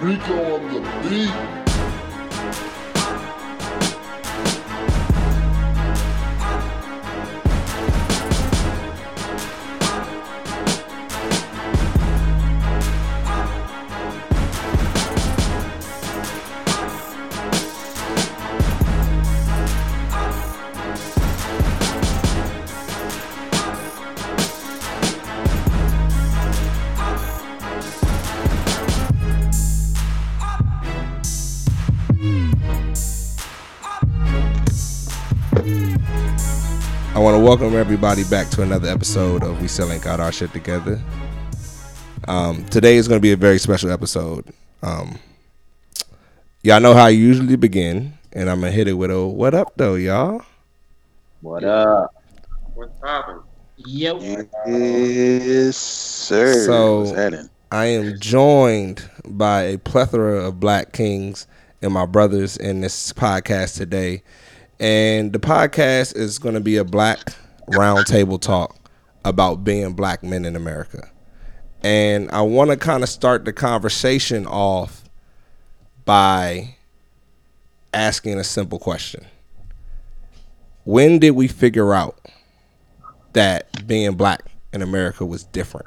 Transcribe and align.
Rico 0.00 0.54
on 0.54 0.62
the 0.72 0.80
beat. 1.08 1.32
Want 37.38 37.60
to 37.60 37.64
welcome 37.64 37.78
everybody 37.78 38.24
back 38.24 38.48
to 38.48 38.62
another 38.62 38.88
episode 38.88 39.44
of 39.44 39.60
We 39.62 39.68
Still 39.68 39.92
Ain't 39.92 40.02
Got 40.02 40.18
Our 40.18 40.32
Shit 40.32 40.52
Together. 40.52 41.00
Um, 42.26 42.64
today 42.64 42.96
is 42.96 43.06
going 43.06 43.18
to 43.18 43.22
be 43.22 43.30
a 43.30 43.36
very 43.36 43.58
special 43.58 43.92
episode. 43.92 44.44
Um, 44.82 45.20
y'all 46.64 46.80
know 46.80 46.94
how 46.94 47.04
I 47.04 47.10
usually 47.10 47.54
begin, 47.54 48.14
and 48.32 48.50
I'm 48.50 48.60
going 48.60 48.72
to 48.72 48.76
hit 48.76 48.88
it 48.88 48.94
with 48.94 49.12
a 49.12 49.24
what 49.24 49.54
up, 49.54 49.72
though, 49.76 49.94
y'all? 49.94 50.42
What 51.40 51.62
up? 51.62 52.12
What's 52.74 52.98
poppin'? 52.98 53.40
Yo. 53.76 54.18
Yes, 54.66 55.76
sir. 55.76 56.64
So- 56.66 57.38
I 57.70 57.84
am 57.86 58.18
joined 58.18 59.08
by 59.24 59.62
a 59.62 59.78
plethora 59.78 60.44
of 60.44 60.58
black 60.58 60.92
kings 60.92 61.46
and 61.82 61.92
my 61.92 62.06
brothers 62.06 62.56
in 62.56 62.80
this 62.80 63.12
podcast 63.12 63.76
today. 63.76 64.22
And 64.80 65.32
the 65.32 65.38
podcast 65.38 66.16
is 66.16 66.38
going 66.38 66.54
to 66.54 66.60
be 66.60 66.76
a 66.76 66.84
black 66.84 67.18
roundtable 67.70 68.40
talk 68.40 68.76
about 69.24 69.64
being 69.64 69.92
black 69.92 70.22
men 70.22 70.44
in 70.44 70.56
America. 70.56 71.10
And 71.82 72.30
I 72.30 72.42
want 72.42 72.70
to 72.70 72.76
kind 72.76 73.02
of 73.02 73.08
start 73.08 73.44
the 73.44 73.52
conversation 73.52 74.46
off 74.46 75.04
by 76.04 76.76
asking 77.92 78.38
a 78.38 78.44
simple 78.44 78.78
question. 78.78 79.26
When 80.84 81.18
did 81.18 81.32
we 81.32 81.48
figure 81.48 81.92
out 81.92 82.18
that 83.34 83.86
being 83.86 84.14
black 84.14 84.42
in 84.72 84.82
America 84.82 85.26
was 85.26 85.44
different? 85.44 85.86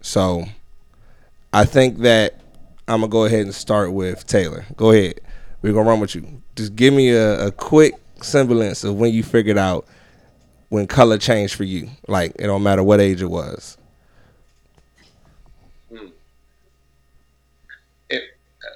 So 0.00 0.44
I 1.52 1.64
think 1.64 1.98
that 1.98 2.40
I'm 2.88 3.00
gonna 3.00 3.08
go 3.10 3.24
ahead 3.24 3.42
and 3.42 3.54
start 3.54 3.92
with 3.92 4.26
Taylor. 4.26 4.66
Go 4.76 4.90
ahead. 4.90 5.20
We're 5.62 5.72
gonna 5.72 5.88
run 5.88 6.00
with 6.00 6.14
you. 6.14 6.42
Just 6.56 6.74
give 6.74 6.92
me 6.92 7.10
a, 7.10 7.46
a 7.46 7.52
quick 7.52 7.94
semblance 8.20 8.84
of 8.84 8.96
when 8.96 9.12
you 9.12 9.22
figured 9.22 9.58
out 9.58 9.86
when 10.68 10.86
color 10.86 11.18
changed 11.18 11.54
for 11.54 11.64
you. 11.64 11.88
Like 12.08 12.32
it 12.38 12.46
don't 12.46 12.62
matter 12.62 12.82
what 12.82 13.00
age 13.00 13.22
it 13.22 13.26
was. 13.26 13.78
It, 18.10 18.22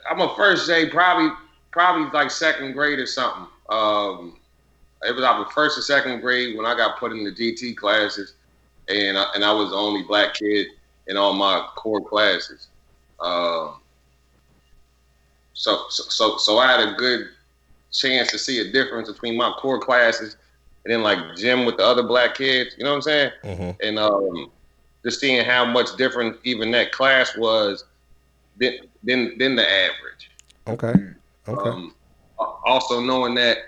I'm 0.08 0.20
a 0.20 0.34
first 0.36 0.66
say 0.66 0.88
probably 0.88 1.30
probably 1.72 2.08
like 2.12 2.30
second 2.30 2.72
grade 2.72 3.00
or 3.00 3.06
something. 3.06 3.46
Um, 3.68 4.38
it 5.02 5.14
was 5.14 5.24
either 5.24 5.44
first 5.50 5.78
or 5.78 5.82
second 5.82 6.20
grade 6.20 6.56
when 6.56 6.66
I 6.66 6.76
got 6.76 6.98
put 6.98 7.12
in 7.12 7.24
the 7.24 7.32
GT 7.32 7.76
classes, 7.76 8.34
and 8.88 9.18
I, 9.18 9.26
and 9.34 9.44
I 9.44 9.52
was 9.52 9.70
the 9.70 9.76
only 9.76 10.02
black 10.04 10.34
kid 10.34 10.68
in 11.08 11.16
all 11.16 11.32
my 11.32 11.66
core 11.74 12.00
classes. 12.00 12.68
Um, 13.20 13.80
so 15.56 15.86
so 15.88 16.04
so 16.08 16.36
so 16.36 16.58
I 16.58 16.70
had 16.70 16.88
a 16.88 16.92
good 16.92 17.28
chance 17.90 18.30
to 18.30 18.38
see 18.38 18.60
a 18.60 18.70
difference 18.70 19.10
between 19.10 19.36
my 19.36 19.50
core 19.58 19.80
classes 19.80 20.36
and 20.84 20.92
then 20.92 21.02
like 21.02 21.18
gym 21.36 21.64
with 21.64 21.78
the 21.78 21.84
other 21.84 22.02
black 22.02 22.34
kids. 22.36 22.76
You 22.78 22.84
know 22.84 22.90
what 22.90 22.96
I'm 22.96 23.02
saying? 23.02 23.30
Mm-hmm. 23.42 23.70
and 23.82 23.98
um, 23.98 24.50
just 25.02 25.18
seeing 25.18 25.44
how 25.44 25.64
much 25.64 25.96
different 25.96 26.36
even 26.44 26.70
that 26.72 26.92
class 26.92 27.36
was 27.36 27.84
than 28.58 28.74
than, 29.02 29.36
than 29.38 29.56
the 29.56 29.66
average. 29.68 30.30
Okay. 30.68 30.94
Okay. 31.48 31.70
Um, 31.70 31.94
also 32.38 33.00
knowing 33.00 33.34
that 33.36 33.58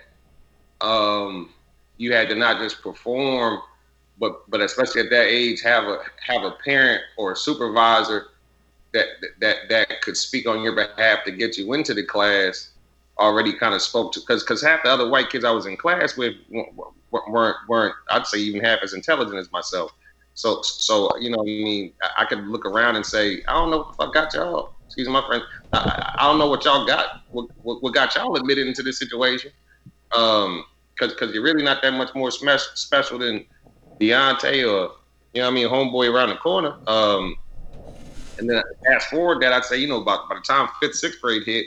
um, 0.81 1.49
you 1.97 2.13
had 2.13 2.29
to 2.29 2.35
not 2.35 2.59
just 2.59 2.83
perform, 2.83 3.61
but 4.19 4.47
but 4.49 4.61
especially 4.61 5.01
at 5.01 5.09
that 5.09 5.25
age, 5.25 5.61
have 5.61 5.85
a 5.85 6.01
have 6.21 6.43
a 6.43 6.51
parent 6.63 7.01
or 7.17 7.31
a 7.31 7.35
supervisor 7.35 8.27
that 8.93 9.05
that 9.41 9.57
that 9.69 10.01
could 10.01 10.17
speak 10.17 10.47
on 10.47 10.61
your 10.61 10.73
behalf 10.73 11.23
to 11.25 11.31
get 11.31 11.57
you 11.57 11.73
into 11.73 11.93
the 11.93 12.03
class. 12.03 12.71
Already 13.19 13.51
kind 13.51 13.73
of 13.73 13.81
spoke 13.81 14.13
to 14.13 14.21
because 14.21 14.43
because 14.43 14.61
half 14.61 14.83
the 14.83 14.89
other 14.89 15.09
white 15.09 15.29
kids 15.29 15.43
I 15.43 15.51
was 15.51 15.65
in 15.65 15.75
class 15.75 16.15
with 16.15 16.35
weren't 17.11 17.57
weren't 17.67 17.95
I'd 18.09 18.25
say 18.25 18.37
even 18.39 18.63
half 18.63 18.79
as 18.81 18.93
intelligent 18.93 19.37
as 19.37 19.51
myself. 19.51 19.91
So 20.35 20.61
so 20.61 21.15
you 21.17 21.29
know 21.29 21.41
I 21.41 21.43
mean 21.43 21.93
I, 22.17 22.23
could 22.25 22.47
look 22.47 22.65
around 22.65 22.95
and 22.95 23.05
say 23.05 23.43
I 23.47 23.53
don't 23.53 23.71
know 23.71 23.79
what 23.79 23.97
the 23.97 24.05
fuck 24.05 24.13
got 24.13 24.33
y'all. 24.33 24.73
Excuse 24.85 25.09
my 25.09 25.25
friend. 25.27 25.43
I, 25.73 26.15
I 26.17 26.23
don't 26.23 26.39
know 26.39 26.47
what 26.47 26.63
y'all 26.65 26.87
got. 26.87 27.21
What, 27.29 27.49
what, 27.61 27.93
got 27.93 28.15
y'all 28.15 28.35
admitted 28.35 28.67
into 28.67 28.81
this 28.81 28.97
situation? 28.97 29.51
Um, 30.15 30.63
because 30.99 31.13
because 31.13 31.33
you're 31.33 31.43
really 31.43 31.63
not 31.63 31.81
that 31.81 31.91
much 31.91 32.15
more 32.15 32.31
special 32.31 33.19
than 33.19 33.45
Deontay 33.99 34.63
or 34.63 34.95
you 35.33 35.41
know 35.41 35.45
what 35.45 35.47
I 35.47 35.51
mean 35.51 35.67
homeboy 35.67 36.11
around 36.11 36.29
the 36.29 36.37
corner. 36.37 36.75
Um, 36.87 37.35
and 38.39 38.49
then 38.49 38.63
fast 38.85 39.09
forward 39.09 39.41
that 39.41 39.53
I'd 39.53 39.65
say 39.65 39.77
you 39.77 39.87
know 39.87 40.01
about 40.01 40.29
by 40.29 40.35
the 40.35 40.41
time 40.41 40.69
fifth 40.79 40.95
sixth 40.95 41.21
grade 41.21 41.43
hit, 41.45 41.65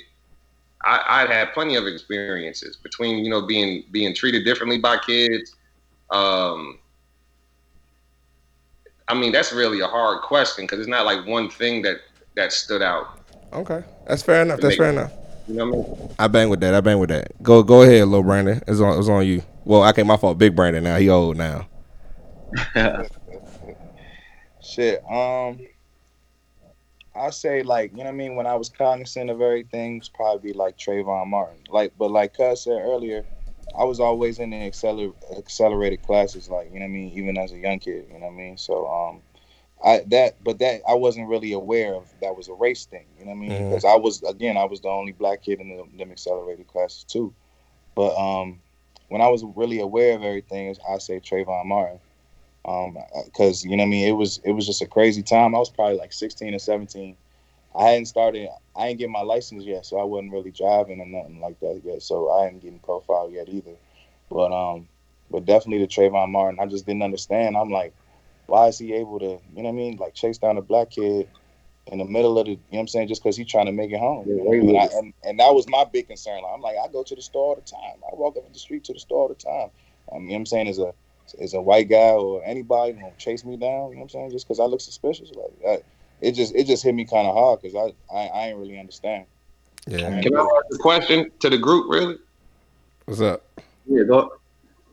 I, 0.82 1.02
I'd 1.06 1.30
had 1.30 1.52
plenty 1.52 1.76
of 1.76 1.86
experiences 1.86 2.76
between 2.76 3.24
you 3.24 3.30
know 3.30 3.42
being 3.42 3.84
being 3.90 4.14
treated 4.14 4.44
differently 4.44 4.78
by 4.78 4.98
kids. 4.98 5.54
Um, 6.10 6.78
I 9.08 9.14
mean 9.14 9.32
that's 9.32 9.52
really 9.52 9.80
a 9.80 9.86
hard 9.86 10.22
question 10.22 10.64
because 10.64 10.80
it's 10.80 10.88
not 10.88 11.04
like 11.04 11.26
one 11.26 11.50
thing 11.50 11.82
that 11.82 11.98
that 12.34 12.52
stood 12.52 12.82
out. 12.82 13.18
Okay. 13.52 13.84
That's 14.06 14.22
fair 14.22 14.42
enough. 14.42 14.60
That's 14.60 14.76
fair 14.76 14.90
enough. 14.90 15.12
You 15.46 15.54
know 15.56 15.66
what 15.66 15.86
I 15.86 16.00
mean? 16.00 16.14
I 16.18 16.28
bang 16.28 16.48
with 16.48 16.60
that. 16.60 16.74
I 16.74 16.80
bang 16.80 16.98
with 16.98 17.10
that. 17.10 17.42
Go 17.42 17.62
go 17.62 17.82
ahead, 17.82 18.08
little 18.08 18.22
Brandon. 18.22 18.62
It's 18.66 18.80
on 18.80 18.98
it's 18.98 19.08
on 19.08 19.26
you. 19.26 19.42
Well, 19.64 19.84
okay, 19.90 20.02
my 20.02 20.16
fault. 20.16 20.38
Big 20.38 20.56
Brandon 20.56 20.82
now. 20.82 20.96
He 20.96 21.08
old 21.08 21.36
now. 21.36 21.68
Shit. 24.62 25.02
Um 25.10 25.60
I 27.14 27.30
say 27.30 27.62
like, 27.62 27.92
you 27.92 27.98
know 27.98 28.04
what 28.04 28.08
I 28.10 28.12
mean, 28.12 28.36
when 28.36 28.46
I 28.46 28.54
was 28.56 28.68
cognizant 28.70 29.30
of 29.30 29.40
everything, 29.40 29.98
it's 29.98 30.08
probably 30.08 30.52
like 30.52 30.78
Trayvon 30.78 31.28
Martin. 31.28 31.58
Like 31.68 31.92
but 31.98 32.10
like 32.10 32.34
Cuz 32.36 32.64
said 32.64 32.80
earlier, 32.80 33.26
I 33.78 33.84
was 33.84 34.00
always 34.00 34.38
in 34.38 34.50
the 34.50 34.56
acceler- 34.56 35.14
accelerated 35.36 36.02
classes, 36.02 36.48
like, 36.48 36.68
you 36.68 36.74
know 36.78 36.86
what 36.86 36.90
I 36.90 36.92
mean, 36.92 37.12
even 37.18 37.38
as 37.38 37.52
a 37.52 37.58
young 37.58 37.78
kid, 37.80 38.06
you 38.08 38.18
know 38.18 38.26
what 38.26 38.32
I 38.32 38.36
mean? 38.36 38.56
So 38.58 38.86
um 38.86 39.22
I 39.84 40.00
that 40.08 40.42
but 40.42 40.58
that 40.60 40.82
I 40.88 40.94
wasn't 40.94 41.28
really 41.28 41.52
aware 41.52 41.94
of 41.94 42.08
that 42.20 42.36
was 42.36 42.48
a 42.48 42.54
race 42.54 42.86
thing, 42.86 43.06
you 43.18 43.24
know 43.24 43.32
what 43.32 43.36
I 43.38 43.40
mean? 43.40 43.50
Mhm. 43.50 43.68
Because 43.68 43.84
I 43.84 43.96
was 43.96 44.22
again 44.22 44.56
I 44.56 44.64
was 44.64 44.80
the 44.80 44.88
only 44.88 45.12
black 45.12 45.42
kid 45.42 45.60
in 45.60 45.68
the, 45.68 45.84
them 45.98 46.12
accelerated 46.12 46.66
classes 46.66 47.04
too. 47.04 47.34
But 47.94 48.16
um 48.16 48.62
when 49.08 49.20
I 49.20 49.28
was 49.28 49.44
really 49.44 49.80
aware 49.80 50.14
of 50.16 50.22
everything, 50.22 50.74
I 50.88 50.98
say 50.98 51.20
Trayvon 51.20 51.66
Martin 51.66 52.00
um 52.64 52.96
because 53.24 53.64
you 53.64 53.76
know 53.76 53.82
what 53.82 53.88
I 53.88 53.90
mean 53.90 54.08
it 54.08 54.12
was 54.12 54.40
it 54.44 54.52
was 54.52 54.66
just 54.66 54.82
a 54.82 54.86
crazy 54.86 55.22
time. 55.22 55.54
I 55.54 55.58
was 55.58 55.70
probably 55.70 55.98
like 55.98 56.12
16 56.12 56.54
or 56.54 56.58
17. 56.58 57.16
I 57.74 57.88
hadn't 57.88 58.06
started 58.06 58.48
I 58.76 58.88
ain't 58.88 58.98
get 58.98 59.10
my 59.10 59.22
license 59.22 59.64
yet, 59.64 59.86
so 59.86 59.98
I 59.98 60.04
wasn't 60.04 60.32
really 60.32 60.50
driving 60.50 61.00
or 61.00 61.06
nothing 61.06 61.40
like 61.40 61.58
that 61.60 61.82
yet. 61.84 62.02
So 62.02 62.30
I 62.30 62.46
ain't 62.46 62.62
getting 62.62 62.78
profiled 62.78 63.32
yet 63.32 63.48
either. 63.48 63.74
But 64.30 64.52
um 64.52 64.88
but 65.30 65.46
definitely 65.46 65.84
the 65.84 65.88
Trayvon 65.88 66.30
Martin, 66.30 66.60
I 66.60 66.66
just 66.66 66.86
didn't 66.86 67.02
understand. 67.02 67.56
I'm 67.56 67.70
like, 67.70 67.94
why 68.46 68.68
is 68.68 68.78
he 68.78 68.92
able 68.92 69.18
to, 69.18 69.40
you 69.54 69.62
know 69.62 69.62
what 69.62 69.68
I 69.68 69.72
mean, 69.72 69.96
like 69.96 70.14
chase 70.14 70.38
down 70.38 70.58
a 70.58 70.62
black 70.62 70.90
kid 70.90 71.28
in 71.86 71.98
the 71.98 72.04
middle 72.04 72.38
of 72.38 72.44
the, 72.44 72.52
you 72.52 72.56
know 72.56 72.62
what 72.68 72.80
I'm 72.80 72.88
saying, 72.88 73.08
just 73.08 73.22
because 73.22 73.36
he's 73.36 73.50
trying 73.50 73.66
to 73.66 73.72
make 73.72 73.90
it 73.90 73.98
home. 73.98 74.28
You 74.28 74.36
know 74.36 74.44
what 74.44 74.56
I 74.56 74.60
mean? 74.60 74.76
and, 74.76 74.78
I, 74.78 74.98
and, 74.98 75.14
and 75.24 75.40
that 75.40 75.54
was 75.54 75.66
my 75.68 75.84
big 75.84 76.06
concern. 76.06 76.42
Like, 76.42 76.52
I'm 76.54 76.60
like, 76.60 76.76
I 76.76 76.92
go 76.92 77.02
to 77.02 77.14
the 77.14 77.22
store 77.22 77.50
all 77.50 77.54
the 77.54 77.62
time. 77.62 78.02
I 78.06 78.14
walk 78.14 78.36
up 78.36 78.52
the 78.52 78.58
street 78.58 78.84
to 78.84 78.92
the 78.92 79.00
store 79.00 79.22
all 79.22 79.28
the 79.28 79.34
time. 79.34 79.70
Mean, 80.12 80.22
you 80.22 80.28
know 80.28 80.32
what 80.34 80.38
I'm 80.40 80.46
saying, 80.46 80.68
as 80.68 80.78
a 80.78 80.92
as 81.40 81.54
a 81.54 81.60
white 81.60 81.88
guy 81.88 82.10
or 82.10 82.42
anybody 82.44 82.92
gonna 82.92 83.12
chase 83.18 83.44
me 83.44 83.56
down, 83.56 83.90
you 83.90 83.94
know 83.94 84.00
what 84.00 84.02
I'm 84.02 84.08
saying, 84.08 84.30
just 84.30 84.46
because 84.46 84.60
I 84.60 84.64
look 84.64 84.80
suspicious. 84.80 85.30
Like, 85.30 85.52
I, 85.68 85.82
it 86.20 86.32
just 86.32 86.54
it 86.54 86.66
just 86.66 86.84
hit 86.84 86.94
me 86.94 87.04
kind 87.04 87.26
of 87.26 87.34
hard 87.34 87.60
because 87.60 87.74
I, 87.74 88.16
I 88.16 88.26
I 88.26 88.46
ain't 88.48 88.58
really 88.58 88.78
understand. 88.78 89.26
Yeah. 89.86 90.20
Can 90.20 90.36
I 90.36 90.40
ask 90.40 90.74
a 90.74 90.78
question 90.78 91.30
to 91.40 91.50
the 91.50 91.58
group? 91.58 91.90
Really? 91.90 92.16
What's 93.06 93.20
up? 93.20 93.44
Yeah, 93.86 94.04
go. 94.04 94.32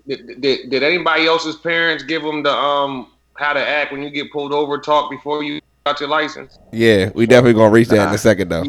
Did, 0.07 0.41
did, 0.41 0.69
did 0.71 0.81
anybody 0.81 1.27
else's 1.27 1.56
parents 1.56 2.03
give 2.03 2.24
them 2.24 2.41
the 2.41 2.51
um 2.51 3.12
how 3.36 3.53
to 3.53 3.65
act 3.65 3.91
when 3.91 4.01
you 4.01 4.09
get 4.09 4.31
pulled 4.31 4.53
over? 4.53 4.80
Talk 4.80 5.12
before 5.12 5.44
you 5.44 5.62
got 5.86 6.00
your 6.00 6.09
license. 6.09 6.57
Yeah, 6.71 7.12
we 7.13 7.27
definitely 7.27 7.53
gonna 7.53 7.71
reach 7.71 7.89
that 7.89 8.09
in 8.09 8.15
a 8.15 8.18
second 8.18 8.50
though. 8.50 8.63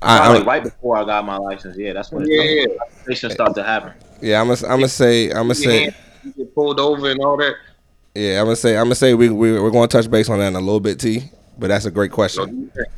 I, 0.00 0.18
Probably 0.18 0.40
I'm, 0.40 0.46
right 0.46 0.62
before 0.62 0.96
I 0.96 1.04
got 1.04 1.24
my 1.24 1.36
license. 1.38 1.76
Yeah, 1.76 1.92
that's 1.92 2.12
when 2.12 2.28
Yeah, 2.28 2.36
the 2.36 2.44
yeah. 2.44 2.66
conversation 2.78 3.30
started 3.30 3.54
to 3.54 3.64
happen. 3.64 3.92
yeah, 4.20 4.40
I'm 4.40 4.48
gonna 4.48 4.60
I'm 4.64 4.78
gonna 4.78 4.88
say 4.88 5.30
I'm 5.30 5.48
gonna 5.48 5.54
say 5.54 5.90
You 6.36 6.44
get 6.44 6.54
pulled 6.54 6.78
over 6.80 7.10
and 7.10 7.20
all 7.20 7.36
that. 7.38 7.54
yeah, 8.14 8.40
I'm 8.40 8.46
gonna 8.46 8.56
say 8.56 8.76
I'm 8.76 8.84
gonna 8.84 8.94
say 8.94 9.14
we, 9.14 9.28
we 9.30 9.60
we're 9.60 9.70
gonna 9.70 9.88
touch 9.88 10.10
base 10.10 10.28
on 10.28 10.38
that 10.38 10.48
in 10.48 10.56
a 10.56 10.60
little 10.60 10.80
bit, 10.80 10.98
T. 11.00 11.22
But 11.58 11.68
that's 11.68 11.84
a 11.86 11.90
great 11.90 12.10
So 12.10 12.14
question. 12.14 12.60
you 12.60 12.70
think- 12.74 12.88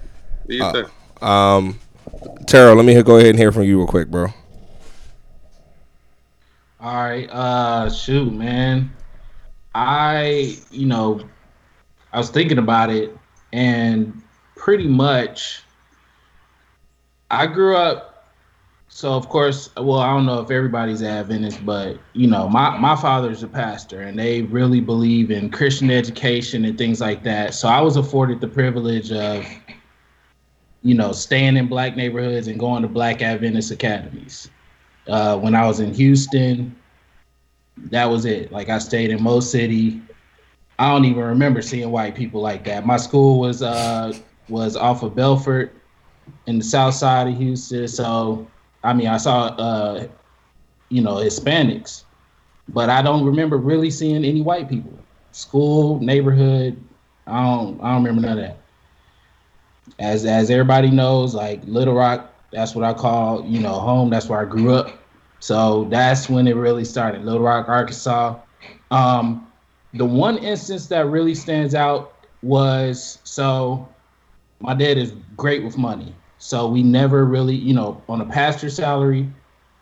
Do 0.48 0.54
you 0.56 0.88
Uh. 1.22 1.24
Um, 1.24 1.78
Terrell, 2.46 2.74
let 2.76 2.84
me 2.84 3.00
go 3.02 3.16
ahead 3.16 3.30
and 3.30 3.38
hear 3.38 3.52
from 3.52 3.62
you 3.64 3.78
real 3.78 3.86
quick, 3.86 4.08
bro. 4.08 4.28
All 6.80 6.94
right. 6.94 7.28
Uh 7.30 7.90
shoot, 7.90 8.32
man. 8.32 8.90
I, 9.74 10.56
you 10.70 10.86
know, 10.86 11.20
I 12.12 12.18
was 12.18 12.30
thinking 12.30 12.58
about 12.58 12.90
it 12.90 13.16
and 13.52 14.20
pretty 14.56 14.88
much 14.88 15.62
I 17.30 17.46
grew 17.46 17.76
up 17.76 18.09
so 18.92 19.14
of 19.14 19.28
course, 19.28 19.70
well, 19.76 20.00
I 20.00 20.12
don't 20.12 20.26
know 20.26 20.40
if 20.40 20.50
everybody's 20.50 21.00
Adventist, 21.02 21.64
but 21.64 21.96
you 22.12 22.26
know, 22.26 22.48
my 22.48 22.76
my 22.76 22.96
father's 22.96 23.42
a 23.44 23.48
pastor 23.48 24.02
and 24.02 24.18
they 24.18 24.42
really 24.42 24.80
believe 24.80 25.30
in 25.30 25.48
Christian 25.48 25.90
education 25.90 26.64
and 26.64 26.76
things 26.76 27.00
like 27.00 27.22
that. 27.22 27.54
So 27.54 27.68
I 27.68 27.80
was 27.80 27.96
afforded 27.96 28.40
the 28.40 28.48
privilege 28.48 29.12
of 29.12 29.46
you 30.82 30.94
know, 30.94 31.12
staying 31.12 31.56
in 31.56 31.68
black 31.68 31.96
neighborhoods 31.96 32.48
and 32.48 32.58
going 32.58 32.82
to 32.82 32.88
black 32.88 33.22
Adventist 33.22 33.70
academies. 33.70 34.50
Uh, 35.06 35.36
when 35.38 35.54
I 35.54 35.66
was 35.66 35.80
in 35.80 35.94
Houston, 35.94 36.74
that 37.76 38.06
was 38.06 38.24
it. 38.24 38.50
Like 38.50 38.68
I 38.70 38.78
stayed 38.78 39.10
in 39.10 39.22
Mo 39.22 39.40
City. 39.40 40.00
I 40.78 40.90
don't 40.90 41.04
even 41.04 41.22
remember 41.22 41.62
seeing 41.62 41.90
white 41.90 42.14
people 42.14 42.40
like 42.40 42.64
that. 42.64 42.86
My 42.86 42.96
school 42.96 43.38
was 43.38 43.62
uh 43.62 44.12
was 44.48 44.76
off 44.76 45.02
of 45.02 45.12
Bellfort 45.12 45.70
in 46.46 46.58
the 46.58 46.64
south 46.64 46.94
side 46.94 47.28
of 47.28 47.36
Houston. 47.36 47.86
So 47.86 48.48
I 48.82 48.92
mean 48.92 49.08
I 49.08 49.16
saw 49.16 49.46
uh 49.46 50.06
you 50.88 51.02
know 51.02 51.16
Hispanics, 51.16 52.04
but 52.68 52.90
I 52.90 53.02
don't 53.02 53.24
remember 53.24 53.56
really 53.56 53.90
seeing 53.90 54.24
any 54.24 54.42
white 54.42 54.68
people. 54.68 54.92
School, 55.32 56.00
neighborhood, 56.00 56.82
I 57.26 57.42
don't 57.42 57.80
I 57.82 57.92
don't 57.92 58.04
remember 58.04 58.26
none 58.26 58.38
of 58.38 58.44
that. 58.44 58.56
As 59.98 60.24
as 60.24 60.50
everybody 60.50 60.90
knows, 60.90 61.34
like 61.34 61.60
Little 61.64 61.94
Rock, 61.94 62.32
that's 62.52 62.74
what 62.74 62.84
I 62.84 62.92
call, 62.92 63.44
you 63.46 63.60
know, 63.60 63.74
home. 63.74 64.10
That's 64.10 64.28
where 64.28 64.40
I 64.40 64.44
grew 64.44 64.74
up. 64.74 64.98
So 65.40 65.84
that's 65.84 66.28
when 66.28 66.46
it 66.46 66.56
really 66.56 66.84
started. 66.84 67.24
Little 67.24 67.42
Rock, 67.42 67.68
Arkansas. 67.68 68.38
Um, 68.90 69.46
the 69.94 70.04
one 70.04 70.38
instance 70.38 70.86
that 70.88 71.06
really 71.06 71.34
stands 71.34 71.74
out 71.74 72.12
was 72.42 73.18
so 73.24 73.88
my 74.60 74.74
dad 74.74 74.98
is 74.98 75.14
great 75.36 75.64
with 75.64 75.78
money. 75.78 76.14
So 76.40 76.66
we 76.66 76.82
never 76.82 77.26
really, 77.26 77.54
you 77.54 77.74
know, 77.74 78.02
on 78.08 78.22
a 78.22 78.24
pastor's 78.24 78.74
salary, 78.74 79.28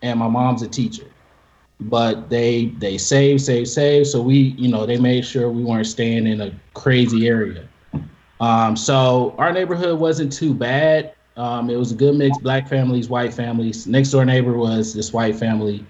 and 0.01 0.19
my 0.19 0.27
mom's 0.27 0.61
a 0.61 0.67
teacher. 0.67 1.07
But 1.79 2.29
they 2.29 2.65
they 2.79 2.97
save, 2.97 3.41
save, 3.41 3.69
save. 3.69 4.07
So 4.07 4.21
we, 4.21 4.35
you 4.35 4.67
know, 4.67 4.85
they 4.85 4.97
made 4.97 5.25
sure 5.25 5.49
we 5.49 5.63
weren't 5.63 5.87
staying 5.87 6.27
in 6.27 6.41
a 6.41 6.53
crazy 6.73 7.27
area. 7.29 7.65
Um, 8.41 8.75
so 8.75 9.35
our 9.37 9.53
neighborhood 9.53 9.99
wasn't 9.99 10.33
too 10.33 10.53
bad. 10.53 11.13
Um, 11.37 11.69
it 11.69 11.77
was 11.77 11.93
a 11.93 11.95
good 11.95 12.15
mix, 12.15 12.37
black 12.37 12.67
families, 12.67 13.07
white 13.07 13.33
families. 13.33 13.87
Next 13.87 14.11
door 14.11 14.25
neighbor 14.25 14.57
was 14.57 14.93
this 14.93 15.13
white 15.13 15.37
family. 15.37 15.85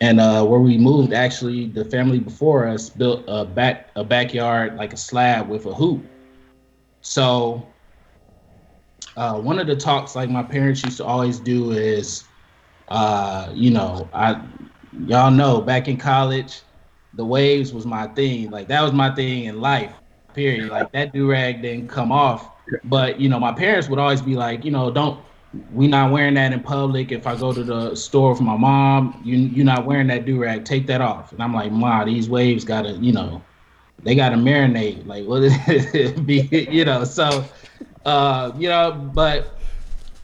And 0.00 0.20
uh, 0.20 0.44
where 0.44 0.60
we 0.60 0.78
moved, 0.78 1.12
actually, 1.12 1.66
the 1.66 1.84
family 1.84 2.20
before 2.20 2.68
us 2.68 2.88
built 2.88 3.24
a 3.26 3.44
back 3.44 3.88
a 3.96 4.04
backyard 4.04 4.76
like 4.76 4.92
a 4.92 4.96
slab 4.96 5.48
with 5.48 5.66
a 5.66 5.74
hoop. 5.74 6.04
So 7.00 7.66
uh, 9.16 9.38
one 9.38 9.58
of 9.58 9.66
the 9.66 9.76
talks 9.76 10.16
like 10.16 10.30
my 10.30 10.42
parents 10.42 10.82
used 10.84 10.96
to 10.98 11.04
always 11.04 11.38
do 11.38 11.72
is, 11.72 12.24
uh, 12.88 13.50
you 13.54 13.70
know, 13.70 14.08
I 14.12 14.42
y'all 15.06 15.30
know 15.30 15.60
back 15.60 15.88
in 15.88 15.96
college, 15.96 16.60
the 17.14 17.24
waves 17.24 17.72
was 17.72 17.86
my 17.86 18.06
thing. 18.08 18.50
Like 18.50 18.68
that 18.68 18.82
was 18.82 18.92
my 18.92 19.14
thing 19.14 19.44
in 19.44 19.60
life. 19.60 19.94
Period. 20.34 20.70
Like 20.70 20.92
that 20.92 21.12
do 21.12 21.30
rag 21.30 21.62
didn't 21.62 21.88
come 21.88 22.10
off. 22.10 22.50
But 22.84 23.20
you 23.20 23.28
know, 23.28 23.38
my 23.38 23.52
parents 23.52 23.88
would 23.88 23.98
always 23.98 24.22
be 24.22 24.34
like, 24.34 24.64
you 24.64 24.70
know, 24.70 24.90
don't 24.90 25.20
we 25.74 25.86
not 25.86 26.10
wearing 26.10 26.34
that 26.34 26.52
in 26.52 26.60
public. 26.60 27.12
If 27.12 27.26
I 27.26 27.36
go 27.36 27.52
to 27.52 27.62
the 27.62 27.94
store 27.94 28.34
for 28.34 28.42
my 28.42 28.56
mom, 28.56 29.20
you 29.24 29.36
you're 29.36 29.66
not 29.66 29.84
wearing 29.84 30.06
that 30.06 30.24
do 30.24 30.38
rag. 30.38 30.64
Take 30.64 30.86
that 30.86 31.00
off. 31.00 31.32
And 31.32 31.42
I'm 31.42 31.52
like, 31.52 31.70
Ma, 31.70 32.04
these 32.04 32.28
waves 32.28 32.64
gotta, 32.64 32.92
you 32.92 33.12
know, 33.12 33.42
they 34.02 34.14
gotta 34.14 34.36
marinate. 34.36 35.06
Like 35.06 35.26
what 35.26 35.42
is 35.42 35.54
it 35.94 36.24
be, 36.24 36.66
you 36.70 36.84
know? 36.84 37.04
So, 37.04 37.44
uh, 38.04 38.52
you 38.56 38.68
know, 38.68 38.92
but 38.92 39.58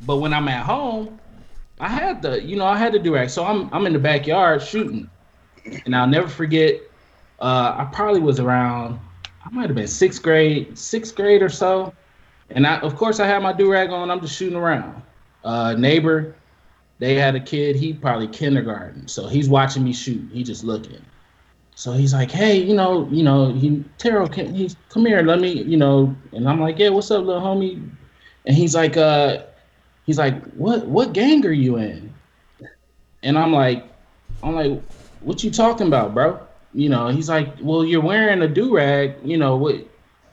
but 0.02 0.16
when 0.16 0.32
I'm 0.32 0.48
at 0.48 0.64
home, 0.64 1.18
I 1.80 1.88
had 1.88 2.22
the, 2.22 2.42
you 2.42 2.56
know, 2.56 2.66
I 2.66 2.76
had 2.76 2.92
the 2.92 2.98
do 2.98 3.14
rag. 3.14 3.30
So 3.30 3.44
I'm 3.44 3.72
I'm 3.72 3.86
in 3.86 3.92
the 3.92 3.98
backyard 3.98 4.62
shooting, 4.62 5.08
and 5.84 5.94
I'll 5.94 6.06
never 6.06 6.28
forget. 6.28 6.80
Uh, 7.40 7.74
I 7.78 7.88
probably 7.92 8.20
was 8.20 8.40
around, 8.40 8.98
I 9.44 9.50
might 9.50 9.68
have 9.68 9.76
been 9.76 9.86
sixth 9.86 10.22
grade, 10.22 10.76
sixth 10.76 11.14
grade 11.14 11.40
or 11.40 11.48
so. 11.48 11.94
And 12.50 12.66
I, 12.66 12.78
of 12.80 12.96
course, 12.96 13.20
I 13.20 13.26
had 13.26 13.42
my 13.42 13.52
do 13.52 13.70
rag 13.70 13.90
on. 13.90 14.10
I'm 14.10 14.20
just 14.20 14.36
shooting 14.36 14.56
around. 14.56 15.02
Uh, 15.44 15.74
neighbor, 15.74 16.34
they 16.98 17.14
had 17.14 17.36
a 17.36 17.40
kid. 17.40 17.76
He 17.76 17.92
probably 17.92 18.26
kindergarten, 18.26 19.06
so 19.06 19.28
he's 19.28 19.48
watching 19.48 19.84
me 19.84 19.92
shoot. 19.92 20.28
He 20.32 20.42
just 20.42 20.64
looking. 20.64 21.04
So 21.78 21.92
he's 21.92 22.12
like, 22.12 22.32
"Hey, 22.32 22.56
you 22.56 22.74
know, 22.74 23.08
you 23.08 23.22
know, 23.22 23.52
he 23.52 23.84
Terrell, 23.98 24.26
can 24.26 24.52
he's 24.52 24.74
come 24.88 25.06
here, 25.06 25.22
let 25.22 25.38
me, 25.38 25.62
you 25.62 25.76
know." 25.76 26.12
And 26.32 26.48
I'm 26.48 26.60
like, 26.60 26.76
"Yeah, 26.76 26.88
what's 26.88 27.08
up, 27.12 27.24
little 27.24 27.40
homie?" 27.40 27.88
And 28.46 28.56
he's 28.56 28.74
like, 28.74 28.96
"Uh, 28.96 29.44
he's 30.04 30.18
like, 30.18 30.42
what 30.54 30.88
what 30.88 31.12
gang 31.12 31.46
are 31.46 31.52
you 31.52 31.76
in?" 31.76 32.12
And 33.22 33.38
I'm 33.38 33.52
like, 33.52 33.84
I'm 34.42 34.56
like, 34.56 34.82
"What 35.20 35.44
you 35.44 35.52
talking 35.52 35.86
about, 35.86 36.14
bro?" 36.14 36.40
You 36.74 36.88
know, 36.88 37.08
he's 37.10 37.28
like, 37.28 37.54
"Well, 37.62 37.84
you're 37.84 38.02
wearing 38.02 38.42
a 38.42 38.48
do 38.48 38.74
rag. 38.74 39.14
You 39.22 39.36
know 39.36 39.56
what? 39.56 39.76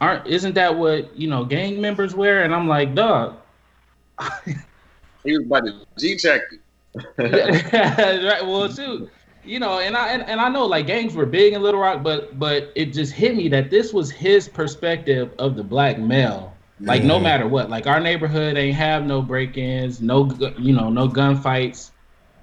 Aren't 0.00 0.26
isn't 0.26 0.54
that 0.56 0.76
what 0.76 1.16
you 1.16 1.28
know 1.30 1.44
gang 1.44 1.80
members 1.80 2.12
wear?" 2.12 2.42
And 2.42 2.52
I'm 2.52 2.66
like, 2.66 2.96
"Dog." 2.96 3.36
He 5.24 5.36
was 5.36 5.46
about 5.46 5.66
to 5.66 5.86
G 5.98 6.16
check 6.16 6.42
right. 7.18 8.46
Well, 8.46 8.68
too, 8.68 9.10
you 9.46 9.58
know, 9.60 9.78
and 9.78 9.96
I 9.96 10.08
and, 10.08 10.22
and 10.22 10.40
I 10.40 10.48
know 10.48 10.66
like 10.66 10.86
gangs 10.86 11.14
were 11.14 11.26
big 11.26 11.52
in 11.54 11.62
Little 11.62 11.80
Rock, 11.80 12.02
but 12.02 12.38
but 12.38 12.72
it 12.74 12.86
just 12.92 13.12
hit 13.12 13.36
me 13.36 13.48
that 13.48 13.70
this 13.70 13.92
was 13.92 14.10
his 14.10 14.48
perspective 14.48 15.30
of 15.38 15.56
the 15.56 15.64
black 15.64 15.98
male. 15.98 16.54
Like 16.80 17.02
no 17.04 17.18
Mhm. 17.18 17.22
matter 17.22 17.48
what, 17.48 17.70
like 17.70 17.86
our 17.86 18.00
neighborhood 18.00 18.56
ain't 18.56 18.76
have 18.76 19.04
no 19.06 19.22
break-ins, 19.22 20.00
no 20.00 20.30
you 20.58 20.74
know, 20.74 20.90
no 20.90 21.08
gunfights, 21.08 21.90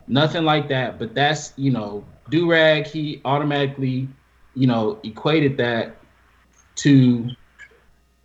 nothing 0.08 0.44
like 0.44 0.68
that. 0.70 1.00
But 1.00 1.14
that's 1.14 1.54
you 1.58 1.72
know, 1.72 2.04
do 2.30 2.50
rag. 2.50 2.88
He 2.88 3.22
automatically, 3.26 4.08
you 4.56 4.68
know, 4.68 5.00
equated 5.04 5.58
that 5.58 5.98
to 6.78 7.30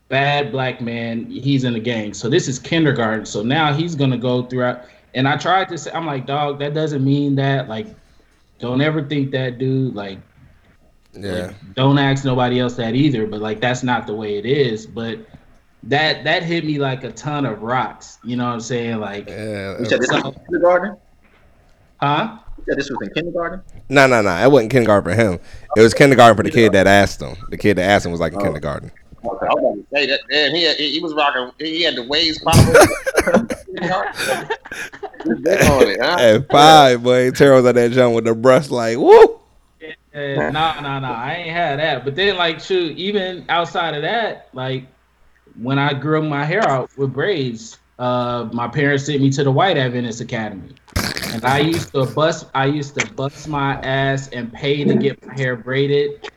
bad 0.08 0.50
black 0.52 0.80
man. 0.80 1.26
He's 1.30 1.64
in 1.64 1.75
a 1.75 1.80
gang. 1.80 2.14
So 2.14 2.28
this 2.28 2.48
is 2.48 2.58
kindergarten. 2.58 3.26
So 3.26 3.42
now 3.42 3.72
he's 3.72 3.94
gonna 3.94 4.19
go 4.19 4.42
throughout. 4.42 4.85
And 5.14 5.28
I 5.28 5.37
tried 5.37 5.68
to 5.68 5.78
say, 5.78 5.90
I'm 5.92 6.06
like, 6.06 6.26
dog, 6.26 6.58
that 6.61 6.75
doesn't 6.75 7.04
mean 7.04 7.35
that. 7.37 7.68
Like, 7.68 7.87
don't 8.58 8.80
ever 8.80 9.02
think 9.04 9.30
that, 9.32 9.58
dude. 9.58 9.94
Like, 9.94 10.18
Yeah. 11.12 11.32
like, 11.48 11.74
don't 11.74 11.98
ask 11.98 12.24
nobody 12.24 12.60
else 12.60 12.74
that 12.74 12.94
either. 12.94 13.26
But 13.26 13.40
like, 13.40 13.60
that's 13.60 13.82
not 13.82 14.06
the 14.06 14.14
way 14.14 14.36
it 14.38 14.46
is. 14.46 14.86
But 14.86 15.18
that 15.84 16.24
that 16.24 16.42
hit 16.42 16.64
me 16.64 16.78
like 16.78 17.04
a 17.04 17.12
ton 17.12 17.46
of 17.46 17.62
rocks. 17.62 18.18
You 18.24 18.36
know 18.36 18.44
what 18.46 18.54
I'm 18.54 18.60
saying? 18.60 18.98
Like, 19.00 19.28
Yeah. 19.28 19.78
You 19.78 19.84
said 19.86 20.00
this 20.00 20.10
was 20.10 20.24
in 20.24 20.32
kindergarten? 20.32 20.96
huh? 22.00 22.38
You 22.58 22.64
said 22.68 22.78
this 22.78 22.90
was 22.90 22.98
in 23.02 23.14
kindergarten? 23.14 23.62
No, 23.88 24.06
no, 24.06 24.20
no. 24.22 24.36
It 24.44 24.50
wasn't 24.50 24.70
kindergarten 24.72 25.10
for 25.10 25.16
him. 25.16 25.38
It 25.76 25.80
was 25.80 25.94
kindergarten 25.94 26.36
for 26.36 26.42
the 26.42 26.50
kid 26.50 26.72
that 26.72 26.86
asked 26.86 27.22
him. 27.22 27.36
The 27.50 27.56
kid 27.56 27.78
that 27.78 27.84
asked 27.88 28.06
him 28.06 28.12
was 28.12 28.20
like 28.20 28.32
in 28.32 28.40
Oh. 28.40 28.42
kindergarten. 28.44 28.90
Okay. 29.24 29.77
I 29.95 30.00
was 30.00 30.07
about 30.07 30.07
to 30.07 30.07
say 30.07 30.07
that. 30.07 30.21
Damn, 30.30 30.54
he, 30.54 30.62
had, 30.64 30.76
he 30.76 30.92
he 30.92 31.00
was 31.00 31.14
rocking. 31.14 31.50
He 31.59 31.83
had 31.83 31.97
the 31.97 32.04
waves 32.04 32.38
popping. 32.38 32.64
He's 35.25 35.45
it, 35.45 36.00
huh? 36.00 36.16
At 36.18 36.50
five, 36.50 37.02
boy, 37.02 37.30
Terrell 37.30 37.57
was 37.57 37.66
at 37.66 37.75
that 37.75 37.92
jump 37.92 38.14
with 38.14 38.25
the 38.25 38.35
brush 38.35 38.71
like, 38.71 38.99
woo. 38.99 39.40
no, 40.14 40.50
no, 40.50 40.99
no. 40.99 41.09
I 41.09 41.35
ain't 41.35 41.50
had 41.50 41.78
that. 41.78 42.04
But 42.04 42.16
then, 42.16 42.37
like, 42.37 42.61
shoot, 42.61 42.97
even 42.97 43.45
outside 43.49 43.95
of 43.95 44.02
that, 44.02 44.49
like, 44.52 44.85
when 45.61 45.78
I 45.78 45.95
grew 45.95 46.23
my 46.23 46.45
hair 46.45 46.66
out 46.68 46.90
with 46.97 47.12
braids, 47.12 47.78
uh, 47.99 48.49
my 48.52 48.68
parents 48.68 49.07
sent 49.07 49.21
me 49.21 49.30
to 49.30 49.45
the 49.45 49.50
White 49.50 49.76
Adventist 49.76 50.21
Academy, 50.21 50.75
and 51.33 51.45
I 51.45 51.59
used 51.59 51.92
to 51.92 52.07
bust. 52.07 52.47
I 52.54 52.66
used 52.66 52.99
to 52.99 53.12
bust 53.12 53.49
my 53.49 53.75
ass 53.80 54.28
and 54.28 54.52
pay 54.52 54.85
to 54.85 54.95
get 54.95 55.25
my 55.26 55.35
hair 55.35 55.57
braided 55.57 56.30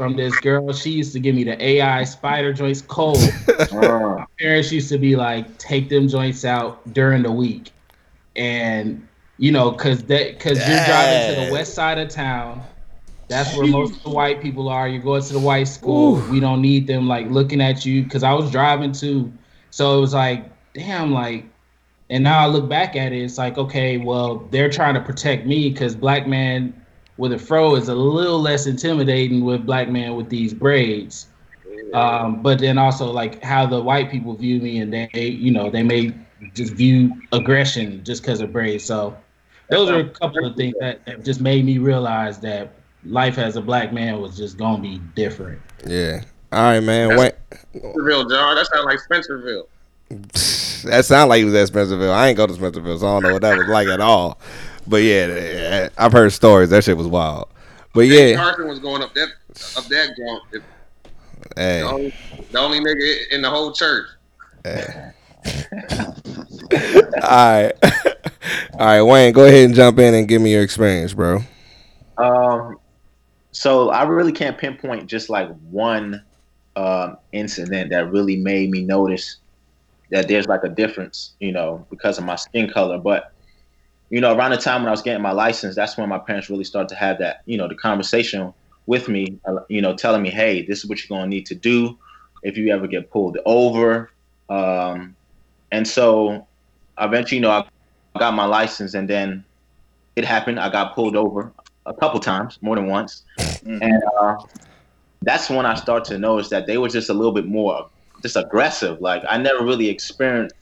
from 0.00 0.16
this 0.16 0.40
girl. 0.40 0.72
She 0.72 0.92
used 0.92 1.12
to 1.12 1.20
give 1.20 1.34
me 1.34 1.44
the 1.44 1.62
AI 1.62 2.04
spider 2.04 2.54
joints 2.54 2.80
cold. 2.80 3.18
Uh, 3.70 4.24
parents 4.38 4.72
used 4.72 4.88
to 4.88 4.98
be 4.98 5.14
like, 5.16 5.58
take 5.58 5.88
them 5.90 6.08
joints 6.08 6.44
out 6.44 6.80
during 6.92 7.22
the 7.22 7.30
week, 7.30 7.70
and 8.34 9.06
you 9.36 9.52
know, 9.52 9.70
cause 9.70 10.02
that 10.04 10.40
cause 10.40 10.56
you're 10.56 10.84
driving 10.86 11.34
to 11.34 11.46
the 11.46 11.52
west 11.52 11.74
side 11.74 11.98
of 11.98 12.08
town. 12.08 12.62
That's 13.28 13.54
where 13.56 13.66
most 13.66 13.96
of 13.98 14.02
the 14.02 14.10
white 14.10 14.40
people 14.40 14.68
are. 14.68 14.88
You're 14.88 15.02
going 15.02 15.22
to 15.22 15.32
the 15.32 15.38
white 15.38 15.68
school. 15.68 16.14
We 16.30 16.40
don't 16.40 16.62
need 16.62 16.86
them 16.86 17.06
like 17.06 17.28
looking 17.28 17.60
at 17.60 17.84
you. 17.84 18.04
Cause 18.08 18.22
I 18.22 18.32
was 18.32 18.50
driving 18.50 18.92
too, 18.92 19.32
so 19.70 19.98
it 19.98 20.00
was 20.00 20.14
like, 20.14 20.50
damn, 20.72 21.12
like. 21.12 21.44
And 22.08 22.24
now 22.24 22.40
I 22.40 22.46
look 22.46 22.68
back 22.68 22.96
at 22.96 23.12
it, 23.12 23.22
it's 23.22 23.38
like, 23.38 23.56
okay, 23.56 23.98
well, 23.98 24.38
they're 24.50 24.70
trying 24.70 24.94
to 24.94 25.00
protect 25.00 25.46
me 25.46 25.70
because 25.70 25.94
black 25.94 26.26
man 26.26 26.79
with 27.20 27.34
a 27.34 27.38
fro 27.38 27.74
is 27.76 27.88
a 27.88 27.94
little 27.94 28.40
less 28.40 28.66
intimidating 28.66 29.44
with 29.44 29.66
black 29.66 29.90
man 29.90 30.16
with 30.16 30.30
these 30.30 30.54
braids. 30.54 31.28
Um, 31.92 32.42
but 32.42 32.58
then 32.60 32.78
also 32.78 33.10
like 33.12 33.42
how 33.42 33.66
the 33.66 33.80
white 33.80 34.10
people 34.10 34.34
view 34.34 34.58
me, 34.58 34.78
and 34.78 34.90
they, 34.92 35.08
you 35.26 35.50
know, 35.52 35.70
they 35.70 35.82
may 35.82 36.14
just 36.54 36.72
view 36.72 37.12
aggression 37.32 38.02
just 38.04 38.22
because 38.22 38.40
of 38.40 38.52
braids. 38.52 38.84
So 38.84 39.14
those 39.68 39.90
are 39.90 39.98
a 39.98 40.08
couple 40.08 40.46
of 40.46 40.56
things 40.56 40.74
that, 40.80 41.04
that 41.04 41.22
just 41.22 41.42
made 41.42 41.66
me 41.66 41.76
realize 41.76 42.38
that 42.40 42.72
life 43.04 43.36
as 43.36 43.56
a 43.56 43.60
black 43.60 43.92
man 43.92 44.20
was 44.22 44.34
just 44.34 44.56
gonna 44.56 44.82
be 44.82 44.98
different. 45.14 45.60
Yeah. 45.86 46.22
All 46.52 46.62
right, 46.62 46.80
man. 46.80 47.18
Wait. 47.18 47.34
Spencerville, 47.74 48.30
John. 48.30 48.56
That 48.56 48.66
sounds 48.66 48.86
like 48.86 48.98
Spencerville. 48.98 49.66
That 50.80 51.04
sounded 51.04 51.28
like 51.28 51.40
he 51.40 51.44
was 51.44 51.52
at 51.52 51.68
Spencerville. 51.68 52.10
I 52.10 52.28
ain't 52.28 52.38
go 52.38 52.46
to 52.46 52.54
Spencerville, 52.54 52.98
so 53.00 53.06
I 53.06 53.12
don't 53.12 53.22
know 53.24 53.32
what 53.34 53.42
that 53.42 53.58
was 53.58 53.68
like 53.68 53.86
at 53.88 54.00
all. 54.00 54.40
But 54.86 54.98
yeah, 54.98 55.88
I've 55.96 56.12
heard 56.12 56.32
stories. 56.32 56.70
That 56.70 56.84
shit 56.84 56.96
was 56.96 57.06
wild. 57.06 57.48
But 57.92 58.02
yeah, 58.02 58.34
Carson 58.36 58.68
was 58.68 58.78
going 58.78 59.02
up 59.02 59.14
that 59.14 59.28
up 59.76 59.84
that 59.86 60.16
jump. 60.16 60.42
If 60.52 60.62
hey, 61.56 61.80
The 61.80 61.88
only, 61.88 62.14
the 62.50 62.58
only 62.58 62.80
nigga 62.80 63.28
in 63.32 63.42
the 63.42 63.50
whole 63.50 63.72
church. 63.72 64.06
hey. 64.64 65.12
all 67.22 67.62
right, 67.62 67.72
all 68.74 68.86
right, 68.86 69.02
Wayne, 69.02 69.32
go 69.32 69.46
ahead 69.46 69.64
and 69.64 69.74
jump 69.74 69.98
in 69.98 70.12
and 70.14 70.28
give 70.28 70.42
me 70.42 70.52
your 70.52 70.62
experience, 70.62 71.14
bro. 71.14 71.40
Um, 72.18 72.78
so 73.52 73.90
I 73.90 74.02
really 74.04 74.32
can't 74.32 74.58
pinpoint 74.58 75.06
just 75.06 75.30
like 75.30 75.48
one 75.70 76.22
um, 76.76 77.16
incident 77.32 77.90
that 77.90 78.12
really 78.12 78.36
made 78.36 78.70
me 78.70 78.82
notice 78.82 79.38
that 80.10 80.28
there's 80.28 80.46
like 80.46 80.64
a 80.64 80.68
difference, 80.68 81.32
you 81.40 81.52
know, 81.52 81.86
because 81.90 82.18
of 82.18 82.24
my 82.24 82.36
skin 82.36 82.70
color. 82.70 82.98
But 82.98 83.32
you 84.10 84.20
know, 84.20 84.36
around 84.36 84.50
the 84.50 84.56
time 84.56 84.82
when 84.82 84.88
I 84.88 84.90
was 84.90 85.02
getting 85.02 85.22
my 85.22 85.32
license, 85.32 85.74
that's 85.74 85.96
when 85.96 86.08
my 86.08 86.18
parents 86.18 86.50
really 86.50 86.64
started 86.64 86.88
to 86.88 86.96
have 86.96 87.18
that, 87.18 87.42
you 87.46 87.56
know, 87.56 87.68
the 87.68 87.76
conversation 87.76 88.52
with 88.86 89.08
me, 89.08 89.38
uh, 89.46 89.60
you 89.68 89.80
know, 89.80 89.94
telling 89.94 90.20
me, 90.22 90.30
hey, 90.30 90.66
this 90.66 90.80
is 90.80 90.86
what 90.86 90.98
you're 90.98 91.16
gonna 91.16 91.28
need 91.28 91.46
to 91.46 91.54
do 91.54 91.96
if 92.42 92.56
you 92.56 92.72
ever 92.72 92.86
get 92.86 93.10
pulled 93.10 93.38
over. 93.46 94.10
Um, 94.48 95.14
and 95.70 95.86
so 95.86 96.46
eventually, 96.98 97.36
you 97.36 97.42
know, 97.42 97.50
I 97.50 98.18
got 98.18 98.34
my 98.34 98.46
license, 98.46 98.94
and 98.94 99.08
then 99.08 99.44
it 100.16 100.24
happened. 100.24 100.58
I 100.58 100.70
got 100.70 100.94
pulled 100.94 101.14
over 101.14 101.52
a 101.86 101.94
couple 101.94 102.18
times, 102.18 102.58
more 102.60 102.74
than 102.74 102.88
once, 102.88 103.22
and 103.64 104.02
uh, 104.20 104.36
that's 105.22 105.48
when 105.48 105.66
I 105.66 105.74
started 105.74 106.10
to 106.12 106.18
notice 106.18 106.48
that 106.48 106.66
they 106.66 106.78
were 106.78 106.88
just 106.88 107.10
a 107.10 107.14
little 107.14 107.32
bit 107.32 107.46
more 107.46 107.88
just 108.22 108.36
aggressive. 108.36 109.00
Like 109.00 109.22
I 109.28 109.36
never 109.36 109.64
really 109.64 109.88
experienced, 109.88 110.56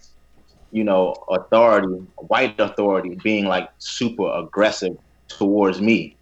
you 0.71 0.85
know, 0.85 1.15
authority, 1.31 1.89
white 2.29 2.59
authority, 2.61 3.19
being 3.23 3.47
like 3.47 3.69
super 3.79 4.31
aggressive 4.33 4.97
towards 5.29 5.81
me. 5.81 6.17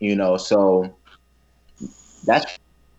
You 0.00 0.14
know, 0.16 0.36
so 0.36 0.94
that's 2.24 2.58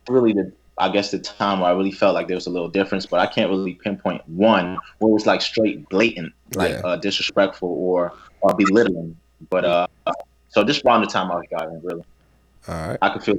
really 0.10 0.34
the 0.34 0.52
I 0.78 0.90
guess 0.90 1.12
the 1.12 1.20
time 1.20 1.60
where 1.60 1.70
I 1.70 1.74
really 1.74 1.92
felt 1.92 2.16
like 2.16 2.28
there 2.28 2.38
was 2.38 2.48
a 2.48 2.50
little 2.50 2.70
difference, 2.70 3.06
but 3.06 3.20
I 3.20 3.28
can't 3.28 3.50
really 3.50 3.76
pinpoint 3.76 4.22
one 4.28 4.78
where 5.00 5.10
it 5.10 5.14
was 5.14 5.26
like 5.26 5.42
straight 5.42 5.88
blatant, 5.90 6.32
like 6.56 6.72
Yeah. 6.72 6.82
uh, 6.84 6.96
disrespectful 6.96 7.70
or 7.70 8.14
or 8.42 8.54
belittling. 8.54 9.16
But 9.50 9.66
uh, 9.66 9.88
so 10.48 10.64
just 10.64 10.84
around 10.86 11.02
the 11.02 11.08
time 11.08 11.32
I 11.32 11.36
was 11.36 11.46
gotten 11.52 11.82
really, 11.84 12.04
All 12.68 12.88
right, 12.88 12.98
I 13.02 13.10
could 13.10 13.24
feel. 13.24 13.36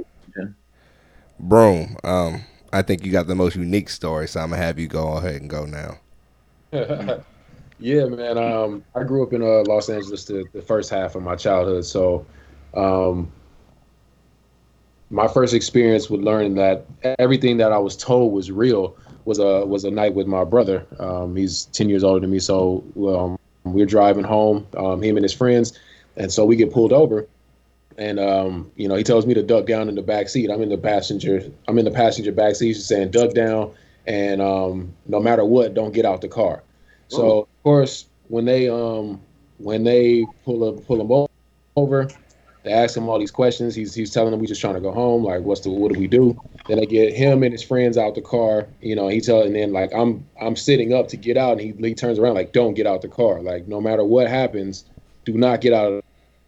Broom. 1.38 1.96
Um, 2.04 2.42
I 2.72 2.82
think 2.82 3.04
you 3.04 3.10
got 3.10 3.26
the 3.26 3.34
most 3.34 3.56
unique 3.56 3.88
story, 3.88 4.28
so 4.28 4.40
I'm 4.40 4.50
gonna 4.50 4.62
have 4.62 4.78
you 4.78 4.86
go 4.86 5.14
ahead 5.16 5.40
and 5.40 5.50
go 5.50 5.64
now. 5.64 5.98
yeah, 7.80 8.04
man. 8.04 8.36
Um, 8.36 8.84
I 8.94 9.04
grew 9.04 9.22
up 9.22 9.32
in 9.32 9.42
uh, 9.42 9.62
Los 9.66 9.88
Angeles 9.88 10.26
the, 10.26 10.44
the 10.52 10.60
first 10.60 10.90
half 10.90 11.14
of 11.14 11.22
my 11.22 11.34
childhood, 11.34 11.84
so 11.86 12.26
um, 12.74 13.32
my 15.08 15.26
first 15.26 15.54
experience 15.54 16.10
with 16.10 16.20
learning 16.20 16.54
that 16.56 16.84
everything 17.18 17.56
that 17.56 17.72
I 17.72 17.78
was 17.78 17.96
told 17.96 18.32
was 18.32 18.50
real 18.50 18.96
was 19.24 19.38
a 19.38 19.64
was 19.64 19.84
a 19.84 19.90
night 19.90 20.14
with 20.14 20.26
my 20.26 20.44
brother. 20.44 20.86
Um, 20.98 21.34
he's 21.36 21.64
ten 21.66 21.88
years 21.88 22.04
older 22.04 22.20
than 22.20 22.30
me, 22.30 22.38
so 22.38 22.84
um, 22.96 23.38
we're 23.64 23.86
driving 23.86 24.24
home, 24.24 24.66
um, 24.76 25.02
him 25.02 25.16
and 25.16 25.24
his 25.24 25.32
friends, 25.32 25.78
and 26.16 26.30
so 26.30 26.44
we 26.44 26.56
get 26.56 26.72
pulled 26.72 26.92
over, 26.92 27.26
and 27.96 28.20
um, 28.20 28.70
you 28.76 28.88
know 28.88 28.94
he 28.94 29.02
tells 29.02 29.24
me 29.24 29.32
to 29.34 29.42
duck 29.42 29.66
down 29.66 29.88
in 29.88 29.94
the 29.94 30.02
back 30.02 30.28
seat. 30.28 30.50
I'm 30.50 30.62
in 30.62 30.68
the 30.68 30.78
passenger. 30.78 31.50
I'm 31.66 31.78
in 31.78 31.86
the 31.86 31.90
passenger 31.90 32.30
back 32.30 32.56
seat. 32.56 32.68
He's 32.68 32.86
saying 32.86 33.10
duck 33.10 33.32
down, 33.32 33.72
and 34.06 34.38
no 34.38 35.20
matter 35.20 35.46
what, 35.46 35.72
don't 35.72 35.92
get 35.92 36.04
out 36.04 36.20
the 36.20 36.28
car. 36.28 36.62
So 37.10 37.40
of 37.40 37.48
course, 37.64 38.06
when 38.28 38.44
they 38.44 38.68
um 38.68 39.20
when 39.58 39.84
they 39.84 40.26
pull 40.44 40.64
up 40.68 40.84
pull 40.86 41.00
him 41.00 41.28
over, 41.76 42.08
they 42.62 42.72
ask 42.72 42.96
him 42.96 43.08
all 43.08 43.18
these 43.18 43.30
questions. 43.30 43.74
He's 43.74 43.94
he's 43.94 44.12
telling 44.12 44.30
them 44.30 44.40
we 44.40 44.46
just 44.46 44.60
trying 44.60 44.74
to 44.74 44.80
go 44.80 44.92
home. 44.92 45.24
Like, 45.24 45.42
what's 45.42 45.60
the 45.62 45.70
what 45.70 45.92
do 45.92 45.98
we 45.98 46.06
do? 46.08 46.38
Then 46.66 46.78
they 46.78 46.86
get 46.86 47.14
him 47.14 47.42
and 47.42 47.52
his 47.52 47.62
friends 47.62 47.98
out 47.98 48.14
the 48.14 48.20
car. 48.20 48.68
You 48.80 48.94
know, 48.94 49.08
he 49.08 49.20
tell 49.20 49.42
and 49.42 49.54
then 49.54 49.72
like 49.72 49.92
I'm 49.94 50.24
I'm 50.40 50.56
sitting 50.56 50.92
up 50.92 51.08
to 51.08 51.16
get 51.16 51.36
out, 51.36 51.52
and 51.52 51.60
he 51.60 51.88
he 51.88 51.94
turns 51.94 52.18
around 52.18 52.34
like, 52.34 52.52
don't 52.52 52.74
get 52.74 52.86
out 52.86 53.02
the 53.02 53.08
car. 53.08 53.40
Like, 53.42 53.66
no 53.66 53.80
matter 53.80 54.04
what 54.04 54.28
happens, 54.28 54.84
do 55.24 55.32
not 55.32 55.60
get 55.60 55.72
out 55.72 55.92
of 55.92 56.02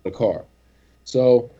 the 0.04 0.10
car. 0.10 0.44
So 1.04 1.50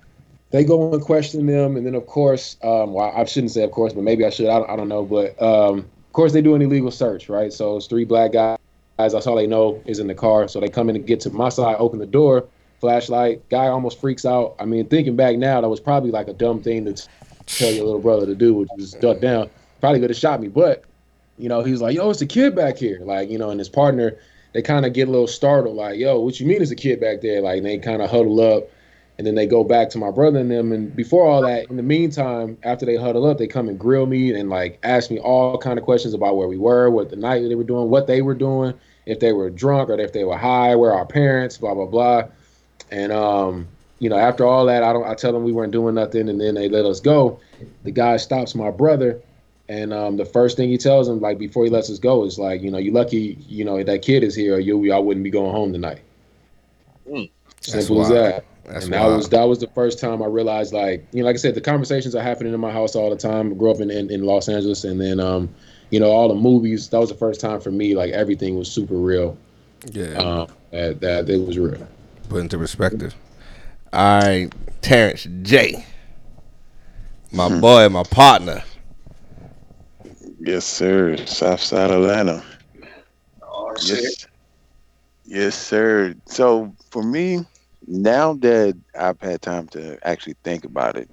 they 0.51 0.65
go 0.65 0.93
and 0.93 1.03
question 1.03 1.47
them, 1.47 1.77
and 1.77 1.85
then 1.87 1.95
of 1.95 2.07
course, 2.07 2.57
um, 2.63 2.93
well, 2.93 3.13
I 3.17 3.25
shouldn't 3.25 3.53
say 3.53 3.65
of 3.65 3.73
course, 3.73 3.95
but 3.95 4.05
maybe 4.05 4.25
I 4.25 4.31
should. 4.31 4.49
I, 4.49 4.59
don't- 4.59 4.71
I 4.71 4.77
don't 4.77 4.89
know, 4.89 5.03
but 5.05 5.41
um, 5.43 5.79
of 5.81 6.13
course 6.13 6.33
they 6.33 6.43
do 6.43 6.55
an 6.55 6.63
illegal 6.63 6.91
search, 6.91 7.29
right? 7.29 7.53
So 7.53 7.77
it's 7.79 7.87
three 7.87 8.05
black 8.05 8.33
guys. 8.33 8.59
That's 9.11 9.27
all 9.27 9.37
they 9.37 9.47
know 9.47 9.83
is 9.87 9.99
in 9.99 10.07
the 10.07 10.15
car. 10.15 10.47
So 10.47 10.61
they 10.61 10.69
come 10.69 10.89
in 10.89 10.97
and 10.97 11.07
get 11.07 11.21
to 11.21 11.31
my 11.31 11.49
side, 11.49 11.77
open 11.79 11.99
the 11.99 12.07
door, 12.07 12.47
flashlight. 12.81 13.49
Guy 13.49 13.67
almost 13.67 14.01
freaks 14.01 14.25
out. 14.25 14.55
I 14.61 14.65
mean, 14.65 14.87
thinking 14.89 15.17
back 15.17 15.37
now, 15.37 15.61
that 15.61 15.69
was 15.69 15.81
probably 15.81 16.11
like 16.11 16.29
a 16.29 16.35
dumb 16.35 16.63
thing 16.63 16.85
to 16.85 17.09
tell 17.47 17.73
your 17.73 17.85
little 17.85 18.01
brother 18.01 18.27
to 18.27 18.35
do, 18.35 18.55
which 18.55 18.69
was 18.77 18.93
duck 18.93 19.21
down. 19.21 19.51
Probably 19.81 19.99
could 19.99 20.11
have 20.11 20.17
shot 20.17 20.41
me, 20.41 20.49
but 20.49 20.85
you 21.39 21.49
know, 21.49 21.63
he's 21.63 21.81
like, 21.81 21.97
"Yo, 21.97 22.11
it's 22.11 22.21
a 22.21 22.27
kid 22.27 22.55
back 22.55 22.79
here." 22.79 23.01
Like, 23.03 23.31
you 23.31 23.39
know, 23.39 23.51
and 23.51 23.59
his 23.59 23.69
partner, 23.69 24.17
they 24.53 24.63
kind 24.63 24.87
of 24.87 24.93
get 24.93 25.09
a 25.09 25.11
little 25.11 25.27
startled, 25.27 25.77
like, 25.77 25.99
"Yo, 25.99 26.21
what 26.21 26.39
you 26.39 26.47
mean 26.47 26.63
it's 26.63 26.71
a 26.71 26.77
kid 26.77 27.01
back 27.01 27.21
there?" 27.21 27.41
Like, 27.41 27.63
they 27.63 27.79
kind 27.79 28.03
of 28.03 28.11
huddle 28.11 28.41
up, 28.41 28.69
and 29.19 29.27
then 29.27 29.35
they 29.35 29.47
go 29.47 29.65
back 29.65 29.91
to 29.91 29.99
my 29.99 30.11
brother 30.11 30.39
and 30.39 30.51
them. 30.51 30.73
And 30.73 30.95
before 30.95 31.27
all 31.27 31.43
that, 31.43 31.69
in 31.71 31.77
the 31.77 31.83
meantime, 31.83 32.59
after 32.63 32.87
they 32.87 32.97
huddle 32.97 33.27
up, 33.27 33.39
they 33.39 33.47
come 33.47 33.69
and 33.69 33.79
grill 33.79 34.07
me 34.07 34.35
and 34.35 34.51
like 34.51 34.79
ask 34.83 35.11
me 35.11 35.19
all 35.19 35.59
kind 35.59 35.79
of 35.79 35.85
questions 35.85 36.15
about 36.15 36.37
where 36.37 36.49
we 36.49 36.59
were, 36.59 36.91
what 36.91 37.11
the 37.11 37.17
night 37.17 37.41
they 37.49 37.55
were 37.55 37.65
doing, 37.65 37.91
what 37.91 38.07
they 38.07 38.23
were 38.23 38.35
doing, 38.35 38.75
if 39.07 39.21
they 39.21 39.33
were 39.33 39.51
drunk 39.51 39.91
or 39.91 39.99
if 39.99 40.13
they 40.13 40.25
were 40.25 40.39
high, 40.39 40.75
where 40.75 40.93
our 40.93 41.07
parents, 41.07 41.59
blah 41.59 41.75
blah 41.75 41.87
blah. 41.87 42.25
And 42.91 43.13
um, 43.13 43.69
you 43.99 44.09
know, 44.09 44.17
after 44.17 44.45
all 44.45 44.67
that, 44.67 44.83
I 44.83 44.93
don't. 44.93 45.07
I 45.07 45.15
tell 45.15 45.33
them 45.33 45.45
we 45.45 45.53
weren't 45.53 45.73
doing 45.73 45.95
nothing, 45.95 46.29
and 46.29 46.41
then 46.41 46.55
they 46.55 46.69
let 46.69 46.85
us 46.85 47.01
go. 47.01 47.39
The 47.85 47.91
guy 47.91 48.17
stops 48.17 48.55
my 48.55 48.71
brother, 48.71 49.21
and 49.69 49.93
um, 49.93 50.17
the 50.17 50.25
first 50.25 50.57
thing 50.57 50.69
he 50.69 50.77
tells 50.77 51.09
him, 51.09 51.21
like 51.21 51.39
before 51.39 51.65
he 51.65 51.71
lets 51.71 51.89
us 51.89 51.99
go, 51.99 52.25
is 52.25 52.39
like, 52.39 52.63
you 52.63 52.71
know, 52.71 52.79
you 52.79 52.93
lucky, 52.93 53.39
you 53.49 53.65
know, 53.65 53.83
that 53.83 54.03
kid 54.03 54.25
is 54.25 54.35
here, 54.35 54.57
or 54.57 54.59
you, 54.61 54.93
I 54.93 54.99
wouldn't 54.99 55.25
be 55.25 55.31
going 55.31 55.53
home 55.53 55.73
tonight. 55.73 56.01
Mm. 57.09 57.31
Simple 57.61 58.03
as 58.03 58.11
wild. 58.11 58.13
that. 58.13 58.45
That's 58.65 58.85
and 58.85 58.95
that 58.95 59.03
wild. 59.03 59.17
was 59.17 59.29
that 59.31 59.45
was 59.45 59.59
the 59.61 59.69
first 59.69 59.99
time 59.99 60.23
I 60.23 60.27
realized, 60.27 60.73
like, 60.73 61.07
you 61.13 61.21
know, 61.21 61.27
like 61.27 61.35
I 61.35 61.39
said, 61.39 61.55
the 61.55 61.61
conversations 61.61 62.15
are 62.15 62.23
happening 62.23 62.53
in 62.55 62.61
my 62.61 62.73
house 62.73 62.95
all 62.97 63.11
the 63.11 63.17
time. 63.17 63.53
I 63.53 63.55
grew 63.55 63.71
up 63.71 63.81
in, 63.81 63.91
in, 63.91 64.11
in 64.11 64.25
Los 64.25 64.49
Angeles, 64.49 64.85
and 64.85 65.01
then, 65.01 65.21
um, 65.21 65.49
you 65.93 66.01
know, 66.01 66.11
all 66.11 66.27
the 66.29 66.35
movies. 66.35 66.89
That 66.89 66.99
was 66.99 67.11
the 67.11 67.15
first 67.15 67.41
time 67.41 67.61
for 67.61 67.71
me, 67.71 67.95
like 67.95 68.11
everything 68.13 68.59
was 68.59 68.69
super 68.71 68.95
real. 68.95 69.37
yeah, 69.93 70.15
Um, 70.15 70.49
that 70.73 71.01
that 71.01 71.29
it 71.31 71.47
was 71.47 71.59
real. 71.59 71.87
put 72.29 72.41
into 72.41 72.59
perspective. 72.59 73.15
All 73.93 74.21
right, 74.23 74.49
Terrence 74.81 75.29
J, 75.43 75.85
my 77.31 77.61
boy, 77.61 77.89
my 77.91 78.03
partner. 78.05 78.65
Yes, 80.41 80.65
sir. 80.65 81.17
Southside 81.27 81.91
Atlanta. 81.91 82.43
Oh 83.43 83.75
shit. 83.79 84.03
Yes. 84.03 84.27
Yes, 85.25 85.55
sir. 85.57 86.15
So 86.27 86.75
for 86.91 87.03
me, 87.03 87.45
now 87.87 88.33
that 88.35 88.77
I've 88.99 89.21
had 89.21 89.41
time 89.43 89.69
to 89.69 89.99
actually 90.07 90.37
think 90.43 90.65
about 90.65 90.97
it, 90.97 91.09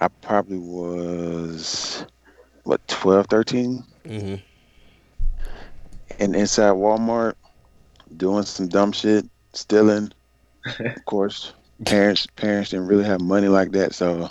I 0.00 0.08
probably 0.08 0.58
was 0.58 2.06
what 2.64 2.86
12, 2.88 3.26
13 3.26 3.84
hmm 4.06 4.36
and 6.18 6.34
inside 6.34 6.72
Walmart 6.72 7.34
doing 8.16 8.44
some 8.44 8.68
dumb 8.68 8.92
shit, 8.92 9.26
stealing. 9.52 10.12
of 10.64 11.04
course, 11.04 11.52
parents 11.84 12.26
parents 12.36 12.70
didn't 12.70 12.86
really 12.86 13.04
have 13.04 13.20
money 13.20 13.48
like 13.48 13.72
that, 13.72 13.94
so 13.94 14.28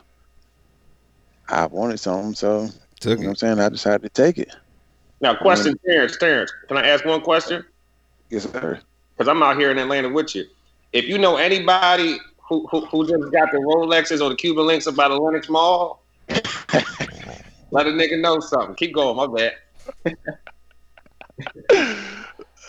I 1.49 1.65
wanted 1.67 1.99
something, 1.99 2.33
so 2.33 2.63
you 2.63 2.69
Took 2.99 3.19
know 3.19 3.25
what 3.25 3.29
I'm 3.29 3.35
saying? 3.35 3.59
I 3.59 3.69
decided 3.69 4.01
to 4.01 4.09
take 4.09 4.37
it. 4.37 4.55
Now, 5.21 5.35
question, 5.35 5.75
Terrence. 5.85 6.17
Terrence, 6.17 6.51
can 6.67 6.77
I 6.77 6.87
ask 6.87 7.05
one 7.05 7.21
question? 7.21 7.63
Yes, 8.29 8.49
sir. 8.51 8.79
Because 9.15 9.29
I'm 9.29 9.41
out 9.43 9.57
here 9.57 9.71
in 9.71 9.77
Atlanta 9.77 10.09
with 10.09 10.35
you. 10.35 10.45
If 10.91 11.05
you 11.05 11.17
know 11.17 11.37
anybody 11.37 12.17
who, 12.47 12.67
who, 12.67 12.85
who 12.85 13.07
just 13.07 13.31
got 13.31 13.51
the 13.51 13.57
Rolexes 13.57 14.21
or 14.21 14.29
the 14.29 14.35
Cuban 14.35 14.65
links 14.65 14.87
about 14.87 15.09
the 15.09 15.17
Lenox 15.17 15.49
Mall, 15.49 16.03
let 17.71 17.87
a 17.87 17.91
nigga 17.91 18.19
know 18.19 18.39
something. 18.39 18.75
Keep 18.75 18.93
going. 18.93 19.15
My 19.15 19.27
bad. 19.27 19.53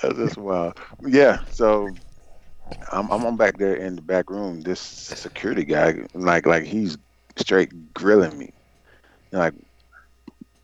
That's 0.02 0.16
just 0.16 0.37
wild. 0.38 0.78
Yeah, 1.06 1.40
so 1.50 1.88
I'm 2.92 3.11
I'm 3.11 3.37
back 3.37 3.58
there 3.58 3.76
in 3.76 3.96
the 3.96 4.02
back 4.02 4.30
room. 4.30 4.61
This 4.61 4.80
security 4.80 5.64
guy, 5.64 5.94
like 6.14 6.46
like 6.46 6.64
he's 6.64 6.99
straight 7.37 7.94
grilling 7.94 8.37
me. 8.38 8.52
Like, 9.32 9.54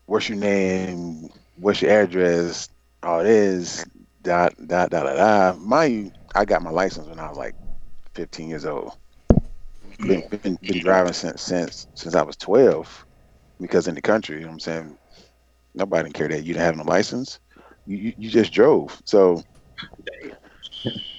what's 0.05 0.29
your 0.29 0.37
name? 0.37 1.29
What's 1.55 1.81
your 1.81 1.91
address? 1.91 2.69
All 3.03 3.23
this, 3.23 3.85
dot, 4.21 4.53
dot, 4.67 4.89
dot, 4.89 5.05
dot, 5.05 5.57
you, 5.91 6.11
I 6.35 6.45
got 6.45 6.61
my 6.61 6.69
license 6.71 7.07
when 7.07 7.19
I 7.19 7.27
was 7.27 7.37
like 7.37 7.55
15 8.15 8.49
years 8.49 8.65
old. 8.65 8.93
Been, 9.99 10.23
been, 10.29 10.57
been 10.65 10.79
driving 10.79 11.13
since 11.13 11.41
since 11.41 11.87
since 11.95 12.15
I 12.15 12.23
was 12.23 12.37
12 12.37 13.05
because 13.59 13.87
in 13.87 13.95
the 13.95 14.01
country, 14.01 14.37
you 14.37 14.41
know 14.41 14.47
what 14.47 14.53
I'm 14.53 14.59
saying, 14.61 14.97
nobody 15.73 16.03
didn't 16.03 16.15
care 16.15 16.27
that 16.29 16.43
you 16.43 16.53
didn't 16.53 16.65
have 16.65 16.77
no 16.77 16.83
license. 16.83 17.39
You, 17.85 17.97
you, 17.97 18.13
you 18.17 18.29
just 18.29 18.53
drove. 18.53 18.99
So 19.05 19.41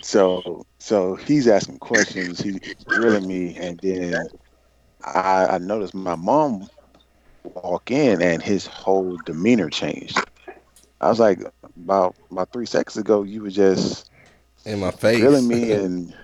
so 0.03 0.63
so 0.79 1.15
he's 1.17 1.49
asking 1.49 1.79
questions, 1.79 2.41
he's 2.41 2.59
grilling 2.87 3.27
me, 3.27 3.57
and 3.57 3.81
then 3.81 4.15
I, 5.05 5.47
I 5.51 5.59
noticed 5.59 5.95
my 5.95 6.17
mom 6.17 6.69
walk 7.55 7.91
in 7.91 8.23
and 8.23 8.43
his 8.43 8.67
whole 8.67 9.19
demeanor 9.19 9.71
changed. 9.71 10.25
I 11.01 11.09
was 11.09 11.21
like, 11.21 11.41
about 11.77 12.17
about 12.31 12.51
three 12.53 12.67
seconds 12.67 12.97
ago, 12.97 13.23
you 13.23 13.43
were 13.43 13.51
just 13.51 14.07
In 14.65 14.81
my 14.81 14.91
face. 14.91 15.13
grilling 15.13 15.49
me 15.49 15.73
and 15.73 16.15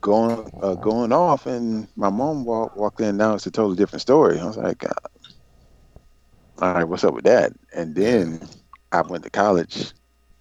going 0.00 0.48
uh, 0.62 0.76
going 0.76 1.12
off, 1.12 1.46
and 1.46 1.88
my 1.96 2.10
mom 2.10 2.44
walk, 2.44 2.76
walked 2.76 3.00
in. 3.00 3.16
Now 3.16 3.34
it's 3.34 3.46
a 3.46 3.50
totally 3.50 3.76
different 3.76 4.02
story. 4.02 4.38
I 4.40 4.46
was 4.46 4.56
like, 4.56 4.84
all 6.58 6.74
right, 6.74 6.84
what's 6.84 7.04
up 7.04 7.14
with 7.14 7.24
that? 7.24 7.52
And 7.74 7.94
then 7.94 8.40
I 8.92 9.02
went 9.02 9.24
to 9.24 9.30
college, 9.30 9.92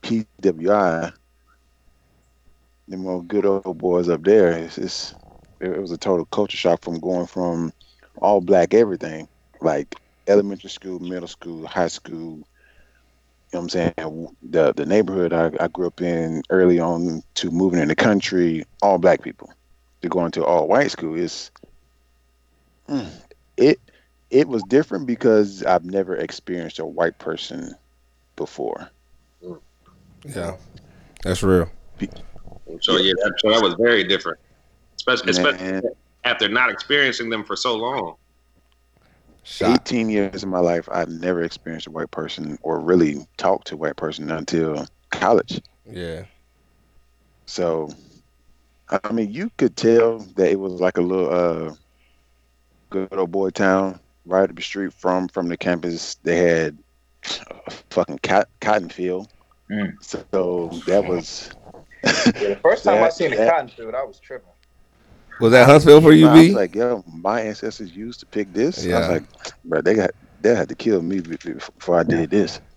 PWI. 0.04 1.14
Them 2.88 3.08
old 3.08 3.28
good 3.28 3.46
old 3.46 3.78
boys 3.78 4.10
up 4.10 4.24
there. 4.24 4.52
It's 4.52 4.76
just 4.76 5.16
it, 5.60 5.80
was 5.80 5.92
a 5.92 5.98
total 5.98 6.26
culture 6.26 6.58
shock 6.58 6.84
from 6.84 7.00
going 7.00 7.28
from 7.28 7.72
all 8.18 8.42
black 8.42 8.74
everything, 8.74 9.28
like 9.62 9.96
elementary 10.28 10.70
school, 10.70 11.00
middle 11.00 11.28
school, 11.28 11.66
high 11.66 11.88
school. 11.88 12.46
You 13.52 13.60
know 13.60 13.62
what 13.62 13.62
I'm 13.62 13.70
saying? 13.70 14.28
The 14.44 14.74
the 14.74 14.86
neighborhood 14.86 15.34
I, 15.34 15.52
I 15.60 15.68
grew 15.68 15.88
up 15.88 16.02
in 16.02 16.44
early 16.50 16.80
on 16.80 17.24
to 17.36 17.52
moving 17.52 17.80
in 17.80 17.88
the 17.88 17.96
country, 17.96 18.66
all 18.82 18.98
black 18.98 19.24
people. 19.24 19.52
To 20.02 20.10
going 20.10 20.32
to 20.32 20.44
all 20.44 20.68
white 20.68 20.92
school 20.92 21.16
is 21.16 21.50
mm, 22.90 23.10
it 23.56 23.80
it 24.34 24.48
was 24.48 24.64
different 24.64 25.06
because 25.06 25.64
I've 25.64 25.86
never 25.86 26.16
experienced 26.16 26.80
a 26.80 26.86
white 26.86 27.20
person 27.20 27.76
before. 28.36 28.90
Yeah, 30.26 30.58
that's 31.22 31.44
real. 31.44 31.70
So 32.82 32.98
yeah, 32.98 33.14
that, 33.16 33.34
so 33.38 33.52
that 33.52 33.62
was 33.62 33.76
very 33.76 34.04
different, 34.04 34.40
especially, 34.96 35.30
especially 35.32 35.82
after 36.24 36.50
not 36.50 36.72
experiencing 36.72 37.30
them 37.30 37.44
for 37.44 37.56
so 37.56 37.76
long. 37.76 38.16
Shot. 39.44 39.82
18 39.88 40.10
years 40.10 40.42
of 40.42 40.50
my 40.50 40.60
life, 40.60 40.88
I've 40.92 41.10
never 41.10 41.44
experienced 41.44 41.88
a 41.88 41.92
white 41.92 42.10
person 42.10 42.58
or 42.64 42.80
really 42.80 43.28
talked 43.38 43.68
to 43.68 43.76
a 43.76 43.78
white 43.78 43.98
person 43.98 44.32
until 44.32 44.88
college. 45.12 45.62
Yeah. 45.86 46.24
So, 47.46 47.90
I 48.90 49.12
mean, 49.12 49.32
you 49.32 49.52
could 49.58 49.76
tell 49.76 50.20
that 50.20 50.50
it 50.50 50.60
was 50.60 50.80
like 50.80 50.98
a 50.98 51.02
little 51.02 51.30
uh, 51.30 51.76
good 52.90 53.10
old 53.12 53.32
boy 53.32 53.50
town 53.50 54.00
right 54.26 54.50
up 54.50 54.56
the 54.56 54.62
street 54.62 54.94
from 54.94 55.28
from 55.28 55.48
the 55.48 55.58
campus. 55.58 56.16
They 56.24 56.38
had 56.38 56.78
a 57.68 57.72
fucking 57.90 58.20
cot- 58.20 58.50
cotton 58.62 58.90
field. 58.90 59.30
Mm. 59.72 59.94
So 60.02 60.70
that 60.88 61.06
was 61.06 61.52
Yeah, 62.04 62.12
the 62.34 62.60
first 62.62 62.84
time 62.86 62.96
I 62.98 63.02
That- 63.04 63.14
seen 63.14 63.34
a 63.34 63.50
cotton 63.50 63.70
field, 63.70 63.96
I 63.96 64.04
was 64.04 64.20
tripping. 64.20 64.50
Was 65.40 65.52
that 65.52 65.68
Huntsville 65.68 66.00
for 66.02 66.12
you, 66.14 66.28
I 66.28 66.34
was 66.36 66.48
B? 66.50 66.54
like, 66.54 66.76
yo, 66.76 67.04
my 67.12 67.42
ancestors 67.42 67.96
used 67.96 68.20
to 68.20 68.26
pick 68.28 68.54
this. 68.54 68.86
I 68.86 69.00
was 69.00 69.08
like, 69.10 69.24
bro, 69.66 69.82
they 69.82 69.96
got 69.96 70.12
they 70.42 70.54
had 70.54 70.70
to 70.70 70.76
kill 70.76 71.02
me 71.02 71.22
be- 71.22 71.38
be- 71.38 71.54
before 71.54 72.00
I 72.00 72.04
did 72.04 72.30
this. 72.30 72.60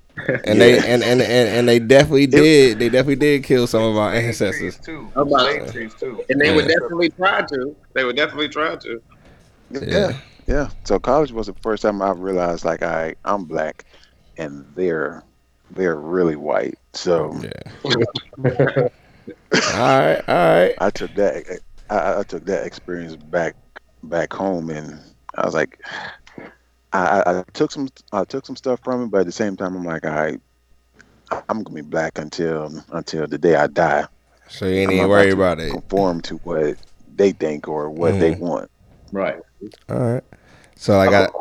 And 0.46 0.58
they 0.58 0.78
and, 0.78 1.02
and, 1.02 1.20
and, 1.20 1.22
and 1.22 1.68
they 1.68 1.78
definitely 1.78 2.26
did. 2.26 2.78
They 2.78 2.88
definitely 2.88 3.16
did 3.16 3.44
kill 3.44 3.66
some 3.66 3.82
of 3.82 3.98
our 3.98 4.14
ancestors. 4.14 4.78
Too. 4.78 5.06
How 5.14 5.20
about- 5.22 5.50
Shade 5.52 5.68
trees 5.72 5.94
too. 5.94 6.24
And 6.30 6.40
they 6.40 6.54
would 6.56 6.66
definitely 6.68 7.10
try 7.10 7.42
to. 7.42 7.76
They 7.92 8.02
would 8.04 8.16
definitely 8.16 8.48
try 8.48 8.76
to. 8.76 9.02
Yeah. 9.70 10.16
Yeah. 10.46 10.70
So 10.84 10.98
college 10.98 11.32
was 11.32 11.46
the 11.46 11.54
first 11.62 11.82
time 11.82 12.02
I 12.02 12.10
realized 12.12 12.64
like 12.64 12.82
I 12.82 13.14
I'm 13.24 13.44
black, 13.44 13.84
and 14.36 14.64
they're 14.74 15.24
they're 15.70 15.96
really 15.96 16.36
white. 16.36 16.76
So 16.94 17.40
Yeah. 17.42 17.72
all 18.34 20.00
right, 20.00 20.22
all 20.28 20.34
right. 20.36 20.74
I 20.78 20.90
took 20.90 21.14
that 21.14 21.60
I, 21.90 22.20
I 22.20 22.22
took 22.24 22.44
that 22.46 22.66
experience 22.66 23.16
back 23.16 23.54
back 24.02 24.32
home, 24.32 24.70
and 24.70 25.00
I 25.36 25.44
was 25.44 25.54
like, 25.54 25.78
I, 26.92 27.22
I, 27.26 27.38
I 27.40 27.44
took 27.52 27.70
some 27.72 27.88
I 28.12 28.24
took 28.24 28.46
some 28.46 28.56
stuff 28.56 28.80
from 28.84 29.04
it, 29.04 29.10
but 29.10 29.20
at 29.20 29.26
the 29.26 29.32
same 29.32 29.56
time, 29.56 29.76
I'm 29.76 29.84
like, 29.84 30.04
right, 30.14 30.40
I'm 31.48 31.62
gonna 31.62 31.74
be 31.74 31.82
black 31.82 32.18
until 32.18 32.82
until 32.92 33.26
the 33.26 33.38
day 33.38 33.56
I 33.56 33.66
die. 33.66 34.06
So 34.48 34.66
you 34.66 34.74
ain't 34.76 34.92
even 34.92 35.08
worry 35.08 35.30
to 35.30 35.36
about 35.36 35.58
it. 35.60 35.72
Conform 35.72 36.20
to 36.22 36.36
what 36.36 36.76
they 37.16 37.32
think 37.32 37.68
or 37.68 37.90
what 37.90 38.18
they 38.18 38.32
Mhm. 38.32 38.40
want. 38.40 38.70
Right. 39.12 39.38
All 39.88 39.98
right. 39.98 40.24
So 40.76 40.98
I 40.98 41.10
got. 41.10 41.32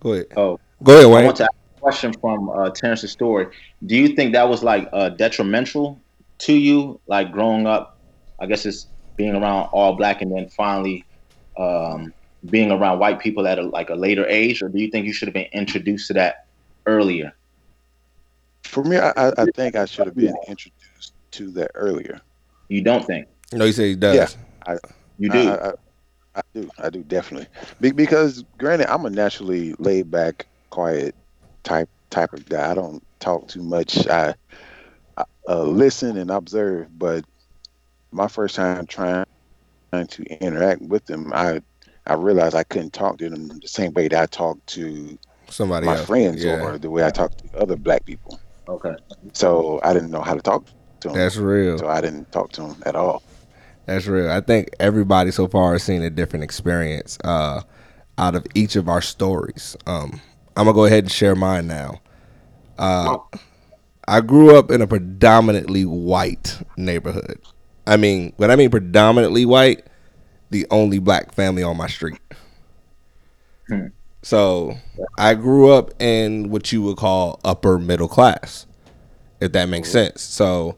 Go 0.00 0.12
ahead. 0.12 0.26
Oh, 0.36 0.60
Go 0.82 0.92
ahead, 0.92 1.04
I 1.06 1.24
want 1.24 1.36
to 1.38 1.44
ask 1.44 1.52
a 1.76 1.80
question 1.80 2.12
from 2.12 2.50
uh, 2.50 2.70
Terrence's 2.70 3.10
story. 3.10 3.48
Do 3.86 3.96
you 3.96 4.08
think 4.08 4.32
that 4.34 4.48
was 4.48 4.62
like 4.62 4.88
uh, 4.92 5.10
detrimental 5.10 6.00
to 6.38 6.52
you, 6.52 7.00
like 7.06 7.32
growing 7.32 7.66
up? 7.66 7.98
I 8.38 8.46
guess 8.46 8.66
it's 8.66 8.88
being 9.16 9.34
around 9.34 9.70
all 9.72 9.96
black 9.96 10.20
and 10.20 10.30
then 10.30 10.48
finally 10.50 11.04
um, 11.56 12.12
being 12.50 12.70
around 12.70 12.98
white 12.98 13.18
people 13.18 13.48
at 13.48 13.58
a, 13.58 13.62
like 13.62 13.88
a 13.88 13.94
later 13.94 14.26
age, 14.26 14.62
or 14.62 14.68
do 14.68 14.78
you 14.78 14.90
think 14.90 15.06
you 15.06 15.12
should 15.12 15.28
have 15.28 15.34
been 15.34 15.48
introduced 15.52 16.08
to 16.08 16.14
that 16.14 16.46
earlier? 16.84 17.32
For 18.64 18.84
me, 18.84 18.98
I, 18.98 19.10
I 19.16 19.32
I 19.38 19.46
think 19.54 19.76
I 19.76 19.86
should 19.86 20.06
have 20.06 20.16
been 20.16 20.36
introduced 20.46 21.14
to 21.32 21.50
that 21.52 21.70
earlier. 21.74 22.20
You 22.68 22.82
don't 22.82 23.04
think 23.04 23.28
No, 23.52 23.64
you 23.64 23.72
say 23.72 23.90
he 23.90 23.96
does. 23.96 24.36
Yeah. 24.66 24.76
you 25.18 25.30
do? 25.30 25.50
I, 25.50 25.72
I, 26.36 26.40
I 26.40 26.42
do. 26.54 26.70
I 26.78 26.90
do 26.90 27.02
definitely. 27.02 27.48
Be, 27.80 27.90
because 27.90 28.44
granted, 28.58 28.92
I'm 28.92 29.04
a 29.06 29.10
naturally 29.10 29.74
laid 29.78 30.10
back, 30.10 30.46
quiet 30.70 31.14
type 31.64 31.88
type 32.10 32.32
of 32.32 32.48
guy. 32.48 32.70
I 32.70 32.74
don't 32.74 33.02
talk 33.20 33.48
too 33.48 33.62
much. 33.62 34.06
I, 34.06 34.34
I 35.16 35.24
uh, 35.48 35.62
listen 35.62 36.16
and 36.16 36.30
observe. 36.30 36.98
But 36.98 37.24
my 38.12 38.28
first 38.28 38.54
time 38.56 38.86
trying 38.86 39.24
to 39.92 40.24
interact 40.42 40.82
with 40.82 41.06
them, 41.06 41.32
I 41.34 41.60
I 42.06 42.14
realized 42.14 42.54
I 42.54 42.64
couldn't 42.64 42.92
talk 42.92 43.18
to 43.18 43.28
them 43.28 43.48
the 43.48 43.68
same 43.68 43.92
way 43.94 44.08
that 44.08 44.22
I 44.22 44.26
talk 44.26 44.64
to 44.66 45.18
Somebody 45.48 45.86
my 45.86 45.96
else. 45.96 46.06
friends 46.06 46.44
Yeah. 46.44 46.60
or 46.62 46.78
the 46.78 46.90
way 46.90 47.04
I 47.04 47.10
talk 47.10 47.36
to 47.38 47.58
other 47.58 47.76
black 47.76 48.04
people. 48.04 48.38
okay. 48.68 48.94
So 49.32 49.80
I 49.82 49.92
didn't 49.92 50.10
know 50.10 50.22
how 50.22 50.34
to 50.34 50.40
talk 50.40 50.66
to 51.00 51.08
them. 51.08 51.16
That's 51.16 51.36
real. 51.36 51.78
So 51.78 51.88
I 51.88 52.00
didn't 52.00 52.30
talk 52.32 52.52
to 52.52 52.62
them 52.62 52.82
at 52.84 52.94
all. 52.96 53.22
That's 53.86 54.06
real. 54.06 54.30
I 54.30 54.40
think 54.40 54.70
everybody 54.80 55.30
so 55.30 55.46
far 55.46 55.72
has 55.72 55.84
seen 55.84 56.02
a 56.02 56.10
different 56.10 56.44
experience 56.44 57.18
uh, 57.24 57.62
out 58.18 58.34
of 58.34 58.46
each 58.54 58.76
of 58.76 58.88
our 58.88 59.00
stories. 59.00 59.76
Um, 59.86 60.20
I'm 60.56 60.64
gonna 60.64 60.74
go 60.74 60.84
ahead 60.84 61.04
and 61.04 61.12
share 61.12 61.36
mine 61.36 61.68
now. 61.68 62.00
Uh, 62.78 63.18
I 64.08 64.20
grew 64.20 64.56
up 64.56 64.70
in 64.70 64.82
a 64.82 64.86
predominantly 64.86 65.84
white 65.84 66.60
neighborhood. 66.76 67.40
I 67.86 67.96
mean, 67.96 68.32
when 68.36 68.50
I 68.50 68.56
mean 68.56 68.70
predominantly 68.70 69.46
white, 69.46 69.86
the 70.50 70.66
only 70.70 70.98
black 70.98 71.32
family 71.32 71.62
on 71.62 71.76
my 71.76 71.86
street. 71.86 72.20
Hmm. 73.68 73.86
So 74.22 74.76
I 75.18 75.34
grew 75.34 75.70
up 75.70 76.00
in 76.02 76.50
what 76.50 76.72
you 76.72 76.82
would 76.82 76.96
call 76.96 77.40
upper 77.44 77.78
middle 77.78 78.08
class, 78.08 78.66
if 79.40 79.52
that 79.52 79.68
makes 79.68 79.90
sense. 79.90 80.20
So 80.22 80.76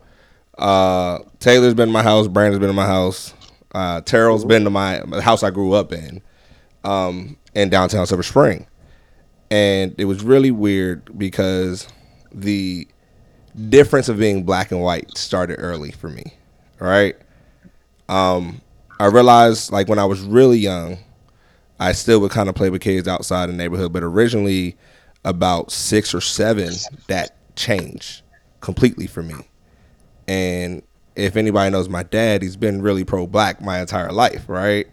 uh, 0.58 1.20
Taylor's 1.38 1.74
been 1.74 1.88
in 1.88 1.92
my 1.92 2.02
house. 2.02 2.28
Brandon's 2.28 2.60
been 2.60 2.70
in 2.70 2.76
my 2.76 2.86
house. 2.86 3.34
Uh, 3.74 4.00
Terrell's 4.00 4.44
been 4.44 4.64
to 4.64 4.70
my 4.70 5.00
the 5.00 5.22
house 5.22 5.42
I 5.42 5.50
grew 5.50 5.72
up 5.72 5.92
in, 5.92 6.22
um, 6.84 7.36
in 7.54 7.68
downtown 7.68 8.06
Silver 8.06 8.22
Spring, 8.22 8.66
and 9.50 9.94
it 9.98 10.06
was 10.06 10.22
really 10.22 10.50
weird 10.50 11.16
because 11.18 11.86
the 12.32 12.88
difference 13.68 14.08
of 14.08 14.18
being 14.18 14.44
black 14.44 14.70
and 14.70 14.80
white 14.80 15.16
started 15.16 15.56
early 15.56 15.90
for 15.90 16.08
me. 16.08 16.24
Right. 16.80 17.16
Um, 18.08 18.60
I 19.00 19.06
realized 19.06 19.70
like 19.70 19.88
when 19.88 19.98
I 19.98 20.04
was 20.06 20.20
really 20.20 20.58
young, 20.58 20.98
I 21.78 21.92
still 21.92 22.20
would 22.20 22.30
kind 22.30 22.48
of 22.48 22.54
play 22.54 22.70
with 22.70 22.80
kids 22.80 23.06
outside 23.06 23.48
the 23.48 23.52
neighborhood, 23.52 23.92
but 23.92 24.02
originally 24.02 24.76
about 25.24 25.70
six 25.70 26.14
or 26.14 26.20
seven, 26.20 26.72
that 27.08 27.36
changed 27.54 28.22
completely 28.60 29.06
for 29.06 29.22
me. 29.22 29.34
And 30.28 30.82
if 31.16 31.36
anybody 31.36 31.70
knows 31.70 31.88
my 31.88 32.04
dad, 32.04 32.42
he's 32.42 32.56
been 32.56 32.80
really 32.82 33.02
pro 33.02 33.26
black 33.26 33.60
my 33.60 33.80
entire 33.80 34.12
life, 34.12 34.48
right? 34.48 34.86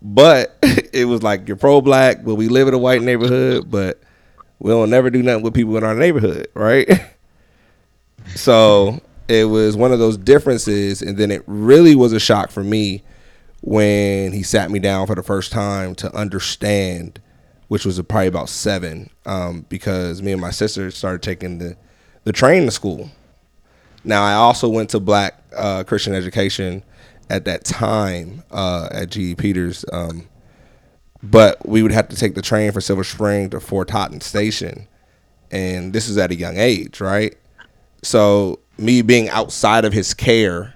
But 0.00 0.56
it 0.62 1.06
was 1.06 1.22
like 1.22 1.48
you're 1.48 1.56
pro 1.56 1.80
black, 1.80 2.24
but 2.24 2.36
we 2.36 2.48
live 2.48 2.68
in 2.68 2.74
a 2.74 2.78
white 2.78 3.02
neighborhood, 3.02 3.68
but 3.70 4.00
we'll 4.60 4.86
never 4.86 5.10
do 5.10 5.22
nothing 5.22 5.42
with 5.42 5.54
people 5.54 5.76
in 5.76 5.82
our 5.82 5.94
neighborhood, 5.94 6.46
right? 6.54 6.88
so 8.36 9.00
it 9.26 9.46
was 9.46 9.76
one 9.76 9.92
of 9.92 9.98
those 9.98 10.16
differences, 10.16 11.02
and 11.02 11.18
then 11.18 11.32
it 11.32 11.42
really 11.46 11.96
was 11.96 12.12
a 12.12 12.20
shock 12.20 12.50
for 12.50 12.62
me 12.62 13.02
when 13.62 14.32
he 14.32 14.42
sat 14.42 14.70
me 14.70 14.78
down 14.78 15.06
for 15.06 15.14
the 15.16 15.22
first 15.22 15.50
time 15.50 15.94
to 15.96 16.14
understand 16.14 17.20
which 17.70 17.86
was 17.86 18.02
probably 18.02 18.26
about 18.26 18.48
seven, 18.48 19.08
um, 19.26 19.64
because 19.68 20.22
me 20.22 20.32
and 20.32 20.40
my 20.40 20.50
sister 20.50 20.90
started 20.90 21.22
taking 21.22 21.58
the 21.58 21.76
the 22.24 22.32
train 22.32 22.64
to 22.64 22.70
school. 22.72 23.08
Now 24.04 24.22
I 24.22 24.34
also 24.34 24.68
went 24.68 24.90
to 24.90 25.00
black 25.00 25.42
uh, 25.56 25.84
Christian 25.84 26.14
education 26.14 26.82
at 27.28 27.44
that 27.44 27.64
time 27.64 28.42
uh, 28.50 28.88
at 28.90 29.10
GE 29.10 29.36
Peters, 29.36 29.84
um, 29.92 30.28
but 31.22 31.66
we 31.68 31.82
would 31.82 31.92
have 31.92 32.08
to 32.08 32.16
take 32.16 32.34
the 32.34 32.42
train 32.42 32.72
for 32.72 32.80
Silver 32.80 33.04
Spring 33.04 33.50
to 33.50 33.60
Fort 33.60 33.88
Totten 33.88 34.20
Station, 34.20 34.88
and 35.50 35.92
this 35.92 36.08
is 36.08 36.18
at 36.18 36.30
a 36.30 36.34
young 36.34 36.56
age, 36.56 37.00
right? 37.00 37.36
So 38.02 38.58
me 38.78 39.02
being 39.02 39.28
outside 39.28 39.84
of 39.84 39.92
his 39.92 40.14
care 40.14 40.74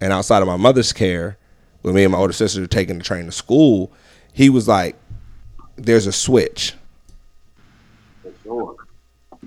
and 0.00 0.12
outside 0.12 0.40
of 0.42 0.48
my 0.48 0.56
mother's 0.56 0.92
care, 0.92 1.36
with 1.82 1.94
me 1.94 2.04
and 2.04 2.12
my 2.12 2.18
older 2.18 2.32
sister 2.32 2.66
taking 2.66 2.98
the 2.98 3.04
train 3.04 3.26
to 3.26 3.32
school, 3.32 3.92
he 4.32 4.48
was 4.48 4.68
like, 4.68 4.96
"There's 5.76 6.06
a 6.06 6.12
switch," 6.12 6.74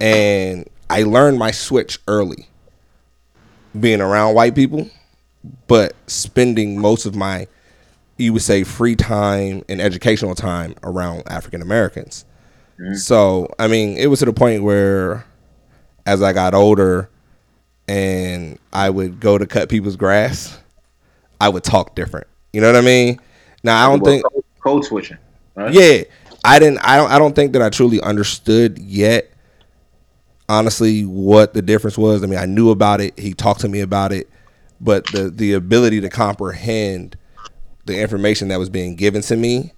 and 0.02 0.70
I 0.90 1.04
learned 1.04 1.40
my 1.40 1.52
switch 1.52 2.00
early, 2.08 2.50
being 3.80 4.02
around 4.02 4.36
white 4.36 4.56
people, 4.56 4.90
but 5.68 5.94
spending 6.08 6.80
most 6.80 7.06
of 7.06 7.16
my, 7.16 7.48
you 8.18 8.34
would 8.34 8.42
say, 8.42 8.64
free 8.64 8.96
time 8.96 9.64
and 9.70 9.82
educational 9.82 10.36
time 10.36 10.76
around 10.84 11.24
African 11.28 11.62
Americans. 11.62 12.26
Mm-hmm. 12.80 12.96
So 12.96 13.54
I 13.60 13.68
mean, 13.68 13.98
it 13.98 14.08
was 14.08 14.20
to 14.20 14.26
the 14.26 14.34
point 14.34 14.64
where, 14.64 15.26
as 16.06 16.22
I 16.22 16.34
got 16.34 16.54
older, 16.54 17.10
and 17.88 18.60
I 18.74 18.90
would 18.90 19.20
go 19.20 19.38
to 19.38 19.46
cut 19.46 19.70
people's 19.70 19.96
grass, 19.96 20.58
I 21.40 21.50
would 21.50 21.64
talk 21.64 21.96
different. 21.96 22.28
You 22.54 22.62
know 22.62 22.68
what 22.68 22.78
I 22.78 22.82
mean? 22.82 23.20
Now 23.64 23.86
I 23.86 23.92
don't 23.92 24.04
think 24.04 24.24
code, 24.24 24.44
code 24.60 24.86
switching. 24.86 25.18
Right? 25.56 25.74
yeah, 25.74 26.04
I 26.44 26.60
didn't. 26.60 26.80
I 26.80 26.98
don't. 26.98 27.12
I 27.12 27.20
don't 27.20 27.36
think 27.36 27.54
that 27.54 27.62
I 27.62 27.70
truly 27.70 28.02
understood 28.02 28.78
yet. 28.80 29.32
Honestly, 30.48 31.04
what 31.04 31.54
the 31.54 31.62
difference 31.62 31.98
was. 31.98 32.24
I 32.24 32.28
mean, 32.28 32.40
I 32.40 32.46
knew 32.46 32.70
about 32.70 33.02
it. 33.02 33.18
He 33.20 33.34
talked 33.34 33.62
to 33.62 33.70
me 33.70 33.82
about 33.82 34.12
it, 34.12 34.30
but 34.80 35.06
the 35.08 35.30
the 35.30 35.54
ability 35.54 36.02
to 36.02 36.10
comprehend 36.10 37.18
the 37.86 38.00
information 38.00 38.50
that 38.50 38.60
was 38.60 38.70
being 38.70 38.96
given 38.96 39.22
to 39.24 39.36
me 39.36 39.74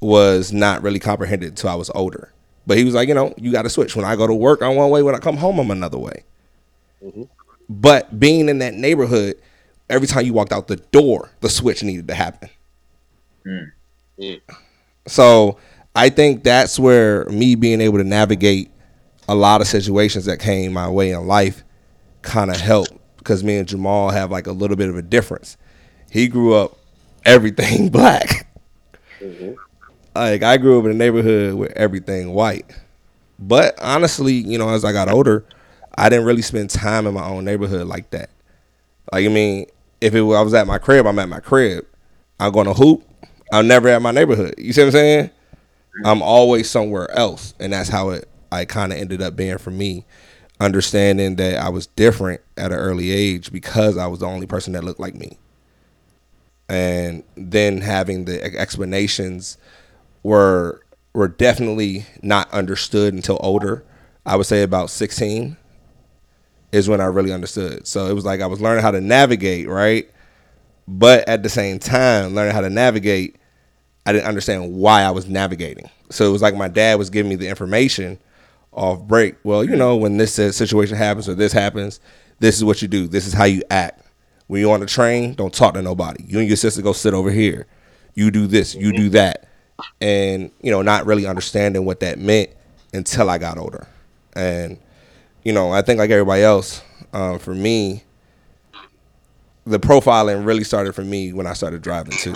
was 0.00 0.52
not 0.52 0.82
really 0.82 0.98
comprehended 0.98 1.50
until 1.50 1.70
I 1.70 1.74
was 1.74 1.90
older. 1.94 2.32
But 2.66 2.78
he 2.78 2.84
was 2.84 2.94
like, 2.94 3.08
you 3.08 3.14
know, 3.14 3.34
you 3.36 3.52
got 3.52 3.62
to 3.62 3.70
switch. 3.70 3.96
When 3.96 4.04
I 4.04 4.16
go 4.16 4.26
to 4.26 4.34
work, 4.34 4.62
I'm 4.62 4.76
one 4.76 4.90
way. 4.90 5.02
When 5.02 5.14
I 5.14 5.18
come 5.18 5.36
home, 5.36 5.58
I'm 5.58 5.70
another 5.70 5.98
way. 5.98 6.24
Mm-hmm. 7.04 7.22
But 7.68 8.18
being 8.18 8.48
in 8.48 8.58
that 8.58 8.74
neighborhood, 8.74 9.36
every 9.88 10.06
time 10.06 10.26
you 10.26 10.32
walked 10.32 10.52
out 10.52 10.68
the 10.68 10.76
door, 10.76 11.30
the 11.40 11.48
switch 11.48 11.82
needed 11.82 12.08
to 12.08 12.14
happen. 12.14 12.50
Mm. 13.46 14.40
So 15.06 15.58
I 15.94 16.08
think 16.08 16.44
that's 16.44 16.78
where 16.78 17.24
me 17.26 17.54
being 17.54 17.80
able 17.80 17.98
to 17.98 18.04
navigate 18.04 18.70
a 19.28 19.34
lot 19.34 19.60
of 19.60 19.66
situations 19.66 20.24
that 20.26 20.38
came 20.38 20.72
my 20.72 20.88
way 20.88 21.10
in 21.10 21.26
life 21.26 21.64
kind 22.22 22.50
of 22.50 22.56
helped 22.56 22.92
because 23.18 23.44
me 23.44 23.56
and 23.56 23.68
Jamal 23.68 24.10
have 24.10 24.30
like 24.30 24.46
a 24.46 24.52
little 24.52 24.76
bit 24.76 24.88
of 24.88 24.96
a 24.96 25.02
difference. 25.02 25.56
He 26.10 26.28
grew 26.28 26.54
up 26.54 26.78
everything 27.24 27.88
black. 27.90 28.46
Mm-hmm. 29.20 29.52
Like 30.14 30.42
I 30.42 30.56
grew 30.56 30.78
up 30.78 30.84
in 30.84 30.90
a 30.90 30.94
neighborhood 30.94 31.54
with 31.54 31.72
everything 31.72 32.32
white. 32.32 32.66
But 33.38 33.74
honestly, 33.80 34.34
you 34.34 34.58
know, 34.58 34.68
as 34.68 34.84
I 34.84 34.92
got 34.92 35.08
older, 35.08 35.44
I 35.96 36.08
didn't 36.08 36.26
really 36.26 36.42
spend 36.42 36.70
time 36.70 37.06
in 37.06 37.14
my 37.14 37.24
own 37.24 37.44
neighborhood 37.44 37.86
like 37.86 38.10
that. 38.10 38.30
Like 39.12 39.24
I 39.24 39.28
mean, 39.28 39.66
if 40.00 40.14
it 40.14 40.22
was, 40.22 40.36
I 40.36 40.42
was 40.42 40.54
at 40.54 40.66
my 40.66 40.78
crib, 40.78 41.06
I'm 41.06 41.18
at 41.18 41.28
my 41.28 41.40
crib. 41.40 41.86
I'm 42.38 42.52
going 42.52 42.66
to 42.66 42.74
hoop. 42.74 43.04
I'm 43.52 43.68
never 43.68 43.88
at 43.88 44.02
my 44.02 44.10
neighborhood. 44.10 44.54
You 44.58 44.72
see 44.72 44.80
what 44.80 44.86
I'm 44.86 44.92
saying? 44.92 45.30
I'm 46.04 46.22
always 46.22 46.68
somewhere 46.68 47.10
else, 47.12 47.54
and 47.60 47.72
that's 47.72 47.88
how 47.88 48.10
it. 48.10 48.28
I 48.52 48.64
kind 48.64 48.92
of 48.92 48.98
ended 48.98 49.22
up 49.22 49.34
being 49.34 49.58
for 49.58 49.70
me, 49.70 50.04
understanding 50.60 51.36
that 51.36 51.56
I 51.56 51.68
was 51.70 51.86
different 51.88 52.40
at 52.56 52.72
an 52.72 52.78
early 52.78 53.10
age 53.10 53.50
because 53.52 53.96
I 53.96 54.06
was 54.06 54.20
the 54.20 54.26
only 54.26 54.46
person 54.46 54.74
that 54.74 54.84
looked 54.84 55.00
like 55.00 55.14
me, 55.14 55.38
and 56.68 57.24
then 57.36 57.80
having 57.80 58.26
the 58.26 58.42
explanations 58.42 59.58
were 60.22 60.82
were 61.14 61.28
definitely 61.28 62.06
not 62.22 62.50
understood 62.52 63.14
until 63.14 63.38
older. 63.42 63.84
I 64.24 64.36
would 64.36 64.46
say 64.46 64.62
about 64.62 64.88
16 64.90 65.56
is 66.72 66.88
when 66.88 67.00
I 67.00 67.04
really 67.04 67.32
understood. 67.32 67.86
So 67.86 68.06
it 68.06 68.14
was 68.14 68.24
like 68.24 68.40
I 68.40 68.46
was 68.46 68.60
learning 68.60 68.82
how 68.82 68.92
to 68.92 69.00
navigate, 69.00 69.68
right? 69.68 70.08
But 70.88 71.28
at 71.28 71.42
the 71.42 71.48
same 71.48 71.78
time, 71.78 72.34
learning 72.34 72.54
how 72.54 72.62
to 72.62 72.70
navigate, 72.70 73.36
I 74.06 74.12
didn't 74.12 74.26
understand 74.26 74.74
why 74.74 75.02
I 75.02 75.10
was 75.10 75.28
navigating. 75.28 75.90
So 76.10 76.28
it 76.28 76.32
was 76.32 76.42
like 76.42 76.56
my 76.56 76.68
dad 76.68 76.98
was 76.98 77.10
giving 77.10 77.28
me 77.30 77.36
the 77.36 77.48
information 77.48 78.18
off 78.72 79.02
break. 79.02 79.36
Well, 79.44 79.64
you 79.64 79.76
know, 79.76 79.96
when 79.96 80.16
this 80.16 80.38
uh, 80.38 80.52
situation 80.52 80.96
happens 80.96 81.28
or 81.28 81.34
this 81.34 81.52
happens, 81.52 82.00
this 82.38 82.56
is 82.56 82.64
what 82.64 82.82
you 82.82 82.88
do. 82.88 83.06
This 83.06 83.26
is 83.26 83.32
how 83.32 83.44
you 83.44 83.62
act. 83.70 84.04
When 84.46 84.60
you're 84.60 84.74
on 84.74 84.80
the 84.80 84.86
train, 84.86 85.34
don't 85.34 85.52
talk 85.52 85.74
to 85.74 85.82
nobody. 85.82 86.24
You 86.24 86.38
and 86.38 86.48
your 86.48 86.56
sister 86.56 86.82
go 86.82 86.92
sit 86.92 87.14
over 87.14 87.30
here. 87.30 87.66
You 88.14 88.30
do 88.30 88.46
this, 88.46 88.74
you 88.74 88.92
do 88.92 89.08
that. 89.10 89.48
And, 90.00 90.50
you 90.60 90.70
know, 90.70 90.82
not 90.82 91.06
really 91.06 91.26
understanding 91.26 91.84
what 91.84 92.00
that 92.00 92.18
meant 92.18 92.50
until 92.92 93.30
I 93.30 93.38
got 93.38 93.58
older. 93.58 93.86
And, 94.34 94.78
you 95.44 95.52
know, 95.52 95.72
I 95.72 95.82
think 95.82 95.98
like 95.98 96.10
everybody 96.10 96.42
else, 96.42 96.82
um, 97.12 97.38
for 97.38 97.54
me, 97.54 98.04
the 99.64 99.78
profiling 99.78 100.44
really 100.44 100.64
started 100.64 100.94
for 100.94 101.02
me 101.02 101.32
when 101.32 101.46
I 101.46 101.52
started 101.52 101.82
driving 101.82 102.12
too. 102.12 102.34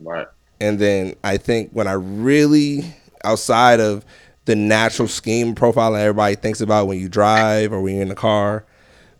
Right. 0.00 0.26
And 0.60 0.78
then 0.78 1.14
I 1.22 1.36
think 1.36 1.70
when 1.72 1.86
I 1.86 1.92
really 1.92 2.94
outside 3.24 3.80
of 3.80 4.04
the 4.46 4.56
natural 4.56 5.08
scheme 5.08 5.54
profiling 5.54 6.00
everybody 6.00 6.36
thinks 6.36 6.60
about 6.60 6.86
when 6.86 6.98
you 6.98 7.08
drive 7.08 7.72
or 7.72 7.82
when 7.82 7.94
you're 7.94 8.02
in 8.02 8.08
the 8.08 8.14
car, 8.14 8.64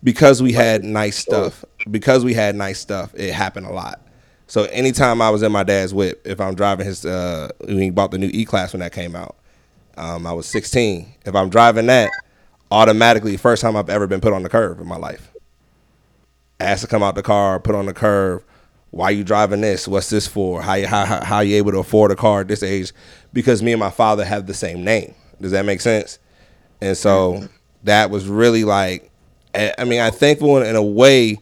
because 0.03 0.41
we 0.41 0.53
had 0.53 0.83
nice 0.83 1.17
stuff, 1.17 1.63
because 1.91 2.25
we 2.25 2.33
had 2.33 2.55
nice 2.55 2.79
stuff, 2.79 3.13
it 3.13 3.33
happened 3.33 3.67
a 3.67 3.71
lot. 3.71 4.01
So 4.47 4.63
anytime 4.65 5.21
I 5.21 5.29
was 5.29 5.43
in 5.43 5.51
my 5.51 5.63
dad's 5.63 5.93
whip, 5.93 6.21
if 6.25 6.39
I'm 6.39 6.55
driving 6.55 6.85
his, 6.85 7.05
uh, 7.05 7.49
when 7.59 7.79
he 7.79 7.89
bought 7.89 8.11
the 8.11 8.17
new 8.17 8.29
E 8.33 8.45
class 8.45 8.71
when 8.71 8.79
that 8.79 8.93
came 8.93 9.15
out, 9.15 9.35
um, 9.97 10.25
I 10.25 10.31
was 10.31 10.45
16. 10.45 11.13
If 11.25 11.35
I'm 11.35 11.49
driving 11.49 11.87
that, 11.87 12.09
automatically, 12.71 13.35
first 13.35 13.61
time 13.61 13.75
I've 13.75 13.89
ever 13.89 14.07
been 14.07 14.21
put 14.21 14.31
on 14.31 14.43
the 14.43 14.49
curve 14.49 14.79
in 14.79 14.87
my 14.87 14.95
life. 14.95 15.33
Asked 16.61 16.83
to 16.83 16.87
come 16.87 17.03
out 17.03 17.15
the 17.15 17.23
car, 17.23 17.59
put 17.59 17.75
on 17.75 17.85
the 17.85 17.93
curve. 17.93 18.43
Why 18.91 19.09
you 19.11 19.23
driving 19.23 19.61
this? 19.61 19.87
What's 19.87 20.09
this 20.09 20.27
for? 20.27 20.61
How 20.61 20.85
how 20.85 21.23
how, 21.23 21.39
you 21.41 21.57
able 21.57 21.71
to 21.71 21.79
afford 21.79 22.11
a 22.11 22.15
car 22.15 22.41
at 22.41 22.47
this 22.47 22.63
age? 22.63 22.93
Because 23.33 23.61
me 23.61 23.73
and 23.73 23.79
my 23.79 23.89
father 23.89 24.23
have 24.25 24.47
the 24.47 24.53
same 24.53 24.83
name. 24.83 25.13
Does 25.41 25.51
that 25.51 25.65
make 25.65 25.81
sense? 25.81 26.19
And 26.81 26.95
so 26.95 27.47
that 27.83 28.09
was 28.09 28.27
really 28.27 28.63
like, 28.63 29.11
I 29.53 29.73
I 29.77 29.83
mean, 29.83 30.01
I'm 30.01 30.13
thankful 30.13 30.57
in, 30.57 30.67
in 30.67 30.75
a 30.75 30.83
way 30.83 31.39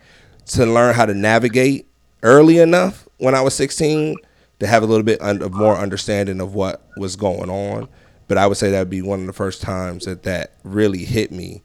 to 0.47 0.65
learn 0.65 0.95
how 0.95 1.05
to 1.05 1.13
navigate 1.13 1.88
early 2.23 2.60
enough 2.60 3.08
when 3.17 3.36
I 3.36 3.41
was 3.41 3.53
16 3.55 4.15
to 4.60 4.67
have 4.67 4.84
a 4.84 4.86
little 4.86 5.03
bit 5.03 5.19
of 5.21 5.53
more 5.53 5.75
understanding 5.75 6.41
of 6.41 6.53
what 6.55 6.86
was 6.97 7.15
going 7.15 7.49
on. 7.49 7.88
But 8.27 8.38
I 8.38 8.47
would 8.47 8.58
say 8.58 8.71
that'd 8.71 8.89
be 8.89 9.01
one 9.01 9.21
of 9.21 9.27
the 9.27 9.34
first 9.34 9.62
times 9.62 10.05
that 10.05 10.23
that 10.23 10.53
really 10.63 11.05
hit 11.05 11.31
me 11.31 11.63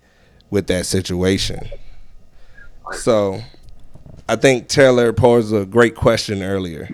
with 0.50 0.66
that 0.66 0.86
situation. 0.86 1.68
So 2.92 3.40
I 4.30 4.36
think 4.36 4.68
Taylor 4.68 5.12
posed 5.12 5.52
a 5.52 5.66
great 5.66 5.96
question 5.96 6.44
earlier. 6.44 6.88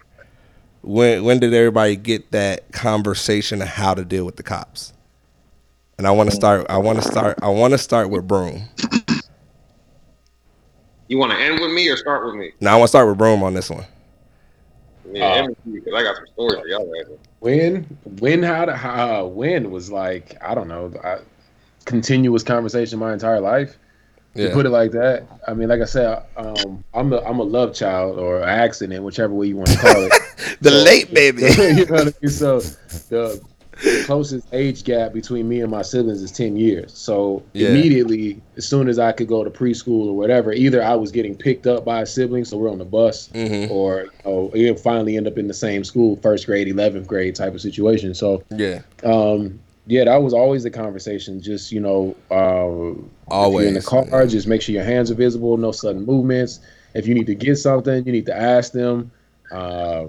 When 0.80 1.22
when 1.22 1.38
did 1.38 1.52
everybody 1.52 1.94
get 1.94 2.30
that 2.30 2.72
conversation 2.72 3.60
of 3.60 3.68
how 3.68 3.92
to 3.92 4.06
deal 4.06 4.24
with 4.24 4.36
the 4.36 4.42
cops? 4.42 4.94
And 5.98 6.06
I 6.06 6.12
want 6.12 6.30
to 6.30 6.34
start. 6.34 6.64
I 6.70 6.78
want 6.78 7.02
to 7.02 7.06
start. 7.06 7.38
I 7.42 7.48
want 7.48 7.72
to 7.72 7.78
start 7.78 8.08
with 8.08 8.26
Broom. 8.26 8.62
You 11.08 11.18
want 11.18 11.32
to 11.32 11.38
end 11.38 11.60
with 11.60 11.72
me 11.72 11.86
or 11.90 11.98
start 11.98 12.24
with 12.24 12.36
me? 12.36 12.52
No, 12.60 12.70
I 12.70 12.76
want 12.76 12.84
to 12.84 12.88
start 12.88 13.06
with 13.06 13.18
Broom 13.18 13.42
on 13.42 13.52
this 13.52 13.68
one. 13.68 13.84
Yeah, 15.12 15.26
Uh, 15.26 15.34
end 15.34 15.48
with 15.48 15.66
me 15.66 15.80
because 15.80 15.92
I 15.92 16.02
got 16.04 16.16
some 16.16 16.26
stories 16.28 16.58
for 16.58 16.68
y'all. 16.68 17.18
When, 17.40 17.84
when, 18.18 18.42
how, 18.42 18.64
to, 18.64 18.74
how, 18.74 19.24
uh, 19.24 19.28
when 19.28 19.70
was 19.70 19.90
like 19.90 20.38
I 20.42 20.54
don't 20.54 20.68
know, 20.68 20.90
I, 21.04 21.18
continuous 21.84 22.42
conversation 22.42 22.98
my 22.98 23.12
entire 23.12 23.40
life. 23.40 23.76
To 24.36 24.50
put 24.52 24.66
it 24.66 24.70
like 24.70 24.90
that. 24.92 25.24
I 25.48 25.54
mean, 25.54 25.68
like 25.68 25.80
I 25.80 25.84
said, 25.86 26.22
um, 26.36 26.84
I'm 26.94 27.12
a 27.12 27.18
I'm 27.20 27.38
a 27.38 27.42
love 27.44 27.74
child 27.74 28.18
or 28.18 28.42
accident, 28.42 29.02
whichever 29.04 29.32
way 29.34 29.46
you 29.48 29.56
want 29.56 29.70
to 29.70 29.78
call 29.78 30.02
it. 30.02 30.12
The 30.60 30.70
So- 30.70 30.76
late 30.84 31.12
baby. 31.12 31.42
you 31.58 31.86
know 31.86 31.92
what 31.94 32.00
I 32.08 32.12
mean? 32.22 32.30
So 32.30 32.60
the 33.08 33.40
closest 34.04 34.46
age 34.52 34.84
gap 34.84 35.12
between 35.12 35.46
me 35.48 35.60
and 35.60 35.70
my 35.70 35.82
siblings 35.82 36.22
is 36.22 36.30
ten 36.32 36.56
years. 36.56 36.96
So 36.96 37.42
Yeah. 37.52 37.68
immediately, 37.68 38.40
as 38.56 38.66
soon 38.66 38.88
as 38.88 38.98
I 38.98 39.12
could 39.12 39.28
go 39.28 39.44
to 39.44 39.50
preschool 39.50 40.06
or 40.06 40.16
whatever, 40.16 40.52
either 40.52 40.82
I 40.82 40.94
was 40.94 41.10
getting 41.12 41.34
picked 41.34 41.66
up 41.66 41.84
by 41.84 42.02
a 42.02 42.06
sibling, 42.06 42.44
so 42.46 42.56
we're 42.56 42.70
on 42.70 42.78
the 42.78 42.84
bus, 42.86 43.28
Mhm. 43.34 43.70
or 43.70 44.06
you 44.54 44.68
know, 44.68 44.74
finally 44.76 45.16
end 45.16 45.26
up 45.26 45.36
in 45.36 45.46
the 45.48 45.54
same 45.54 45.84
school, 45.84 46.16
first 46.22 46.46
grade, 46.46 46.68
eleventh 46.68 47.06
grade 47.06 47.34
type 47.34 47.54
of 47.54 47.60
situation. 47.60 48.14
So 48.14 48.42
Yeah. 48.56 48.80
um, 49.04 49.58
yeah, 49.86 50.04
that 50.04 50.22
was 50.22 50.34
always 50.34 50.64
the 50.64 50.70
conversation. 50.70 51.40
Just 51.40 51.72
you 51.72 51.80
know, 51.80 52.16
uh, 52.30 52.34
you're 53.46 53.66
in 53.66 53.74
the 53.74 53.80
Always. 53.80 53.86
car, 53.86 54.26
just 54.26 54.46
make 54.46 54.62
sure 54.62 54.74
your 54.74 54.84
hands 54.84 55.10
are 55.10 55.14
visible, 55.14 55.56
no 55.56 55.72
sudden 55.72 56.04
movements. 56.04 56.60
If 56.94 57.06
you 57.06 57.14
need 57.14 57.26
to 57.26 57.34
get 57.34 57.56
something, 57.56 58.04
you 58.04 58.12
need 58.12 58.26
to 58.26 58.36
ask 58.36 58.72
them. 58.72 59.10
Uh, 59.52 60.06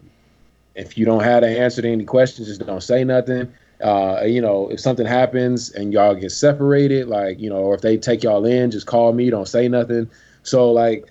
if 0.76 0.98
you 0.98 1.06
don't 1.06 1.24
have 1.24 1.42
the 1.42 1.60
answer 1.60 1.82
to 1.82 1.92
any 1.92 2.06
questions, 2.06 2.48
just 2.48 2.66
don't 2.66 2.82
say 2.82 3.04
nothing. 3.04 3.52
Uh, 3.84 4.24
you 4.26 4.42
know, 4.42 4.70
if 4.70 4.80
something 4.80 5.06
happens 5.06 5.72
and 5.72 5.94
y'all 5.94 6.16
get 6.16 6.32
separated, 6.32 7.08
like 7.08 7.40
you 7.40 7.50
know, 7.50 7.58
or 7.58 7.76
if 7.76 7.82
they 7.82 7.98
take 7.98 8.24
y'all 8.24 8.46
in, 8.46 8.72
just 8.72 8.88
call 8.88 9.14
me. 9.14 9.30
Don't 9.30 9.48
say 9.48 9.68
nothing. 9.68 10.10
So 10.44 10.72
like 10.72 11.06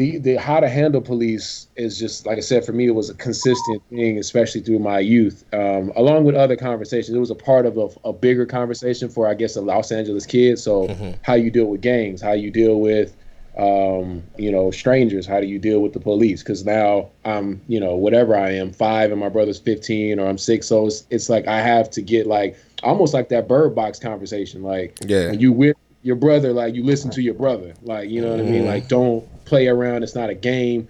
the 0.00 0.16
the 0.16 0.36
how 0.36 0.60
to 0.60 0.68
handle 0.68 1.02
police 1.02 1.68
is 1.76 1.98
just 1.98 2.24
like 2.24 2.38
I 2.38 2.40
said 2.40 2.64
for 2.64 2.72
me 2.72 2.86
it 2.86 2.94
was 2.94 3.10
a 3.10 3.14
consistent 3.14 3.82
thing, 3.90 4.16
especially 4.16 4.62
through 4.62 4.78
my 4.78 4.98
youth. 4.98 5.44
Um, 5.52 5.92
along 5.94 6.24
with 6.24 6.34
other 6.34 6.56
conversations, 6.56 7.14
it 7.14 7.20
was 7.20 7.30
a 7.30 7.34
part 7.34 7.66
of 7.66 7.76
a, 7.76 7.88
a, 8.08 8.12
bigger 8.14 8.46
conversation 8.46 9.10
for 9.10 9.28
I 9.28 9.34
guess 9.34 9.56
a 9.56 9.60
Los 9.60 9.92
Angeles 9.92 10.24
kid. 10.24 10.58
So 10.58 10.88
mm-hmm. 10.88 11.10
how 11.20 11.34
you 11.34 11.50
deal 11.50 11.66
with 11.66 11.82
gangs, 11.82 12.22
how 12.22 12.32
you 12.32 12.50
deal 12.50 12.80
with 12.80 13.14
um, 13.58 14.22
you 14.38 14.50
know 14.50 14.70
strangers, 14.70 15.26
how 15.26 15.38
do 15.38 15.46
you 15.46 15.58
deal 15.58 15.80
with 15.80 15.92
the 15.92 16.00
police? 16.00 16.42
Because 16.42 16.64
now 16.64 17.10
I'm 17.26 17.60
you 17.68 17.78
know 17.78 17.94
whatever 17.94 18.34
I 18.34 18.52
am 18.52 18.72
five 18.72 19.10
and 19.10 19.20
my 19.20 19.28
brother's 19.28 19.58
fifteen 19.58 20.18
or 20.18 20.26
I'm 20.26 20.38
six, 20.38 20.66
so 20.66 20.86
it's, 20.86 21.04
it's 21.10 21.28
like 21.28 21.46
I 21.46 21.60
have 21.60 21.90
to 21.90 22.00
get 22.00 22.26
like 22.26 22.56
almost 22.82 23.12
like 23.12 23.28
that 23.28 23.48
bird 23.48 23.74
box 23.74 23.98
conversation, 23.98 24.62
like 24.62 24.96
yeah, 25.04 25.32
you 25.32 25.52
with 25.52 25.76
your 26.02 26.16
brother, 26.16 26.54
like 26.54 26.74
you 26.74 26.84
listen 26.84 27.10
to 27.10 27.20
your 27.20 27.34
brother, 27.34 27.74
like 27.82 28.08
you 28.08 28.22
know 28.22 28.30
what 28.30 28.40
mm-hmm. 28.40 28.48
I 28.48 28.52
mean, 28.52 28.66
like 28.66 28.88
don't 28.88 29.28
play 29.50 29.66
around. 29.66 30.02
It's 30.02 30.14
not 30.14 30.30
a 30.30 30.34
game, 30.34 30.88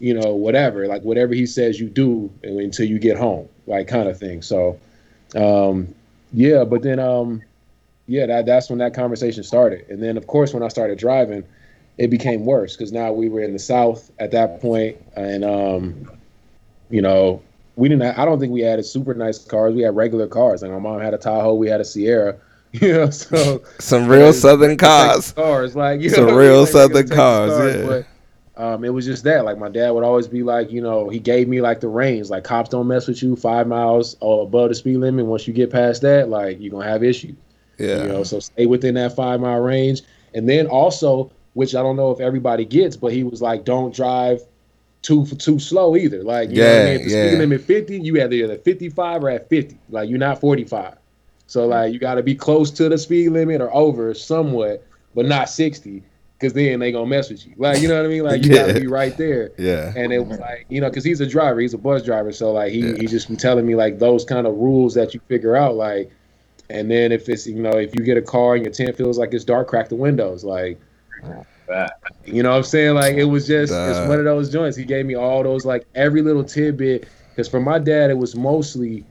you 0.00 0.12
know, 0.12 0.34
whatever. 0.34 0.86
Like 0.86 1.02
whatever 1.02 1.32
he 1.32 1.46
says, 1.46 1.80
you 1.80 1.88
do 1.88 2.30
until 2.42 2.86
you 2.86 2.98
get 2.98 3.16
home, 3.16 3.48
like 3.66 3.88
kind 3.88 4.08
of 4.08 4.18
thing. 4.18 4.42
So, 4.42 4.78
um, 5.36 5.94
yeah. 6.34 6.64
But 6.64 6.82
then, 6.82 6.98
um, 6.98 7.42
yeah, 8.06 8.26
that 8.26 8.44
that's 8.44 8.68
when 8.68 8.80
that 8.80 8.92
conversation 8.92 9.44
started. 9.44 9.88
And 9.88 10.02
then, 10.02 10.16
of 10.16 10.26
course, 10.26 10.52
when 10.52 10.62
I 10.64 10.68
started 10.68 10.98
driving, 10.98 11.44
it 11.96 12.08
became 12.08 12.44
worse 12.44 12.76
because 12.76 12.92
now 12.92 13.12
we 13.12 13.28
were 13.28 13.40
in 13.40 13.52
the 13.52 13.58
South 13.58 14.10
at 14.18 14.32
that 14.32 14.60
point, 14.60 14.96
and 15.14 15.44
um, 15.44 16.10
you 16.90 17.00
know, 17.00 17.40
we 17.76 17.88
didn't. 17.88 18.18
I 18.18 18.24
don't 18.24 18.40
think 18.40 18.52
we 18.52 18.62
had 18.62 18.84
super 18.84 19.14
nice 19.14 19.38
cars. 19.44 19.74
We 19.74 19.82
had 19.82 19.94
regular 19.94 20.26
cars. 20.26 20.62
Like 20.62 20.72
my 20.72 20.78
mom 20.80 21.00
had 21.00 21.14
a 21.14 21.18
Tahoe, 21.18 21.54
we 21.54 21.68
had 21.68 21.80
a 21.80 21.84
Sierra. 21.84 22.36
You 22.80 22.92
know, 22.92 23.10
so 23.10 23.62
some 23.78 24.08
real 24.08 24.32
southern 24.32 24.78
cars. 24.78 25.32
Cars, 25.32 25.76
like 25.76 26.00
you 26.00 26.08
some 26.08 26.28
know, 26.28 26.36
real 26.36 26.60
like, 26.60 26.70
southern 26.70 27.08
cars, 27.08 27.76
yeah. 27.76 27.86
But, 27.86 28.06
um, 28.56 28.82
it 28.82 28.88
was 28.88 29.04
just 29.04 29.24
that. 29.24 29.44
Like 29.44 29.58
my 29.58 29.68
dad 29.68 29.90
would 29.90 30.04
always 30.04 30.26
be 30.26 30.42
like, 30.42 30.70
you 30.70 30.80
know, 30.80 31.10
he 31.10 31.18
gave 31.18 31.48
me 31.48 31.60
like 31.60 31.80
the 31.80 31.88
reins. 31.88 32.30
Like 32.30 32.44
cops 32.44 32.70
don't 32.70 32.86
mess 32.86 33.08
with 33.08 33.22
you 33.22 33.36
five 33.36 33.66
miles 33.66 34.16
above 34.22 34.70
the 34.70 34.74
speed 34.74 34.98
limit. 34.98 35.26
Once 35.26 35.46
you 35.46 35.52
get 35.52 35.70
past 35.70 36.00
that, 36.00 36.30
like 36.30 36.60
you're 36.60 36.70
gonna 36.70 36.88
have 36.88 37.04
issues. 37.04 37.36
Yeah. 37.78 38.02
You 38.02 38.08
know, 38.08 38.22
so 38.24 38.40
stay 38.40 38.66
within 38.66 38.94
that 38.94 39.14
five 39.16 39.40
mile 39.40 39.60
range. 39.60 40.02
And 40.34 40.48
then 40.48 40.66
also, 40.66 41.30
which 41.54 41.74
I 41.74 41.82
don't 41.82 41.96
know 41.96 42.10
if 42.10 42.20
everybody 42.20 42.64
gets, 42.64 42.96
but 42.96 43.12
he 43.12 43.24
was 43.24 43.42
like, 43.42 43.64
don't 43.64 43.94
drive 43.94 44.40
too 45.02 45.26
for 45.26 45.34
too 45.34 45.58
slow 45.58 45.96
either. 45.96 46.22
Like 46.22 46.50
you 46.50 46.56
yeah, 46.56 46.62
know 46.62 46.72
what 46.72 46.80
I 46.80 46.84
mean? 46.84 46.94
If 46.94 47.04
the 47.06 47.10
yeah. 47.10 47.26
speed 47.28 47.38
limit 47.38 47.60
50, 47.60 48.00
you 48.00 48.22
either 48.22 48.52
at 48.52 48.64
55 48.64 49.24
or 49.24 49.30
at 49.30 49.48
50. 49.48 49.78
Like 49.90 50.08
you're 50.08 50.18
not 50.18 50.40
45. 50.40 50.96
So 51.52 51.66
like 51.66 51.92
you 51.92 51.98
got 51.98 52.14
to 52.14 52.22
be 52.22 52.34
close 52.34 52.70
to 52.70 52.88
the 52.88 52.96
speed 52.96 53.28
limit 53.28 53.60
or 53.60 53.70
over 53.74 54.14
somewhat, 54.14 54.86
but 55.14 55.26
not 55.26 55.50
60, 55.50 56.02
because 56.38 56.54
then 56.54 56.78
they 56.78 56.90
gonna 56.92 57.04
mess 57.04 57.28
with 57.28 57.46
you. 57.46 57.52
Like 57.58 57.82
you 57.82 57.88
know 57.88 57.96
what 57.98 58.06
I 58.06 58.08
mean? 58.08 58.24
Like 58.24 58.42
you 58.42 58.52
Yeah. 58.54 58.66
got 58.68 58.74
to 58.74 58.80
be 58.80 58.86
right 58.86 59.14
there. 59.18 59.50
Yeah. 59.58 59.92
And 59.94 60.14
it 60.14 60.26
was 60.26 60.38
like 60.38 60.64
you 60.70 60.80
know, 60.80 60.88
because 60.88 61.04
he's 61.04 61.20
a 61.20 61.26
driver, 61.26 61.60
he's 61.60 61.74
a 61.74 61.78
bus 61.78 62.02
driver, 62.02 62.32
so 62.32 62.52
like 62.52 62.72
he 62.72 62.94
he 62.96 63.06
just 63.06 63.28
be 63.28 63.36
telling 63.36 63.66
me 63.66 63.74
like 63.74 63.98
those 63.98 64.24
kind 64.24 64.46
of 64.46 64.54
rules 64.54 64.94
that 64.94 65.12
you 65.12 65.20
figure 65.28 65.54
out 65.54 65.74
like. 65.74 66.10
And 66.70 66.90
then 66.90 67.12
if 67.12 67.28
it's 67.28 67.46
you 67.46 67.60
know 67.60 67.72
if 67.72 67.94
you 67.94 68.02
get 68.02 68.16
a 68.16 68.22
car 68.22 68.54
and 68.54 68.64
your 68.64 68.72
tent 68.72 68.96
feels 68.96 69.18
like 69.18 69.34
it's 69.34 69.44
dark, 69.44 69.68
crack 69.68 69.90
the 69.90 69.94
windows. 69.96 70.44
Like 70.44 70.80
you 72.24 72.42
know 72.42 72.50
what 72.50 72.56
I'm 72.56 72.62
saying? 72.62 72.94
Like 72.94 73.16
it 73.16 73.24
was 73.24 73.46
just 73.46 73.72
Duh. 73.72 73.88
it's 73.90 74.08
one 74.08 74.18
of 74.18 74.24
those 74.24 74.50
joints. 74.50 74.74
He 74.78 74.84
gave 74.84 75.04
me 75.04 75.16
all 75.16 75.42
those 75.42 75.66
like 75.66 75.84
every 75.94 76.22
little 76.22 76.44
tidbit 76.44 77.06
because 77.28 77.46
for 77.46 77.60
my 77.60 77.78
dad 77.78 78.08
it 78.08 78.16
was 78.16 78.34
mostly 78.34 79.04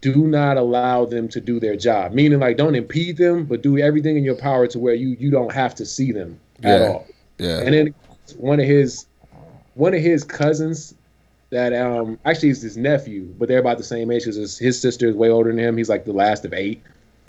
do 0.00 0.26
not 0.26 0.56
allow 0.56 1.04
them 1.04 1.28
to 1.28 1.40
do 1.40 1.58
their 1.60 1.76
job. 1.76 2.12
Meaning 2.12 2.38
like 2.40 2.56
don't 2.56 2.74
impede 2.74 3.16
them, 3.16 3.44
but 3.44 3.62
do 3.62 3.78
everything 3.78 4.16
in 4.16 4.24
your 4.24 4.36
power 4.36 4.66
to 4.68 4.78
where 4.78 4.94
you 4.94 5.16
you 5.18 5.30
don't 5.30 5.52
have 5.52 5.74
to 5.76 5.86
see 5.86 6.12
them 6.12 6.38
at 6.62 6.80
Yeah. 6.80 6.86
all. 6.88 7.06
Yeah. 7.38 7.60
And 7.60 7.74
then 7.74 7.94
one 8.36 8.60
of 8.60 8.66
his 8.66 9.06
one 9.74 9.94
of 9.94 10.00
his 10.00 10.24
cousins 10.24 10.94
that 11.50 11.72
um 11.72 12.18
actually 12.24 12.48
is 12.50 12.62
his 12.62 12.76
nephew, 12.76 13.24
but 13.38 13.48
they're 13.48 13.58
about 13.60 13.78
the 13.78 13.84
same 13.84 14.10
age 14.10 14.22
because 14.22 14.36
his, 14.36 14.58
his 14.58 14.80
sister 14.80 15.08
is 15.08 15.14
way 15.14 15.28
older 15.30 15.50
than 15.50 15.58
him. 15.58 15.76
He's 15.76 15.88
like 15.88 16.04
the 16.04 16.12
last 16.12 16.44
of 16.44 16.52
eight. 16.52 16.82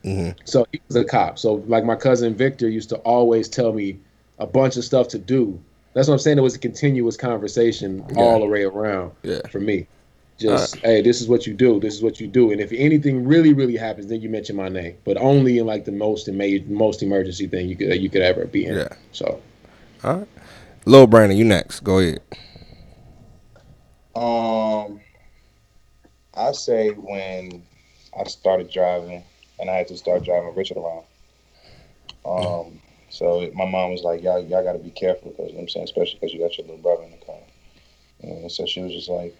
mm-hmm. 0.04 0.32
So 0.46 0.66
he 0.72 0.82
was 0.88 0.96
a 0.96 1.04
cop. 1.06 1.38
So 1.40 1.56
like 1.68 1.84
my 1.86 1.96
cousin 1.96 2.36
Victor 2.36 2.68
used 2.70 2.90
to 2.90 2.98
always 2.98 3.48
tell 3.48 3.74
me 3.74 3.98
a 4.40 4.48
bunch 4.48 4.78
of 4.78 4.84
stuff 4.84 5.08
to 5.10 5.20
do. 5.20 5.60
That's 5.94 6.08
what 6.08 6.14
I'm 6.16 6.20
saying. 6.20 6.38
It 6.38 6.42
was 6.42 6.56
a 6.56 6.60
continuous 6.60 7.18
conversation 7.18 8.06
all 8.16 8.40
the 8.40 8.46
way 8.46 8.64
around 8.64 9.12
Yeah. 9.24 9.42
for 9.50 9.60
me. 9.60 9.88
Just 10.38 10.78
hey, 10.78 11.02
this 11.02 11.20
is 11.20 11.28
what 11.28 11.48
you 11.48 11.54
do. 11.54 11.80
This 11.80 11.96
is 11.96 12.04
what 12.04 12.20
you 12.20 12.28
do. 12.28 12.52
And 12.52 12.62
if 12.62 12.72
anything 12.72 13.26
really, 13.28 13.54
really 13.54 13.76
happens, 13.76 14.08
then 14.08 14.22
you 14.22 14.30
mention 14.30 14.56
my 14.56 14.70
name. 14.70 14.96
But 15.04 15.18
only 15.18 15.58
in 15.58 15.66
like 15.66 15.86
the 15.86 15.92
most 15.92 16.30
ama- 16.30 16.64
most 16.68 17.02
emergency 17.02 17.48
thing 17.48 17.68
you 17.68 17.76
could 17.76 18.00
you 18.00 18.10
could 18.10 18.22
ever 18.22 18.46
be 18.46 18.66
in. 18.66 18.76
Yeah. 18.76 18.90
So 19.12 19.42
All 20.04 20.18
right. 20.18 20.28
Lil 20.86 21.08
Brandon, 21.08 21.38
you 21.38 21.44
next. 21.44 21.80
Go 21.82 22.00
ahead. 22.00 22.22
Um, 24.16 25.02
I 26.36 26.52
say 26.52 26.92
when 26.92 27.64
I 28.18 28.24
started 28.26 28.72
driving 28.72 29.24
and 29.60 29.70
I 29.70 29.74
had 29.74 29.88
to 29.88 29.98
start 29.98 30.24
driving 30.24 30.56
Richard 30.56 30.78
around. 30.78 31.04
Um, 32.26 32.80
so 33.10 33.50
my 33.56 33.66
mom 33.66 33.92
was 33.92 34.04
like, 34.04 34.22
"Y'all, 34.22 34.40
y'all 34.44 34.64
got 34.64 34.74
to 34.74 34.80
be 34.80 34.92
careful," 34.92 35.32
because 35.32 35.48
you 35.48 35.54
know 35.54 35.58
what 35.58 35.64
I'm 35.64 35.70
saying, 35.70 35.84
especially 35.86 36.20
because 36.20 36.34
you 36.34 36.40
got 36.40 36.58
your 36.58 36.68
little 36.68 36.82
brother 36.82 37.04
in 37.04 37.12
the 37.12 37.26
car. 37.26 37.36
And 38.22 38.52
so 38.52 38.66
she 38.66 38.82
was 38.82 38.92
just 38.92 39.10
like, 39.10 39.36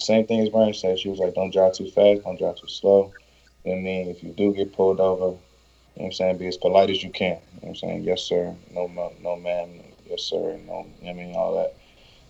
same 0.00 0.26
thing 0.26 0.40
as 0.40 0.48
Brian 0.50 0.74
said. 0.74 0.98
She 0.98 1.08
was 1.08 1.18
like, 1.18 1.34
"Don't 1.34 1.52
drive 1.52 1.74
too 1.74 1.90
fast. 1.90 2.22
Don't 2.24 2.38
drive 2.38 2.56
too 2.56 2.68
slow." 2.68 3.12
You 3.64 3.72
know 3.72 3.76
what 3.76 3.80
I 3.80 3.82
mean, 3.82 4.08
if 4.08 4.22
you 4.22 4.32
do 4.32 4.54
get 4.54 4.72
pulled 4.72 5.00
over, 5.00 5.24
you 5.26 5.30
know 5.30 5.40
what 5.94 6.06
I'm 6.06 6.12
saying, 6.12 6.38
be 6.38 6.46
as 6.46 6.56
polite 6.56 6.90
as 6.90 7.02
you 7.02 7.10
can. 7.10 7.26
You 7.26 7.32
know 7.34 7.40
what 7.60 7.68
I'm 7.70 7.74
saying, 7.76 8.02
yes 8.04 8.22
sir, 8.22 8.54
no 8.70 8.88
ma- 8.88 9.10
no 9.20 9.36
ma'am, 9.36 9.80
yes 10.08 10.22
sir, 10.22 10.58
no, 10.66 10.86
you 11.00 11.06
know 11.06 11.10
I 11.10 11.12
mean, 11.12 11.34
all 11.34 11.54
that. 11.56 11.74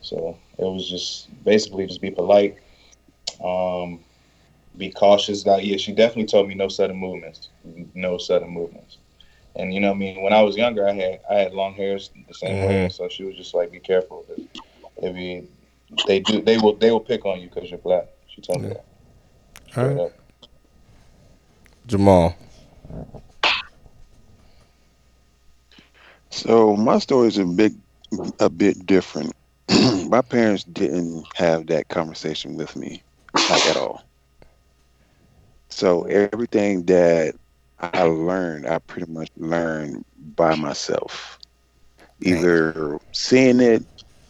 So 0.00 0.38
it 0.58 0.64
was 0.64 0.88
just 0.88 1.28
basically 1.44 1.86
just 1.86 2.00
be 2.00 2.10
polite, 2.10 2.56
um, 3.44 4.00
be 4.76 4.90
cautious. 4.90 5.44
Like, 5.44 5.64
yeah, 5.66 5.76
she 5.76 5.92
definitely 5.92 6.26
told 6.26 6.48
me 6.48 6.54
no 6.54 6.68
sudden 6.68 6.96
movements, 6.96 7.50
no 7.94 8.16
sudden 8.18 8.50
movements. 8.50 8.98
And 9.54 9.74
you 9.74 9.80
know, 9.80 9.88
what 9.88 9.96
I 9.96 9.98
mean, 9.98 10.22
when 10.22 10.32
I 10.32 10.42
was 10.42 10.56
younger, 10.56 10.88
I 10.88 10.92
had 10.92 11.20
I 11.30 11.34
had 11.34 11.52
long 11.52 11.74
hairs 11.74 12.10
the 12.26 12.34
same 12.34 12.66
way, 12.66 12.88
so 12.88 13.08
she 13.08 13.24
was 13.24 13.36
just 13.36 13.54
like, 13.54 13.70
be 13.70 13.80
careful. 13.80 14.24
If 14.96 15.16
you, 15.16 15.48
they 16.06 16.20
do, 16.20 16.40
they 16.42 16.58
will 16.58 16.76
they 16.76 16.90
will 16.90 17.00
pick 17.00 17.24
on 17.24 17.40
you 17.40 17.48
because 17.48 17.70
you're 17.70 17.78
black. 17.78 18.06
She 18.28 18.40
told 18.40 18.62
me 18.62 18.68
Yeah. 18.68 18.74
that. 18.74 18.84
All 19.76 19.84
Straight 19.84 19.88
right. 19.88 19.98
up. 19.98 20.12
Jamal. 21.86 22.34
So 26.30 26.76
my 26.76 26.98
story 26.98 27.28
is 27.28 27.38
a 27.38 27.44
big, 27.44 27.74
a 28.40 28.48
bit 28.50 28.86
different. 28.86 29.32
my 30.08 30.22
parents 30.22 30.64
didn't 30.64 31.26
have 31.36 31.66
that 31.68 31.88
conversation 31.88 32.56
with 32.56 32.76
me, 32.76 33.02
like 33.48 33.66
at 33.66 33.76
all. 33.76 34.02
So 35.70 36.04
everything 36.04 36.84
that 36.86 37.34
I 37.80 38.02
learned, 38.02 38.66
I 38.66 38.78
pretty 38.78 39.10
much 39.10 39.28
learned 39.36 40.04
by 40.16 40.54
myself, 40.54 41.38
either 42.22 42.98
seeing 43.12 43.60
it 43.60 43.84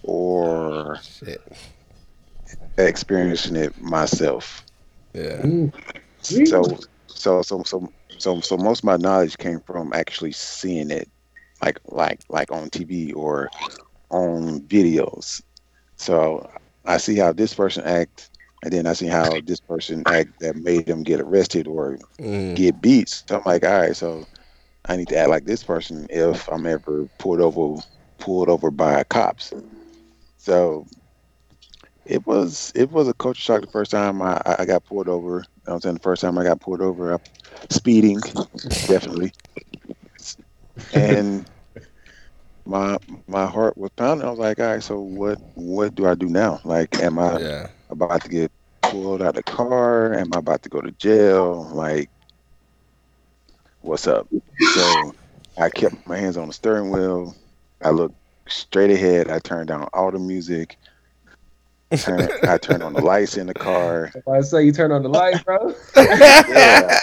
or 0.09 0.99
Shit. 1.03 1.43
experiencing 2.79 3.57
it 3.57 3.79
myself. 3.81 4.65
Yeah. 5.15 5.47
So, 6.23 6.79
so, 7.09 7.43
so, 7.43 7.63
so, 7.65 7.93
so, 8.19 8.41
so 8.41 8.57
most 8.57 8.81
of 8.81 8.85
my 8.85 8.97
knowledge 8.97 9.37
came 9.39 9.61
from 9.61 9.93
actually 9.93 10.33
seeing 10.33 10.91
it, 10.91 11.09
like, 11.63 11.79
like, 11.87 12.21
like 12.29 12.51
on 12.53 12.71
TV 12.71 13.13
or 13.15 13.51
on 14.11 14.61
videos. 14.63 15.43
So 15.97 16.49
I 16.85 16.99
see 16.99 17.17
how 17.17 17.33
this 17.33 17.55
person 17.55 17.85
act, 17.85 18.31
and 18.63 18.73
then 18.73 18.87
I 18.87 18.95
see 18.95 19.07
how 19.07 19.41
this 19.41 19.61
person 19.61 20.05
act 20.07 20.31
that 20.41 20.57
made 20.57 20.87
them 20.87 21.03
get 21.03 21.21
arrested 21.21 21.67
or 21.69 21.99
Mm. 22.21 22.55
get 22.57 22.81
beat. 22.81 23.09
So 23.11 23.37
I'm 23.37 23.43
like, 23.45 23.65
all 23.65 23.81
right, 23.81 23.97
so 23.97 24.27
I 24.87 24.97
need 24.97 25.09
to 25.11 25.17
act 25.19 25.31
like 25.31 25.45
this 25.45 25.63
person 25.65 26.07
if 26.11 26.49
I'm 26.49 26.67
ever 26.67 27.09
pulled 27.19 27.41
over, 27.41 27.83
pulled 28.19 28.49
over 28.49 28.71
by 28.71 29.05
cops. 29.05 29.53
So 30.49 30.87
it 32.07 32.27
was 32.27 32.73
it 32.75 32.91
was 32.91 33.09
a 33.09 33.15
culture 33.15 33.41
shock 33.41 33.63
the 33.63 33.69
first 33.69 33.91
time 33.93 34.23
I, 34.23 34.41
I 34.59 34.67
got 34.67 34.85
pulled 34.85 35.09
over. 35.09 35.45
I 35.69 35.75
was 35.75 35.83
saying 35.83 35.95
the 35.97 36.01
first 36.01 36.23
time 36.23 36.39
I 36.39 36.45
got 36.45 36.61
pulled 36.61 36.83
over, 36.83 37.19
speeding, 37.71 38.21
definitely, 38.87 39.33
and 40.93 41.47
my 42.67 42.99
my 43.29 43.47
heart 43.47 43.77
was 43.79 43.91
pounding. 43.97 44.27
I 44.27 44.31
was 44.31 44.39
like, 44.39 44.59
all 44.61 44.67
right, 44.67 44.83
so 44.83 45.01
what 45.01 45.39
what 45.55 45.95
do 45.95 46.07
I 46.07 46.15
do 46.15 46.29
now? 46.29 46.61
Like, 46.65 46.99
am 47.01 47.19
I 47.19 47.39
Yeah. 47.39 47.69
about 47.91 48.17
to 48.19 48.25
get 48.25 48.45
pulled 48.83 49.17
out 49.23 49.31
of 49.31 49.35
the 49.35 49.43
car? 49.45 50.15
Am 50.15 50.33
I 50.33 50.39
about 50.39 50.63
to 50.63 50.69
go 50.71 50.81
to 50.81 50.93
jail? 50.93 51.69
Like, 51.75 52.11
what's 53.81 54.07
up? 54.07 54.29
So 54.65 55.13
I 55.59 55.71
kept 55.71 55.97
my 56.07 56.17
hands 56.17 56.37
on 56.37 56.49
the 56.49 56.55
steering 56.55 56.91
wheel. 56.91 57.35
I 57.83 57.91
looked 57.91 58.17
straight 58.49 58.91
ahead. 58.91 59.31
I 59.31 59.39
turned 59.39 59.69
down 59.69 59.89
all 59.93 60.11
the 60.11 60.19
music. 60.19 60.77
Turn, 61.97 62.29
I 62.43 62.59
turn 62.59 62.83
on 62.83 62.93
the 62.93 63.01
lights 63.01 63.37
in 63.39 63.47
the 63.47 63.55
car. 63.55 64.13
I 64.31 64.43
say 64.43 64.63
you 64.65 64.73
turn 64.73 64.93
on 64.93 65.03
the 65.03 65.09
light, 65.09 65.43
bro. 65.45 65.75
Yeah, 65.97 66.99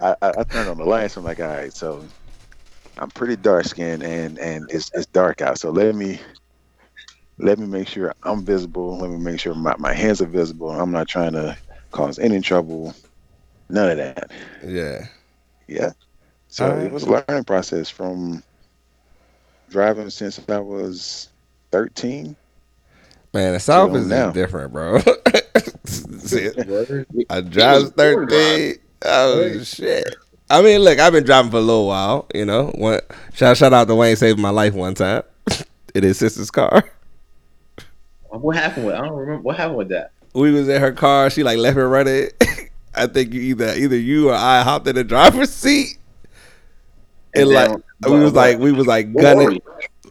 I, 0.00 0.14
I, 0.22 0.32
I 0.38 0.44
turn 0.44 0.68
on 0.68 0.78
the 0.78 0.84
lights. 0.84 1.16
I'm 1.16 1.24
like, 1.24 1.40
all 1.40 1.48
right, 1.48 1.72
so 1.72 2.04
I'm 2.98 3.10
pretty 3.10 3.36
dark 3.36 3.64
skinned 3.64 4.02
and 4.02 4.38
and 4.38 4.70
it's 4.70 4.90
it's 4.94 5.06
dark 5.06 5.40
out. 5.40 5.58
So 5.58 5.70
let 5.70 5.94
me 5.94 6.20
let 7.38 7.58
me 7.58 7.66
make 7.66 7.88
sure 7.88 8.14
I'm 8.22 8.44
visible. 8.44 8.98
Let 8.98 9.10
me 9.10 9.16
make 9.16 9.40
sure 9.40 9.54
my, 9.54 9.74
my 9.78 9.94
hands 9.94 10.20
are 10.20 10.26
visible. 10.26 10.70
I'm 10.70 10.92
not 10.92 11.08
trying 11.08 11.32
to 11.32 11.56
cause 11.90 12.18
any 12.18 12.40
trouble. 12.40 12.94
None 13.68 13.90
of 13.90 13.96
that. 13.96 14.30
Yeah. 14.64 15.06
Yeah. 15.66 15.92
So 16.48 16.66
Alright. 16.66 16.86
it 16.86 16.92
was 16.92 17.04
a 17.04 17.10
learning 17.10 17.44
process 17.44 17.88
from 17.88 18.42
driving 19.70 20.10
since 20.10 20.40
I 20.48 20.58
was 20.58 21.28
13. 21.70 22.36
Man, 23.32 23.52
the 23.52 23.60
South 23.60 23.90
Chill 23.90 23.96
is 23.96 24.06
now. 24.08 24.32
different, 24.32 24.72
bro. 24.72 24.98
See, 25.84 26.48
I 27.30 27.40
drive 27.40 27.92
13. 27.94 28.74
Oh, 29.04 29.62
shit. 29.62 30.16
I 30.50 30.62
mean, 30.62 30.80
look, 30.80 30.98
I've 30.98 31.12
been 31.12 31.24
driving 31.24 31.50
for 31.52 31.58
a 31.58 31.62
little 31.62 31.86
while, 31.86 32.26
you 32.34 32.44
know. 32.44 32.66
One, 32.74 33.00
shout, 33.32 33.56
shout 33.56 33.72
out 33.72 33.86
to 33.86 33.94
Wayne 33.94 34.16
saved 34.16 34.38
my 34.38 34.50
life 34.50 34.74
one 34.74 34.94
time 34.94 35.22
in 35.94 36.02
his 36.02 36.18
sister's 36.18 36.50
car. 36.50 36.82
What 38.28 38.56
happened 38.56 38.86
with? 38.86 38.96
I 38.96 39.02
don't 39.06 39.16
remember 39.16 39.42
what 39.42 39.56
happened 39.56 39.78
with 39.78 39.88
that. 39.90 40.10
We 40.34 40.50
was 40.50 40.68
in 40.68 40.80
her 40.80 40.92
car. 40.92 41.30
She 41.30 41.42
like 41.42 41.58
left 41.58 41.76
her 41.76 41.88
running. 41.88 42.30
I 42.94 43.06
think 43.06 43.32
you 43.32 43.40
either 43.40 43.74
either 43.76 43.96
you 43.96 44.30
or 44.30 44.34
I 44.34 44.62
hopped 44.62 44.86
in 44.88 44.96
the 44.96 45.04
driver's 45.04 45.50
seat. 45.52 45.98
And, 47.34 47.42
And 47.44 47.50
like 47.50 47.70
we 48.06 48.18
was 48.20 48.32
like 48.32 48.58
we 48.58 48.72
was 48.72 48.86
like 48.86 49.14
gunning. 49.14 49.60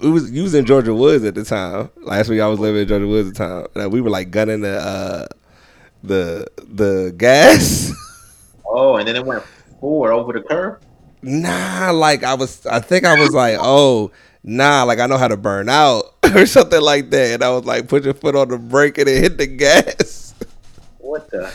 we 0.01 0.09
was 0.09 0.31
you 0.31 0.43
was 0.43 0.53
in 0.53 0.65
Georgia 0.65 0.93
Woods 0.93 1.23
at 1.25 1.35
the 1.35 1.43
time. 1.43 1.89
Last 1.97 2.29
week 2.29 2.39
I 2.41 2.47
was 2.47 2.59
living 2.59 2.81
in 2.81 2.87
Georgia 2.87 3.07
Woods 3.07 3.29
at 3.29 3.35
the 3.35 3.39
time. 3.39 3.67
And 3.75 3.91
we 3.91 4.01
were 4.01 4.09
like 4.09 4.31
gunning 4.31 4.61
the 4.61 4.77
uh 4.79 5.27
the 6.03 6.47
the 6.57 7.13
gas. 7.17 7.91
Oh, 8.65 8.95
and 8.97 9.07
then 9.07 9.15
it 9.15 9.25
went 9.25 9.43
forward 9.79 10.13
over 10.13 10.31
the 10.33 10.41
curb. 10.41 10.81
nah, 11.21 11.91
like 11.91 12.23
I 12.23 12.35
was 12.35 12.65
I 12.65 12.79
think 12.79 13.03
I 13.05 13.19
was 13.19 13.33
like, 13.33 13.57
oh 13.59 14.11
nah, 14.43 14.83
like 14.83 14.99
I 14.99 15.07
know 15.07 15.17
how 15.17 15.27
to 15.27 15.35
burn 15.37 15.67
out 15.67 16.03
or 16.35 16.45
something 16.45 16.79
like 16.81 17.09
that. 17.09 17.33
And 17.33 17.43
I 17.43 17.49
was 17.49 17.65
like, 17.65 17.87
put 17.87 18.05
your 18.05 18.13
foot 18.13 18.35
on 18.35 18.47
the 18.49 18.57
brake 18.57 18.97
and 18.97 19.07
then 19.07 19.21
hit 19.23 19.37
the 19.37 19.47
gas. 19.47 20.33
What 20.99 21.29
the? 21.31 21.51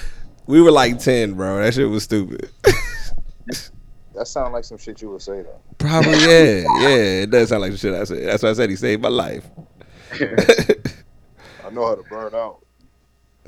We 0.46 0.60
were 0.60 0.72
like 0.72 0.98
ten, 0.98 1.34
bro. 1.34 1.62
That 1.62 1.72
shit 1.72 1.88
was 1.88 2.02
stupid. 2.02 2.50
That 4.14 4.28
sounds 4.28 4.52
like 4.52 4.64
some 4.64 4.78
shit 4.78 5.02
you 5.02 5.10
would 5.10 5.22
say 5.22 5.42
though. 5.42 5.60
Probably 5.78 6.12
yeah, 6.12 6.64
yeah. 6.80 7.22
It 7.22 7.30
does 7.30 7.48
sound 7.48 7.62
like 7.62 7.72
the 7.72 7.78
shit 7.78 7.94
I 7.94 8.04
said. 8.04 8.28
That's 8.28 8.42
why 8.42 8.50
I 8.50 8.52
said 8.52 8.70
he 8.70 8.76
saved 8.76 9.02
my 9.02 9.08
life. 9.08 9.44
I 10.12 11.70
know 11.72 11.86
how 11.86 11.94
to 11.96 12.02
burn 12.08 12.34
out. 12.34 12.64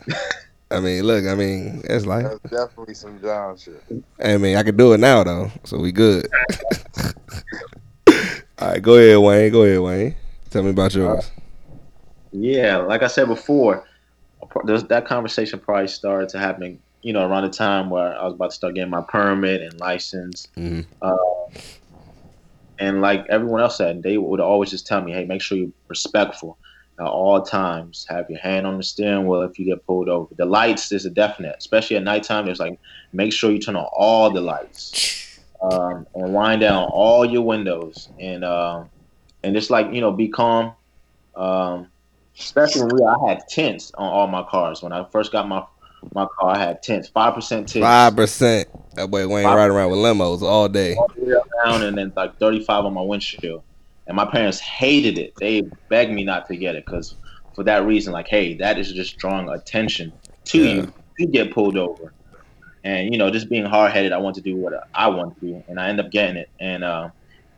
I 0.70 0.80
mean, 0.80 1.04
look, 1.04 1.24
I 1.26 1.36
mean, 1.36 1.82
it's 1.84 2.06
like, 2.06 2.24
That's 2.24 2.40
definitely 2.50 2.94
some 2.94 3.20
John 3.20 3.56
shit. 3.56 3.80
I 4.22 4.36
mean, 4.36 4.56
I 4.56 4.64
can 4.64 4.76
do 4.76 4.92
it 4.94 4.98
now 4.98 5.22
though, 5.22 5.52
so 5.62 5.78
we 5.78 5.92
good. 5.92 6.26
All 8.58 8.68
right, 8.68 8.82
go 8.82 8.94
ahead, 8.94 9.18
Wayne. 9.18 9.52
Go 9.52 9.62
ahead, 9.62 9.80
Wayne. 9.80 10.16
Tell 10.50 10.64
me 10.64 10.70
about 10.70 10.94
yours. 10.94 11.30
Yeah, 12.32 12.78
like 12.78 13.02
I 13.02 13.06
said 13.06 13.28
before, 13.28 13.86
that 14.64 15.04
conversation 15.06 15.60
probably 15.60 15.86
started 15.88 16.30
to 16.30 16.38
happen, 16.38 16.80
you 17.06 17.12
know, 17.12 17.24
around 17.24 17.44
the 17.44 17.50
time 17.50 17.88
where 17.88 18.18
I 18.18 18.24
was 18.24 18.34
about 18.34 18.50
to 18.50 18.56
start 18.56 18.74
getting 18.74 18.90
my 18.90 19.00
permit 19.00 19.62
and 19.62 19.78
license. 19.78 20.48
Mhm. 20.56 20.84
Uh, 21.00 21.16
and 22.80 23.00
like 23.00 23.24
everyone 23.28 23.60
else 23.60 23.76
said, 23.76 24.02
they 24.02 24.18
would 24.18 24.40
always 24.40 24.70
just 24.70 24.88
tell 24.88 25.00
me, 25.00 25.12
"Hey, 25.12 25.24
make 25.24 25.40
sure 25.40 25.56
you're 25.56 25.70
respectful 25.86 26.58
at 26.98 27.06
all 27.06 27.42
times. 27.42 28.06
Have 28.08 28.28
your 28.28 28.40
hand 28.40 28.66
on 28.66 28.76
the 28.76 28.82
steering 28.82 29.28
wheel 29.28 29.42
if 29.42 29.56
you 29.56 29.64
get 29.64 29.86
pulled 29.86 30.08
over. 30.08 30.34
The 30.34 30.46
lights 30.46 30.90
is 30.90 31.06
a 31.06 31.10
definite, 31.10 31.54
especially 31.58 31.96
at 31.96 32.02
nighttime. 32.02 32.46
There's 32.46 32.58
like, 32.58 32.76
make 33.12 33.32
sure 33.32 33.52
you 33.52 33.60
turn 33.60 33.76
on 33.76 33.86
all 33.96 34.32
the 34.32 34.40
lights 34.40 35.38
um, 35.62 36.08
and 36.16 36.34
wind 36.34 36.62
down 36.62 36.88
all 36.90 37.24
your 37.24 37.42
windows 37.42 38.08
and 38.18 38.44
um, 38.44 38.90
and 39.44 39.54
just 39.54 39.70
like 39.70 39.92
you 39.92 40.00
know, 40.00 40.10
be 40.10 40.26
calm." 40.26 40.72
Um, 41.36 41.86
especially 42.36 42.82
when 42.82 42.96
we 42.96 43.04
I 43.04 43.28
had 43.28 43.46
tents 43.48 43.92
on 43.96 44.08
all 44.08 44.26
my 44.26 44.42
cars. 44.42 44.82
When 44.82 44.92
I 44.92 45.04
first 45.04 45.30
got 45.30 45.46
my 45.46 45.62
my 46.14 46.26
car, 46.38 46.56
had 46.56 46.82
tents, 46.82 47.08
five 47.08 47.34
percent 47.34 47.68
tents, 47.68 47.84
Five 47.84 48.16
percent. 48.16 48.68
That 48.94 49.10
boy 49.10 49.26
Wayne 49.28 49.44
Five- 49.44 49.56
riding 49.56 49.76
around 49.76 49.90
with 49.90 50.00
limos 50.00 50.42
all 50.42 50.68
day. 50.68 50.94
all 50.94 51.08
the 51.14 51.42
around, 51.64 51.82
and 51.82 51.96
then 51.98 52.12
like 52.16 52.38
thirty 52.38 52.62
five 52.64 52.84
on 52.84 52.94
my 52.94 53.02
windshield. 53.02 53.62
And 54.06 54.14
my 54.16 54.24
parents 54.24 54.60
hated 54.60 55.18
it. 55.18 55.34
They 55.40 55.62
begged 55.88 56.12
me 56.12 56.22
not 56.22 56.46
to 56.46 56.56
get 56.56 56.76
it 56.76 56.86
because 56.86 57.16
for 57.56 57.64
that 57.64 57.84
reason, 57.84 58.12
like, 58.12 58.28
hey, 58.28 58.54
that 58.58 58.78
is 58.78 58.92
just 58.92 59.16
drawing 59.18 59.48
attention 59.48 60.12
to 60.46 60.58
Yeah. 60.58 60.72
you. 60.74 60.92
You 61.18 61.26
get 61.26 61.52
pulled 61.52 61.76
over, 61.76 62.12
and 62.84 63.10
you 63.12 63.18
know, 63.18 63.30
just 63.30 63.48
being 63.48 63.64
hard 63.64 63.90
headed, 63.92 64.12
I 64.12 64.18
want 64.18 64.36
to 64.36 64.42
do 64.42 64.54
what 64.56 64.74
I 64.94 65.08
want 65.08 65.40
to 65.40 65.46
do, 65.46 65.64
and 65.66 65.80
I 65.80 65.88
end 65.88 65.98
up 65.98 66.10
getting 66.10 66.36
it. 66.36 66.50
And 66.60 66.84
uh, 66.84 67.08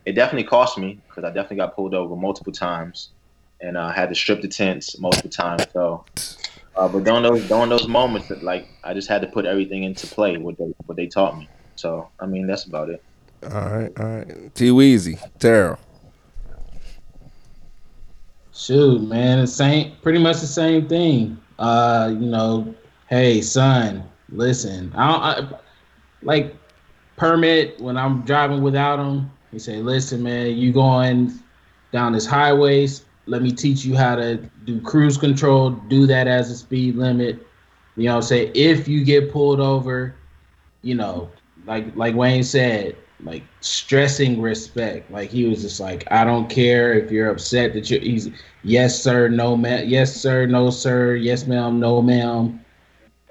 it 0.07 0.13
definitely 0.13 0.45
cost 0.49 0.79
me 0.79 1.01
because 1.09 1.25
I 1.25 1.29
definitely 1.29 1.57
got 1.59 1.75
pulled 1.77 1.93
over 1.93 2.15
multiple 2.17 2.53
times, 2.53 3.11
and 3.61 3.77
uh, 3.77 3.83
I 3.87 3.93
had 3.93 4.09
to 4.09 4.15
strip 4.15 4.41
the 4.43 4.49
tents 4.49 4.99
multiple 5.01 5.29
times. 5.29 5.67
So, 5.73 6.05
uh, 6.79 6.89
but 6.89 7.05
during 7.05 7.25
those 7.25 7.47
during 7.49 7.69
those 7.69 7.89
moments, 7.89 8.29
that 8.29 8.43
like 8.43 8.69
I 8.85 8.95
just 8.95 9.09
had 9.09 9.21
to 9.23 9.29
put 9.29 9.45
everything 9.45 9.83
into 9.83 10.07
play 10.07 10.37
what 10.39 10.57
they 10.59 10.73
what 10.87 10.97
they 10.97 11.07
taught 11.07 11.37
me. 11.37 11.49
So, 11.75 12.09
I 12.21 12.27
mean, 12.27 12.47
that's 12.47 12.65
about 12.65 12.89
it. 12.89 13.03
All 13.45 13.51
right, 13.51 13.91
all 13.99 14.07
right. 14.07 14.55
T 14.55 14.71
Weezy, 14.71 15.19
Terrell. 15.39 15.79
Shoot, 18.53 19.03
man, 19.03 19.39
the 19.39 19.47
same, 19.47 19.93
pretty 20.03 20.19
much 20.19 20.41
the 20.41 20.47
same 20.47 20.89
thing. 20.89 21.39
Uh, 21.59 22.11
you 22.13 22.27
know, 22.27 22.75
hey, 23.09 23.41
son, 23.41 24.05
listen, 24.31 24.93
I 24.97 25.13
don't 25.13 25.55
I, 25.55 25.59
like 26.23 26.57
permit 27.17 27.81
when 27.81 27.97
I'm 27.97 28.23
driving 28.23 28.63
without 28.63 28.99
him. 28.99 29.31
He 29.53 29.59
say, 29.59 29.77
listen, 29.77 30.23
man, 30.23 30.57
you 30.57 30.73
going 30.73 31.33
down 31.93 32.13
this 32.13 32.27
highways. 32.27 33.05
Let 33.29 33.43
me 33.43 33.53
teach 33.53 33.85
you 33.85 33.97
how 33.97 34.17
to 34.17 34.37
do 34.65 34.81
cruise 34.81 35.19
control. 35.19 35.71
Do 35.71 36.07
that 36.07 36.27
as 36.27 36.51
a 36.51 36.57
speed 36.57 36.97
limit. 36.97 37.47
You 37.97 38.05
know, 38.05 38.13
what 38.13 38.17
I'm 38.17 38.23
saying 38.23 38.53
if 38.55 38.89
you 38.89 39.05
get 39.05 39.33
pulled 39.33 39.61
over, 39.61 40.15
you 40.83 40.95
know, 40.95 41.31
like 41.67 41.95
like 41.97 42.15
Wayne 42.15 42.43
said, 42.43 42.97
like 43.23 43.43
stressing 43.61 44.41
respect. 44.41 45.11
Like 45.11 45.31
he 45.31 45.47
was 45.47 45.63
just 45.63 45.81
like, 45.81 46.05
I 46.11 46.25
don't 46.25 46.49
care 46.49 46.95
if 46.95 47.11
you're 47.11 47.31
upset 47.31 47.73
that 47.75 47.91
you're. 47.91 48.01
He's 48.01 48.31
yes 48.63 49.01
sir, 49.03 49.29
no 49.29 49.57
ma'am, 49.57 49.89
yes 49.89 50.15
sir, 50.15 50.47
no 50.47 50.71
sir, 50.71 51.17
yes 51.17 51.47
ma'am, 51.47 51.81
no 51.81 52.01
ma'am. 52.01 52.65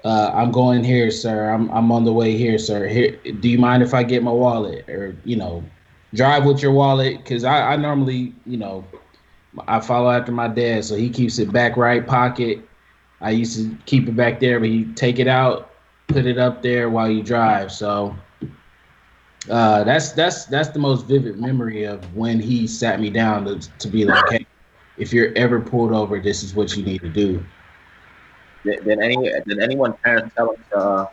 Uh, 0.04 0.30
I'm 0.32 0.52
going 0.52 0.84
here, 0.84 1.10
sir. 1.10 1.50
I'm 1.50 1.70
I'm 1.70 1.90
on 1.90 2.04
the 2.04 2.12
way 2.12 2.36
here, 2.36 2.58
sir. 2.58 2.86
Here, 2.86 3.18
do 3.40 3.48
you 3.48 3.58
mind 3.58 3.82
if 3.82 3.94
I 3.94 4.02
get 4.02 4.22
my 4.22 4.30
wallet 4.30 4.88
or 4.88 5.16
you 5.24 5.36
know, 5.36 5.64
drive 6.14 6.44
with 6.44 6.62
your 6.62 6.72
wallet? 6.72 7.18
Because 7.18 7.44
I 7.44 7.72
I 7.72 7.76
normally 7.76 8.32
you 8.46 8.58
know, 8.58 8.84
I 9.66 9.80
follow 9.80 10.10
after 10.10 10.32
my 10.32 10.48
dad, 10.48 10.84
so 10.84 10.94
he 10.96 11.10
keeps 11.10 11.38
it 11.38 11.52
back 11.52 11.76
right 11.76 12.06
pocket. 12.06 12.60
I 13.20 13.30
used 13.30 13.56
to 13.56 13.76
keep 13.86 14.08
it 14.08 14.16
back 14.16 14.38
there, 14.40 14.60
but 14.60 14.68
he 14.68 14.84
take 14.94 15.18
it 15.18 15.26
out, 15.26 15.72
put 16.06 16.26
it 16.26 16.38
up 16.38 16.62
there 16.62 16.88
while 16.88 17.10
you 17.10 17.22
drive. 17.22 17.72
So 17.72 18.16
uh, 19.50 19.84
that's 19.84 20.12
that's 20.12 20.44
that's 20.46 20.68
the 20.68 20.78
most 20.78 21.06
vivid 21.06 21.40
memory 21.40 21.84
of 21.84 22.14
when 22.14 22.38
he 22.38 22.66
sat 22.66 23.00
me 23.00 23.10
down 23.10 23.44
to, 23.44 23.58
to 23.78 23.88
be 23.88 24.04
like, 24.04 24.24
hey, 24.30 24.46
if 24.98 25.12
you're 25.12 25.32
ever 25.36 25.60
pulled 25.60 25.92
over, 25.92 26.20
this 26.20 26.42
is 26.42 26.54
what 26.54 26.76
you 26.76 26.84
need 26.84 27.00
to 27.00 27.08
do. 27.08 27.44
Did, 28.64 28.84
did 28.84 28.98
any 29.00 29.16
did 29.46 29.58
anyone 29.60 29.94
parents 30.04 30.34
tell 30.36 30.52
them 30.52 30.64
to, 30.70 30.78
uh, 30.78 31.06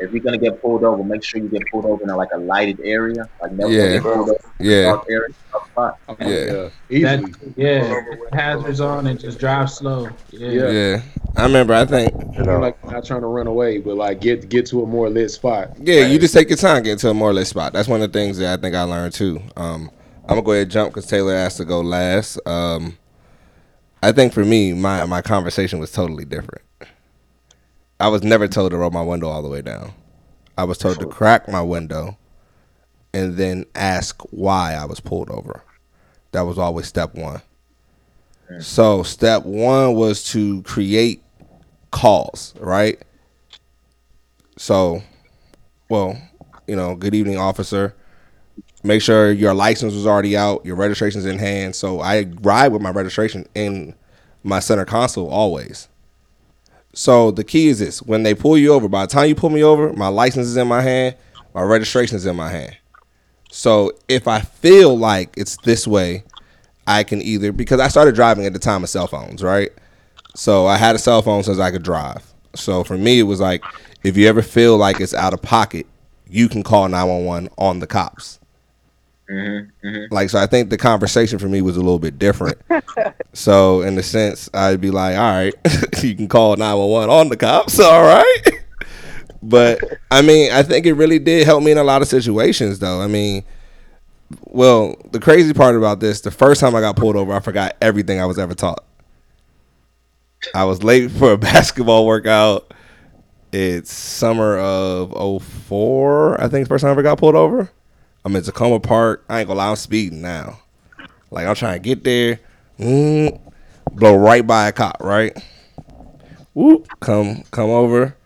if 0.00 0.12
you're 0.12 0.22
gonna 0.22 0.38
get 0.38 0.60
pulled 0.60 0.84
over, 0.84 1.02
make 1.02 1.22
sure 1.24 1.40
you 1.40 1.48
get 1.48 1.62
pulled 1.70 1.84
over 1.86 2.02
in 2.02 2.08
like 2.10 2.28
a 2.34 2.38
lighted 2.38 2.80
area, 2.80 3.28
like 3.40 3.52
never 3.52 3.70
Yeah. 3.72 3.92
get 3.94 4.02
pulled 4.02 4.28
over 4.30 4.32
in 4.60 4.66
a 4.66 4.70
Yeah, 4.70 4.82
dark 4.92 5.06
area, 5.10 5.28
dark 5.52 5.66
spot. 5.68 5.98
yeah, 6.20 6.68
That, 7.16 7.52
yeah, 7.56 7.94
hazards 8.32 8.80
on 8.80 9.06
and 9.06 9.18
just 9.18 9.38
drive 9.38 9.70
slow. 9.70 10.08
Yeah. 10.30 10.48
Yeah. 10.50 10.70
yeah. 10.70 11.02
I 11.36 11.42
remember. 11.44 11.74
I 11.74 11.84
think. 11.84 12.12
You're 12.36 12.60
like 12.60 12.82
not 12.90 13.04
trying 13.04 13.20
to 13.20 13.26
run 13.26 13.46
away, 13.46 13.78
but 13.78 13.96
like 13.96 14.20
get 14.20 14.48
get 14.48 14.66
to 14.66 14.82
a 14.82 14.86
more 14.86 15.08
lit 15.10 15.30
spot. 15.30 15.70
Yeah, 15.80 16.06
you 16.06 16.18
just 16.18 16.32
take 16.34 16.48
your 16.48 16.56
time 16.58 16.82
getting 16.82 16.98
to 16.98 17.10
a 17.10 17.14
more 17.14 17.32
lit 17.32 17.46
spot. 17.46 17.72
That's 17.72 17.88
one 17.88 18.00
of 18.02 18.10
the 18.12 18.18
things 18.18 18.38
that 18.38 18.58
I 18.58 18.60
think 18.60 18.74
I 18.74 18.82
learned 18.82 19.12
too. 19.14 19.40
Um, 19.56 19.90
I'm 20.24 20.30
gonna 20.30 20.42
go 20.42 20.52
ahead 20.52 20.62
and 20.62 20.70
jump 20.70 20.92
because 20.94 21.06
Taylor 21.06 21.34
asked 21.34 21.58
to 21.58 21.64
go 21.64 21.80
last. 21.80 22.38
Um, 22.46 22.96
I 24.02 24.12
think 24.12 24.32
for 24.32 24.44
me, 24.44 24.72
my 24.72 25.04
my 25.04 25.20
conversation 25.22 25.78
was 25.78 25.92
totally 25.92 26.24
different. 26.24 26.62
I 27.98 28.08
was 28.08 28.22
never 28.22 28.46
told 28.48 28.70
to 28.72 28.76
roll 28.76 28.90
my 28.90 29.02
window 29.02 29.28
all 29.28 29.42
the 29.42 29.48
way 29.48 29.62
down. 29.62 29.92
I 30.58 30.64
was 30.64 30.78
told 30.78 31.00
to 31.00 31.06
crack 31.06 31.48
my 31.48 31.62
window, 31.62 32.16
and 33.12 33.36
then 33.36 33.64
ask 33.74 34.20
why 34.30 34.74
I 34.74 34.84
was 34.84 35.00
pulled 35.00 35.30
over. 35.30 35.62
That 36.32 36.42
was 36.42 36.58
always 36.58 36.86
step 36.86 37.14
one. 37.14 37.40
So 38.60 39.02
step 39.02 39.44
one 39.44 39.94
was 39.94 40.22
to 40.32 40.62
create 40.62 41.22
calls, 41.90 42.54
right? 42.60 43.00
So, 44.56 45.02
well, 45.88 46.20
you 46.66 46.76
know, 46.76 46.94
good 46.94 47.14
evening, 47.14 47.38
officer. 47.38 47.94
Make 48.82 49.02
sure 49.02 49.32
your 49.32 49.54
license 49.54 49.94
was 49.94 50.06
already 50.06 50.36
out, 50.36 50.64
your 50.64 50.76
registration's 50.76 51.24
in 51.24 51.38
hand. 51.38 51.74
So 51.74 52.00
I 52.00 52.26
ride 52.42 52.68
with 52.72 52.82
my 52.82 52.90
registration 52.90 53.46
in 53.54 53.94
my 54.42 54.60
center 54.60 54.84
console 54.84 55.28
always. 55.28 55.88
So 56.96 57.30
the 57.30 57.44
key 57.44 57.68
is 57.68 57.78
this: 57.78 58.00
when 58.00 58.22
they 58.22 58.34
pull 58.34 58.56
you 58.56 58.72
over, 58.72 58.88
by 58.88 59.04
the 59.04 59.12
time 59.12 59.28
you 59.28 59.34
pull 59.34 59.50
me 59.50 59.62
over, 59.62 59.92
my 59.92 60.08
license 60.08 60.46
is 60.46 60.56
in 60.56 60.66
my 60.66 60.80
hand, 60.80 61.14
my 61.54 61.60
registration 61.60 62.16
is 62.16 62.24
in 62.24 62.34
my 62.36 62.50
hand. 62.50 62.74
So 63.50 63.92
if 64.08 64.26
I 64.26 64.40
feel 64.40 64.96
like 64.96 65.34
it's 65.36 65.58
this 65.58 65.86
way, 65.86 66.24
I 66.86 67.04
can 67.04 67.20
either 67.20 67.52
because 67.52 67.80
I 67.80 67.88
started 67.88 68.14
driving 68.14 68.46
at 68.46 68.54
the 68.54 68.58
time 68.58 68.82
of 68.82 68.88
cell 68.88 69.06
phones, 69.06 69.42
right? 69.42 69.70
So 70.34 70.66
I 70.66 70.78
had 70.78 70.96
a 70.96 70.98
cell 70.98 71.20
phone 71.20 71.42
since 71.42 71.58
I 71.58 71.70
could 71.70 71.82
drive. 71.82 72.32
So 72.54 72.82
for 72.82 72.96
me, 72.96 73.20
it 73.20 73.24
was 73.24 73.40
like 73.40 73.62
if 74.02 74.16
you 74.16 74.26
ever 74.26 74.40
feel 74.40 74.78
like 74.78 74.98
it's 74.98 75.12
out 75.12 75.34
of 75.34 75.42
pocket, 75.42 75.86
you 76.26 76.48
can 76.48 76.62
call 76.62 76.88
nine 76.88 77.06
one 77.06 77.24
one 77.26 77.48
on 77.58 77.80
the 77.80 77.86
cops. 77.86 78.40
Mm-hmm, 79.30 79.86
mm-hmm. 79.86 80.14
Like 80.14 80.30
so, 80.30 80.38
I 80.38 80.46
think 80.46 80.70
the 80.70 80.78
conversation 80.78 81.38
for 81.38 81.48
me 81.48 81.60
was 81.60 81.76
a 81.76 81.80
little 81.80 81.98
bit 81.98 82.18
different. 82.18 82.58
so 83.32 83.82
in 83.82 83.96
the 83.96 84.02
sense, 84.02 84.48
I'd 84.54 84.80
be 84.80 84.90
like, 84.90 85.16
all 85.16 85.22
right, 85.22 85.54
you 86.02 86.14
can 86.14 86.28
call 86.28 86.56
nine 86.56 86.76
one 86.76 86.88
one 86.88 87.10
on 87.10 87.28
the 87.28 87.36
cops, 87.36 87.80
all 87.80 88.02
right. 88.02 88.42
but 89.42 89.82
I 90.10 90.22
mean, 90.22 90.52
I 90.52 90.62
think 90.62 90.86
it 90.86 90.94
really 90.94 91.18
did 91.18 91.44
help 91.46 91.62
me 91.62 91.72
in 91.72 91.78
a 91.78 91.84
lot 91.84 92.02
of 92.02 92.08
situations, 92.08 92.78
though. 92.78 93.00
I 93.00 93.08
mean, 93.08 93.42
well, 94.44 94.96
the 95.10 95.20
crazy 95.20 95.52
part 95.52 95.76
about 95.76 96.00
this, 96.00 96.20
the 96.20 96.30
first 96.30 96.60
time 96.60 96.74
I 96.74 96.80
got 96.80 96.96
pulled 96.96 97.16
over, 97.16 97.32
I 97.32 97.40
forgot 97.40 97.76
everything 97.80 98.20
I 98.20 98.26
was 98.26 98.38
ever 98.38 98.54
taught. 98.54 98.84
I 100.54 100.64
was 100.64 100.84
late 100.84 101.10
for 101.10 101.32
a 101.32 101.38
basketball 101.38 102.06
workout. 102.06 102.72
It's 103.52 103.92
summer 103.92 104.58
of 104.58 105.42
04, 105.42 106.40
I 106.40 106.48
think, 106.48 106.66
the 106.66 106.68
first 106.68 106.82
time 106.82 106.90
I 106.90 106.92
ever 106.92 107.02
got 107.02 107.18
pulled 107.18 107.34
over. 107.34 107.70
I'm 108.26 108.34
in 108.34 108.42
Takoma 108.42 108.82
Park. 108.82 109.24
I 109.28 109.38
ain't 109.38 109.46
gonna 109.46 109.58
lie, 109.58 109.70
I'm 109.70 109.76
speeding 109.76 110.20
now. 110.20 110.58
Like 111.30 111.46
I'm 111.46 111.54
trying 111.54 111.74
to 111.74 111.78
get 111.78 112.02
there, 112.02 112.40
mm, 112.76 113.40
blow 113.92 114.16
right 114.16 114.44
by 114.44 114.66
a 114.66 114.72
cop, 114.72 114.96
right? 115.00 115.32
Whoop, 116.52 116.88
come 116.98 117.44
come 117.52 117.70
over. 117.70 118.16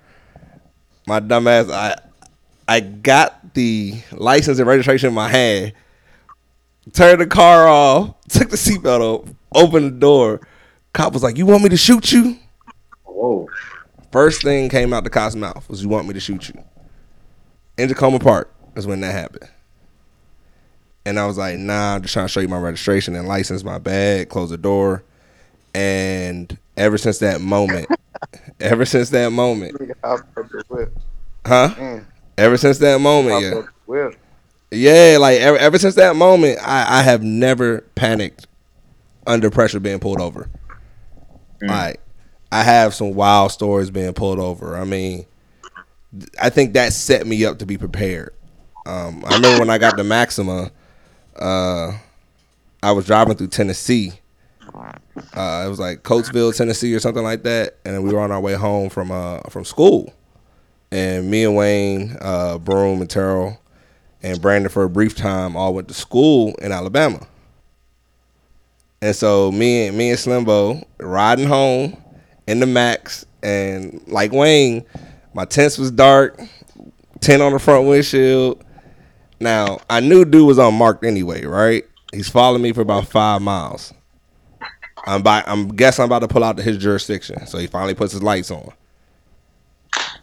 My 1.06 1.20
dumbass, 1.20 1.70
I 1.70 1.96
I 2.66 2.80
got 2.80 3.52
the 3.52 4.00
license 4.12 4.58
and 4.58 4.66
registration 4.66 5.08
in 5.08 5.14
my 5.14 5.28
hand. 5.28 5.74
Turned 6.94 7.20
the 7.20 7.26
car 7.26 7.68
off, 7.68 8.18
took 8.30 8.48
the 8.48 8.56
seatbelt 8.56 9.00
off, 9.00 9.28
opened 9.54 9.84
the 9.84 9.98
door. 9.98 10.40
Cop 10.94 11.12
was 11.12 11.22
like, 11.22 11.36
"You 11.36 11.44
want 11.44 11.62
me 11.62 11.68
to 11.68 11.76
shoot 11.76 12.10
you?" 12.10 12.38
Whoa. 13.04 13.46
First 14.12 14.40
thing 14.40 14.70
came 14.70 14.94
out 14.94 15.04
the 15.04 15.10
cop's 15.10 15.36
mouth 15.36 15.68
was, 15.68 15.82
"You 15.82 15.90
want 15.90 16.08
me 16.08 16.14
to 16.14 16.20
shoot 16.20 16.48
you?" 16.48 16.64
In 17.76 17.90
Takoma 17.90 18.18
Park 18.18 18.50
is 18.76 18.86
when 18.86 19.02
that 19.02 19.12
happened. 19.12 19.50
And 21.10 21.18
I 21.18 21.26
was 21.26 21.36
like, 21.36 21.58
nah, 21.58 21.96
I'm 21.96 22.02
just 22.02 22.14
trying 22.14 22.26
to 22.26 22.32
show 22.32 22.38
you 22.38 22.46
my 22.46 22.60
registration 22.60 23.16
and 23.16 23.26
license, 23.26 23.64
my 23.64 23.78
bag, 23.78 24.28
close 24.28 24.50
the 24.50 24.56
door. 24.56 25.02
And 25.74 26.56
ever 26.76 26.98
since 26.98 27.18
that 27.18 27.40
moment, 27.40 27.88
ever 28.60 28.84
since 28.84 29.10
that 29.10 29.32
moment, 29.32 29.76
huh? 31.44 31.74
Mm. 31.76 32.04
Ever 32.38 32.56
since 32.56 32.78
that 32.78 33.00
moment, 33.00 33.66
yeah. 33.88 34.10
Yeah, 34.70 35.18
like 35.18 35.40
ever, 35.40 35.58
ever 35.58 35.78
since 35.80 35.96
that 35.96 36.14
moment, 36.14 36.60
I, 36.62 37.00
I 37.00 37.02
have 37.02 37.24
never 37.24 37.80
panicked 37.96 38.46
under 39.26 39.50
pressure 39.50 39.80
being 39.80 39.98
pulled 39.98 40.20
over. 40.20 40.48
Like, 41.60 42.00
I 42.52 42.62
have 42.62 42.94
some 42.94 43.14
wild 43.14 43.50
stories 43.50 43.90
being 43.90 44.12
pulled 44.14 44.38
over. 44.38 44.76
I 44.76 44.84
mean, 44.84 45.26
I 46.40 46.50
think 46.50 46.74
that 46.74 46.92
set 46.92 47.26
me 47.26 47.44
up 47.44 47.58
to 47.58 47.66
be 47.66 47.76
prepared. 47.76 48.32
Um, 48.86 49.24
I 49.26 49.34
remember 49.34 49.58
when 49.58 49.70
I 49.70 49.78
got 49.78 49.96
the 49.96 50.04
Maxima, 50.04 50.70
uh, 51.40 51.92
I 52.82 52.92
was 52.92 53.06
driving 53.06 53.36
through 53.36 53.48
Tennessee. 53.48 54.12
Uh, 55.34 55.64
it 55.66 55.68
was 55.68 55.80
like 55.80 56.02
Coatesville, 56.02 56.56
Tennessee, 56.56 56.94
or 56.94 57.00
something 57.00 57.24
like 57.24 57.42
that, 57.42 57.76
and 57.84 58.02
we 58.04 58.12
were 58.12 58.20
on 58.20 58.30
our 58.30 58.40
way 58.40 58.54
home 58.54 58.88
from 58.88 59.10
uh, 59.10 59.40
from 59.50 59.64
school. 59.64 60.14
And 60.92 61.30
me 61.30 61.44
and 61.44 61.56
Wayne, 61.56 62.16
uh, 62.20 62.58
Broom, 62.58 63.00
and 63.00 63.10
Terrell, 63.10 63.60
and 64.22 64.40
Brandon 64.40 64.70
for 64.70 64.84
a 64.84 64.88
brief 64.90 65.14
time 65.14 65.56
all 65.56 65.74
went 65.74 65.88
to 65.88 65.94
school 65.94 66.54
in 66.56 66.72
Alabama. 66.72 67.26
And 69.02 69.14
so 69.16 69.50
me 69.50 69.86
and 69.86 69.96
me 69.96 70.10
and 70.10 70.18
Slimbo 70.18 70.84
riding 70.98 71.48
home 71.48 71.96
in 72.46 72.60
the 72.60 72.66
Max, 72.66 73.24
and 73.42 74.02
like 74.06 74.32
Wayne, 74.32 74.84
my 75.34 75.44
tents 75.44 75.78
was 75.78 75.90
dark, 75.90 76.40
tent 77.20 77.42
on 77.42 77.52
the 77.52 77.58
front 77.58 77.88
windshield. 77.88 78.64
Now 79.40 79.80
I 79.88 80.00
knew 80.00 80.26
dude 80.26 80.46
was 80.46 80.58
unmarked 80.58 81.04
anyway, 81.04 81.44
right? 81.44 81.86
He's 82.12 82.28
following 82.28 82.62
me 82.62 82.72
for 82.72 82.82
about 82.82 83.08
five 83.08 83.40
miles. 83.40 83.94
I'm 85.06 85.22
by, 85.22 85.42
I'm 85.46 85.68
guessing 85.68 86.02
I'm 86.02 86.08
about 86.08 86.18
to 86.18 86.28
pull 86.28 86.44
out 86.44 86.58
to 86.58 86.62
his 86.62 86.76
jurisdiction, 86.76 87.46
so 87.46 87.56
he 87.56 87.66
finally 87.66 87.94
puts 87.94 88.12
his 88.12 88.22
lights 88.22 88.50
on. 88.50 88.72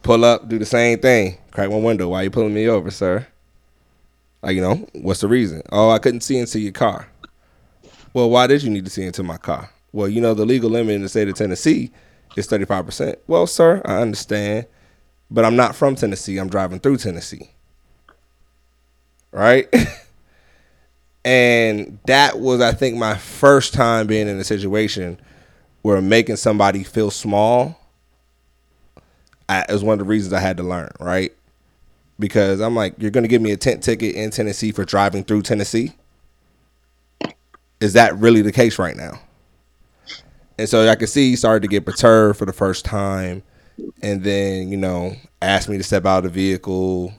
Pull 0.03 0.23
up, 0.23 0.47
do 0.47 0.59
the 0.59 0.65
same 0.65 0.99
thing. 0.99 1.39
Crack 1.49 1.71
my 1.71 1.77
window. 1.77 2.09
Why 2.09 2.21
you 2.21 2.29
pulling 2.29 2.53
me 2.53 2.67
over, 2.67 2.91
sir? 2.91 3.25
Like 4.43 4.55
you 4.55 4.61
know, 4.61 4.87
what's 4.93 5.21
the 5.21 5.27
reason? 5.27 5.63
Oh, 5.71 5.89
I 5.89 5.97
couldn't 5.97 6.21
see 6.21 6.37
into 6.37 6.59
your 6.59 6.71
car. 6.71 7.07
Well, 8.13 8.29
why 8.29 8.45
did 8.45 8.61
you 8.61 8.69
need 8.69 8.85
to 8.85 8.91
see 8.91 9.03
into 9.03 9.23
my 9.23 9.37
car? 9.37 9.71
Well, 9.91 10.07
you 10.07 10.21
know 10.21 10.35
the 10.35 10.45
legal 10.45 10.69
limit 10.69 10.95
in 10.95 11.01
the 11.01 11.09
state 11.09 11.27
of 11.27 11.35
Tennessee 11.35 11.91
is 12.35 12.45
thirty 12.45 12.65
five 12.65 12.85
percent. 12.85 13.17
Well, 13.25 13.47
sir, 13.47 13.81
I 13.83 13.97
understand, 13.97 14.67
but 15.31 15.43
I'm 15.43 15.55
not 15.55 15.75
from 15.75 15.95
Tennessee. 15.95 16.37
I'm 16.37 16.49
driving 16.49 16.79
through 16.79 16.97
Tennessee 16.97 17.49
right? 19.31 19.67
and 21.25 21.99
that 22.05 22.39
was, 22.39 22.61
I 22.61 22.71
think, 22.71 22.97
my 22.97 23.15
first 23.15 23.73
time 23.73 24.07
being 24.07 24.27
in 24.27 24.39
a 24.39 24.43
situation 24.43 25.19
where 25.81 26.01
making 26.01 26.35
somebody 26.35 26.83
feel 26.83 27.11
small 27.11 27.79
is 29.69 29.83
one 29.83 29.93
of 29.93 29.99
the 29.99 30.05
reasons 30.05 30.33
I 30.33 30.39
had 30.39 30.57
to 30.57 30.63
learn, 30.63 30.91
right? 30.99 31.33
Because 32.19 32.59
I'm 32.59 32.75
like, 32.75 32.95
you're 32.97 33.11
going 33.11 33.23
to 33.23 33.29
give 33.29 33.41
me 33.41 33.51
a 33.51 33.57
tent 33.57 33.83
ticket 33.83 34.15
in 34.15 34.31
Tennessee 34.31 34.71
for 34.71 34.83
driving 34.83 35.23
through 35.23 35.43
Tennessee? 35.43 35.93
Is 37.79 37.93
that 37.93 38.17
really 38.17 38.41
the 38.41 38.51
case 38.51 38.79
right 38.79 38.97
now? 38.97 39.19
And 40.57 40.67
so 40.67 40.87
I 40.87 40.95
could 40.95 41.09
see 41.09 41.29
he 41.29 41.35
started 41.35 41.61
to 41.61 41.67
get 41.67 41.85
perturbed 41.85 42.39
for 42.39 42.45
the 42.45 42.53
first 42.53 42.83
time. 42.83 43.43
And 44.01 44.23
then, 44.23 44.69
you 44.69 44.77
know, 44.77 45.15
asked 45.41 45.69
me 45.69 45.77
to 45.77 45.83
step 45.83 46.05
out 46.05 46.19
of 46.19 46.23
the 46.23 46.29
vehicle, 46.29 47.13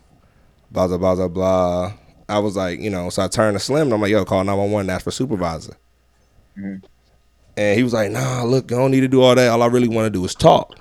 blah, 0.70 0.86
blah, 0.86 0.98
blah, 0.98 1.14
blah, 1.14 1.28
blah. 1.28 1.92
I 2.28 2.38
was 2.38 2.56
like, 2.56 2.80
you 2.80 2.90
know, 2.90 3.08
so 3.10 3.24
I 3.24 3.28
turned 3.28 3.56
to 3.56 3.60
Slim 3.60 3.88
and 3.88 3.94
I'm 3.94 4.00
like, 4.00 4.10
yo, 4.10 4.24
call 4.24 4.44
911, 4.44 4.90
ask 4.90 5.04
for 5.04 5.10
supervisor. 5.10 5.74
Mhm. 6.56 6.82
And 7.56 7.76
he 7.76 7.82
was 7.82 7.92
like, 7.92 8.10
nah, 8.10 8.44
look, 8.44 8.70
I 8.70 8.76
don't 8.76 8.90
need 8.90 9.00
to 9.00 9.08
do 9.08 9.22
all 9.22 9.34
that. 9.34 9.48
All 9.48 9.62
I 9.62 9.66
really 9.66 9.88
want 9.88 10.06
to 10.06 10.10
do 10.10 10.24
is 10.24 10.34
talk. 10.34 10.78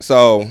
So 0.00 0.48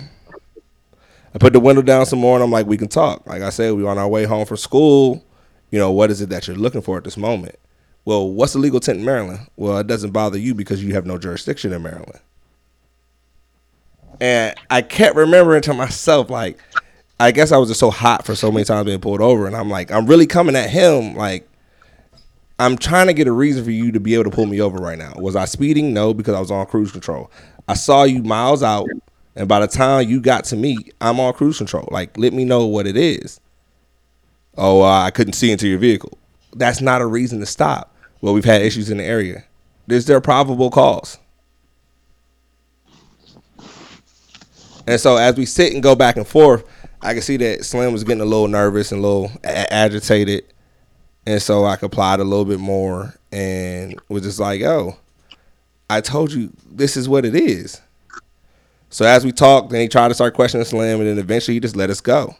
I 1.33 1.37
put 1.37 1.53
the 1.53 1.59
window 1.59 1.81
down 1.81 2.05
some 2.05 2.19
more 2.19 2.35
and 2.35 2.43
I'm 2.43 2.51
like, 2.51 2.67
we 2.67 2.77
can 2.77 2.87
talk. 2.87 3.25
Like 3.27 3.41
I 3.41 3.49
said, 3.49 3.73
we 3.73 3.85
on 3.85 3.97
our 3.97 4.07
way 4.07 4.23
home 4.23 4.45
from 4.45 4.57
school. 4.57 5.23
You 5.71 5.79
know, 5.79 5.91
what 5.91 6.09
is 6.11 6.21
it 6.21 6.29
that 6.29 6.47
you're 6.47 6.55
looking 6.55 6.81
for 6.81 6.97
at 6.97 7.03
this 7.03 7.17
moment? 7.17 7.55
Well, 8.05 8.29
what's 8.29 8.53
the 8.53 8.59
legal 8.59 8.79
tent 8.79 8.99
in 8.99 9.05
Maryland? 9.05 9.47
Well, 9.57 9.79
it 9.79 9.87
doesn't 9.87 10.11
bother 10.11 10.37
you 10.37 10.53
because 10.53 10.83
you 10.83 10.93
have 10.93 11.05
no 11.05 11.17
jurisdiction 11.17 11.73
in 11.73 11.81
Maryland. 11.81 12.19
And 14.21 14.55
I 14.69 14.81
kept 14.83 15.15
remembering 15.15 15.63
to 15.63 15.73
myself, 15.73 16.29
like, 16.29 16.59
I 17.19 17.31
guess 17.31 17.51
I 17.51 17.57
was 17.57 17.69
just 17.69 17.79
so 17.79 17.91
hot 17.91 18.25
for 18.25 18.35
so 18.35 18.51
many 18.51 18.65
times 18.65 18.85
being 18.85 18.99
pulled 18.99 19.21
over, 19.21 19.47
and 19.47 19.55
I'm 19.55 19.69
like, 19.69 19.91
I'm 19.91 20.05
really 20.05 20.27
coming 20.27 20.55
at 20.55 20.69
him. 20.69 21.15
Like, 21.15 21.47
I'm 22.59 22.77
trying 22.77 23.07
to 23.07 23.13
get 23.13 23.27
a 23.27 23.31
reason 23.31 23.63
for 23.63 23.71
you 23.71 23.91
to 23.93 23.99
be 23.99 24.13
able 24.13 24.25
to 24.25 24.29
pull 24.31 24.45
me 24.45 24.59
over 24.61 24.77
right 24.77 24.97
now. 24.97 25.13
Was 25.17 25.35
I 25.35 25.45
speeding? 25.45 25.93
No, 25.93 26.13
because 26.13 26.35
I 26.35 26.39
was 26.39 26.51
on 26.51 26.65
cruise 26.65 26.91
control. 26.91 27.31
I 27.67 27.73
saw 27.73 28.03
you 28.03 28.21
miles 28.23 28.63
out, 28.63 28.87
and 29.35 29.47
by 29.47 29.61
the 29.61 29.67
time 29.67 30.09
you 30.09 30.19
got 30.19 30.43
to 30.45 30.57
me, 30.57 30.77
I'm 30.99 31.19
on 31.19 31.33
cruise 31.33 31.57
control. 31.57 31.87
Like, 31.89 32.17
let 32.17 32.33
me 32.33 32.43
know 32.43 32.65
what 32.65 32.85
it 32.85 32.97
is. 32.97 33.39
Oh, 34.57 34.81
uh, 34.81 35.03
I 35.03 35.11
couldn't 35.11 35.33
see 35.33 35.51
into 35.51 35.67
your 35.67 35.79
vehicle. 35.79 36.17
That's 36.53 36.81
not 36.81 37.01
a 37.01 37.05
reason 37.05 37.39
to 37.39 37.45
stop. 37.45 37.93
Well, 38.21 38.33
we've 38.33 38.45
had 38.45 38.61
issues 38.61 38.89
in 38.89 38.97
the 38.97 39.03
area. 39.03 39.43
Is 39.87 40.05
there 40.05 40.19
probable 40.21 40.69
cause? 40.69 41.17
And 44.87 44.99
so 44.99 45.17
as 45.17 45.35
we 45.35 45.45
sit 45.45 45.73
and 45.73 45.81
go 45.81 45.95
back 45.95 46.15
and 46.15 46.27
forth, 46.27 46.63
I 47.05 47.13
could 47.13 47.23
see 47.23 47.37
that 47.37 47.63
Slim 47.63 47.93
was 47.93 48.03
getting 48.03 48.21
a 48.21 48.25
little 48.25 48.47
nervous 48.47 48.91
and 48.91 48.99
a 48.99 49.07
little 49.07 49.31
a- 49.43 49.73
agitated. 49.73 50.45
And 51.27 51.41
so 51.41 51.65
I 51.65 51.75
complied 51.75 52.19
a 52.19 52.23
little 52.23 52.45
bit 52.45 52.59
more 52.59 53.13
and 53.31 53.99
was 54.09 54.23
just 54.23 54.39
like, 54.39 54.61
oh, 54.61 54.97
I 55.89 56.01
told 56.01 56.31
you 56.31 56.51
this 56.69 56.97
is 56.97 57.07
what 57.07 57.25
it 57.25 57.35
is. 57.35 57.81
So 58.89 59.05
as 59.05 59.25
we 59.25 59.31
talked, 59.31 59.71
then 59.71 59.81
he 59.81 59.87
tried 59.87 60.07
to 60.07 60.13
start 60.13 60.33
questioning 60.33 60.65
Slim, 60.65 60.99
and 60.99 61.09
then 61.09 61.17
eventually 61.17 61.55
he 61.55 61.59
just 61.59 61.75
let 61.75 61.89
us 61.89 62.01
go. 62.01 62.35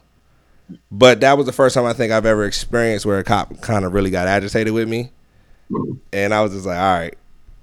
But 0.90 1.20
that 1.20 1.36
was 1.36 1.46
the 1.46 1.52
first 1.52 1.74
time 1.74 1.84
I 1.84 1.92
think 1.92 2.12
I've 2.12 2.26
ever 2.26 2.44
experienced 2.44 3.06
where 3.06 3.18
a 3.18 3.24
cop 3.24 3.60
kind 3.60 3.84
of 3.84 3.92
really 3.92 4.10
got 4.10 4.26
agitated 4.26 4.72
with 4.72 4.88
me. 4.88 5.10
And 6.12 6.32
I 6.34 6.42
was 6.42 6.52
just 6.52 6.66
like, 6.66 6.78
all 6.78 6.98
right, 6.98 7.14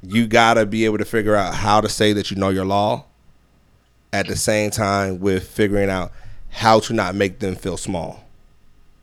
you 0.04 0.28
gotta 0.28 0.66
be 0.66 0.86
able 0.86 1.00
to 1.00 1.06
figure 1.06 1.36
out 1.36 1.54
how 1.54 1.82
to 1.82 1.90
say 1.90 2.14
that 2.14 2.32
you 2.32 2.38
know 2.38 2.50
your 2.50 2.66
law 2.66 3.06
at 4.12 4.28
the 4.28 4.36
same 4.36 4.70
time 4.70 5.20
with 5.20 5.48
figuring 5.48 5.90
out 5.90 6.12
how 6.54 6.80
to 6.80 6.94
not 6.94 7.16
make 7.16 7.40
them 7.40 7.56
feel 7.56 7.78
small. 7.78 8.24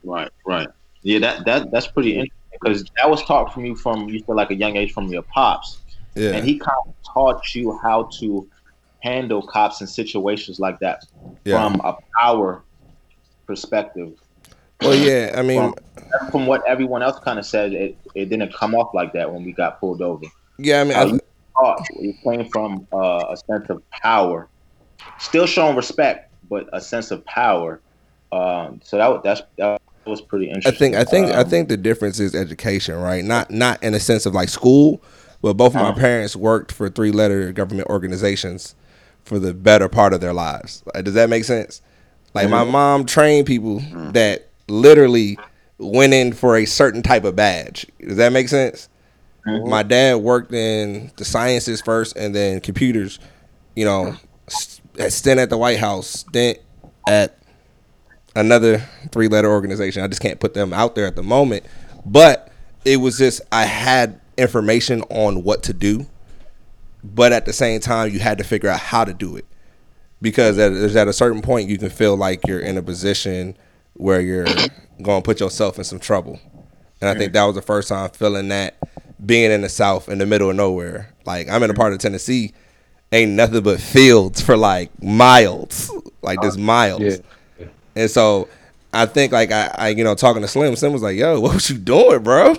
Right, 0.05 0.31
right. 0.47 0.69
Yeah, 1.03 1.19
that 1.21 1.45
that 1.47 1.71
that's 1.71 1.87
pretty 1.87 2.13
interesting 2.13 2.37
because 2.53 2.85
that 2.97 3.09
was 3.11 3.23
taught 3.25 3.53
from 3.53 3.65
you 3.65 3.75
from 3.75 4.09
you 4.09 4.21
said 4.21 4.35
like 4.35 4.51
a 4.51 4.55
young 4.55 4.77
age 4.77 4.93
from 4.93 5.09
your 5.09 5.23
pops. 5.23 5.79
Yeah. 6.17 6.31
and 6.33 6.45
he 6.47 6.59
kind 6.59 6.77
of 6.87 6.95
taught 7.15 7.55
you 7.55 7.79
how 7.83 8.05
to 8.19 8.49
handle 9.01 9.43
cops 9.47 9.81
in 9.81 9.87
situations 9.87 10.59
like 10.59 10.79
that 10.81 11.05
Yeah. 11.45 11.57
from 11.69 11.81
a 11.85 11.97
power 12.19 12.63
perspective. 13.47 14.13
Well, 14.81 14.95
yeah. 14.95 15.35
I 15.37 15.43
mean, 15.43 15.73
From, 16.19 16.31
from 16.31 16.47
what 16.47 16.67
everyone 16.67 17.03
else 17.03 17.19
kind 17.21 17.39
of 17.39 17.47
said, 17.47 17.73
it, 17.73 17.97
it 18.15 18.29
didn't 18.29 18.53
come 18.55 18.75
off 18.75 18.93
like 18.93 19.13
that 19.13 19.33
when 19.33 19.45
we 19.45 19.53
got 19.53 19.79
pulled 19.79 20.03
over. 20.03 20.27
yeah. 20.59 20.81
I 20.81 20.85
mean, 20.85 20.95
Uh, 20.97 21.01
I, 21.01 21.05
you 21.07 21.21
taught 21.55 21.87
it 21.91 22.17
came 22.25 22.49
from 22.51 22.87
uh, 22.93 23.27
a 23.31 23.37
sense 23.37 23.71
of 23.71 23.89
power, 23.91 24.49
still 25.19 25.47
showing 25.47 25.77
respect, 25.77 26.30
but 26.51 26.69
a 26.75 26.81
sense 26.81 27.11
of 27.11 27.25
power. 27.25 27.81
Um, 28.33 28.81
so 28.85 28.99
that 28.99 29.09
was- 29.09 29.21
that's 29.25 29.43
that 29.57 29.81
was 30.07 30.21
pretty 30.21 30.49
interesting. 30.51 30.75
I 30.97 31.05
think 31.05 31.09
I 31.09 31.11
think 31.11 31.31
I 31.37 31.41
Um, 31.43 31.49
think 31.49 31.69
the 31.69 31.77
difference 31.77 32.21
is 32.21 32.35
education, 32.35 32.97
right? 32.97 33.25
Not 33.25 33.51
not 33.51 33.83
in 33.83 33.95
a 33.95 34.01
sense 34.01 34.27
of 34.27 34.35
like 34.35 34.49
school, 34.51 35.01
but 35.43 35.55
both 35.55 35.69
of 35.75 35.81
my 35.81 35.89
Uh-huh. 35.91 35.99
parents 36.01 36.37
worked 36.37 36.73
for 36.73 36.89
three 36.89 37.13
letter 37.13 37.53
government 37.53 37.89
organizations 37.89 38.75
for 39.25 39.39
the 39.39 39.55
better 39.55 39.89
part 39.89 40.13
of 40.13 40.21
their 40.21 40.33
lives. 40.33 40.83
Like, 40.95 41.05
does 41.05 41.15
that 41.15 41.29
make 41.31 41.45
sense? 41.45 41.81
Like 42.35 42.49
my 42.49 42.65
mom 42.65 43.05
trained 43.07 43.47
people 43.47 43.83
that 44.13 44.47
literally 44.69 45.39
went 45.79 46.13
in 46.15 46.33
for 46.33 46.57
a 46.57 46.65
certain 46.65 47.03
type 47.03 47.25
of 47.25 47.35
badge. 47.37 47.87
Does 48.01 48.17
that 48.17 48.33
make 48.33 48.49
sense? 48.49 48.89
My 49.47 49.83
dad 49.83 50.19
worked 50.19 50.53
in 50.53 51.11
the 51.17 51.25
sciences 51.25 51.81
first 51.81 52.17
and 52.17 52.35
then 52.35 52.61
computers, 52.61 53.19
you 53.75 53.85
know, 53.85 54.15
s- 54.49 54.80
at 54.99 55.13
stint 55.13 55.41
at 55.41 55.51
the 55.51 55.59
White 55.59 55.79
House, 55.79 56.07
stint 56.07 56.59
at 57.07 57.39
another 58.35 58.79
three 59.13 59.29
letter 59.29 59.51
organization. 59.51 60.03
I 60.03 60.09
just 60.09 60.21
can't 60.21 60.41
put 60.41 60.55
them 60.55 60.73
out 60.73 60.95
there 60.95 61.07
at 61.07 61.17
the 61.17 61.23
moment. 61.23 61.65
But 62.05 62.51
it 62.85 62.97
was 62.97 63.19
just 63.19 63.41
I 63.53 63.65
had 63.65 64.21
information 64.37 65.03
on 65.11 65.43
what 65.43 65.63
to 65.65 65.73
do, 65.73 66.07
but 67.05 67.33
at 67.33 67.45
the 67.45 67.53
same 67.53 67.81
time 67.81 68.13
you 68.13 68.21
had 68.21 68.39
to 68.39 68.45
figure 68.45 68.69
out 68.69 68.81
how 68.81 69.05
to 69.05 69.13
do 69.13 69.37
it. 69.37 69.45
Because 70.23 70.59
at, 70.59 70.73
there's 70.73 70.97
at 70.97 71.09
a 71.09 71.13
certain 71.13 71.43
point 71.43 71.69
you 71.69 71.79
can 71.79 71.91
feel 71.91 72.17
like 72.17 72.47
you're 72.47 72.61
in 72.61 72.77
a 72.77 72.83
position 72.83 73.57
where 73.95 74.21
you're 74.21 74.45
going 75.03 75.23
to 75.23 75.25
put 75.25 75.41
yourself 75.41 75.79
in 75.79 75.85
some 75.85 75.99
trouble. 75.99 76.39
And 77.01 77.09
I 77.09 77.15
think 77.15 77.33
that 77.33 77.45
was 77.45 77.55
the 77.55 77.63
first 77.63 77.89
time 77.89 78.11
feeling 78.11 78.49
that 78.49 78.77
being 79.25 79.51
in 79.51 79.63
the 79.63 79.69
South 79.69 80.09
in 80.09 80.19
the 80.19 80.27
middle 80.27 80.51
of 80.51 80.57
nowhere. 80.57 81.15
Like 81.25 81.49
I'm 81.49 81.63
in 81.63 81.71
a 81.71 81.75
part 81.75 81.93
of 81.93 81.99
Tennessee, 81.99 82.53
ain't 83.13 83.33
nothing 83.33 83.63
but 83.63 83.81
fields 83.81 84.41
for 84.41 84.57
like 84.57 84.91
miles, 85.03 85.91
like 86.23 86.41
just 86.43 86.59
uh, 86.59 86.63
miles. 86.63 87.01
Yeah. 87.03 87.67
And 87.97 88.11
so 88.11 88.49
I 88.93 89.07
think 89.07 89.33
like 89.33 89.53
I, 89.53 89.75
I 89.75 89.89
you 89.89 90.05
know 90.05 90.15
talking 90.15 90.43
to 90.43 90.49
Slim, 90.49 90.75
Slim 90.77 90.93
was 90.93 91.03
like, 91.03 91.17
"Yo, 91.17 91.41
what 91.41 91.55
was 91.55 91.71
you 91.71 91.79
doing, 91.79 92.23
bro? 92.23 92.57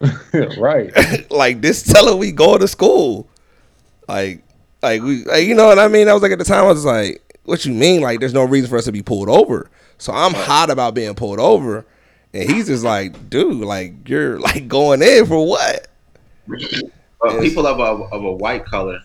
right. 0.58 1.30
like 1.30 1.60
this 1.60 1.82
telling 1.82 2.18
we 2.18 2.32
going 2.32 2.60
to 2.60 2.68
school, 2.68 3.28
like 4.08 4.42
like 4.82 5.02
we 5.02 5.24
like, 5.24 5.46
you 5.46 5.54
know 5.54 5.66
what 5.66 5.78
I 5.78 5.88
mean?" 5.88 6.08
I 6.08 6.12
was 6.14 6.22
like 6.22 6.32
at 6.32 6.38
the 6.38 6.44
time 6.44 6.64
I 6.64 6.68
was 6.68 6.84
like, 6.84 7.22
"What 7.44 7.64
you 7.64 7.72
mean? 7.74 8.00
Like 8.00 8.20
there's 8.20 8.34
no 8.34 8.44
reason 8.44 8.70
for 8.70 8.78
us 8.78 8.84
to 8.84 8.92
be 8.92 9.02
pulled 9.02 9.28
over." 9.28 9.70
So 9.98 10.12
I'm 10.12 10.32
hot 10.32 10.70
about 10.70 10.94
being 10.94 11.14
pulled 11.14 11.38
over, 11.38 11.84
and 12.32 12.50
he's 12.50 12.66
just 12.66 12.84
like, 12.84 13.28
"Dude, 13.28 13.64
like 13.64 14.08
you're 14.08 14.38
like 14.40 14.66
going 14.66 15.02
in 15.02 15.26
for 15.26 15.46
what?" 15.46 15.88
Uh, 16.48 16.88
but 17.20 17.40
people 17.40 17.66
of 17.66 17.78
a, 17.78 18.04
of 18.14 18.24
a 18.24 18.32
white 18.32 18.64
color, 18.64 19.00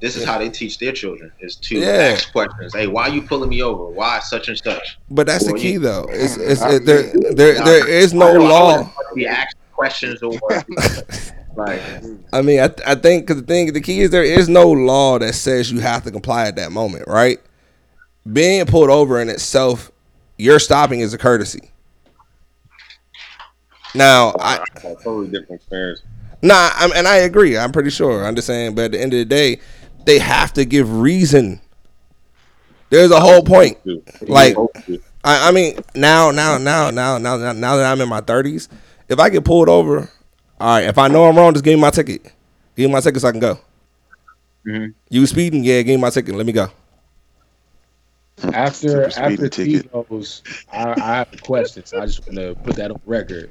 this 0.00 0.16
is 0.16 0.24
how 0.24 0.38
they 0.38 0.48
teach 0.48 0.78
their 0.78 0.92
children: 0.92 1.32
is 1.40 1.56
to 1.56 1.78
Yeah. 1.78 2.12
ask 2.14 2.30
questions. 2.32 2.74
Hey, 2.74 2.86
why 2.86 3.08
are 3.08 3.14
you 3.14 3.22
pulling 3.22 3.50
me 3.50 3.62
over? 3.62 3.86
Why 3.86 4.20
such 4.20 4.48
and 4.48 4.56
such? 4.58 4.98
But 5.10 5.26
that's 5.26 5.46
the 5.46 5.54
key 5.54 5.72
you- 5.72 5.78
though. 5.80 6.06
It's, 6.10 6.36
it's 6.36 6.62
it, 6.62 6.84
there 6.84 7.02
there 7.34 7.54
there 7.64 7.88
is 7.88 8.14
no 8.14 8.28
I 8.28 8.36
law. 8.48 8.92
Be 9.14 9.26
asking 9.26 9.60
questions 9.72 10.22
or 10.22 10.32
like 11.56 11.80
I 12.32 12.42
mean, 12.42 12.60
I, 12.60 12.70
I 12.86 12.94
think 12.94 13.26
because 13.26 13.40
the 13.40 13.46
thing, 13.46 13.72
the 13.72 13.80
key 13.80 14.00
is 14.00 14.10
there 14.10 14.22
is 14.22 14.48
no 14.48 14.70
law 14.70 15.18
that 15.18 15.34
says 15.34 15.70
you 15.72 15.80
have 15.80 16.04
to 16.04 16.10
comply 16.10 16.46
at 16.46 16.56
that 16.56 16.70
moment, 16.72 17.06
right? 17.08 17.38
Being 18.30 18.64
pulled 18.66 18.90
over 18.90 19.20
in 19.20 19.28
itself, 19.28 19.90
your 20.36 20.58
stopping 20.58 21.00
is 21.00 21.14
a 21.14 21.18
courtesy. 21.18 21.70
Now, 23.94 24.32
oh, 24.34 24.40
I 24.40 24.64
totally 25.02 25.28
different 25.28 25.62
experience. 25.62 26.02
nah, 26.42 26.70
I'm, 26.74 26.92
and 26.92 27.08
I 27.08 27.16
agree. 27.16 27.56
I'm 27.56 27.72
pretty 27.72 27.90
sure. 27.90 28.24
I'm 28.24 28.34
just 28.34 28.46
saying, 28.46 28.74
but 28.74 28.86
at 28.86 28.92
the 28.92 29.00
end 29.00 29.14
of 29.14 29.18
the 29.18 29.24
day, 29.24 29.60
they 30.08 30.18
have 30.18 30.54
to 30.54 30.64
give 30.64 31.00
reason. 31.00 31.60
There's 32.88 33.10
a 33.10 33.20
whole 33.20 33.42
point. 33.42 33.76
Like, 34.22 34.56
I, 35.22 35.48
I 35.48 35.52
mean, 35.52 35.78
now, 35.94 36.30
now, 36.30 36.56
now, 36.56 36.88
now, 36.90 37.18
now, 37.18 37.36
now, 37.36 37.52
now 37.52 37.76
that 37.76 37.92
I'm 37.92 38.00
in 38.00 38.08
my 38.08 38.22
30s, 38.22 38.68
if 39.10 39.20
I 39.20 39.28
get 39.28 39.44
pulled 39.44 39.68
over, 39.68 40.08
all 40.58 40.76
right, 40.76 40.84
if 40.84 40.96
I 40.96 41.08
know 41.08 41.26
I'm 41.26 41.36
wrong, 41.36 41.52
just 41.52 41.62
give 41.62 41.74
me 41.76 41.82
my 41.82 41.90
ticket. 41.90 42.22
Give 42.74 42.88
me 42.88 42.94
my 42.94 43.00
ticket 43.00 43.20
so 43.20 43.28
I 43.28 43.32
can 43.32 43.40
go. 43.40 43.58
Mhm. 44.66 44.94
You 45.10 45.26
speeding? 45.26 45.62
Yeah, 45.62 45.82
give 45.82 45.98
me 45.98 46.00
my 46.00 46.10
ticket. 46.10 46.34
Let 46.34 46.46
me 46.46 46.52
go. 46.52 46.68
After 48.54 49.04
after 49.04 49.48
T 49.48 49.64
ticket. 49.66 49.92
goes, 49.92 50.42
I, 50.72 50.90
I 50.92 51.16
have 51.16 51.32
a 51.34 51.36
question. 51.36 51.84
So 51.84 52.00
I 52.00 52.06
just 52.06 52.26
want 52.26 52.38
to 52.38 52.54
put 52.64 52.76
that 52.76 52.90
on 52.90 53.00
record. 53.04 53.50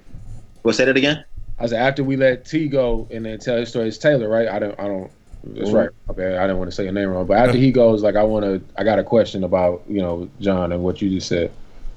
what 0.64 0.76
say 0.76 0.86
that 0.86 0.98
again? 0.98 1.24
I 1.60 1.68
said 1.68 1.82
after 1.82 2.04
we 2.04 2.18
let 2.18 2.46
T 2.46 2.68
go 2.68 3.08
and 3.12 3.26
then 3.26 3.38
tell 3.38 3.58
his 3.58 3.70
story, 3.70 3.88
it's 3.88 3.98
Taylor, 4.00 4.28
right? 4.28 4.48
I 4.48 4.58
don't, 4.60 4.80
I 4.80 4.86
don't. 4.86 5.12
That's 5.56 5.72
right. 5.72 5.90
Okay, 6.10 6.38
I 6.38 6.42
didn't 6.42 6.58
want 6.58 6.70
to 6.70 6.76
say 6.76 6.84
your 6.84 6.94
name 6.94 7.10
wrong, 7.10 7.26
but 7.26 7.38
after 7.38 7.58
he 7.58 7.72
goes, 7.72 8.04
like 8.04 8.16
I 8.16 8.24
want 8.24 8.46
to, 8.46 8.62
I 8.80 8.84
got 8.84 9.00
a 9.00 9.04
question 9.04 9.44
about 9.44 9.84
you 9.88 10.02
know 10.02 10.30
John 10.40 10.72
and 10.72 10.84
what 10.84 11.02
you 11.02 11.10
just 11.10 11.28
said. 11.28 11.52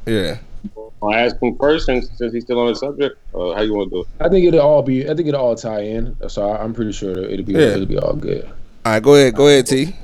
Yeah. 0.06 0.38
I'll 1.02 1.14
ask 1.14 1.40
him 1.40 1.56
first, 1.56 1.86
since, 1.86 2.10
since 2.16 2.34
he's 2.34 2.44
still 2.44 2.60
on 2.60 2.66
the 2.66 2.74
subject. 2.74 3.16
Uh, 3.34 3.54
how 3.54 3.62
you 3.62 3.74
want 3.74 3.90
to 3.90 3.96
do 3.96 4.00
it? 4.02 4.08
I 4.20 4.28
think 4.28 4.46
it'll 4.46 4.60
all 4.60 4.82
be, 4.82 5.08
I 5.08 5.14
think 5.14 5.28
it'll 5.28 5.40
all 5.40 5.54
tie 5.54 5.80
in. 5.80 6.14
So 6.28 6.46
I, 6.46 6.62
I'm 6.62 6.74
pretty 6.74 6.92
sure 6.92 7.12
it'll 7.12 7.44
be, 7.44 7.54
Yeah. 7.54 7.60
it'll 7.60 7.86
be 7.86 7.96
all 7.96 8.12
good. 8.12 8.44
All 8.84 8.92
right, 8.92 9.02
go 9.02 9.14
ahead. 9.14 9.34
Go 9.34 9.46
ahead, 9.46 9.66
T. 9.66 9.94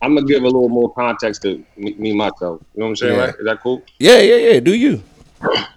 I'm 0.00 0.14
gonna 0.14 0.26
give 0.26 0.42
a 0.42 0.46
little 0.46 0.68
more 0.68 0.92
context 0.94 1.42
to 1.42 1.64
me, 1.76 1.94
me 1.94 2.14
myself. 2.14 2.60
You 2.74 2.80
know 2.80 2.84
what 2.84 2.90
I'm 2.90 2.96
saying? 2.96 3.16
Yeah. 3.16 3.24
Right? 3.24 3.34
Is 3.38 3.44
that 3.44 3.60
cool? 3.60 3.82
Yeah, 3.98 4.20
yeah, 4.20 4.36
yeah. 4.36 4.60
Do 4.60 4.74
you? 4.74 5.02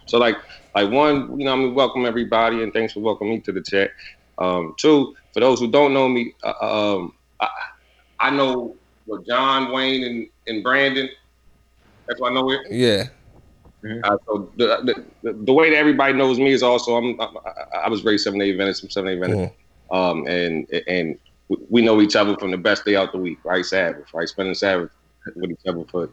So 0.05 0.19
like 0.19 0.36
like 0.76 0.91
one, 0.91 1.39
you 1.39 1.45
know, 1.45 1.53
I'm 1.53 1.63
mean, 1.63 1.74
welcome 1.74 2.05
everybody, 2.05 2.61
and 2.61 2.72
thanks 2.72 2.93
for 2.93 2.99
welcoming 2.99 3.36
me 3.36 3.39
to 3.41 3.51
the 3.51 3.61
chat. 3.61 3.91
Um, 4.38 4.76
two, 4.78 5.15
for 5.34 5.39
those 5.39 5.59
who 5.59 5.69
don't 5.69 5.93
know 5.93 6.09
me, 6.09 6.34
uh, 6.43 6.95
um, 6.95 7.13
I, 7.39 7.47
I 8.19 8.29
know 8.29 8.75
what 9.05 9.25
John, 9.25 9.71
Wayne, 9.71 10.03
and, 10.03 10.27
and 10.47 10.63
Brandon. 10.63 11.09
That's 12.07 12.19
why 12.19 12.29
I 12.29 12.34
know 12.34 12.51
it. 12.51 12.61
Yeah. 12.69 13.05
Uh, 14.03 14.17
so 14.27 14.51
the, 14.57 15.05
the 15.23 15.34
the 15.34 15.53
way 15.53 15.71
that 15.71 15.77
everybody 15.77 16.13
knows 16.13 16.38
me 16.38 16.51
is 16.51 16.61
also 16.61 16.95
I'm, 16.97 17.19
I, 17.19 17.27
I 17.86 17.89
was 17.89 18.03
raised 18.03 18.25
seven 18.25 18.39
day 18.39 18.51
Adventist. 18.51 18.84
I'm 18.84 18.91
seven 18.91 19.07
day 19.07 19.25
Adventist, 19.25 19.55
um, 19.89 20.27
and 20.27 20.67
and 20.88 21.17
we 21.69 21.82
know 21.82 22.01
each 22.01 22.15
other 22.15 22.36
from 22.38 22.51
the 22.51 22.57
best 22.57 22.86
day 22.86 22.95
out 22.95 23.11
the 23.11 23.17
week, 23.17 23.39
right? 23.43 23.65
Sabbath, 23.65 24.13
right? 24.13 24.27
Spending 24.27 24.55
Sabbath 24.55 24.91
with 25.36 25.51
each 25.51 25.65
other 25.67 25.84
for, 25.91 26.09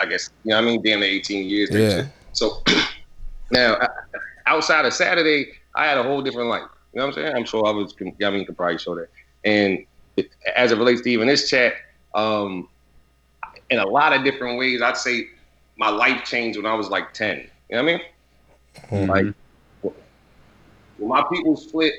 I 0.00 0.06
guess, 0.06 0.30
you 0.44 0.50
know, 0.50 0.56
what 0.56 0.62
I 0.62 0.66
mean, 0.66 0.82
damn 0.82 1.00
near 1.00 1.08
18 1.08 1.48
years. 1.48 1.70
Yeah. 1.72 2.06
So 2.32 2.62
now, 3.50 3.74
uh, 3.74 3.88
outside 4.46 4.84
of 4.84 4.92
Saturday, 4.92 5.52
I 5.74 5.86
had 5.86 5.98
a 5.98 6.02
whole 6.02 6.22
different 6.22 6.48
life. 6.48 6.68
You 6.96 7.02
know 7.02 7.08
what 7.08 7.18
I'm 7.18 7.24
saying? 7.24 7.36
I'm 7.36 7.44
sure 7.44 7.66
I 7.66 7.72
was. 7.72 7.94
I 8.00 8.04
mean, 8.04 8.40
you 8.40 8.46
could 8.46 8.56
probably 8.56 8.78
show 8.78 8.94
that. 8.94 9.08
And 9.44 9.84
it, 10.16 10.30
as 10.56 10.72
it 10.72 10.78
relates 10.78 11.02
to 11.02 11.10
even 11.10 11.28
this 11.28 11.50
chat, 11.50 11.74
um, 12.14 12.70
in 13.68 13.78
a 13.78 13.86
lot 13.86 14.14
of 14.14 14.24
different 14.24 14.58
ways, 14.58 14.80
I'd 14.80 14.96
say 14.96 15.28
my 15.76 15.90
life 15.90 16.24
changed 16.24 16.56
when 16.56 16.64
I 16.64 16.72
was 16.72 16.88
like 16.88 17.12
10. 17.12 17.36
You 17.36 17.44
know 17.76 17.82
what 17.84 18.00
I 18.90 19.02
mean? 19.02 19.08
Like, 19.08 19.92
when 20.96 21.08
my 21.10 21.22
people 21.30 21.54
split, 21.54 21.92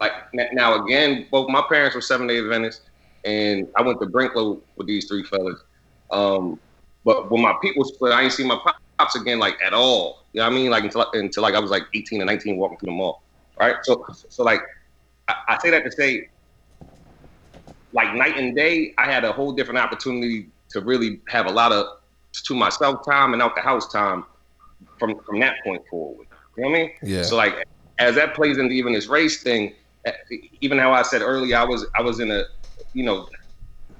like 0.00 0.10
now 0.34 0.84
again, 0.84 1.28
both 1.30 1.48
my 1.48 1.62
parents 1.68 1.94
were 1.94 2.00
seven 2.00 2.26
day 2.26 2.40
Adventists, 2.40 2.90
and 3.24 3.68
I 3.76 3.82
went 3.82 4.00
to 4.00 4.06
Brinklow 4.06 4.60
with 4.74 4.88
these 4.88 5.06
three 5.06 5.22
fellas. 5.22 5.60
Um, 6.10 6.58
but 7.04 7.30
when 7.30 7.40
my 7.40 7.54
people 7.62 7.84
split, 7.84 8.12
I 8.12 8.22
ain't 8.22 8.32
seen 8.32 8.48
my 8.48 8.58
pops 8.98 9.14
again 9.14 9.38
like 9.38 9.58
at 9.64 9.74
all. 9.74 10.24
You 10.32 10.40
know 10.40 10.48
what 10.48 10.54
I 10.54 10.56
mean? 10.56 10.70
Like 10.72 10.82
until 10.82 11.08
until 11.12 11.44
like 11.44 11.54
I 11.54 11.60
was 11.60 11.70
like 11.70 11.84
18 11.94 12.20
and 12.20 12.26
19 12.26 12.56
walking 12.56 12.78
through 12.78 12.88
the 12.88 12.96
mall. 12.96 13.22
Right? 13.60 13.76
So 13.82 14.04
so 14.28 14.42
like 14.42 14.62
I, 15.28 15.34
I 15.48 15.58
say 15.58 15.70
that 15.70 15.84
to 15.84 15.92
say 15.92 16.28
like 17.92 18.14
night 18.14 18.36
and 18.36 18.56
day, 18.56 18.94
I 18.98 19.10
had 19.10 19.24
a 19.24 19.32
whole 19.32 19.52
different 19.52 19.78
opportunity 19.78 20.48
to 20.70 20.80
really 20.80 21.20
have 21.28 21.46
a 21.46 21.50
lot 21.50 21.72
of 21.72 21.86
to 22.46 22.54
myself 22.54 23.04
time 23.04 23.32
and 23.32 23.42
out 23.42 23.54
the 23.54 23.60
house 23.60 23.90
time 23.92 24.24
from 24.98 25.20
from 25.26 25.40
that 25.40 25.56
point 25.64 25.82
forward. 25.90 26.26
You 26.56 26.64
know 26.64 26.70
what 26.70 26.76
I 26.76 26.80
mean? 26.82 26.90
Yeah. 27.02 27.22
So 27.22 27.36
like 27.36 27.54
as 27.98 28.14
that 28.14 28.34
plays 28.34 28.58
into 28.58 28.72
even 28.72 28.92
this 28.94 29.08
race 29.08 29.42
thing, 29.42 29.74
eh, 30.06 30.12
even 30.60 30.78
how 30.78 30.92
I 30.92 31.02
said 31.02 31.22
earlier, 31.22 31.56
I 31.56 31.64
was 31.64 31.86
I 31.98 32.02
was 32.02 32.20
in 32.20 32.30
a 32.30 32.44
you 32.94 33.04
know 33.04 33.28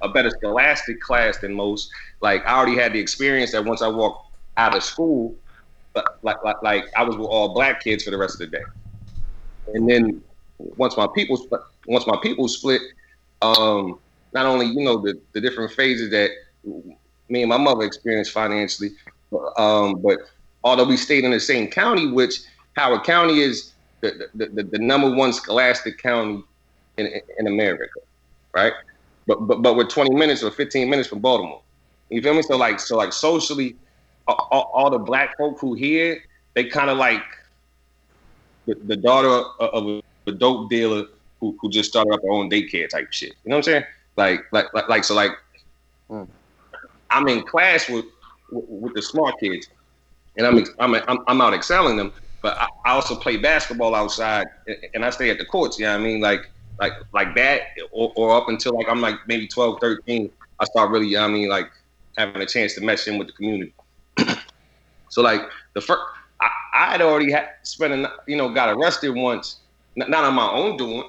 a 0.03 0.09
better 0.09 0.31
scholastic 0.31 1.01
class 1.01 1.39
than 1.39 1.55
most. 1.55 1.91
Like 2.23 2.47
I 2.47 2.57
already 2.57 2.77
had 2.77 2.93
the 2.93 3.01
experience 3.01 3.53
that 3.53 3.65
once 3.65 3.83
I 3.83 3.89
walked 3.89 4.25
out 4.57 4.75
of 4.75 4.83
school, 4.83 5.35
but 5.93 6.07
like 6.23 6.43
like 6.45 6.63
like 6.63 6.85
I 6.97 7.03
was 7.03 7.17
with 7.17 7.27
all 7.29 7.53
black 7.53 7.83
kids 7.83 8.05
for 8.05 8.11
the 8.11 8.19
rest 8.19 8.41
of 8.41 8.51
the 8.51 8.57
day. 8.57 8.65
And 9.75 9.89
then 9.89 10.23
once 10.59 10.97
my 10.97 11.07
people 11.15 11.47
once 11.87 12.07
my 12.07 12.19
people 12.23 12.49
split, 12.49 12.83
um, 13.43 13.99
not 14.33 14.47
only 14.47 14.67
you 14.67 14.85
know 14.85 14.99
the, 15.01 15.21
the 15.33 15.41
different 15.41 15.73
phases 15.73 16.11
that 16.11 16.31
me 17.29 17.43
and 17.43 17.49
my 17.49 17.57
mother 17.57 17.85
experienced 17.85 18.33
financially, 18.33 18.91
um, 19.57 20.01
but 20.03 20.19
although 20.65 20.85
we 20.85 20.97
stayed 20.97 21.25
in 21.25 21.31
the 21.31 21.41
same 21.41 21.69
county, 21.69 22.07
which 22.07 22.41
Howard 22.77 23.05
County 23.05 23.41
is 23.41 23.73
the, 24.01 24.29
the, 24.35 24.47
the, 24.47 24.63
the 24.65 24.79
number 24.79 25.11
one 25.15 25.33
scholastic 25.33 25.99
county 25.99 26.43
in, 26.97 27.21
in 27.39 27.47
America, 27.47 28.01
right? 28.55 28.73
But 29.27 29.47
but 29.47 29.63
but 29.63 29.77
we're 29.77 29.87
20 29.87 30.15
minutes 30.15 30.43
or 30.43 30.51
15 30.51 30.89
minutes 30.89 31.09
from 31.09 31.21
Baltimore. 31.21 31.63
You 32.09 32.21
feel 32.23 32.35
me? 32.35 32.43
So 32.43 32.57
like 32.57 32.81
so 32.81 32.97
like 32.97 33.13
socially, 33.13 33.77
all, 34.27 34.71
all 34.75 34.91
the 34.91 34.99
black 34.99 35.37
folk 35.37 35.59
who 35.61 35.75
here, 35.75 36.23
they 36.55 36.65
kind 36.65 36.91
of 36.91 36.99
like 36.99 37.23
the, 38.75 38.81
the 38.87 38.97
daughter 38.97 39.29
of 39.29 39.87
a, 39.87 40.03
a 40.27 40.33
dope 40.33 40.71
dealer 40.71 41.05
who, 41.41 41.57
who 41.61 41.71
just 41.71 41.91
started 41.91 42.13
up 42.13 42.21
her 42.23 42.31
own 42.31 42.51
daycare 42.51 42.89
type 42.89 43.13
shit. 43.13 43.35
You 43.45 43.51
know 43.51 43.57
what 43.57 43.59
I'm 43.59 43.63
saying? 43.73 43.85
Like 44.17 44.41
like 44.53 44.73
like, 44.75 44.89
like 44.89 45.05
so 45.05 45.15
like 45.15 45.33
Mm. 46.11 46.27
I'm 47.11 47.29
in 47.29 47.43
class 47.45 47.89
with, 47.89 48.05
with 48.51 48.65
with 48.69 48.95
the 48.95 49.03
smart 49.03 49.39
kids, 49.39 49.69
and 50.37 50.47
I'm 50.47 50.65
I'm 50.81 50.95
I'm, 51.09 51.19
I'm 51.29 51.41
out 51.41 51.55
excelling 51.55 51.97
them. 51.97 52.13
But 52.43 52.57
I, 52.59 52.67
I 52.87 52.91
also 52.93 53.15
play 53.15 53.37
basketball 53.37 53.95
outside, 53.95 54.47
and- 54.95 55.05
I 55.05 55.11
stay 55.11 55.31
at 55.31 55.39
the 55.39 55.45
courts. 55.45 55.79
You 55.79 55.87
know 55.87 55.93
what 55.93 56.01
I 56.01 56.05
mean? 56.05 56.21
Like 56.21 56.51
like 56.81 56.95
like 57.13 57.35
that, 57.37 57.61
or, 57.93 58.13
or 58.17 58.37
up 58.37 58.49
until 58.49 58.75
like 58.77 58.89
I'm 58.89 59.01
like 59.01 59.17
maybe 59.29 59.47
12, 59.47 59.79
13, 59.81 60.31
I 60.59 60.65
start 60.65 60.91
really, 60.91 61.07
you 61.07 61.17
know 61.17 61.27
I 61.27 61.29
mean, 61.29 61.49
like 61.49 61.71
having 62.17 62.43
a 62.43 62.47
chance 62.47 62.75
to 62.75 62.81
mesh 62.81 63.07
in 63.07 63.19
with 63.19 63.29
the 63.29 63.33
community. 63.35 63.73
so 65.11 65.23
like 65.23 65.43
the 65.75 65.81
first, 65.81 66.03
I, 66.73 66.93
had 66.93 67.01
already 67.03 67.31
had 67.31 67.49
spent, 67.63 68.07
you 68.27 68.37
know, 68.37 68.53
got 68.53 68.69
arrested 68.69 69.11
once, 69.11 69.61
not 69.97 70.25
on 70.25 70.35
my 70.35 70.49
own 70.51 70.77
doing. 70.77 71.05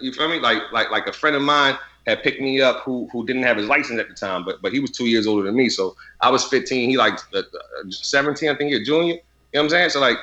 You 0.00 0.12
feel 0.12 0.28
me? 0.28 0.38
Like 0.38 0.62
like 0.72 0.90
like 0.90 1.06
a 1.06 1.12
friend 1.12 1.34
of 1.34 1.42
mine 1.42 1.76
had 2.06 2.22
picked 2.22 2.40
me 2.40 2.60
up 2.60 2.80
who 2.80 3.08
who 3.12 3.26
didn't 3.26 3.42
have 3.42 3.56
his 3.56 3.66
license 3.66 3.98
at 3.98 4.08
the 4.08 4.14
time, 4.14 4.44
but 4.44 4.62
but 4.62 4.72
he 4.72 4.80
was 4.80 4.90
two 4.90 5.06
years 5.06 5.26
older 5.26 5.42
than 5.42 5.56
me. 5.56 5.68
So 5.68 5.96
I 6.20 6.30
was 6.30 6.44
15. 6.44 6.90
He 6.90 6.96
like 6.96 7.18
uh, 7.34 7.38
uh, 7.38 7.90
17, 7.90 8.48
I 8.48 8.54
think, 8.54 8.72
a 8.72 8.84
junior. 8.84 9.14
You 9.14 9.20
know 9.54 9.60
what 9.60 9.62
I'm 9.64 9.68
saying? 9.70 9.90
So 9.90 10.00
like 10.00 10.18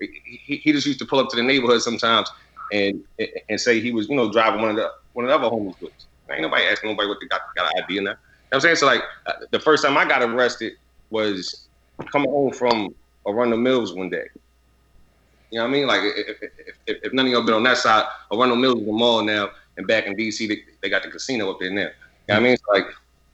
he, 0.00 0.56
he 0.56 0.72
just 0.72 0.86
used 0.86 0.98
to 1.00 1.04
pull 1.04 1.18
up 1.18 1.28
to 1.30 1.36
the 1.36 1.42
neighborhood 1.42 1.82
sometimes 1.82 2.30
and 2.72 3.02
and 3.48 3.60
say 3.60 3.80
he 3.80 3.90
was, 3.92 4.08
you 4.08 4.16
know, 4.16 4.30
driving 4.32 4.60
one 4.60 4.70
of 4.70 4.76
the 4.76 4.90
one 5.12 5.24
of 5.24 5.28
the 5.30 5.34
other 5.34 5.48
homeless 5.48 5.76
goods. 5.80 6.06
Ain't 6.30 6.42
nobody 6.42 6.64
asking 6.64 6.90
nobody 6.90 7.08
what 7.08 7.18
they 7.20 7.26
got 7.26 7.40
got 7.56 7.70
an 7.74 7.82
ID 7.82 7.98
in 7.98 8.04
that. 8.04 8.10
You 8.10 8.14
know 8.14 8.18
what 8.50 8.56
I'm 8.56 8.60
saying? 8.60 8.76
So 8.76 8.86
like 8.86 9.02
uh, 9.26 9.32
the 9.50 9.60
first 9.60 9.84
time 9.84 9.96
I 9.96 10.06
got 10.06 10.22
arrested 10.22 10.74
was 11.10 11.68
coming 12.12 12.30
home 12.30 12.52
from 12.52 12.94
Arundel 13.28 13.58
Mills 13.58 13.92
one 13.92 14.10
day. 14.10 14.26
You 15.50 15.58
know 15.58 15.64
what 15.64 15.70
I 15.70 15.72
mean? 15.72 15.86
Like 15.86 16.00
if, 16.02 16.42
if, 16.42 16.52
if, 16.86 16.96
if 17.04 17.12
none 17.12 17.26
of 17.26 17.32
y'all 17.32 17.44
been 17.44 17.54
on 17.54 17.62
that 17.64 17.78
side, 17.78 18.06
Arundel 18.32 18.56
Mills 18.56 18.80
is 18.80 18.86
the 18.86 18.92
mall 18.92 19.22
now, 19.22 19.50
and 19.76 19.86
back 19.86 20.06
in 20.06 20.16
DC 20.16 20.48
they, 20.48 20.62
they 20.82 20.90
got 20.90 21.02
the 21.02 21.10
casino 21.10 21.50
up 21.50 21.58
there 21.60 21.70
now. 21.70 21.80
You 21.80 21.86
know 21.86 21.92
what 22.26 22.36
I 22.36 22.40
mean? 22.40 22.52
It's 22.52 22.62
like 22.68 22.84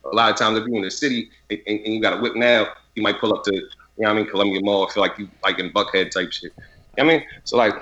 a 0.04 0.14
lot 0.14 0.30
of 0.30 0.36
times 0.36 0.58
if 0.58 0.66
you're 0.66 0.76
in 0.76 0.82
the 0.82 0.90
city 0.90 1.30
and, 1.50 1.60
and 1.66 1.86
you 1.86 2.00
got 2.00 2.18
a 2.18 2.20
whip 2.20 2.36
now, 2.36 2.68
you 2.94 3.02
might 3.02 3.18
pull 3.18 3.34
up 3.34 3.44
to, 3.44 3.54
you 3.54 3.60
know 3.98 4.08
what 4.08 4.10
I 4.10 4.14
mean, 4.14 4.26
Columbia 4.26 4.60
Mall, 4.60 4.88
feel 4.88 5.02
like 5.02 5.18
you 5.18 5.28
like 5.42 5.58
in 5.58 5.70
Buckhead 5.72 6.10
type 6.10 6.32
shit. 6.32 6.52
You 6.96 7.04
know 7.04 7.04
what 7.04 7.14
I 7.14 7.18
mean? 7.18 7.26
So 7.44 7.56
like, 7.56 7.74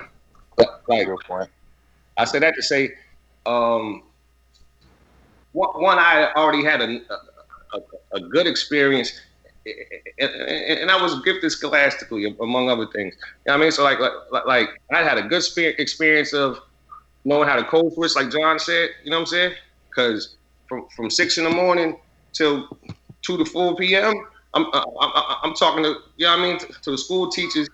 like. 0.87 1.49
I 2.17 2.25
said 2.25 2.43
that 2.43 2.55
to 2.55 2.61
say, 2.61 2.91
um, 3.45 4.03
one, 5.51 5.69
one 5.81 5.99
I 5.99 6.31
already 6.35 6.63
had 6.63 6.81
a, 6.81 6.85
a, 6.85 7.77
a, 7.77 8.17
a 8.17 8.19
good 8.21 8.47
experience, 8.47 9.19
and, 9.65 10.31
and, 10.79 10.91
I 10.91 11.01
was 11.01 11.21
gifted 11.21 11.51
scholastically, 11.51 12.35
among 12.41 12.69
other 12.69 12.87
things. 12.87 13.15
You 13.15 13.29
know 13.47 13.53
I 13.53 13.57
mean? 13.57 13.71
So 13.71 13.83
like, 13.83 13.99
like, 13.99 14.45
like 14.45 14.69
I 14.91 15.03
had 15.03 15.17
a 15.17 15.23
good 15.23 15.43
experience 15.57 16.33
of 16.33 16.59
knowing 17.25 17.47
how 17.47 17.55
to 17.55 17.63
code 17.63 17.93
switch, 17.93 18.15
like 18.15 18.29
John 18.31 18.59
said. 18.59 18.89
You 19.03 19.11
know 19.11 19.17
what 19.17 19.21
I'm 19.21 19.27
saying? 19.27 19.53
Because 19.89 20.35
from 20.67 20.87
from 20.95 21.09
six 21.09 21.37
in 21.37 21.45
the 21.45 21.49
morning 21.49 21.97
till 22.33 22.67
two 23.21 23.37
to 23.37 23.45
four 23.45 23.75
p.m., 23.75 24.13
I'm 24.53 24.65
I'm, 24.73 24.83
I'm, 24.99 25.37
I'm 25.43 25.53
talking 25.53 25.83
to 25.83 25.95
you 26.17 26.25
know 26.25 26.31
what 26.31 26.39
I 26.39 26.43
mean 26.43 26.59
to, 26.59 26.67
to 26.67 26.91
the 26.91 26.97
school 26.97 27.29
teachers, 27.29 27.69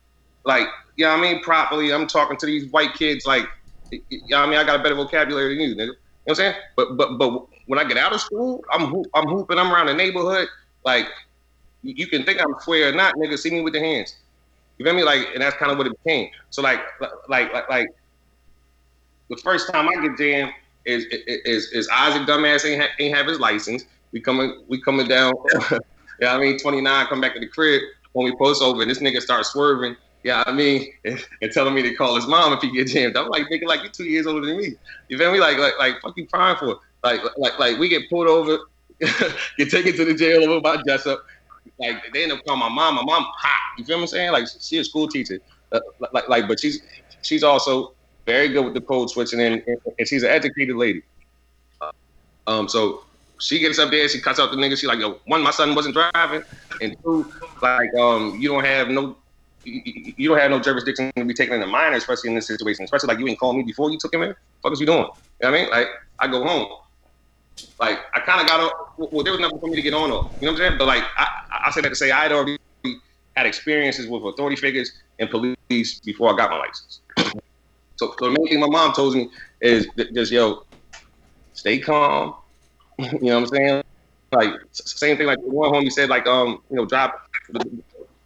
like 0.46 0.68
you 0.96 1.06
know 1.06 1.12
what 1.12 1.20
I 1.20 1.34
mean 1.34 1.44
properly. 1.44 1.92
I'm 1.92 2.08
talking 2.08 2.38
to 2.38 2.46
these 2.46 2.72
white 2.72 2.94
kids 2.94 3.26
like. 3.26 3.46
You 3.92 4.20
know 4.30 4.42
what 4.42 4.48
I 4.48 4.52
mean? 4.52 4.60
I 4.60 4.64
got 4.64 4.80
a 4.80 4.84
better 4.84 4.94
vocabulary 4.94 5.58
than 5.58 5.68
you, 5.68 5.76
nigga. 5.76 5.80
You 5.80 5.86
know 5.88 5.94
what 6.26 6.32
I'm 6.34 6.36
saying? 6.36 6.56
But 6.76 6.96
but 6.96 7.18
but 7.18 7.48
when 7.66 7.80
I 7.80 7.84
get 7.86 7.98
out 7.98 8.14
of 8.14 8.22
school, 8.22 8.64
I'm 8.72 9.04
I'm 9.16 9.28
hooping. 9.28 9.58
I'm 9.58 9.74
around 9.74 9.88
the 9.88 9.96
neighborhood. 9.96 10.48
Like 10.86 11.08
you 11.82 12.08
can 12.08 12.24
think 12.24 12.42
I'm 12.42 12.54
square 12.60 12.90
or 12.90 12.92
not, 12.92 13.16
nigga. 13.16 13.38
See 13.38 13.52
me 13.52 13.62
with 13.62 13.74
the 13.74 13.80
hands. 13.80 14.16
You 14.78 14.86
feel 14.86 14.94
me? 14.94 15.04
Like, 15.04 15.28
and 15.34 15.42
that's 15.42 15.56
kind 15.58 15.72
of 15.72 15.78
what 15.78 15.88
it 15.88 15.94
became. 16.04 16.30
So 16.50 16.62
like 16.62 16.80
like 17.28 17.54
like 17.54 17.70
like 17.70 17.88
the 19.30 19.38
first 19.38 19.72
time 19.72 19.88
I 19.88 20.02
get 20.02 20.18
jammed 20.18 20.52
is 20.86 21.06
is 21.46 21.68
is 21.72 21.90
Isaac 21.90 22.28
dumbass 22.28 22.66
ain't 22.66 22.82
ha- 22.82 22.90
ain't 23.00 23.16
have 23.16 23.28
his 23.28 23.40
license. 23.40 23.84
We 24.12 24.22
coming 24.22 24.64
we 24.68 24.82
coming 24.82 25.08
down. 25.08 25.34
yeah, 26.22 26.34
I 26.34 26.40
mean 26.40 26.58
29. 26.58 27.08
Come 27.08 27.22
back 27.22 27.34
to 27.36 27.40
the 27.40 27.48
crib 27.48 27.82
when 28.14 28.26
we 28.26 28.36
post 28.38 28.62
over, 28.62 28.82
and 28.82 28.90
this 28.90 29.00
nigga 29.00 29.22
starts 29.22 29.52
swerving. 29.52 29.96
Yeah, 30.24 30.44
I 30.46 30.52
mean, 30.52 30.92
and, 31.06 31.24
and 31.42 31.52
telling 31.52 31.74
me 31.74 31.82
to 31.84 31.94
call 31.96 32.16
his 32.16 32.28
mom 32.28 32.54
if 32.54 32.62
he 32.62 32.72
get 32.72 32.88
jammed. 32.88 33.18
I'm 33.18 33.30
like, 33.30 33.48
nigga, 33.50 33.66
like 33.66 33.84
you 33.84 33.90
two 33.90 34.06
years 34.06 34.28
older 34.28 34.46
than 34.46 34.58
me. 34.58 34.74
You 35.08 35.18
feel 35.18 35.32
me? 35.32 35.40
Like, 35.40 35.58
like, 35.58 35.74
like, 35.80 36.02
fuck 36.02 36.14
you 36.18 36.28
crying 36.28 36.58
for? 36.58 36.80
Like, 37.04 37.22
like, 37.38 37.58
like, 37.60 37.78
we 37.78 37.88
get 37.88 38.10
pulled 38.10 38.28
over, 38.28 38.58
get 39.58 39.70
taken 39.70 39.96
to 39.96 40.06
the 40.06 40.14
jail 40.14 40.44
over 40.44 40.60
by 40.60 40.82
Jessup. 40.86 41.24
Like, 41.80 42.14
they 42.14 42.24
end 42.24 42.32
up 42.32 42.44
calling 42.46 42.60
my 42.60 42.70
mom. 42.70 42.96
My 42.96 43.04
mom 43.04 43.26
hot. 43.38 43.78
You 43.78 43.86
feel 43.86 43.98
what 43.98 44.04
I'm 44.04 44.08
saying? 44.08 44.32
Like, 44.32 44.48
she 44.60 44.78
a 44.78 44.84
school 44.84 45.08
teacher. 45.08 45.40
Uh, 45.72 45.80
like, 46.14 46.28
like, 46.28 46.48
but 46.48 46.60
she's 46.60 46.82
she's 47.22 47.44
also 47.44 47.94
very 48.26 48.50
good 48.50 48.66
with 48.66 48.74
the 48.74 48.82
code 48.82 49.10
switching, 49.10 49.40
and, 49.40 49.62
and, 49.66 50.08
she's 50.08 50.24
an 50.24 50.30
educated 50.30 50.76
lady. 50.76 51.04
Um, 52.48 52.68
so 52.68 53.04
she 53.40 53.60
gets 53.60 53.78
up 53.80 53.92
there, 53.92 54.10
she 54.10 54.20
cuts 54.20 54.40
out 54.40 54.52
the 54.52 54.58
nigga. 54.58 54.78
She 54.78 54.88
like, 54.88 55.00
yo, 55.00 55.20
one, 55.26 55.42
my 55.42 55.52
son 55.52 55.76
wasn't 55.76 55.96
driving, 55.96 56.44
and 56.82 56.96
two, 57.04 57.32
like, 57.62 57.94
um, 57.96 58.38
you 58.40 58.50
don't 58.50 58.66
have 58.66 58.90
no 58.90 59.16
you 59.66 60.30
don't 60.30 60.40
have 60.40 60.52
no 60.52 60.60
jurisdiction 60.60 61.12
to 61.16 61.26
be 61.26 61.34
taking 61.34 61.56
in 61.56 61.62
a 61.62 61.68
minor, 61.68 61.98
especially 61.98 62.30
in 62.30 62.36
this 62.36 62.48
situation. 62.48 62.86
Especially 62.86 63.08
like 63.08 63.20
you 63.20 63.28
ain't 63.28 63.40
called 63.40 63.58
me 63.58 63.64
before 63.64 63.92
you 63.92 63.98
took 64.00 64.14
him 64.14 64.24
in. 64.24 64.34
What 64.62 64.72
was 64.72 64.80
you 64.80 64.86
doing? 64.86 65.00
You 65.00 65.04
know 65.04 65.12
what 65.42 65.48
I 65.48 65.52
mean? 65.52 65.70
Like 65.70 65.88
I 66.20 66.28
go 66.28 66.44
home. 66.44 66.68
Like 67.80 68.00
I 68.14 68.20
kind 68.22 68.42
of 68.42 68.48
got 68.48 68.60
on. 68.60 68.72
Well, 69.12 69.24
there 69.24 69.34
was 69.34 69.42
nothing 69.42 69.60
for 69.60 69.68
me 69.68 69.76
to 69.76 69.82
get 69.82 69.94
on. 69.94 70.12
Or, 70.12 70.32
you 70.40 70.48
know 70.48 70.52
what 70.54 70.62
I'm 70.62 70.68
saying? 70.68 70.78
But 70.78 70.88
like 70.88 71.04
I, 71.18 71.28
I 71.66 71.72
said 71.72 71.84
that 71.86 71.90
to 71.90 71.96
say 71.96 72.12
I 72.12 72.24
had 72.24 72.32
already 72.32 72.58
had 73.36 73.46
experiences 73.46 74.08
with 74.08 74.24
authority 74.24 74.56
figures 74.56 74.92
and 75.20 75.30
police 75.30 76.00
before 76.04 76.34
I 76.34 76.38
got 76.38 76.52
my 76.52 76.58
license. 76.58 77.02
So, 77.98 78.16
so 78.20 78.30
the 78.30 78.32
main 78.38 78.48
thing 78.48 78.60
my 78.60 78.68
mom 78.68 78.94
told 78.94 79.16
me 79.16 79.30
is 79.62 79.88
just 80.14 80.32
yo, 80.32 80.64
stay 81.54 81.80
calm. 81.80 82.36
you 82.98 83.08
know 83.22 83.40
what 83.40 83.44
I'm 83.44 83.48
saying? 83.48 83.84
Like 84.32 84.54
same 84.74 85.18
thing 85.18 85.28
like 85.28 85.40
one 85.42 85.72
homie 85.72 85.92
said 85.92 86.10
like 86.10 86.28
um 86.28 86.62
you 86.70 86.76
know 86.76 86.86
drop 86.86 87.20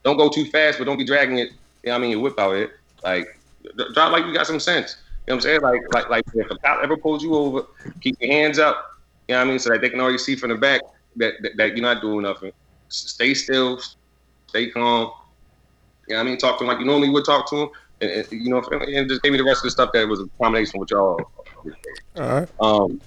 don't 0.04 0.18
go 0.18 0.30
too 0.30 0.46
fast, 0.46 0.78
but 0.78 0.86
don't 0.86 0.98
be 0.98 1.06
dragging 1.06 1.38
it. 1.38 1.50
You 1.84 1.90
know 1.90 1.94
what 1.94 1.98
I 1.98 2.02
mean? 2.02 2.12
Your 2.12 2.20
whip 2.20 2.40
out 2.40 2.56
it. 2.56 2.72
Like, 3.04 3.28
d- 3.78 3.86
drive 3.94 4.12
like 4.12 4.26
you 4.26 4.34
got 4.34 4.48
some 4.48 4.60
sense. 4.60 4.98
You 5.28 5.32
know 5.32 5.36
what 5.38 5.38
I'm 5.38 5.42
saying? 5.42 5.62
Like, 5.62 5.82
like, 5.94 6.10
like 6.10 6.24
if 6.34 6.52
a 6.52 6.58
cop 6.58 6.84
ever 6.84 6.98
pulls 6.98 7.24
you 7.24 7.34
over, 7.34 7.64
keep 8.02 8.16
your 8.20 8.32
hands 8.32 8.60
up. 8.60 8.86
You 9.28 9.36
know 9.36 9.39
what 9.39 9.47
I 9.47 9.49
mean? 9.49 9.59
So 9.59 9.69
that 9.69 9.82
they 9.82 9.89
can 9.89 9.99
already 9.99 10.17
see 10.17 10.36
from 10.36 10.49
the 10.49 10.55
back 10.55 10.82
that, 11.17 11.34
that, 11.41 11.57
that 11.57 11.67
you're 11.78 11.82
not 11.86 12.01
doing 12.01 12.24
nothing. 12.24 12.51
S- 12.89 13.05
Stay 13.13 13.34
still, 13.34 13.80
stay 14.47 14.69
calm. 14.69 15.11
You 16.07 16.15
know 16.15 16.19
what 16.19 16.28
I 16.28 16.30
mean? 16.30 16.38
Talk 16.38 16.57
to 16.59 16.63
him 16.63 16.67
like 16.69 16.80
you 16.80 16.86
normally 16.86 17.09
would 17.09 17.26
talk 17.26 17.49
to 17.49 17.55
him. 17.55 17.69
And, 18.01 18.11
and, 18.11 18.28
you 18.32 18.49
know, 18.49 18.61
and 18.71 19.09
just 19.09 19.21
gave 19.21 19.32
me 19.32 19.38
the 19.38 19.45
rest 19.45 19.59
of 19.59 19.63
the 19.63 19.71
stuff 19.71 19.91
that 19.93 20.07
was 20.07 20.19
a 20.19 20.26
combination 20.41 20.80
with 20.80 20.91
y'all. 20.91 21.19
All 22.15 22.21
right. 22.21 22.49
Um, 22.59 23.01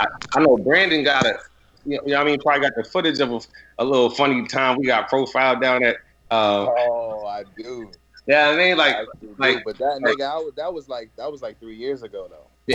I, 0.00 0.06
I 0.34 0.40
know 0.40 0.56
Brandon 0.56 1.04
got 1.04 1.26
a, 1.26 1.38
you 1.84 1.96
know, 1.96 2.02
you 2.04 2.12
know 2.12 2.18
what 2.18 2.26
I 2.26 2.30
mean, 2.30 2.40
probably 2.40 2.62
got 2.62 2.72
the 2.76 2.84
footage 2.84 3.20
of 3.20 3.30
a, 3.30 3.40
a 3.78 3.84
little 3.84 4.10
funny 4.10 4.46
time 4.46 4.78
we 4.78 4.86
got 4.86 5.08
profiled 5.08 5.60
down 5.62 5.84
at. 5.84 5.96
Uh, 6.30 6.66
Oh, 6.68 7.24
I 7.26 7.44
do. 7.56 7.90
yeah, 8.26 8.48
I 8.48 8.56
mean, 8.56 8.76
like, 8.76 8.96
I 8.96 9.04
do. 9.20 9.34
like- 9.38 9.64
but 9.64 9.78
that 9.78 10.00
nigga, 10.02 10.28
I 10.30 10.36
was, 10.38 10.54
that 10.56 10.72
was 10.72 10.88
like 10.88 11.10
that 11.16 11.30
was 11.30 11.42
like 11.42 11.58
three 11.60 11.76
years 11.76 12.02
ago 12.02 12.28
though. 12.28 12.74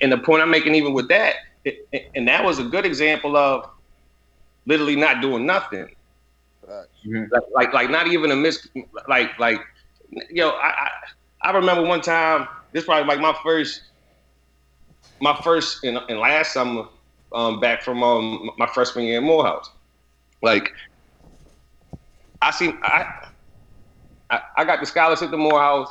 and 0.00 0.12
the 0.12 0.18
point 0.18 0.42
I'm 0.42 0.50
making, 0.50 0.74
even 0.74 0.92
with 0.94 1.08
that, 1.08 1.36
and 2.14 2.28
that 2.28 2.44
was 2.44 2.58
a 2.58 2.64
good 2.64 2.86
example 2.86 3.36
of 3.36 3.68
literally 4.66 4.96
not 4.96 5.20
doing 5.20 5.46
nothing. 5.46 5.88
Facts. 6.66 6.88
Like, 7.04 7.42
like, 7.54 7.72
like 7.72 7.90
not 7.90 8.08
even 8.08 8.30
a 8.30 8.36
miss. 8.36 8.66
Like, 9.08 9.38
like, 9.38 9.60
yo, 10.30 10.50
I, 10.50 10.66
I, 10.66 10.90
I 11.42 11.50
remember 11.52 11.82
one 11.82 12.00
time. 12.00 12.48
This 12.72 12.84
probably 12.84 13.06
like 13.06 13.20
my 13.20 13.34
first, 13.42 13.82
my 15.20 15.38
first 15.42 15.84
and, 15.84 15.98
in 16.08 16.18
last 16.18 16.52
summer, 16.52 16.86
um, 17.32 17.60
back 17.60 17.82
from 17.82 18.02
um 18.02 18.50
my 18.58 18.66
freshman 18.66 19.04
year 19.04 19.18
in 19.18 19.24
Morehouse. 19.24 19.70
Like, 20.42 20.72
I 22.42 22.50
seen 22.50 22.78
I, 22.82 23.28
I, 24.30 24.40
I 24.58 24.64
got 24.64 24.80
the 24.80 24.86
scholarship 24.86 25.30
to 25.30 25.36
Morehouse. 25.36 25.88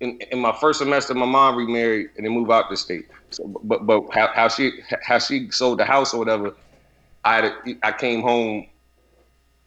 In, 0.00 0.18
in 0.30 0.40
my 0.40 0.52
first 0.52 0.78
semester, 0.78 1.14
my 1.14 1.26
mom 1.26 1.56
remarried 1.56 2.10
and 2.16 2.26
then 2.26 2.32
moved 2.32 2.50
out 2.50 2.68
the 2.68 2.76
state. 2.76 3.06
So, 3.30 3.46
but 3.64 3.86
but 3.86 4.02
how, 4.12 4.28
how 4.34 4.48
she 4.48 4.72
how 5.02 5.18
she 5.18 5.50
sold 5.50 5.78
the 5.78 5.84
house 5.84 6.12
or 6.12 6.18
whatever, 6.18 6.54
I 7.24 7.52
I 7.82 7.92
came 7.92 8.22
home 8.22 8.66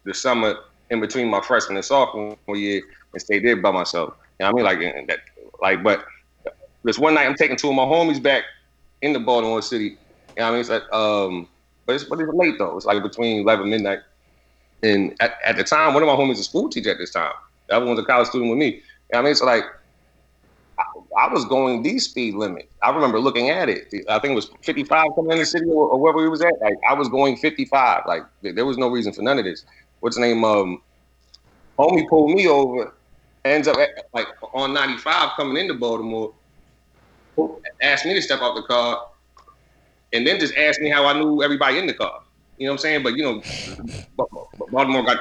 the 0.06 0.14
summer 0.14 0.56
in 0.90 1.00
between 1.00 1.30
my 1.30 1.42
freshman 1.42 1.78
and 1.78 1.86
sophomore 1.86 2.38
year 2.56 2.82
and 3.14 3.22
stayed 3.22 3.44
there 3.44 3.56
by 3.58 3.72
myself. 3.72 4.16
You 4.40 4.46
know 4.46 4.52
what 4.52 4.68
I 4.68 4.76
mean? 4.76 4.86
Like 4.96 5.08
that 5.08 5.20
like 5.62 5.84
but 5.84 6.06
this 6.84 7.00
one 7.00 7.16
night 7.16 7.28
I'm 7.28 7.36
taking 7.36 7.58
two 7.58 7.70
of 7.70 7.76
my 7.76 7.84
homies 7.84 8.22
back 8.22 8.44
in 9.02 9.14
the 9.14 9.20
Baltimore 9.20 9.62
City. 9.62 9.98
What 10.36 10.46
I 10.46 10.52
mean? 10.52 10.60
It's 10.60 10.70
like, 10.70 10.92
um 10.94 11.48
but 11.86 11.96
it's 11.96 12.04
but 12.04 12.20
it's 12.20 12.34
late 12.34 12.56
though. 12.58 12.78
It's 12.78 12.86
like 12.86 13.02
between 13.02 13.42
eleven 13.42 13.64
and 13.64 13.72
midnight. 13.72 14.00
And 14.82 15.14
at, 15.20 15.38
at 15.44 15.58
the 15.58 15.64
time, 15.64 15.94
one 15.94 16.04
of 16.04 16.08
my 16.08 16.14
homies 16.16 16.30
was 16.30 16.40
a 16.42 16.44
school 16.46 16.70
teacher 16.70 16.92
at 16.92 16.98
this 16.98 17.12
time. 17.12 17.34
The 17.68 17.76
other 17.76 17.86
one's 17.86 18.00
a 18.00 18.06
college 18.06 18.30
student 18.30 18.50
with 18.50 18.60
me. 18.60 18.82
What 19.10 19.20
I 19.20 19.22
mean? 19.24 19.36
So 19.36 19.46
like 19.46 19.66
I, 21.24 21.32
was 21.32 21.46
going 21.46 21.84
the 21.84 22.00
speed 22.00 22.36
limit. 22.36 22.70
I 22.82 22.92
remember 22.92 23.20
looking 23.20 23.50
at 23.50 23.70
it. 23.70 23.94
I 24.10 24.20
think 24.20 24.32
it 24.32 24.36
was 24.36 24.52
55 24.62 25.08
coming 25.16 25.32
in 25.32 25.38
the 25.40 25.46
city 25.46 25.66
or, 25.66 25.90
or 25.90 26.00
wherever 26.00 26.20
we 26.20 26.30
was 26.30 26.42
at. 26.42 26.54
Like 26.62 26.78
I 26.88 26.94
was 26.94 27.10
going 27.10 27.38
55. 27.38 28.04
Like 28.06 28.24
there 28.42 28.66
was 28.66 28.78
no 28.78 28.88
reason 28.90 29.14
for 29.14 29.22
none 29.22 29.38
of 29.38 29.46
this. 29.46 29.66
What's 30.00 30.16
the 30.16 30.22
name? 30.22 30.44
Um, 30.44 30.82
homie 31.78 32.08
pulled 32.08 32.32
me 32.32 32.48
over. 32.48 32.94
Ends 33.46 33.68
up 33.68 33.78
at, 33.78 34.10
like 34.14 34.28
on 34.54 34.74
95 34.74 35.32
coming 35.36 35.58
into 35.58 35.74
Baltimore. 35.74 36.34
Asked 37.82 38.06
me 38.06 38.14
to 38.14 38.22
step 38.22 38.42
out 38.42 38.56
the 38.56 38.64
car, 38.64 39.08
and 40.12 40.28
then 40.28 40.40
just 40.40 40.54
asked 40.56 40.82
me 40.82 40.90
how 40.90 41.06
I 41.06 41.14
knew 41.14 41.42
everybody 41.42 41.78
in 41.78 41.88
the 41.88 41.94
car. 41.94 42.22
You 42.58 42.66
know 42.66 42.74
what 42.74 42.80
I'm 42.80 42.82
saying? 42.82 43.04
But 43.04 43.16
you 43.16 43.24
know, 43.24 43.42
Baltimore 44.72 45.04
got 45.04 45.20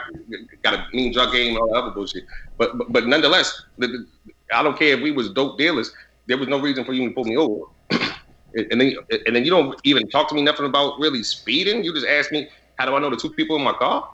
got 0.65 0.75
a 0.75 0.87
mean 0.93 1.13
drug 1.13 1.33
game 1.33 1.51
and 1.51 1.59
all 1.59 1.69
that 1.69 1.77
other 1.77 1.91
bullshit. 1.93 2.25
But 2.57 2.77
but, 2.77 2.93
but 2.93 3.07
nonetheless, 3.07 3.63
the, 3.79 3.87
the, 3.87 4.07
I 4.53 4.63
don't 4.63 4.79
care 4.79 4.95
if 4.97 5.01
we 5.03 5.11
was 5.11 5.31
dope 5.31 5.59
dealers. 5.59 5.93
There 6.27 6.37
was 6.39 6.49
no 6.49 6.59
reason 6.61 6.85
for 6.85 6.93
you 6.93 7.09
to 7.09 7.15
pull 7.15 7.25
me 7.25 7.37
over. 7.37 7.65
and 7.91 8.81
then 8.81 8.95
and 9.27 9.37
then 9.37 9.45
you 9.45 9.51
don't 9.51 9.79
even 9.85 10.09
talk 10.09 10.29
to 10.29 10.35
me 10.35 10.43
nothing 10.43 10.67
about 10.67 10.99
really 10.99 11.23
speeding. 11.23 11.85
You 11.85 11.93
just 11.95 12.07
ask 12.07 12.31
me 12.33 12.49
how 12.79 12.87
do 12.87 12.95
I 12.95 12.99
know 13.01 13.11
the 13.11 13.17
two 13.17 13.31
people 13.31 13.57
in 13.57 13.63
my 13.63 13.73
car? 13.73 14.09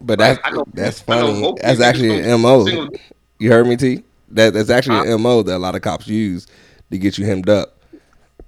But 0.00 0.18
that's 0.18 0.38
I 0.44 0.50
know- 0.50 0.64
that's 0.74 1.00
I 1.02 1.20
funny. 1.20 1.54
That's 1.62 1.80
actually 1.80 2.20
an 2.20 2.40
mo. 2.40 2.64
single- 2.66 2.88
You 3.38 3.50
heard 3.52 3.66
me, 3.66 3.76
T. 3.76 4.02
That 4.30 4.52
that's 4.54 4.70
actually 4.70 5.10
an 5.10 5.20
mo 5.20 5.42
that 5.42 5.56
a 5.56 5.58
lot 5.58 5.74
of 5.74 5.82
cops 5.82 6.08
use 6.08 6.46
to 6.90 6.98
get 6.98 7.16
you 7.18 7.24
hemmed 7.26 7.48
up. 7.48 7.72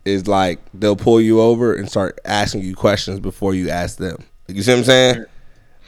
Is 0.04 0.26
like 0.26 0.58
they'll 0.72 0.96
pull 0.96 1.20
you 1.20 1.40
over 1.40 1.74
and 1.74 1.88
start 1.88 2.18
asking 2.24 2.62
you 2.62 2.74
questions 2.74 3.20
before 3.20 3.54
you 3.54 3.68
ask 3.68 3.98
them. 3.98 4.16
You 4.46 4.62
see 4.62 4.72
what 4.72 4.78
I'm 4.78 4.84
saying? 4.84 5.24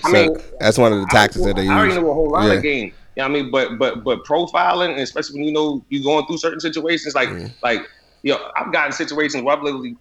I 0.04 0.08
So 0.08 0.12
mean, 0.12 0.36
that's 0.60 0.76
one 0.78 0.92
of 0.92 1.00
the 1.00 1.06
tactics 1.06 1.42
that 1.44 1.56
they 1.56 1.62
use. 1.62 1.70
I 1.70 1.78
already 1.78 1.94
know 1.94 2.10
a 2.10 2.14
whole 2.14 2.30
lot 2.30 2.46
Yeah. 2.46 2.52
of 2.54 2.62
game. 2.62 2.92
You 3.16 3.22
know 3.22 3.28
what 3.28 3.38
I 3.38 3.42
mean? 3.42 3.50
But 3.50 3.78
but 3.78 4.04
but 4.04 4.24
profiling, 4.24 4.98
especially 5.00 5.40
when 5.40 5.48
you 5.48 5.52
know 5.52 5.84
you're 5.90 6.02
going 6.04 6.26
through 6.26 6.38
certain 6.38 6.60
situations, 6.60 7.14
like 7.14 7.30
Mm. 7.30 7.54
like 7.62 7.82
you 8.22 8.32
know, 8.34 8.50
I've 8.56 8.72
gotten 8.72 8.92
situations 8.92 9.42
where 9.44 9.56
I've 9.56 9.62
literally 9.62 9.96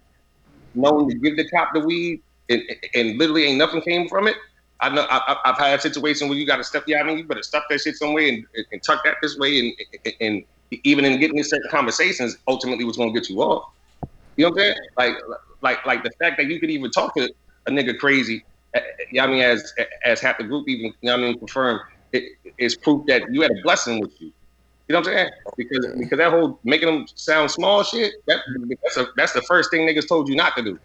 known 0.74 1.08
to 1.10 1.16
give 1.18 1.36
the 1.36 1.48
cop 1.50 1.70
the 1.74 1.80
weed, 1.80 2.22
and, 2.48 2.62
and 2.94 3.18
literally 3.18 3.44
ain't 3.44 3.58
nothing 3.58 3.82
came 3.82 4.08
from 4.08 4.28
it. 4.28 4.36
I 4.80 4.88
know 4.90 5.06
I, 5.10 5.36
I've 5.44 5.58
had 5.58 5.78
a 5.78 5.82
situation 5.82 6.28
where 6.28 6.38
you 6.38 6.46
got 6.46 6.56
to 6.58 6.64
stuff. 6.64 6.84
Yeah, 6.86 7.00
I 7.00 7.04
mean, 7.04 7.18
you 7.18 7.26
better 7.26 7.42
stuff 7.42 7.64
that 7.70 7.80
shit 7.80 7.96
somewhere 7.96 8.28
and, 8.28 8.44
and 8.72 8.82
tuck 8.86 9.04
that 9.04 9.16
this 9.22 9.36
way, 9.38 9.58
and, 9.60 9.74
and 10.04 10.14
and 10.20 10.44
even 10.84 11.04
in 11.04 11.20
getting 11.20 11.38
in 11.38 11.44
certain 11.44 11.68
conversations, 11.70 12.36
ultimately, 12.48 12.84
what's 12.84 12.96
going 12.98 13.12
to 13.12 13.20
get 13.20 13.28
you 13.28 13.42
off. 13.42 13.64
You 14.36 14.46
know 14.46 14.50
what 14.52 14.60
I'm 14.60 14.64
saying? 14.64 14.76
Like 14.98 15.14
like 15.62 15.86
like 15.86 16.02
the 16.04 16.10
fact 16.20 16.36
that 16.38 16.46
you 16.46 16.60
could 16.60 16.70
even 16.70 16.90
talk 16.90 17.14
to 17.16 17.30
a 17.66 17.70
nigga 17.70 17.98
crazy. 17.98 18.44
uh, 18.76 18.80
Yeah, 19.12 19.24
I 19.24 19.26
mean, 19.26 19.42
as 19.42 19.72
as 20.04 20.20
half 20.20 20.38
the 20.38 20.44
group 20.44 20.68
even, 20.68 20.86
you 20.86 20.92
know 21.02 21.12
what 21.12 21.20
I 21.24 21.28
mean, 21.28 21.38
confirm 21.38 21.80
it 22.12 22.32
is 22.58 22.76
proof 22.76 23.06
that 23.06 23.32
you 23.32 23.42
had 23.42 23.50
a 23.50 23.62
blessing 23.62 24.00
with 24.00 24.20
you. 24.20 24.32
You 24.88 24.94
know 24.94 25.00
what 25.00 25.08
I'm 25.08 25.14
saying? 25.14 25.30
Because 25.56 25.86
because 25.98 26.18
that 26.18 26.30
whole 26.30 26.58
making 26.64 26.86
them 26.86 27.06
sound 27.14 27.50
small 27.50 27.82
shit, 27.84 28.12
that, 28.26 28.40
that's 28.82 28.96
a, 28.96 29.06
that's 29.16 29.32
the 29.32 29.42
first 29.42 29.70
thing 29.70 29.86
niggas 29.88 30.08
told 30.08 30.28
you 30.28 30.34
not 30.34 30.56
to 30.56 30.62
do. 30.62 30.78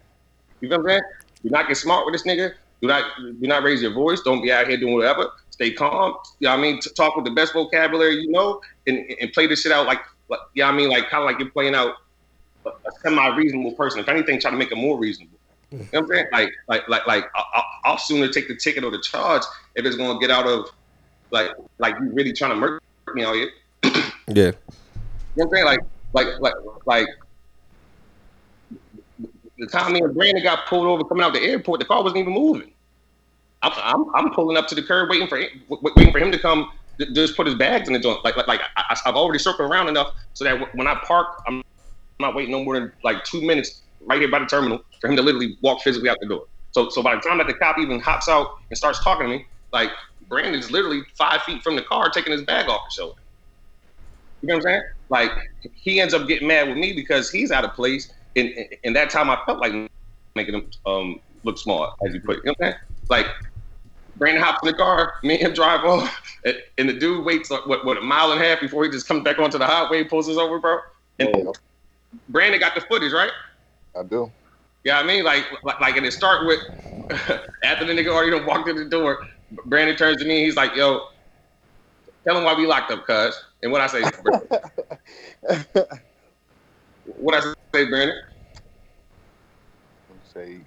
You 0.60 0.68
know 0.68 0.78
what 0.78 0.84
I'm 0.84 0.88
saying? 0.90 1.02
Do 1.42 1.50
not 1.50 1.68
get 1.68 1.76
smart 1.76 2.06
with 2.06 2.14
this 2.14 2.22
nigga. 2.22 2.52
Do 2.80 2.88
not 2.88 3.04
do 3.18 3.46
not 3.48 3.62
raise 3.62 3.82
your 3.82 3.92
voice. 3.92 4.20
Don't 4.20 4.42
be 4.42 4.52
out 4.52 4.68
here 4.68 4.76
doing 4.76 4.94
whatever. 4.94 5.30
Stay 5.50 5.72
calm. 5.72 6.14
You 6.38 6.48
know 6.48 6.54
I 6.54 6.56
mean? 6.56 6.78
Talk 6.96 7.16
with 7.16 7.24
the 7.24 7.30
best 7.32 7.52
vocabulary 7.52 8.20
you 8.20 8.30
know 8.30 8.60
and, 8.86 8.98
and 9.20 9.32
play 9.32 9.46
this 9.46 9.62
shit 9.62 9.72
out 9.72 9.86
like, 9.86 10.00
like 10.28 10.40
you 10.54 10.62
know 10.62 10.68
I 10.68 10.72
mean? 10.72 10.88
Like 10.88 11.08
kind 11.08 11.22
of 11.22 11.26
like 11.26 11.38
you're 11.40 11.50
playing 11.50 11.74
out 11.74 11.94
a, 12.64 12.68
a 12.68 12.92
semi-reasonable 13.02 13.72
person. 13.72 14.00
If 14.00 14.08
anything, 14.08 14.38
try 14.40 14.50
to 14.50 14.56
make 14.56 14.70
it 14.70 14.76
more 14.76 14.98
reasonable. 14.98 15.38
You 15.72 15.78
know 15.78 15.84
what 15.92 16.02
I'm 16.02 16.08
saying? 16.08 16.26
Like, 16.32 16.50
like, 16.68 16.88
like, 16.88 17.06
like, 17.08 17.24
I- 17.34 17.44
I- 17.56 17.62
I'll 17.86 17.98
sooner 17.98 18.28
take 18.28 18.46
the 18.46 18.54
ticket 18.56 18.84
or 18.84 18.90
the 18.90 19.00
charge 19.00 19.42
if 19.74 19.84
it's 19.84 19.96
gonna 19.96 20.18
get 20.20 20.30
out 20.30 20.46
of, 20.46 20.70
like, 21.30 21.50
like 21.78 21.94
you 22.00 22.10
really 22.12 22.32
trying 22.32 22.50
to 22.50 22.56
murder 22.56 22.80
me 23.14 23.24
out 23.24 23.34
here. 23.34 23.50
Yeah. 24.28 24.50
You 25.36 25.44
know 25.44 25.44
what 25.44 25.44
I'm 25.44 25.50
saying? 25.52 25.64
Like, 25.66 25.80
like, 26.12 26.26
like, 26.40 26.54
like. 26.86 27.06
The 29.58 29.66
time 29.68 29.92
me 29.92 30.00
and 30.00 30.12
Brandon 30.14 30.42
got 30.42 30.66
pulled 30.66 30.86
over 30.86 31.04
coming 31.04 31.22
out 31.22 31.32
the 31.32 31.40
airport, 31.40 31.78
the 31.78 31.86
car 31.86 32.02
wasn't 32.02 32.18
even 32.18 32.32
moving. 32.32 32.72
I'm, 33.62 33.72
I'm, 33.76 34.04
I'm 34.14 34.34
pulling 34.34 34.56
up 34.56 34.66
to 34.68 34.74
the 34.74 34.82
curb, 34.82 35.08
waiting 35.08 35.28
for 35.28 35.38
him, 35.38 35.48
waiting 35.68 36.12
for 36.12 36.18
him 36.18 36.32
to 36.32 36.38
come, 36.38 36.70
just 37.12 37.36
put 37.36 37.46
his 37.46 37.54
bags 37.54 37.88
in 37.88 37.94
the 37.94 38.00
joint. 38.00 38.24
Like, 38.24 38.36
like, 38.36 38.48
like 38.48 38.60
I, 38.76 38.96
I've 39.06 39.14
already 39.14 39.38
circled 39.38 39.70
around 39.70 39.88
enough 39.88 40.12
so 40.34 40.44
that 40.44 40.52
w- 40.52 40.70
when 40.74 40.86
I 40.86 41.00
park, 41.06 41.28
I'm 41.46 41.62
not 42.20 42.34
waiting 42.34 42.52
no 42.52 42.64
more 42.64 42.78
than 42.78 42.92
like 43.04 43.24
two 43.24 43.42
minutes 43.42 43.82
right 44.06 44.20
here 44.20 44.30
by 44.30 44.40
the 44.40 44.46
terminal 44.46 44.80
for 45.00 45.08
him 45.08 45.16
to 45.16 45.22
literally 45.22 45.56
walk 45.62 45.82
physically 45.82 46.08
out 46.08 46.18
the 46.20 46.28
door. 46.28 46.46
So, 46.72 46.88
so 46.90 47.02
by 47.02 47.14
the 47.14 47.20
time 47.20 47.38
that 47.38 47.46
the 47.46 47.54
cop 47.54 47.78
even 47.78 48.00
hops 48.00 48.28
out 48.28 48.48
and 48.70 48.76
starts 48.76 49.02
talking 49.02 49.26
to 49.26 49.30
me, 49.30 49.46
like 49.72 49.90
Brandon's 50.28 50.70
literally 50.70 51.02
five 51.16 51.42
feet 51.42 51.62
from 51.62 51.76
the 51.76 51.82
car 51.82 52.10
taking 52.10 52.32
his 52.32 52.42
bag 52.42 52.68
off 52.68 52.82
the 52.88 52.94
shoulder. 52.94 53.20
You 54.42 54.48
know 54.48 54.54
what 54.54 54.66
I'm 54.66 54.72
saying? 54.72 54.82
Like 55.08 55.30
he 55.74 56.00
ends 56.00 56.14
up 56.14 56.26
getting 56.26 56.48
mad 56.48 56.68
with 56.68 56.76
me 56.76 56.92
because 56.92 57.30
he's 57.30 57.50
out 57.50 57.64
of 57.64 57.74
place, 57.74 58.12
and 58.34 58.52
in 58.82 58.92
that 58.92 59.10
time 59.10 59.30
I 59.30 59.38
felt 59.46 59.60
like 59.60 59.72
making 60.34 60.54
him 60.54 60.70
um, 60.84 61.20
look 61.42 61.58
smart, 61.58 61.94
as 62.06 62.12
you 62.14 62.20
put 62.20 62.38
it. 62.38 62.42
You 62.44 62.50
know 62.50 62.54
what 62.58 62.66
I'm 62.66 62.72
saying? 62.72 62.82
Like 63.08 63.26
Brandon 64.16 64.42
hops 64.42 64.60
in 64.62 64.68
the 64.68 64.76
car, 64.76 65.14
me 65.22 65.34
and 65.34 65.48
him 65.48 65.54
drive 65.54 65.84
off, 65.84 66.38
and, 66.78 66.88
the 66.88 66.92
dude 66.92 67.24
waits 67.24 67.50
like, 67.50 67.66
what 67.66 67.84
what 67.84 67.96
a 67.96 68.00
mile 68.00 68.32
and 68.32 68.40
a 68.40 68.44
half 68.44 68.60
before 68.60 68.84
he 68.84 68.90
just 68.90 69.06
comes 69.06 69.22
back 69.22 69.38
onto 69.38 69.58
the 69.58 69.66
highway, 69.66 70.04
pulls 70.04 70.28
us 70.28 70.36
over, 70.36 70.58
bro. 70.58 70.78
And 71.18 71.48
Brandon 72.28 72.60
got 72.60 72.74
the 72.74 72.80
footage, 72.82 73.12
right? 73.12 73.30
I 73.98 74.02
do. 74.02 74.30
Yeah, 74.84 74.98
I 74.98 75.02
mean, 75.02 75.24
like, 75.24 75.44
like, 75.64 75.80
like, 75.80 75.96
and 75.96 76.06
it 76.06 76.12
start 76.12 76.46
with 76.46 76.60
after 77.64 77.84
the 77.84 77.92
nigga 77.92 78.08
already 78.08 78.30
done 78.30 78.46
walked 78.46 78.68
in 78.68 78.76
the 78.76 78.84
door. 78.84 79.26
Brandon 79.66 79.96
turns 79.96 80.22
to 80.22 80.28
me, 80.28 80.44
he's 80.44 80.56
like, 80.56 80.74
"Yo, 80.74 81.00
tell 82.26 82.36
him 82.36 82.44
why 82.44 82.54
we 82.54 82.66
locked 82.66 82.90
up, 82.90 83.06
cuz." 83.06 83.40
And 83.62 83.72
what 83.72 83.80
I 83.80 83.86
say, 83.86 84.02
what 87.04 87.34
I 87.34 87.40
say, 87.74 87.84
Brandon? 87.88 88.16
Say 90.32 90.60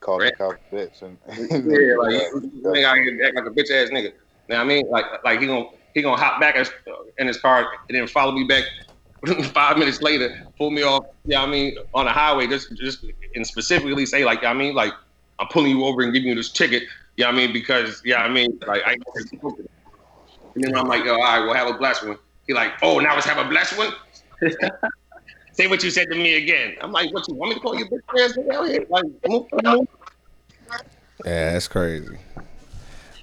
call 0.00 0.18
the 0.18 0.32
cop 0.32 0.54
bitch 0.72 1.02
and 1.02 1.18
Yeah, 1.28 1.96
like 1.96 2.12
you 2.76 2.86
out 2.86 2.96
here 2.98 3.20
act 3.24 3.34
like 3.34 3.46
a 3.46 3.50
bitch 3.50 3.70
ass 3.70 3.90
nigga. 3.90 4.12
Now 4.48 4.60
I 4.60 4.64
mean, 4.64 4.84
like, 4.90 5.04
like 5.24 5.40
he 5.40 5.46
gonna 5.46 5.66
he 5.94 6.02
gonna 6.02 6.20
hop 6.20 6.40
back 6.40 6.56
in 7.18 7.26
his 7.26 7.38
car 7.38 7.66
and 7.88 7.96
then 7.96 8.06
follow 8.06 8.32
me 8.32 8.44
back 8.44 8.64
five 9.52 9.78
minutes 9.78 10.02
later, 10.02 10.34
pull 10.58 10.70
me 10.70 10.82
off. 10.82 11.04
Yeah, 11.24 11.42
I 11.42 11.46
mean, 11.46 11.74
on 11.94 12.04
the 12.04 12.12
highway, 12.12 12.46
just 12.46 12.68
just 12.76 13.04
and 13.34 13.46
specifically 13.46 14.06
say 14.06 14.24
like, 14.24 14.44
I 14.44 14.52
mean, 14.52 14.74
like 14.74 14.92
I'm 15.38 15.48
pulling 15.48 15.70
you 15.70 15.84
over 15.84 16.02
and 16.02 16.12
giving 16.12 16.28
you 16.28 16.34
this 16.34 16.52
ticket. 16.52 16.84
Yeah, 17.16 17.28
I 17.28 17.32
mean, 17.32 17.52
because 17.52 18.02
yeah, 18.04 18.22
I 18.22 18.28
mean, 18.28 18.58
like 18.66 18.82
I. 18.84 18.96
And 20.54 20.64
then 20.64 20.76
I'm 20.76 20.88
like, 20.88 21.06
all 21.06 21.18
right, 21.18 21.40
we'll 21.40 21.54
have 21.54 21.68
a 21.68 21.78
blessed 21.78 22.06
one. 22.06 22.18
He 22.46 22.54
like, 22.54 22.72
oh, 22.82 22.98
now 22.98 23.14
let's 23.14 23.26
have 23.26 23.44
a 23.44 23.48
blessed 23.48 23.76
one. 23.76 23.92
Say 25.52 25.66
what 25.66 25.82
you 25.82 25.90
said 25.90 26.06
to 26.10 26.16
me 26.16 26.34
again. 26.34 26.76
I'm 26.80 26.92
like, 26.92 27.12
what 27.12 27.26
you 27.28 27.34
want 27.34 27.50
me 27.50 27.54
to 27.54 27.60
call 27.60 27.74
you 27.74 27.86
bitch 27.86 28.00
ass? 28.20 28.36
Like. 28.90 29.88
Yeah, 31.24 31.52
that's 31.52 31.68
crazy. 31.68 32.18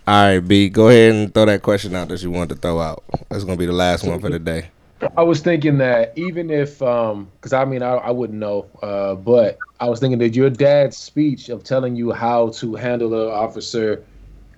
All 0.05 0.25
right, 0.25 0.39
B, 0.39 0.69
go 0.69 0.89
ahead 0.89 1.13
and 1.13 1.33
throw 1.33 1.45
that 1.45 1.61
question 1.61 1.95
out 1.95 2.09
that 2.09 2.21
you 2.21 2.31
wanted 2.31 2.55
to 2.55 2.61
throw 2.61 2.79
out. 2.81 3.03
That's 3.29 3.43
gonna 3.43 3.55
be 3.55 3.67
the 3.67 3.71
last 3.71 4.05
one 4.05 4.19
for 4.19 4.29
the 4.29 4.39
day. 4.39 4.69
I 5.17 5.23
was 5.23 5.41
thinking 5.41 5.77
that 5.79 6.13
even 6.15 6.49
if, 6.49 6.81
um, 6.81 7.29
because 7.35 7.53
I 7.53 7.65
mean, 7.65 7.81
I, 7.81 7.95
I 7.95 8.11
wouldn't 8.11 8.39
know, 8.39 8.65
uh, 8.81 9.15
but 9.15 9.57
I 9.79 9.89
was 9.89 9.99
thinking 9.99 10.19
that 10.19 10.35
your 10.35 10.49
dad's 10.49 10.97
speech 10.97 11.49
of 11.49 11.63
telling 11.63 11.95
you 11.95 12.11
how 12.11 12.49
to 12.49 12.75
handle 12.75 13.13
an 13.13 13.33
officer 13.33 14.03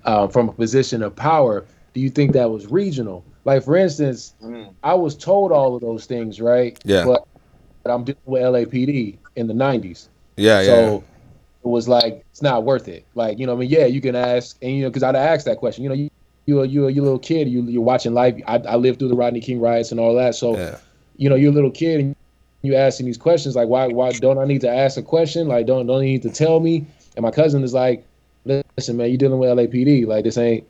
um, 0.04 0.30
from 0.30 0.48
a 0.48 0.52
position 0.52 1.02
of 1.02 1.14
power, 1.14 1.64
do 1.94 2.00
you 2.00 2.10
think 2.10 2.32
that 2.32 2.50
was 2.50 2.66
regional? 2.66 3.24
Like, 3.44 3.64
for 3.64 3.76
instance, 3.76 4.34
Mm. 4.42 4.74
I 4.82 4.94
was 4.94 5.16
told 5.16 5.52
all 5.52 5.74
of 5.74 5.80
those 5.80 6.06
things, 6.06 6.40
right? 6.40 6.78
Yeah. 6.84 7.04
But, 7.04 7.26
but 7.82 7.92
I'm 7.92 8.04
dealing 8.04 8.20
with 8.24 8.42
LAPD 8.42 9.16
in 9.36 9.46
the 9.46 9.54
90s. 9.54 10.08
Yeah, 10.36 10.60
yeah. 10.60 10.66
So 10.66 11.04
it 11.64 11.68
was 11.68 11.88
like 11.88 12.24
it's 12.30 12.42
not 12.42 12.64
worth 12.64 12.88
it. 12.88 13.04
Like 13.14 13.38
you 13.38 13.46
know, 13.46 13.54
I 13.54 13.56
mean, 13.56 13.70
yeah, 13.70 13.86
you 13.86 14.00
can 14.00 14.14
ask, 14.14 14.56
and 14.62 14.72
you 14.72 14.82
know, 14.82 14.88
because 14.88 15.02
I'd 15.02 15.16
ask 15.16 15.44
that 15.46 15.56
question. 15.58 15.82
You 15.82 15.88
know, 15.88 15.94
you 15.94 16.10
you 16.46 16.62
you 16.64 16.88
you 16.88 17.02
a 17.02 17.04
little 17.04 17.18
kid, 17.18 17.48
you 17.48 17.62
you're 17.62 17.82
watching 17.82 18.14
life. 18.14 18.40
I, 18.46 18.56
I 18.58 18.76
lived 18.76 18.98
through 18.98 19.08
the 19.08 19.16
Rodney 19.16 19.40
King 19.40 19.60
riots 19.60 19.90
and 19.90 20.00
all 20.00 20.14
that. 20.14 20.34
So 20.34 20.56
yeah. 20.56 20.78
you 21.16 21.28
know, 21.28 21.34
you're 21.36 21.50
a 21.52 21.54
little 21.54 21.70
kid 21.70 22.00
and 22.00 22.16
you're 22.62 22.78
asking 22.78 23.06
these 23.06 23.18
questions. 23.18 23.54
Like, 23.56 23.68
why 23.68 23.86
why 23.88 24.12
don't 24.12 24.38
I 24.38 24.44
need 24.44 24.60
to 24.62 24.70
ask 24.70 24.96
a 24.96 25.02
question? 25.02 25.48
Like, 25.48 25.66
don't 25.66 25.86
don't 25.86 26.02
you 26.02 26.08
need 26.10 26.22
to 26.22 26.30
tell 26.30 26.60
me? 26.60 26.86
And 27.16 27.22
my 27.22 27.30
cousin 27.30 27.62
is 27.64 27.74
like, 27.74 28.04
listen, 28.44 28.96
man, 28.96 29.08
you're 29.08 29.18
dealing 29.18 29.38
with 29.38 29.50
LAPD. 29.50 30.06
Like, 30.06 30.24
this 30.24 30.38
ain't 30.38 30.66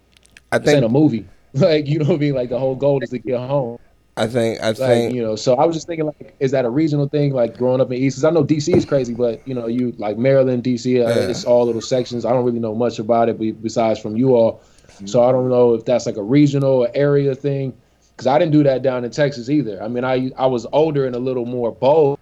I 0.53 0.59
this 0.59 0.75
ain't 0.75 0.85
a 0.85 0.89
movie. 0.89 1.27
Like, 1.55 1.87
you 1.87 1.99
know 2.01 2.07
what 2.11 2.17
I 2.17 2.19
mean? 2.19 2.35
Like, 2.35 2.51
the 2.51 2.59
whole 2.59 2.75
goal 2.75 3.03
is 3.03 3.09
to 3.11 3.19
get 3.19 3.39
home. 3.39 3.79
I 4.19 4.27
think 4.27 4.61
I 4.61 4.67
Like, 4.69 4.77
think 4.77 5.15
you 5.15 5.23
know, 5.23 5.37
so 5.37 5.55
I 5.55 5.65
was 5.65 5.75
just 5.75 5.87
thinking, 5.87 6.05
like, 6.05 6.35
is 6.39 6.51
that 6.51 6.67
a 6.67 6.71
regional 6.71 7.09
thing? 7.09 7.33
Like, 7.33 7.57
growing 7.57 7.81
up 7.81 7.91
in 7.91 7.97
East, 7.97 8.19
'Cause 8.19 8.25
I 8.25 8.31
know 8.31 8.45
DC 8.45 8.75
is 8.77 8.85
crazy, 8.85 9.15
but 9.15 9.41
you 9.49 9.55
know, 9.55 9.67
you 9.67 9.95
like 9.97 10.19
Maryland, 10.19 10.65
DC, 10.65 10.97
uh, 11.03 11.09
Yeah. 11.09 11.29
it's 11.29 11.45
all 11.45 11.65
little 11.65 11.81
sections. 11.81 12.27
I 12.27 12.33
don't 12.35 12.45
really 12.45 12.59
know 12.59 12.75
much 12.75 12.99
about 12.99 13.31
it, 13.31 13.39
be- 13.39 13.53
besides 13.53 13.99
from 13.99 14.19
you 14.19 14.35
all. 14.35 14.61
So 15.05 15.23
I 15.23 15.33
don't 15.33 15.49
know 15.49 15.75
if 15.75 15.85
that's 15.85 16.07
like 16.07 16.17
a 16.17 16.23
regional 16.23 16.83
or 16.83 16.91
area 16.95 17.35
thing, 17.35 17.75
because 18.11 18.27
I 18.27 18.39
didn't 18.39 18.53
do 18.53 18.63
that 18.63 18.83
down 18.83 19.05
in 19.05 19.11
Texas 19.11 19.51
either. 19.51 19.83
I 19.83 19.89
mean, 19.89 20.05
I 20.05 20.31
I 20.37 20.47
was 20.47 20.67
older 20.73 21.07
and 21.07 21.15
a 21.15 21.19
little 21.19 21.47
more 21.47 21.73
bold, 21.73 22.19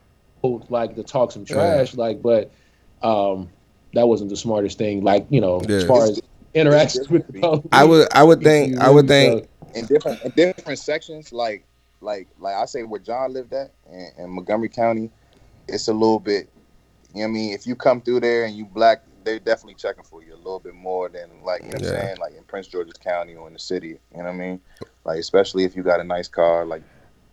like 0.69 0.97
to 0.97 1.05
talk 1.05 1.33
some 1.33 1.45
trash, 1.45 1.95
like, 1.95 2.21
but 2.21 2.53
um, 3.03 3.49
that 3.93 4.09
wasn't 4.09 4.31
the 4.31 4.37
smartest 4.37 4.79
thing. 4.79 5.03
Like, 5.03 5.27
you 5.31 5.41
know, 5.41 5.61
as 5.61 5.83
Yeah. 5.83 5.87
far 5.87 6.05
as 6.05 6.21
interactions 6.55 7.09
with 7.09 7.27
the 7.27 7.33
police. 7.33 7.63
I 7.73 7.85
would 7.85 8.09
I 8.13 8.23
would 8.23 8.41
think 8.41 8.79
I 8.81 8.91
would 8.91 9.09
think 9.09 9.49
in 9.75 9.87
different 9.87 10.23
in 10.23 10.31
different 10.33 10.79
sections, 10.79 11.33
like 11.33 11.67
like 12.01 12.29
like 12.39 12.55
I 12.55 12.65
say 12.67 12.83
where 12.83 13.01
John 13.01 13.33
lived 13.33 13.53
at 13.53 13.73
in, 13.91 14.11
in 14.19 14.31
Montgomery 14.31 14.69
County, 14.69 15.11
it's 15.69 15.89
a 15.89 15.93
little 15.93 16.21
bit. 16.21 16.49
You 17.13 17.21
know 17.21 17.29
what 17.29 17.31
I 17.31 17.33
mean? 17.33 17.55
If 17.55 17.67
you 17.67 17.77
come 17.77 18.01
through 18.01 18.21
there 18.21 18.45
and 18.45 18.57
you 18.57 18.65
black, 18.65 19.03
they're 19.25 19.39
definitely 19.39 19.75
checking 19.75 20.05
for 20.05 20.23
you 20.23 20.35
a 20.35 20.37
little 20.37 20.61
bit 20.61 20.75
more 20.75 21.09
than 21.09 21.43
like 21.45 21.63
you 21.63 21.69
know 21.69 21.79
what 21.81 21.83
I'm 21.83 21.85
saying, 21.85 22.17
like 22.19 22.35
in 22.37 22.45
Prince 22.45 22.69
George's 22.69 22.99
County 22.99 23.35
or 23.35 23.47
in 23.49 23.53
the 23.55 23.59
city. 23.59 23.89
You 23.89 24.19
know 24.19 24.25
what 24.25 24.31
I 24.31 24.33
mean? 24.35 24.61
Like 25.05 25.19
especially 25.19 25.65
if 25.65 25.77
you 25.77 25.83
got 25.83 26.01
a 26.01 26.05
nice 26.05 26.29
car, 26.29 26.65
like 26.67 26.83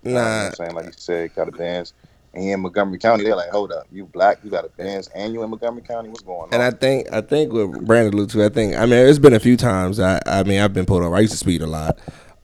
you 0.04 0.14
know 0.14 0.22
what 0.22 0.30
Nah, 0.30 0.46
I'm 0.48 0.54
saying, 0.54 0.74
like 0.74 0.86
you 0.86 0.92
said, 0.96 1.36
got 1.36 1.48
a 1.48 1.52
Benz. 1.52 1.94
And 2.34 2.46
in 2.46 2.62
Montgomery 2.62 2.98
County, 2.98 3.26
they're 3.26 3.36
like, 3.36 3.50
hold 3.50 3.74
up, 3.74 3.88
you 3.92 4.06
black, 4.06 4.40
you 4.44 4.50
got 4.50 4.64
a 4.64 4.70
Benz, 4.70 5.10
and 5.14 5.34
you 5.34 5.44
in 5.44 5.50
Montgomery 5.50 5.82
County, 5.84 6.10
what's 6.10 6.24
going 6.24 6.44
on? 6.44 6.50
and 6.54 6.64
I 6.64 6.72
think 6.72 7.12
I 7.12 7.22
think 7.22 7.52
with 7.52 7.86
Brandon 7.86 8.26
to, 8.28 8.44
I 8.46 8.50
think 8.50 8.76
I 8.76 8.86
mean 8.86 9.06
it's 9.06 9.20
been 9.20 9.34
a 9.34 9.40
few 9.40 9.58
times. 9.58 10.00
I 10.00 10.22
I 10.26 10.44
mean 10.44 10.60
I've 10.62 10.74
been 10.74 10.86
pulled 10.86 11.04
over. 11.04 11.16
I 11.16 11.20
used 11.20 11.34
to 11.34 11.38
speed 11.38 11.62
a 11.62 11.68
lot, 11.68 12.00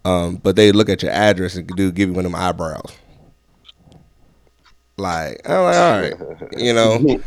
um, 0.06 0.36
but 0.38 0.56
they 0.58 0.72
look 0.74 0.90
at 0.90 1.02
your 1.04 1.12
address 1.12 1.56
and 1.56 1.68
do 1.68 1.92
give 1.92 2.10
you 2.10 2.16
one 2.16 2.26
of 2.26 2.32
them 2.32 2.40
eyebrows. 2.40 2.92
Like 4.98 5.42
I'm 5.48 5.64
like, 5.64 5.76
all 5.76 6.02
right, 6.02 6.52
you 6.58 6.74
know, 6.74 7.22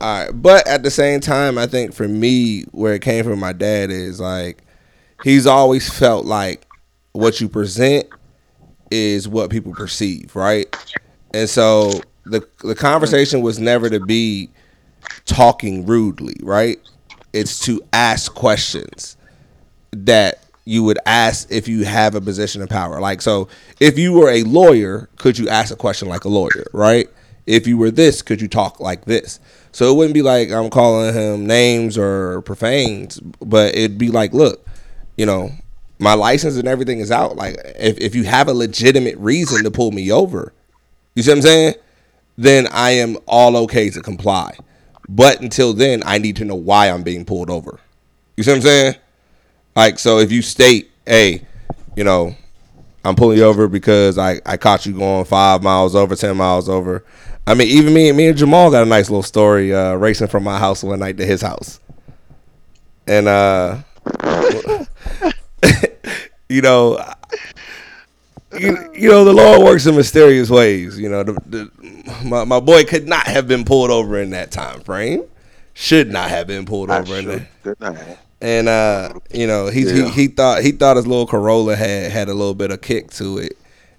all 0.00 0.24
right. 0.24 0.30
But 0.30 0.66
at 0.66 0.82
the 0.82 0.90
same 0.90 1.20
time, 1.20 1.58
I 1.58 1.66
think 1.66 1.94
for 1.94 2.08
me, 2.08 2.62
where 2.72 2.94
it 2.94 3.02
came 3.02 3.24
from 3.24 3.40
my 3.40 3.52
dad 3.52 3.90
is 3.90 4.20
like 4.20 4.62
he's 5.22 5.46
always 5.46 5.90
felt 5.90 6.24
like 6.24 6.66
what 7.12 7.40
you 7.40 7.48
present 7.48 8.06
is 8.90 9.28
what 9.28 9.50
people 9.50 9.72
perceive, 9.74 10.34
right? 10.36 10.74
And 11.34 11.48
so 11.48 12.00
the 12.24 12.46
the 12.60 12.74
conversation 12.74 13.42
was 13.42 13.58
never 13.58 13.90
to 13.90 14.00
be 14.00 14.50
talking 15.24 15.86
rudely, 15.86 16.36
right? 16.42 16.78
It's 17.32 17.58
to 17.60 17.82
ask 17.92 18.34
questions 18.34 19.16
that 19.92 20.42
you 20.64 20.82
would 20.84 20.98
ask 21.06 21.50
if 21.50 21.66
you 21.66 21.84
have 21.84 22.14
a 22.14 22.20
position 22.20 22.60
of 22.62 22.68
power. 22.68 23.00
Like, 23.00 23.22
so 23.22 23.48
if 23.80 23.98
you 23.98 24.12
were 24.12 24.28
a 24.28 24.42
lawyer, 24.42 25.08
could 25.16 25.38
you 25.38 25.48
ask 25.48 25.72
a 25.72 25.76
question 25.76 26.08
like 26.08 26.24
a 26.24 26.28
lawyer, 26.28 26.66
right? 26.74 27.08
If 27.46 27.66
you 27.66 27.78
were 27.78 27.90
this, 27.90 28.20
could 28.20 28.40
you 28.42 28.48
talk 28.48 28.78
like 28.78 29.06
this? 29.06 29.40
So 29.72 29.92
it 29.92 29.96
wouldn't 29.96 30.14
be 30.14 30.22
like 30.22 30.50
I'm 30.50 30.70
calling 30.70 31.14
him 31.14 31.46
names 31.46 31.98
or 31.98 32.42
profanes, 32.42 33.20
but 33.40 33.74
it'd 33.74 33.98
be 33.98 34.10
like, 34.10 34.32
look, 34.32 34.66
you 35.16 35.26
know, 35.26 35.50
my 35.98 36.14
license 36.14 36.56
and 36.56 36.68
everything 36.68 37.00
is 37.00 37.10
out. 37.10 37.36
Like, 37.36 37.56
if, 37.76 37.98
if 37.98 38.14
you 38.14 38.24
have 38.24 38.48
a 38.48 38.54
legitimate 38.54 39.16
reason 39.18 39.64
to 39.64 39.70
pull 39.70 39.90
me 39.90 40.10
over, 40.12 40.52
you 41.14 41.22
see 41.22 41.30
what 41.30 41.38
I'm 41.38 41.42
saying? 41.42 41.74
Then 42.36 42.68
I 42.70 42.90
am 42.92 43.16
all 43.26 43.56
okay 43.58 43.90
to 43.90 44.00
comply. 44.00 44.56
But 45.08 45.40
until 45.40 45.72
then, 45.72 46.02
I 46.06 46.18
need 46.18 46.36
to 46.36 46.44
know 46.44 46.54
why 46.54 46.90
I'm 46.90 47.02
being 47.02 47.24
pulled 47.24 47.50
over. 47.50 47.80
You 48.36 48.44
see 48.44 48.50
what 48.52 48.56
I'm 48.56 48.62
saying? 48.62 48.94
Like, 49.74 49.98
so 49.98 50.18
if 50.18 50.30
you 50.30 50.42
state, 50.42 50.90
hey, 51.06 51.46
you 51.96 52.04
know, 52.04 52.36
I'm 53.04 53.16
pulling 53.16 53.38
you 53.38 53.44
over 53.44 53.68
because 53.68 54.18
I, 54.18 54.40
I 54.44 54.56
caught 54.56 54.86
you 54.86 54.92
going 54.92 55.24
five 55.24 55.62
miles 55.62 55.96
over, 55.96 56.14
ten 56.14 56.36
miles 56.36 56.68
over. 56.68 57.04
I 57.48 57.54
mean, 57.54 57.68
even 57.68 57.94
me, 57.94 58.12
me 58.12 58.28
and 58.28 58.36
Jamal 58.36 58.70
got 58.70 58.82
a 58.82 58.86
nice 58.86 59.08
little 59.08 59.22
story 59.22 59.74
uh, 59.74 59.94
racing 59.94 60.28
from 60.28 60.44
my 60.44 60.58
house 60.58 60.84
one 60.84 60.98
night 60.98 61.16
to 61.16 61.24
his 61.24 61.40
house, 61.40 61.80
and 63.06 63.26
uh, 63.26 63.78
you 66.48 66.60
know, 66.60 67.02
you, 68.58 68.90
you 68.94 69.08
know, 69.08 69.24
the 69.24 69.32
Lord 69.32 69.62
works 69.62 69.86
in 69.86 69.96
mysterious 69.96 70.50
ways. 70.50 70.98
You 70.98 71.08
know, 71.08 71.22
the, 71.22 71.32
the, 71.46 71.70
my 72.24 72.44
my 72.44 72.60
boy 72.60 72.84
could 72.84 73.08
not 73.08 73.26
have 73.26 73.48
been 73.48 73.64
pulled 73.64 73.90
over 73.90 74.20
in 74.20 74.30
that 74.30 74.50
time 74.50 74.80
frame. 74.80 75.24
Should 75.74 76.10
not 76.10 76.28
have 76.30 76.46
been 76.46 76.66
pulled 76.66 76.90
I 76.90 76.98
over 77.00 77.16
in 77.16 77.22
sure 77.24 77.36
that 77.36 77.62
could 77.62 77.80
not 77.80 77.96
have. 77.96 78.18
and 78.40 78.68
uh, 78.68 79.14
you 79.32 79.46
know, 79.46 79.68
he's, 79.68 79.90
Yeah. 79.92 80.04
he 80.10 80.10
he 80.10 80.26
thought 80.28 80.62
he 80.62 80.72
thought 80.72 80.96
his 80.96 81.06
little 81.06 81.26
Corolla 81.26 81.76
had 81.76 82.10
had 82.12 82.28
a 82.28 82.34
little 82.34 82.54
bit 82.54 82.70
of 82.70 82.80
kick 82.82 83.10
to 83.12 83.38
it, 83.38 83.56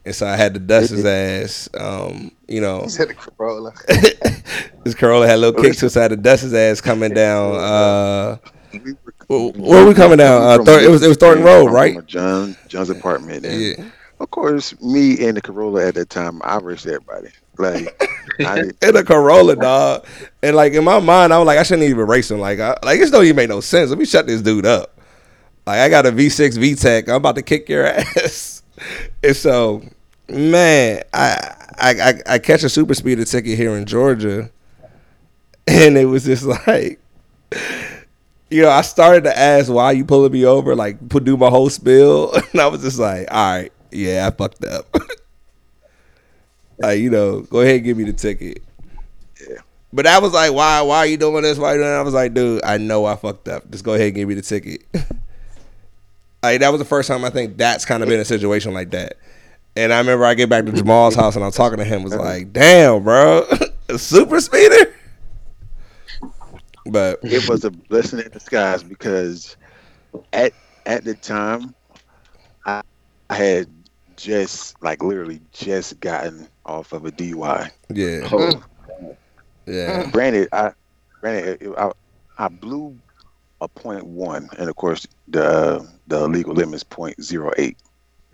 and 0.09 0.15
so 0.15 0.25
I 0.27 0.35
had 0.35 0.55
to 0.55 0.59
dust 0.59 0.89
his 0.89 1.05
ass. 1.05 1.69
Um, 1.79 2.31
you 2.47 2.59
know, 2.61 2.81
He 2.81 2.89
said 2.89 3.09
the 3.09 3.13
Corolla. 3.13 3.71
his 4.83 4.95
Corolla 4.95 5.27
had 5.27 5.35
a 5.35 5.37
little 5.37 5.61
kick 5.61 5.75
to 5.77 5.85
it, 5.85 5.89
so 5.91 5.99
I 5.99 6.03
had 6.03 6.07
to 6.09 6.17
dust 6.17 6.41
his 6.43 6.53
ass 6.53 6.81
coming 6.81 7.13
down. 7.13 7.55
Uh, 7.59 8.37
We 8.73 8.93
were- 8.93 9.51
where 9.51 9.85
we 9.85 9.93
coming 9.93 10.17
down? 10.17 10.41
Uh, 10.41 10.55
from- 10.55 10.65
Thor- 10.65 10.79
it 10.81 10.89
was 10.89 11.03
it 11.03 11.07
was 11.07 11.17
Thornton 11.17 11.45
Road, 11.45 11.67
right? 11.67 12.03
John 12.07 12.55
John's 12.67 12.89
apartment. 12.89 13.45
And 13.45 13.61
Yeah, 13.61 13.85
Of 14.19 14.31
course, 14.31 14.73
me 14.81 15.23
and 15.27 15.37
the 15.37 15.41
Corolla 15.41 15.85
at 15.87 15.93
that 15.95 16.09
time, 16.09 16.41
I 16.43 16.57
raced 16.57 16.87
everybody. 16.87 17.29
Like, 17.59 18.01
I, 18.39 18.61
in 18.81 18.95
a 18.95 19.03
Corolla, 19.03 19.55
dog. 19.55 20.07
And 20.41 20.55
like 20.55 20.73
in 20.73 20.83
my 20.83 20.99
mind, 20.99 21.31
I 21.33 21.37
was 21.37 21.45
like, 21.45 21.59
I 21.59 21.63
shouldn't 21.63 21.87
even 21.89 22.07
race 22.07 22.31
him. 22.31 22.39
Like, 22.39 22.59
I, 22.59 22.75
like 22.83 22.99
this 22.99 23.11
don't 23.11 23.23
even 23.25 23.35
make 23.35 23.49
no 23.49 23.59
sense. 23.61 23.89
Let 23.91 23.99
me 23.99 24.05
shut 24.05 24.25
this 24.25 24.41
dude 24.41 24.65
up. 24.65 24.99
Like, 25.67 25.79
I 25.79 25.89
got 25.89 26.05
a 26.07 26.11
V6 26.11 26.57
VTEC. 26.57 27.09
I'm 27.09 27.15
about 27.15 27.35
to 27.35 27.43
kick 27.43 27.69
your 27.69 27.85
ass. 27.85 28.63
and 29.21 29.35
so, 29.35 29.83
man, 30.29 31.03
I, 31.13 31.55
I 31.77 31.89
I 31.89 32.13
I 32.33 32.39
catch 32.39 32.63
a 32.63 32.69
super 32.69 32.93
speeder 32.93 33.25
ticket 33.25 33.57
here 33.57 33.75
in 33.75 33.85
Georgia, 33.85 34.49
and 35.67 35.97
it 35.97 36.05
was 36.05 36.25
just 36.25 36.45
like. 36.67 36.99
You 38.51 38.63
know, 38.63 38.69
I 38.69 38.81
started 38.81 39.25
to 39.25 39.37
ask 39.37 39.71
why 39.71 39.91
you 39.91 40.03
pulling 40.03 40.31
me 40.31 40.43
over, 40.43 40.75
like 40.75 41.07
put 41.07 41.23
do 41.23 41.37
my 41.37 41.49
whole 41.49 41.69
spill, 41.69 42.33
and 42.51 42.59
I 42.59 42.65
was 42.65 42.81
just 42.81 42.97
like, 42.97 43.27
"All 43.31 43.57
right, 43.57 43.71
yeah, 43.91 44.25
I 44.25 44.35
fucked 44.35 44.65
up." 44.65 44.87
like, 46.79 46.99
you 46.99 47.11
know, 47.11 47.41
go 47.41 47.61
ahead 47.61 47.75
and 47.75 47.83
give 47.83 47.97
me 47.97 48.05
the 48.05 48.13
ticket. 48.13 48.63
But 49.91 50.05
that 50.05 50.21
was 50.21 50.33
like, 50.33 50.53
why? 50.53 50.81
Why 50.81 50.97
are 50.99 51.05
you 51.05 51.17
doing 51.17 51.43
this? 51.43 51.57
Why 51.57 51.69
are 51.69 51.73
you 51.73 51.79
doing 51.79 51.91
that? 51.91 51.99
I 51.99 52.01
was 52.01 52.13
like, 52.13 52.33
dude, 52.33 52.63
I 52.63 52.77
know 52.77 53.05
I 53.05 53.15
fucked 53.15 53.47
up. 53.47 53.69
Just 53.71 53.83
go 53.83 53.93
ahead 53.93 54.07
and 54.07 54.15
give 54.15 54.27
me 54.27 54.35
the 54.35 54.41
ticket. 54.41 54.83
like 56.43 56.59
that 56.59 56.69
was 56.69 56.79
the 56.79 56.85
first 56.85 57.07
time 57.07 57.25
I 57.25 57.29
think 57.29 57.57
that's 57.57 57.85
kind 57.85 58.03
of 58.03 58.09
been 58.09 58.19
a 58.19 58.25
situation 58.25 58.73
like 58.73 58.91
that. 58.91 59.17
And 59.79 59.93
I 59.93 59.99
remember 59.99 60.25
I 60.25 60.33
get 60.33 60.49
back 60.49 60.65
to 60.65 60.73
Jamal's 60.73 61.15
house 61.15 61.37
and 61.37 61.45
I'm 61.45 61.51
talking 61.51 61.77
to 61.77 61.85
him. 61.85 62.03
Was 62.03 62.13
like, 62.13 62.51
damn, 62.53 63.01
bro, 63.01 63.45
a 63.87 63.97
super 63.97 64.41
speeder. 64.41 64.93
But 66.85 67.19
it 67.23 67.47
was 67.47 67.63
a 67.63 67.71
blessing 67.71 68.19
in 68.19 68.29
disguise 68.29 68.83
because 68.83 69.55
at 70.33 70.51
at 70.85 71.05
the 71.05 71.13
time, 71.15 71.73
I, 72.65 72.81
I 73.29 73.35
had 73.35 73.67
just 74.17 74.81
like 74.83 75.01
literally 75.01 75.39
just 75.53 75.97
gotten 76.01 76.49
off 76.65 76.91
of 76.91 77.05
a 77.05 77.11
DUI. 77.11 77.71
yeah, 77.93 78.27
Oh, 78.31 78.61
yeah, 79.65 80.03
mm. 80.03 80.11
Granted, 80.11 80.49
I 80.51 80.73
granted 81.21 81.61
it- 81.61 81.73
I, 81.77 81.91
I 82.37 82.47
blew 82.49 82.97
a 83.61 83.67
point 83.69 84.05
one, 84.05 84.49
and 84.57 84.69
of 84.69 84.75
course 84.75 85.07
the 85.29 85.87
the 86.07 86.27
legal 86.27 86.53
limit 86.53 86.75
is 86.75 86.83
point 86.83 87.21
zero 87.23 87.53
eight. 87.57 87.77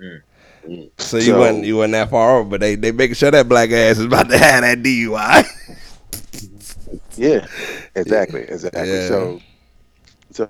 Mm. 0.01 0.21
so 0.97 1.17
you 1.17 1.23
So- 1.23 1.39
wasn't 1.39 1.65
you 1.65 1.77
wasn't 1.77 1.93
that 1.93 2.09
far 2.09 2.37
over, 2.39 2.49
but 2.49 2.59
they 2.61 2.75
they 2.75 2.91
making 2.91 3.15
sure 3.15 3.31
that 3.31 3.47
black 3.49 3.69
ass 3.71 3.97
is 3.99 4.05
about 4.05 4.29
to 4.29 4.37
have 4.37 4.61
that 4.61 4.79
DUI. 4.83 5.45
Yeah, 7.17 7.47
exactly, 7.95 8.41
exactly. 8.41 8.87
Yeah. 8.89 9.07
So, 9.07 9.39
so 10.31 10.49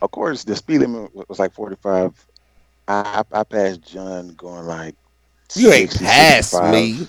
of 0.00 0.10
course 0.12 0.44
the 0.44 0.54
speed 0.54 0.78
limit 0.78 1.10
was 1.28 1.38
like 1.40 1.52
forty 1.52 1.76
five. 1.82 2.12
I 2.86 3.24
I 3.32 3.42
passed 3.44 3.82
John 3.82 4.34
going 4.34 4.66
like 4.66 4.94
You 5.56 5.72
ain't 5.72 5.90
60, 5.90 6.04
past 6.06 6.50
65, 6.50 6.72
me. 6.72 7.06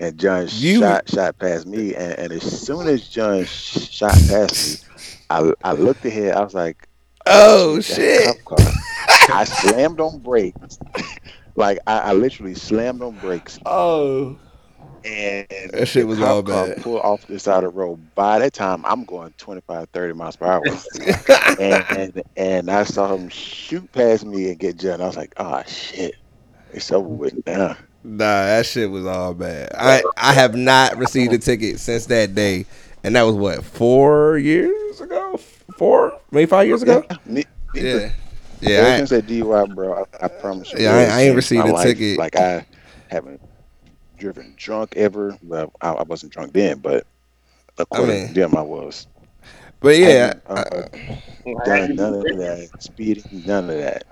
and 0.00 0.18
John 0.18 0.46
You- 0.50 0.80
shot 0.80 1.08
shot 1.08 1.38
past 1.38 1.66
me, 1.66 1.94
and, 1.94 2.12
and 2.18 2.32
as 2.32 2.42
soon 2.42 2.88
as 2.88 3.08
John 3.08 3.44
shot 3.44 4.12
past 4.28 4.84
me, 4.84 4.88
I 5.30 5.52
I 5.62 5.72
looked 5.72 6.04
ahead. 6.04 6.34
I 6.34 6.42
was 6.42 6.54
like, 6.54 6.88
Oh 7.24 7.80
shit! 7.80 8.36
Cop 9.26 9.32
car. 9.32 9.40
I 9.40 9.44
slammed 9.44 10.00
on 10.00 10.18
brakes. 10.18 10.78
like 11.56 11.78
I, 11.86 11.98
I 11.98 12.12
literally 12.12 12.54
slammed 12.54 13.02
on 13.02 13.18
brakes 13.18 13.58
Oh, 13.66 14.38
and 15.04 15.46
That 15.72 15.86
shit 15.86 16.06
was 16.06 16.20
all 16.20 16.42
car 16.42 16.66
bad. 16.66 16.82
pulled 16.82 17.00
off 17.02 17.26
the 17.26 17.38
side 17.38 17.64
of 17.64 17.72
the 17.72 17.78
road. 17.78 18.14
By 18.14 18.38
that 18.40 18.52
time, 18.52 18.84
I'm 18.84 19.04
going 19.04 19.32
25, 19.38 19.88
30 19.92 20.14
miles 20.14 20.36
per 20.36 20.46
hour. 20.46 20.64
and, 21.60 21.84
and 21.90 22.22
and 22.36 22.70
I 22.70 22.84
saw 22.84 23.14
him 23.14 23.28
shoot 23.28 23.90
past 23.92 24.24
me 24.24 24.48
and 24.48 24.58
get 24.58 24.76
John. 24.78 25.00
I 25.00 25.06
was 25.06 25.16
like, 25.16 25.34
oh 25.36 25.62
shit. 25.66 26.14
It's 26.72 26.90
over 26.92 27.08
with 27.08 27.46
now. 27.46 27.76
Nah, 28.04 28.16
that 28.18 28.66
shit 28.66 28.90
was 28.90 29.06
all 29.06 29.34
bad. 29.34 29.70
I 29.74 30.02
I 30.16 30.32
have 30.32 30.54
not 30.54 30.96
received 30.96 31.32
a 31.32 31.38
ticket 31.38 31.80
since 31.80 32.06
that 32.06 32.34
day, 32.34 32.66
and 33.02 33.16
that 33.16 33.22
was 33.22 33.34
what 33.34 33.64
four 33.64 34.36
years 34.38 35.00
ago, 35.00 35.38
four 35.78 36.18
maybe 36.30 36.46
five 36.46 36.66
years 36.66 36.82
ago. 36.82 37.04
Yeah, 37.08 37.16
me, 37.24 37.44
me 37.74 37.80
too. 37.80 38.10
Yeah, 38.60 38.70
Ever 38.70 38.88
yeah. 38.88 38.96
since 38.98 39.10
that 39.10 39.26
DUI, 39.26 39.74
bro, 39.74 40.04
I, 40.20 40.24
I 40.24 40.28
promise 40.28 40.72
you. 40.72 40.80
Yeah, 40.80 40.96
I- 40.96 41.18
I 41.18 41.20
ain't 41.22 41.36
received 41.36 41.66
a 41.66 41.72
life. 41.72 41.86
ticket. 41.86 42.18
Like 42.18 42.36
I 42.36 42.66
haven't 43.08 43.40
driven 44.18 44.54
drunk 44.56 44.94
ever. 44.96 45.36
Well, 45.42 45.72
I, 45.80 45.92
I 45.92 46.02
wasn't 46.04 46.32
drunk 46.32 46.52
then, 46.52 46.78
but 46.78 47.06
according 47.78 48.08
mean- 48.14 48.28
to 48.28 48.34
them, 48.34 48.56
I 48.56 48.62
was. 48.62 49.06
but 49.80 49.96
yeah, 49.98 50.34
I 50.48 50.58
haven't, 50.58 50.94
uh, 51.46 51.64
done 51.64 51.96
none 51.96 52.14
of 52.14 52.22
that 52.38 52.68
speeding, 52.78 53.42
none 53.46 53.68
of 53.70 53.76
that. 53.78 54.04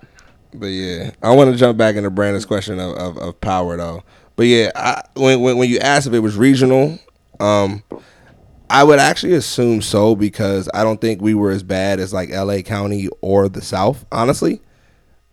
But 0.52 0.66
yeah, 0.66 1.10
I 1.22 1.34
want 1.34 1.50
to 1.50 1.56
jump 1.56 1.76
back 1.78 1.96
into 1.96 2.10
Brandon's 2.10 2.44
question 2.46 2.78
of, 2.78 2.94
of, 2.96 3.18
of 3.18 3.40
power 3.40 3.76
though. 3.76 4.04
But 4.36 4.46
yeah, 4.46 4.70
I, 4.76 5.02
when, 5.14 5.40
when 5.40 5.56
when 5.58 5.68
you 5.68 5.78
asked 5.78 6.06
if 6.06 6.12
it 6.12 6.20
was 6.20 6.36
regional, 6.36 6.98
um, 7.40 7.82
I 8.74 8.82
would 8.82 8.98
actually 8.98 9.34
assume 9.34 9.82
so 9.82 10.14
because 10.16 10.68
I 10.74 10.82
don't 10.82 11.00
think 11.00 11.22
we 11.22 11.32
were 11.34 11.50
as 11.52 11.62
bad 11.62 12.00
as 12.00 12.12
like 12.12 12.30
L.A. 12.30 12.62
County 12.62 13.08
or 13.20 13.48
the 13.48 13.62
South. 13.62 14.04
Honestly, 14.10 14.60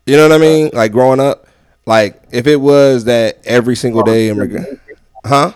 you 0.05 0.15
know 0.15 0.27
what 0.29 0.35
I 0.35 0.37
mean? 0.37 0.69
Like 0.73 0.91
growing 0.91 1.19
up, 1.19 1.47
Like 1.87 2.21
if 2.31 2.45
it 2.45 2.57
was 2.57 3.05
that 3.05 3.39
every 3.43 3.75
single 3.75 4.03
day 4.03 4.29
immigrant, 4.29 4.79
huh? 5.25 5.53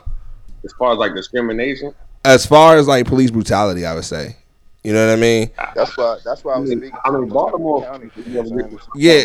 As 0.63 0.73
far 0.79 0.93
as 0.93 0.97
like 0.97 1.13
discrimination, 1.13 1.93
As 2.23 2.45
far 2.45 2.77
as 2.77 2.87
like 2.87 3.05
police 3.05 3.29
brutality, 3.29 3.85
I 3.85 3.93
would 3.93 4.05
say. 4.05 4.35
You 4.83 4.93
know 4.93 5.05
what 5.07 5.13
I 5.13 5.15
mean? 5.19 5.51
That's 5.75 5.95
why. 5.97 6.17
That's 6.25 6.43
why 6.43 6.53
I 6.53 6.57
was 6.59 6.69
I 6.71 6.75
mean, 6.75 6.83
speaking. 6.83 6.99
I 7.05 7.11
mean, 7.11 7.27
Baltimore- 7.29 7.83
County, 7.83 8.09
Yeah. 8.95 9.23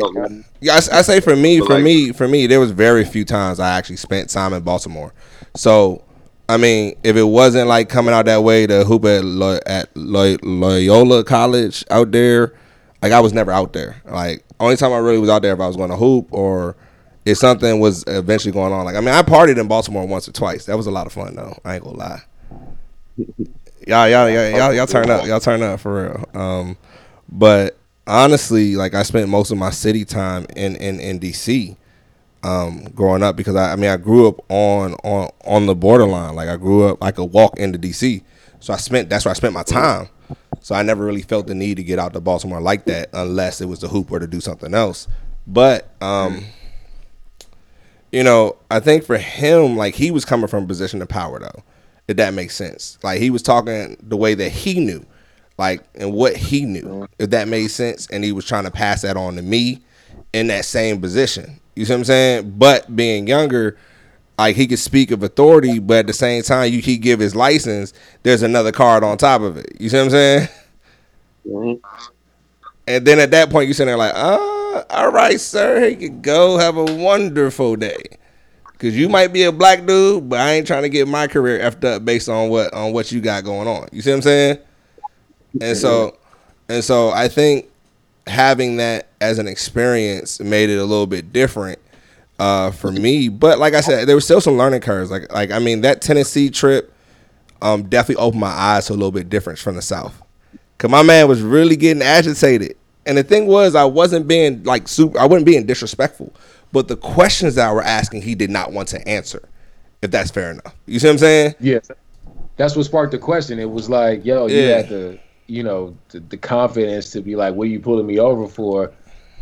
Yeah, 0.60 0.72
I, 0.74 0.76
s- 0.76 0.88
I 0.88 1.02
say 1.02 1.20
for 1.20 1.36
me, 1.36 1.60
for 1.60 1.74
like- 1.74 1.84
me, 1.84 2.12
for 2.12 2.26
me, 2.28 2.46
there 2.46 2.60
was 2.60 2.70
very 2.70 3.04
few 3.04 3.24
times 3.26 3.58
I 3.60 3.76
actually 3.76 3.96
spent 3.96 4.30
time 4.30 4.52
in 4.54 4.62
Baltimore. 4.62 5.12
So, 5.56 6.02
I 6.50 6.56
mean, 6.56 6.96
if 7.04 7.14
it 7.16 7.22
wasn't 7.22 7.68
like 7.68 7.88
coming 7.88 8.12
out 8.12 8.26
that 8.26 8.42
way 8.42 8.66
to 8.66 8.84
hoop 8.84 9.04
at, 9.04 9.22
at 9.66 9.96
Lo- 9.96 10.36
Loyola 10.42 11.22
College 11.22 11.84
out 11.90 12.10
there, 12.10 12.54
like 13.00 13.12
I 13.12 13.20
was 13.20 13.32
never 13.32 13.52
out 13.52 13.72
there. 13.72 14.02
Like 14.04 14.44
only 14.58 14.76
time 14.76 14.92
I 14.92 14.98
really 14.98 15.18
was 15.18 15.30
out 15.30 15.42
there 15.42 15.54
if 15.54 15.60
I 15.60 15.68
was 15.68 15.76
going 15.76 15.90
to 15.90 15.96
hoop 15.96 16.26
or 16.32 16.74
if 17.24 17.38
something 17.38 17.78
was 17.78 18.02
eventually 18.08 18.52
going 18.52 18.72
on. 18.72 18.84
Like 18.84 18.96
I 18.96 19.00
mean, 19.00 19.14
I 19.14 19.22
partied 19.22 19.58
in 19.58 19.68
Baltimore 19.68 20.06
once 20.08 20.28
or 20.28 20.32
twice. 20.32 20.66
That 20.66 20.76
was 20.76 20.88
a 20.88 20.90
lot 20.90 21.06
of 21.06 21.12
fun 21.12 21.36
though. 21.36 21.56
I 21.64 21.76
ain't 21.76 21.84
gonna 21.84 21.96
lie. 21.96 22.22
Y'all, 23.86 24.08
y'all, 24.08 24.28
y'all, 24.28 24.50
y'all, 24.50 24.74
y'all 24.74 24.86
turn 24.86 25.08
up. 25.08 25.26
Y'all 25.26 25.40
turn 25.40 25.62
up 25.62 25.80
for 25.80 26.02
real. 26.02 26.40
Um, 26.40 26.76
but 27.30 27.78
honestly, 28.06 28.76
like 28.76 28.92
I 28.92 29.02
spent 29.04 29.30
most 29.30 29.50
of 29.50 29.56
my 29.56 29.70
city 29.70 30.04
time 30.04 30.46
in 30.54 30.76
in, 30.76 31.00
in 31.00 31.18
DC, 31.18 31.76
um, 32.42 32.84
growing 32.94 33.22
up 33.22 33.36
because 33.36 33.56
I, 33.56 33.72
I 33.72 33.76
mean 33.76 33.90
I 33.90 33.96
grew 33.96 34.28
up 34.28 34.40
on 34.50 34.94
on 35.04 35.30
on 35.44 35.66
the 35.66 35.74
borderline. 35.74 36.34
Like 36.34 36.48
I 36.48 36.56
grew 36.56 36.84
up, 36.84 37.02
I 37.02 37.10
could 37.10 37.32
walk 37.32 37.58
into 37.58 37.78
DC, 37.78 38.22
so 38.60 38.72
I 38.72 38.76
spent 38.76 39.08
that's 39.08 39.24
where 39.24 39.30
I 39.30 39.34
spent 39.34 39.54
my 39.54 39.62
time. 39.62 40.08
So 40.60 40.74
I 40.74 40.82
never 40.82 41.04
really 41.04 41.22
felt 41.22 41.46
the 41.46 41.54
need 41.54 41.76
to 41.76 41.82
get 41.82 41.98
out 41.98 42.12
to 42.12 42.20
Baltimore 42.20 42.60
like 42.60 42.84
that 42.84 43.08
unless 43.12 43.60
it 43.60 43.66
was 43.66 43.78
to 43.80 43.88
hoop 43.88 44.12
or 44.12 44.18
to 44.18 44.26
do 44.26 44.40
something 44.40 44.74
else. 44.74 45.08
But 45.46 45.90
um, 46.02 46.44
you 48.12 48.22
know, 48.22 48.56
I 48.70 48.80
think 48.80 49.04
for 49.04 49.18
him, 49.18 49.76
like 49.76 49.94
he 49.94 50.10
was 50.10 50.24
coming 50.24 50.48
from 50.48 50.64
a 50.64 50.66
position 50.66 51.00
of 51.02 51.08
power 51.08 51.38
though. 51.38 51.64
If 52.08 52.16
that 52.16 52.34
makes 52.34 52.56
sense. 52.56 52.98
Like 53.02 53.20
he 53.20 53.30
was 53.30 53.42
talking 53.42 53.96
the 54.02 54.16
way 54.16 54.34
that 54.34 54.50
he 54.50 54.80
knew. 54.80 55.06
Like 55.58 55.84
and 55.94 56.12
what 56.12 56.36
he 56.36 56.64
knew. 56.64 57.06
If 57.18 57.30
that 57.30 57.48
made 57.48 57.68
sense. 57.68 58.08
And 58.10 58.24
he 58.24 58.32
was 58.32 58.44
trying 58.44 58.64
to 58.64 58.70
pass 58.70 59.02
that 59.02 59.16
on 59.16 59.36
to 59.36 59.42
me 59.42 59.80
in 60.32 60.48
that 60.48 60.64
same 60.64 61.00
position. 61.00 61.60
You 61.80 61.86
see 61.86 61.94
what 61.94 62.00
I'm 62.00 62.04
saying? 62.04 62.54
But 62.58 62.94
being 62.94 63.26
younger, 63.26 63.78
like 64.38 64.54
he 64.54 64.66
could 64.66 64.78
speak 64.78 65.10
of 65.10 65.22
authority, 65.22 65.78
but 65.78 65.98
at 66.00 66.06
the 66.06 66.12
same 66.12 66.42
time, 66.42 66.70
you 66.72 66.80
he 66.80 66.98
give 66.98 67.20
his 67.20 67.34
license, 67.34 67.94
there's 68.22 68.42
another 68.42 68.70
card 68.70 69.02
on 69.02 69.16
top 69.16 69.40
of 69.40 69.56
it. 69.56 69.72
You 69.80 69.88
see 69.88 69.96
what 69.96 70.04
I'm 70.04 70.10
saying? 70.10 70.48
And 72.86 73.06
then 73.06 73.18
at 73.18 73.30
that 73.30 73.48
point, 73.50 73.68
you 73.68 73.74
sitting 73.74 73.88
there 73.88 73.96
like, 73.96 74.14
uh, 74.14 74.84
all 74.90 75.10
right, 75.10 75.40
sir, 75.40 75.80
here 75.80 75.98
you 75.98 76.10
go. 76.10 76.58
Have 76.58 76.76
a 76.76 76.84
wonderful 76.84 77.76
day. 77.76 78.02
Cause 78.78 78.94
you 78.94 79.08
might 79.08 79.32
be 79.32 79.44
a 79.44 79.52
black 79.52 79.86
dude, 79.86 80.28
but 80.28 80.40
I 80.40 80.52
ain't 80.52 80.66
trying 80.66 80.82
to 80.82 80.88
get 80.90 81.08
my 81.08 81.26
career 81.26 81.58
effed 81.58 81.84
up 81.84 82.04
based 82.04 82.28
on 82.28 82.50
what 82.50 82.72
on 82.74 82.92
what 82.92 83.12
you 83.12 83.20
got 83.20 83.44
going 83.44 83.68
on. 83.68 83.88
You 83.92 84.02
see 84.02 84.10
what 84.10 84.16
I'm 84.16 84.22
saying? 84.22 84.58
And 85.60 85.76
so, 85.76 86.16
and 86.68 86.82
so 86.82 87.10
I 87.10 87.28
think 87.28 87.69
having 88.26 88.76
that 88.78 89.08
as 89.20 89.38
an 89.38 89.48
experience 89.48 90.40
made 90.40 90.70
it 90.70 90.78
a 90.78 90.84
little 90.84 91.06
bit 91.06 91.32
different 91.32 91.78
uh, 92.38 92.70
for 92.70 92.90
me. 92.92 93.28
But 93.28 93.58
like 93.58 93.74
I 93.74 93.80
said, 93.80 94.08
there 94.08 94.14
was 94.14 94.24
still 94.24 94.40
some 94.40 94.56
learning 94.56 94.80
curves. 94.80 95.10
Like 95.10 95.32
like 95.32 95.50
I 95.50 95.58
mean, 95.58 95.82
that 95.82 96.00
Tennessee 96.00 96.50
trip 96.50 96.92
um, 97.62 97.84
definitely 97.84 98.22
opened 98.22 98.40
my 98.40 98.48
eyes 98.48 98.86
to 98.86 98.92
a 98.92 98.94
little 98.94 99.12
bit 99.12 99.28
different 99.28 99.58
from 99.58 99.76
the 99.76 99.82
South. 99.82 100.20
Cause 100.78 100.90
my 100.90 101.02
man 101.02 101.28
was 101.28 101.42
really 101.42 101.76
getting 101.76 102.02
agitated. 102.02 102.76
And 103.04 103.18
the 103.18 103.22
thing 103.22 103.46
was, 103.46 103.74
I 103.74 103.84
wasn't 103.84 104.26
being 104.28 104.62
like 104.64 104.88
super. 104.88 105.18
I 105.18 105.26
wasn't 105.26 105.46
being 105.46 105.66
disrespectful, 105.66 106.32
but 106.72 106.88
the 106.88 106.96
questions 106.96 107.54
that 107.56 107.68
I 107.68 107.72
were 107.72 107.82
asking, 107.82 108.22
he 108.22 108.34
did 108.34 108.50
not 108.50 108.72
want 108.72 108.88
to 108.88 109.08
answer. 109.08 109.46
If 110.02 110.10
that's 110.10 110.30
fair 110.30 110.50
enough, 110.52 110.74
you 110.86 110.98
see 110.98 111.08
what 111.08 111.12
I'm 111.14 111.18
saying? 111.18 111.54
Yes, 111.60 111.90
that's 112.56 112.74
what 112.76 112.86
sparked 112.86 113.12
the 113.12 113.18
question. 113.18 113.58
It 113.58 113.70
was 113.70 113.90
like, 113.90 114.24
yo, 114.24 114.46
you 114.46 114.56
Yeah. 114.56 114.76
had 114.76 114.88
the, 114.88 115.18
you 115.50 115.62
know, 115.64 115.96
the, 116.10 116.20
the 116.20 116.36
confidence 116.36 117.10
to 117.10 117.20
be 117.20 117.34
like, 117.36 117.54
what 117.54 117.64
are 117.64 117.70
you 117.70 117.80
pulling 117.80 118.06
me 118.06 118.18
over 118.18 118.46
for? 118.46 118.92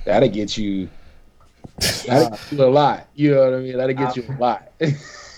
That'll 0.07 0.29
get 0.29 0.57
you, 0.57 0.89
that'll 2.07 2.31
get 2.31 2.53
you 2.53 2.65
a 2.65 2.67
lot. 2.67 3.09
You 3.15 3.35
know 3.35 3.45
what 3.45 3.55
I 3.55 3.59
mean? 3.59 3.77
That'll 3.77 3.95
get 3.95 4.17
you 4.17 4.25
a 4.29 4.41
lot. 4.41 4.73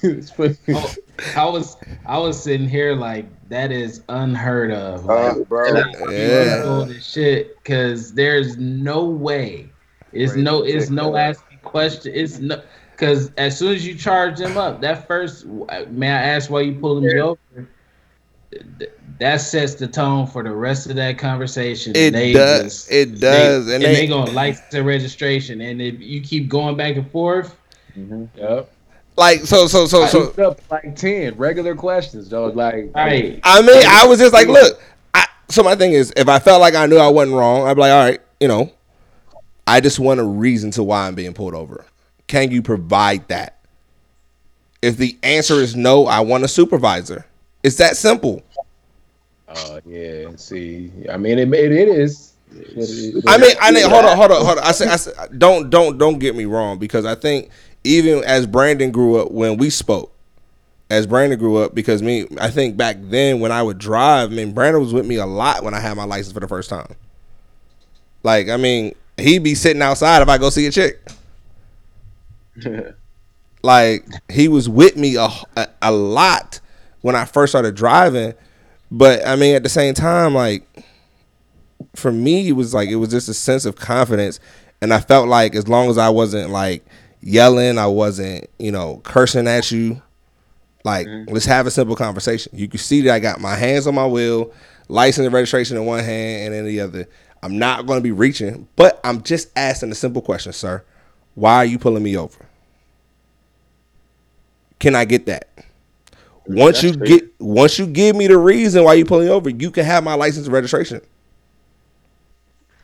Oh, 0.03 0.95
I 1.37 1.45
was 1.45 1.77
I 2.07 2.17
was 2.17 2.43
sitting 2.43 2.67
here 2.67 2.95
like 2.95 3.27
that 3.51 3.71
is 3.71 4.03
unheard 4.09 4.73
of. 4.73 5.11
Uh, 5.11 5.35
Like, 5.35 5.49
bro. 5.49 5.77
Yeah. 6.11 6.89
Shit 7.01 7.59
because 7.59 8.15
there's 8.15 8.57
no 8.57 9.05
way. 9.05 9.69
It's 10.13 10.37
no. 10.37 10.63
It's 10.63 10.89
no 10.89 11.17
asking 11.17 11.59
question. 11.59 12.13
It's 12.15 12.39
no. 12.39 12.63
Because 12.93 13.31
as 13.37 13.59
soon 13.59 13.75
as 13.75 13.87
you 13.87 13.95
charge 13.95 14.39
them 14.39 14.57
up, 14.57 14.81
that 14.81 15.07
first 15.07 15.45
may 15.45 16.09
I 16.09 16.23
ask 16.23 16.51
why 16.51 16.63
you 16.63 16.81
pulling 16.81 17.05
me 17.05 17.21
over? 17.21 17.39
Th- 19.21 19.31
That 19.31 19.41
sets 19.41 19.75
the 19.75 19.87
tone 19.87 20.27
for 20.27 20.43
the 20.43 20.51
rest 20.53 20.89
of 20.89 20.97
that 20.97 21.19
conversation. 21.19 21.93
It 21.95 22.11
they 22.13 22.33
does. 22.33 22.63
just- 22.65 22.91
It 22.93 23.21
does. 23.21 23.67
They, 23.67 23.75
And 23.77 23.85
and, 23.85 23.95
they- 23.95 24.01
they, 24.01 24.07
gonna 24.09 24.31
license 24.33 24.75
and 24.75 24.87
registration, 24.87 25.61
and 25.61 25.81
if 25.81 26.01
you 26.01 26.21
keep 26.21 26.49
going 26.49 26.77
back 26.77 26.97
and 26.97 27.09
forth, 27.11 27.57
mm-hmm. 27.97 28.25
Yep. 28.39 28.71
Like 29.17 29.41
so 29.41 29.67
so 29.67 29.85
so 29.87 30.07
so. 30.07 30.19
looked 30.21 30.39
up 30.39 30.61
like 30.71 30.97
ten 30.97 31.37
regular 31.37 31.75
questions, 31.75 32.31
though. 32.31 32.47
Like, 32.47 32.91
right? 32.95 33.39
I 33.45 33.61
mean, 33.61 33.83
I 33.87 34.07
was 34.07 34.19
just 34.19 34.33
like, 34.33 34.49
look. 34.49 34.81
I, 35.13 35.27
so 35.51 35.63
my 35.63 35.75
thing 35.75 35.93
is, 35.93 36.13
if 36.17 36.29
I 36.29 36.39
felt 36.39 36.61
like 36.61 36.75
I 36.75 36.87
knew 36.87 36.97
I 36.97 37.09
wasn't 37.09 37.37
wrong, 37.37 37.67
I'd 37.67 37.75
be 37.75 37.81
like, 37.81 37.93
all 37.93 38.05
right, 38.05 38.21
you 38.39 38.49
know, 38.49 38.73
I 39.67 39.81
just 39.81 39.99
want 39.99 40.21
a 40.21 40.25
reason 40.25 40.71
to 40.73 40.83
why 40.83 41.07
I'm 41.07 41.15
being 41.15 41.35
pulled 41.35 41.55
over. 41.55 41.85
Can 42.29 42.51
you 42.51 42.63
provide 42.63 43.29
that? 43.29 43.59
If 44.81 44.97
the 44.97 45.19
answer 45.23 45.55
is 45.55 45.77
no, 45.77 46.07
I 46.07 46.21
want 46.21 46.45
a 46.45 46.49
supervisor. 46.49 47.27
It's 47.63 47.77
that 47.77 47.97
simple. 47.99 48.43
Oh 49.51 49.81
yeah. 49.87 50.31
See, 50.37 50.93
I 51.11 51.17
mean, 51.17 51.39
it 51.39 51.53
it, 51.53 51.73
it 51.73 51.89
is. 51.89 52.35
It- 52.53 53.25
I 53.29 53.39
mean, 53.39 53.57
I 53.61 53.73
mean, 53.73 53.89
hold 53.89 54.05
on, 54.05 54.17
hold 54.17 54.33
on, 54.33 54.45
hold 54.47 54.59
on. 54.59 54.65
I 54.65 54.73
say, 54.73 54.87
I 54.89 54.97
say, 54.97 55.13
don't, 55.39 55.71
don't, 55.71 55.99
don't 55.99 56.19
get 56.19 56.37
me 56.37 56.47
wrong, 56.47 56.79
because 56.79 57.05
I 57.07 57.15
think 57.15 57.51
even 57.85 58.25
as 58.25 58.47
Brandon 58.47 58.91
grew 58.93 59.17
up, 59.21 59.31
when 59.33 59.57
we 59.57 59.71
spoke, 59.71 60.13
as 60.91 61.07
Brandon 61.07 61.39
grew 61.39 61.59
up, 61.59 61.75
because 61.75 62.03
me, 62.03 62.27
I 62.41 62.51
think 62.51 62.77
back 62.77 62.97
then 63.01 63.41
when 63.41 63.53
I 63.53 63.63
would 63.63 63.79
drive, 63.79 64.33
I 64.33 64.35
mean, 64.35 64.53
Brandon 64.53 64.83
was 64.83 64.93
with 64.95 65.07
me 65.07 65.17
a 65.17 65.27
lot 65.27 65.63
when 65.65 65.75
I 65.75 65.81
had 65.81 65.97
my 65.97 66.05
license 66.05 66.33
for 66.33 66.41
the 66.41 66.49
first 66.49 66.71
time. 66.71 66.95
Like, 68.25 68.49
I 68.49 68.57
mean, 68.57 68.95
he'd 69.19 69.45
be 69.45 69.55
sitting 69.55 69.83
outside 69.83 70.23
if 70.23 70.29
I 70.29 70.39
go 70.39 70.51
see 70.51 70.67
a 70.67 70.73
chick. 70.73 71.01
like, 73.63 74.07
he 74.31 74.49
was 74.49 74.69
with 74.69 74.97
me 74.97 75.17
a, 75.17 75.29
a, 75.57 75.69
a 75.83 75.93
lot 75.93 76.61
when 77.03 77.17
I 77.17 77.25
first 77.25 77.53
started 77.53 77.75
driving, 77.75 78.35
but 78.91 79.27
I 79.27 79.37
mean, 79.37 79.55
at 79.55 79.63
the 79.63 79.69
same 79.69 79.95
time, 79.95 80.35
like 80.35 80.67
for 81.95 82.13
me 82.13 82.49
it 82.49 82.53
was 82.53 82.75
like 82.75 82.89
it 82.89 82.97
was 82.97 83.11
just 83.11 83.29
a 83.29 83.35
sense 83.35 83.65
of 83.65 83.77
confidence. 83.77 84.41
And 84.83 84.95
i 84.95 85.01
felt 85.01 85.29
like 85.29 85.55
as 85.55 85.69
long 85.69 85.91
as 85.91 85.99
i 85.99 86.09
wasn't 86.09 86.51
like 86.51 86.85
yelling 87.21 87.77
i 87.77 87.87
wasn't 87.87 88.49
you 88.59 88.73
know 88.73 89.03
cursing 89.05 89.47
at 89.47 89.71
you 89.71 90.01
like 90.85 91.07
mm-hmm. 91.07 91.31
let's 91.31 91.45
have 91.45 91.67
a 91.67 91.71
simple 91.71 91.95
conversation. 91.95 92.51
You 92.55 92.67
can 92.67 92.79
see 92.79 93.03
that 93.03 93.15
i 93.15 93.19
got 93.19 93.41
my 93.41 93.55
hands 93.55 93.87
on 93.87 93.95
my 93.95 94.07
wheel 94.07 94.53
license 94.89 95.27
and 95.27 95.35
registration 95.35 95.77
in 95.77 95.85
one 95.85 96.03
hand 96.03 96.47
and 96.47 96.55
in 96.55 96.65
the 96.65 96.81
other. 96.81 97.07
I'm 97.43 97.59
not 97.59 97.87
going 97.87 97.99
to 97.99 98.03
be 98.03 98.13
reaching 98.13 98.69
but 98.77 99.01
i'm 99.05 99.23
just 99.23 99.49
asking 99.57 99.91
a 99.93 99.95
simple 99.95 100.23
question 100.23 100.53
sir. 100.53 100.83
Why 101.35 101.57
are 101.57 101.65
you 101.65 101.79
pulling 101.79 102.03
me 102.03 102.17
over? 102.17 102.47
Can 104.79 104.95
i 104.95 105.05
get 105.05 105.27
that 105.27 105.49
once 106.55 106.83
you 106.83 106.93
That's 106.93 107.11
get 107.11 107.41
once 107.41 107.79
you 107.79 107.87
give 107.87 108.17
me 108.17 108.27
the 108.27 108.39
reason 108.39 108.85
why 108.85 108.95
you 108.95 109.05
pulling 109.05 109.29
over 109.29 109.51
you 109.51 109.71
can 109.71 109.85
have 109.85 110.05
my 110.05 110.15
license 110.15 110.47
and 110.47 110.53
registration 110.53 111.01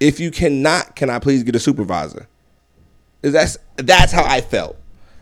if 0.01 0.21
you 0.21 0.31
cannot, 0.31 0.97
can 0.97 1.11
I 1.11 1.19
please 1.19 1.43
get 1.43 1.57
a 1.57 1.61
supervisor? 1.61 2.29
Is 3.23 3.33
that's 3.33 3.59
that's 3.77 4.12
how 4.12 4.25
I 4.25 4.41
felt. 4.41 4.77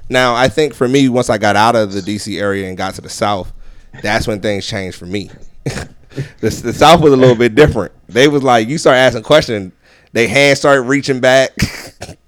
Now 0.08 0.34
I 0.34 0.48
think 0.48 0.74
for 0.74 0.88
me, 0.88 1.08
once 1.08 1.30
I 1.30 1.38
got 1.38 1.56
out 1.56 1.76
of 1.76 1.92
the 1.92 2.00
DC 2.00 2.38
area 2.40 2.68
and 2.68 2.76
got 2.76 2.94
to 2.94 3.00
the 3.00 3.08
South, 3.08 3.52
that's 4.02 4.26
when 4.26 4.40
things 4.40 4.66
changed 4.66 4.98
for 4.98 5.06
me. 5.06 5.30
the, 5.64 5.88
the 6.40 6.72
South 6.72 7.00
was 7.00 7.12
a 7.12 7.16
little 7.16 7.36
bit 7.36 7.54
different. 7.54 7.92
They 8.08 8.28
was 8.28 8.42
like, 8.42 8.68
you 8.68 8.78
start 8.78 8.96
asking 8.96 9.22
questions, 9.22 9.72
they 10.12 10.26
hands 10.26 10.58
start 10.58 10.84
reaching 10.84 11.20
back. 11.20 11.52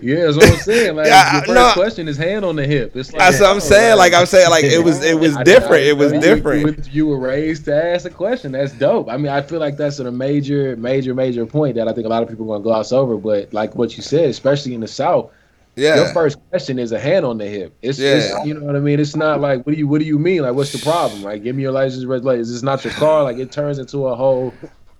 Yeah, 0.00 0.24
that's 0.26 0.36
what 0.36 0.50
I'm 0.50 0.56
saying. 0.58 0.96
Like, 0.96 1.06
Yeah, 1.06 1.32
your 1.34 1.42
first 1.42 1.54
no. 1.54 1.72
question 1.72 2.08
is 2.08 2.16
hand 2.16 2.44
on 2.44 2.56
the 2.56 2.66
hip. 2.66 2.94
It's 2.96 3.12
like 3.12 3.18
that's 3.20 3.40
what 3.40 3.50
I'm 3.50 3.60
saying. 3.60 3.96
Like 3.98 4.12
I'm 4.14 4.26
saying, 4.26 4.50
like 4.50 4.64
it 4.64 4.82
was 4.84 5.02
it 5.04 5.18
was 5.18 5.36
I- 5.36 5.42
different. 5.42 5.82
I- 5.84 5.88
It 5.88 5.96
was 5.96 6.12
you- 6.12 6.20
different. 6.20 6.86
You, 6.86 6.92
you 6.92 7.06
were 7.06 7.18
raised 7.18 7.64
to 7.66 7.74
ask 7.94 8.06
a 8.06 8.10
question. 8.10 8.52
That's 8.52 8.72
dope. 8.72 9.08
I 9.08 9.16
mean, 9.16 9.32
I 9.32 9.42
feel 9.42 9.60
like 9.60 9.76
that's 9.76 9.98
a 9.98 10.10
major, 10.10 10.76
major, 10.76 11.14
major 11.14 11.44
point 11.46 11.74
that 11.76 11.88
I 11.88 11.92
think 11.92 12.06
a 12.06 12.10
lot 12.10 12.22
of 12.22 12.28
people 12.28 12.46
are 12.46 12.54
gonna 12.58 12.62
gloss 12.64 12.92
over. 12.92 13.16
But 13.16 13.52
like 13.52 13.74
what 13.74 13.96
you 13.96 14.02
said, 14.02 14.28
especially 14.30 14.74
in 14.74 14.80
the 14.80 14.88
South, 14.88 15.30
your 15.76 16.06
first 16.12 16.38
question 16.50 16.78
is 16.78 16.92
a 16.92 17.00
hand 17.00 17.26
on 17.26 17.38
the 17.38 17.46
hip. 17.46 17.74
It's, 17.82 17.98
it's 17.98 18.32
you 18.46 18.54
know 18.54 18.64
what 18.64 18.76
I 18.76 18.80
mean. 18.80 19.00
It's 19.00 19.16
not 19.16 19.40
like 19.40 19.66
what 19.66 19.72
do 19.72 19.78
you 19.78 19.88
what 19.88 19.98
do 20.00 20.06
you 20.06 20.18
mean? 20.18 20.42
Like 20.42 20.54
what's 20.54 20.70
the 20.72 20.78
problem? 20.78 21.22
Like 21.22 21.42
give 21.42 21.56
me 21.56 21.62
your 21.62 21.72
license, 21.72 22.04
red 22.04 22.24
light. 22.24 22.38
Is 22.38 22.52
this 22.52 22.62
not 22.62 22.84
your 22.84 22.92
car? 22.94 23.24
Like 23.24 23.38
it 23.38 23.50
turns 23.50 23.78
into 23.78 24.06
a 24.06 24.14
whole 24.14 24.54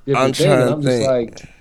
different 0.04 0.26
I'm 0.28 0.32
thing. 0.32 0.50
I'm 0.50 0.82
just 0.82 0.98
think. 0.98 1.06
like, 1.08 1.53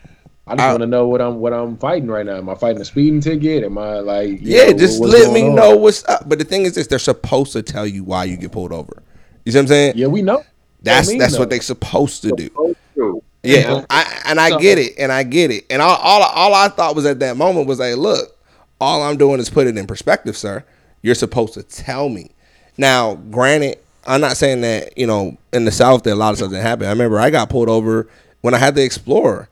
I 0.46 0.56
just 0.56 0.68
want 0.68 0.82
to 0.82 0.88
know 0.88 1.08
what 1.08 1.22
I'm 1.22 1.40
what 1.40 1.54
I'm 1.54 1.78
fighting 1.78 2.10
right 2.10 2.26
now. 2.26 2.36
Am 2.38 2.50
I 2.50 2.56
fighting 2.56 2.82
a 2.82 2.86
speeding 2.86 3.22
ticket? 3.22 3.64
Am 3.64 3.78
I 3.78 4.00
like 4.00 4.40
Yeah, 4.42 4.72
know, 4.72 4.78
just 4.78 5.00
let 5.00 5.32
me 5.34 5.48
on? 5.48 5.56
know 5.56 5.76
what's 5.78 6.04
up. 6.08 6.28
But 6.28 6.40
the 6.40 6.46
thing 6.46 6.64
is 6.64 6.76
this, 6.76 6.88
they're 6.88 7.00
supposed 7.00 7.54
to 7.54 7.62
tell 7.62 7.88
you 7.88 8.04
why 8.04 8.26
you 8.26 8.36
get 8.36 8.52
pulled 8.52 8.74
over. 8.74 9.02
You 9.46 9.52
see 9.52 9.58
what 9.58 9.64
I'm 9.64 9.68
saying? 9.68 9.94
Yeah, 9.96 10.08
we 10.08 10.22
know. 10.22 10.44
That's 10.82 11.10
mean, 11.10 11.18
that's 11.18 11.34
though. 11.34 11.40
what 11.40 11.50
they're 11.50 11.62
supposed 11.62 12.24
to 12.24 12.32
do. 12.34 12.50
True. 12.94 13.24
Yeah, 13.42 13.60
Yeah. 13.60 13.86
I, 13.90 14.22
and 14.26 14.40
I 14.40 14.58
get 14.60 14.80
it, 14.80 14.94
and 14.98 15.12
I 15.12 15.24
get 15.24 15.52
it, 15.52 15.66
and 15.70 15.82
all, 15.82 15.96
all 15.98 16.22
all 16.24 16.54
I 16.54 16.68
thought 16.70 16.96
was 16.96 17.06
at 17.06 17.20
that 17.20 17.38
moment 17.38 17.68
was 17.68 17.80
like, 17.80 17.96
look, 17.96 18.38
all 18.82 19.02
I'm 19.02 19.18
doing 19.18 19.40
is 19.40 19.50
put 19.50 19.68
it 19.68 19.78
in 19.78 19.88
perspective, 19.88 20.36
sir. 20.38 20.64
You're 21.02 21.16
supposed 21.16 21.54
to 21.56 21.64
tell 21.64 22.10
me. 22.10 22.32
Now, 22.78 23.16
granted, 23.16 23.80
I'm 24.06 24.22
not 24.22 24.38
saying 24.38 24.62
that 24.62 24.98
you 24.98 25.08
know 25.08 25.38
in 25.54 25.66
the 25.66 25.72
South 25.72 26.04
that 26.04 26.14
a 26.14 26.16
lot 26.16 26.32
of 26.32 26.38
stuff 26.38 26.52
didn't 26.52 26.64
happen. 26.66 26.86
I 26.88 26.90
remember 26.92 27.20
I 27.20 27.30
got 27.30 27.50
pulled 27.50 27.70
over 27.70 28.08
when 28.42 28.54
I 28.54 28.58
had 28.58 28.76
the 28.76 28.84
Explorer. 28.84 29.48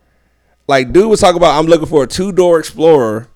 Like, 0.72 0.94
dude 0.94 1.10
was 1.10 1.20
talking 1.20 1.36
about 1.36 1.60
I'm 1.60 1.66
looking 1.66 1.86
for 1.86 2.06
a 2.06 2.08
two 2.08 2.32
door 2.32 2.58
Explorer, 2.58 3.28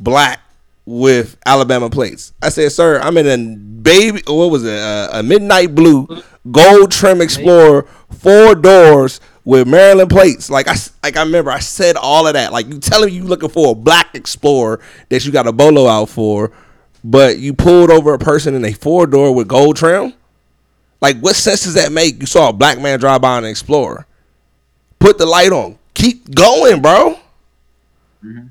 black 0.00 0.40
with 0.84 1.38
Alabama 1.46 1.88
plates. 1.88 2.32
I 2.42 2.48
said, 2.48 2.72
sir, 2.72 2.98
I'm 2.98 3.16
in 3.16 3.26
a 3.28 3.56
baby. 3.56 4.22
What 4.26 4.50
was 4.50 4.64
it? 4.64 4.76
Uh, 4.76 5.08
a 5.12 5.22
midnight 5.22 5.76
blue 5.76 6.08
gold 6.50 6.90
trim 6.90 7.20
Explorer, 7.20 7.86
four 8.10 8.56
doors 8.56 9.20
with 9.44 9.68
Maryland 9.68 10.10
plates. 10.10 10.50
Like 10.50 10.66
I 10.66 10.74
like 11.04 11.16
I 11.16 11.22
remember 11.22 11.52
I 11.52 11.60
said 11.60 11.94
all 11.94 12.26
of 12.26 12.32
that. 12.32 12.52
Like 12.52 12.66
you 12.66 12.80
telling 12.80 13.10
me 13.10 13.14
you 13.14 13.22
looking 13.22 13.50
for 13.50 13.70
a 13.70 13.74
black 13.76 14.12
Explorer 14.16 14.80
that 15.10 15.24
you 15.24 15.30
got 15.30 15.46
a 15.46 15.52
bolo 15.52 15.86
out 15.86 16.08
for, 16.08 16.50
but 17.04 17.38
you 17.38 17.54
pulled 17.54 17.92
over 17.92 18.14
a 18.14 18.18
person 18.18 18.56
in 18.56 18.64
a 18.64 18.72
four 18.72 19.06
door 19.06 19.32
with 19.32 19.46
gold 19.46 19.76
trim. 19.76 20.12
Like 21.00 21.20
what 21.20 21.36
sense 21.36 21.62
does 21.62 21.74
that 21.74 21.92
make? 21.92 22.18
You 22.18 22.26
saw 22.26 22.48
a 22.48 22.52
black 22.52 22.80
man 22.80 22.98
drive 22.98 23.20
by 23.20 23.38
an 23.38 23.44
Explorer. 23.44 24.08
Put 24.98 25.18
the 25.18 25.26
light 25.26 25.52
on. 25.52 25.78
Keep 25.94 26.34
going, 26.34 26.82
bro. 26.82 27.18
Mm-hmm. 28.24 28.46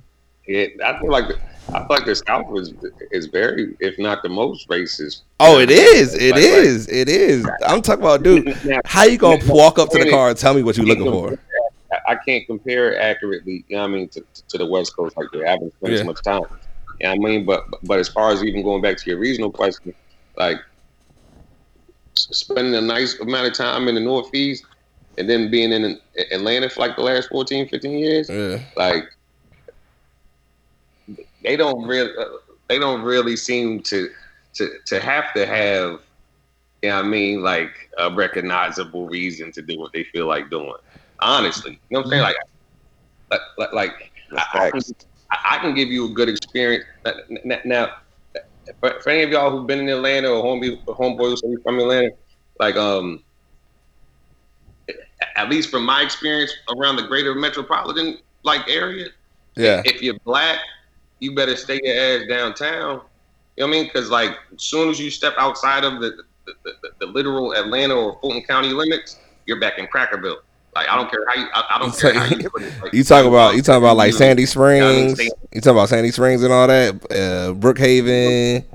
Yeah, 0.48 0.68
I 0.86 1.00
feel 1.00 1.10
like 1.12 1.28
the, 1.28 1.38
I 1.70 1.80
feel 1.80 1.88
like 1.90 2.06
the 2.06 2.16
South 2.16 2.46
is 2.58 2.74
is 3.12 3.28
very, 3.28 3.76
if 3.80 3.98
not 3.98 4.24
the 4.24 4.30
most 4.30 4.68
racist. 4.70 5.22
Oh, 5.40 5.60
it 5.60 5.72
is. 5.72 6.14
It 6.16 6.32
Like- 6.32 6.34
like- 6.34 6.44
is. 6.44 6.88
It 6.90 7.08
is. 7.10 7.48
I'm 7.66 7.82
talking 7.82 8.04
about, 8.04 8.24
dude. 8.24 8.46
Now, 8.66 8.82
How 8.86 9.04
you 9.04 9.18
gonna 9.18 9.42
walk 9.48 9.80
up 9.80 9.90
to 9.92 10.00
the 10.00 10.10
car 10.10 10.30
and 10.30 10.38
tell 10.38 10.54
me 10.54 10.64
what 10.64 10.78
you're 10.78 10.86
looking 10.86 11.06
for? 11.12 11.38
I- 12.08 12.16
can't 12.26 12.46
compare 12.48 13.00
accurately. 13.00 13.66
You 13.68 13.76
know 13.78 13.82
what 13.84 13.90
I 13.90 13.94
mean 13.94 14.10
to, 14.10 14.24
to 14.50 14.58
the 14.58 14.66
West 14.66 14.96
Coast 14.96 15.16
like 15.18 15.28
that. 15.34 15.46
I 15.46 15.52
haven't 15.52 15.74
spent 15.76 15.94
Yeah. 15.94 16.00
as 16.00 16.06
much 16.06 16.22
time. 16.24 16.42
You 17.00 17.08
know 17.08 17.12
I 17.12 17.16
mean, 17.18 17.46
but 17.46 17.66
but 17.84 18.00
as 18.00 18.08
far 18.10 18.32
as 18.32 18.44
even 18.44 18.64
going 18.64 18.82
back 18.82 18.98
to 18.98 19.10
your 19.10 19.20
regional 19.20 19.52
question, 19.52 19.94
like 20.38 20.58
spending 22.16 22.76
a 22.76 22.82
nice 22.82 23.20
amount 23.20 23.48
of 23.48 23.54
time 23.54 23.88
in 23.88 23.96
the 23.96 24.02
Northeast 24.02 24.66
and 25.18 25.30
then 25.30 25.52
being 25.52 25.72
in 25.72 26.00
Atlanta 26.32 26.70
for 26.70 26.82
like 26.82 26.96
the 26.96 27.04
last 27.04 27.30
14, 27.30 27.68
15 27.70 27.98
years, 27.98 28.30
Yeah. 28.30 28.60
like 28.76 29.04
they 31.44 31.56
don't 31.56 31.86
really 31.86 32.12
they 32.70 32.80
don't 32.80 33.02
really 33.02 33.36
seem 33.36 33.82
to 33.84 34.10
to 34.56 34.70
to 34.88 35.00
have 35.00 35.34
to 35.34 35.46
have 35.46 36.00
you 36.82 36.90
know 36.90 36.96
what 36.98 37.06
I 37.06 37.08
mean 37.08 37.42
like 37.42 37.90
a 37.98 38.14
recognizable 38.14 39.08
reason 39.08 39.52
to 39.54 39.62
do 39.62 39.78
what 39.80 39.92
they 39.94 40.04
feel 40.06 40.28
like 40.28 40.50
doing. 40.50 40.74
Honestly, 41.20 41.72
you 41.72 41.78
know 41.92 42.00
what 42.00 42.06
I'm 42.06 42.10
saying? 42.12 42.22
Like 42.24 42.36
like 43.32 43.42
like, 43.58 43.74
like 43.74 44.12
I, 44.54 44.68
I 44.68 44.72
can, 44.72 44.82
I 45.46 45.58
can 45.60 45.76
give 45.76 45.90
you 45.90 46.06
a 46.06 46.10
good 46.10 46.30
experience 46.30 46.86
N- 47.06 47.38
n- 47.52 47.62
now. 47.66 47.92
For, 48.80 49.00
for 49.02 49.10
any 49.10 49.24
of 49.24 49.30
y'all 49.30 49.52
who've 49.52 49.68
been 49.68 49.80
in 49.80 49.90
Atlanta 49.90 50.30
or 50.30 50.44
homie, 50.44 50.82
homeboys 50.88 51.40
who 51.44 51.62
from 51.64 51.80
Atlanta, 51.80 52.12
like 52.60 52.76
um, 52.78 53.24
at 55.36 55.50
least 55.50 55.70
from 55.70 55.86
my 55.86 56.02
experience 56.02 56.54
around 56.76 56.96
the 56.98 57.04
greater 57.04 57.34
metropolitan 57.36 58.20
like 58.44 58.68
area, 58.70 59.08
Yeah. 59.56 59.82
if 59.86 60.02
you're 60.02 60.20
black, 60.26 60.60
you 61.20 61.34
better 61.36 61.56
stay 61.56 61.80
your 61.84 61.96
ass 61.96 62.28
downtown. 62.28 63.02
You 63.56 63.64
know 63.64 63.68
what 63.68 63.68
I 63.68 63.68
mean? 63.72 63.84
Because 63.86 64.10
like, 64.10 64.32
as 64.56 64.64
soon 64.64 64.90
as 64.90 65.00
you 65.00 65.10
step 65.12 65.34
outside 65.38 65.84
of 65.84 66.02
the 66.02 66.24
the, 66.46 66.54
the, 66.82 66.90
the 67.00 67.06
literal 67.06 67.54
Atlanta 67.54 67.96
or 67.96 68.18
Fulton 68.20 68.44
County 68.44 68.70
limits, 68.70 69.18
you're 69.46 69.62
back 69.62 69.80
in 69.80 69.88
Crackerville. 69.88 70.40
Like, 70.76 70.90
I 70.90 70.96
don't 70.98 71.10
care 71.10 71.26
how 71.30 71.40
you, 71.42 71.48
I, 71.54 71.64
I 71.76 71.80
don't 71.80 71.98
care 72.00 72.14
how 72.14 72.26
you 72.36 72.50
put 72.50 72.64
it. 72.64 72.74
Like, 72.82 72.94
You 72.94 73.04
talk 73.06 73.26
about 73.26 73.56
you 73.56 73.62
talk 73.62 73.78
about 73.78 73.96
like 73.96 74.12
Sandy 74.14 74.46
Springs. 74.46 75.18
You 75.20 75.62
talk 75.62 75.72
about 75.72 75.88
Sandy 75.88 76.12
Springs 76.12 76.44
and 76.44 76.52
all 76.52 76.68
that. 76.68 76.96
Uh, 77.06 77.54
Brookhaven. 77.54 78.66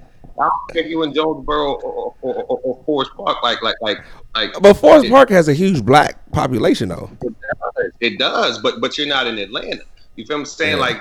I 0.40 0.44
don't 0.48 0.70
care 0.72 0.84
if 0.84 0.90
you 0.90 1.02
in 1.02 1.12
Jonesboro 1.14 1.74
or, 1.74 2.14
or, 2.22 2.34
or, 2.44 2.60
or 2.62 2.84
Forest 2.84 3.10
Park. 3.16 3.42
Like, 3.42 3.62
like, 3.62 3.74
like, 3.80 3.98
like. 4.34 4.52
But 4.60 4.74
Forest 4.74 5.08
Park 5.10 5.30
has 5.30 5.48
a 5.48 5.54
huge 5.54 5.84
black 5.84 6.30
population 6.32 6.88
though. 6.90 7.10
It 7.22 7.34
does, 7.40 7.92
It 8.00 8.18
does. 8.18 8.58
but 8.60 8.80
but 8.80 8.96
you're 8.98 9.06
not 9.08 9.26
in 9.26 9.38
Atlanta. 9.38 9.82
You 10.16 10.24
feel 10.26 10.38
me? 10.38 10.44
Saying 10.44 10.76
Yeah. 10.76 10.82
like 10.82 11.00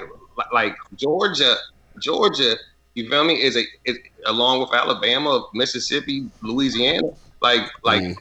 like- 0.54 0.76
Georgia, 0.96 1.56
Georgia. 2.00 2.56
You 2.96 3.08
feel 3.10 3.24
me? 3.24 3.42
Is 3.42 3.56
a 3.58 3.64
is, 3.86 3.98
along 4.26 4.60
with 4.62 4.74
Alabama, 4.74 5.46
Mississippi, 5.54 6.30
Louisiana, 6.42 7.10
like 7.42 7.62
like 7.84 8.02
Mm. 8.02 8.16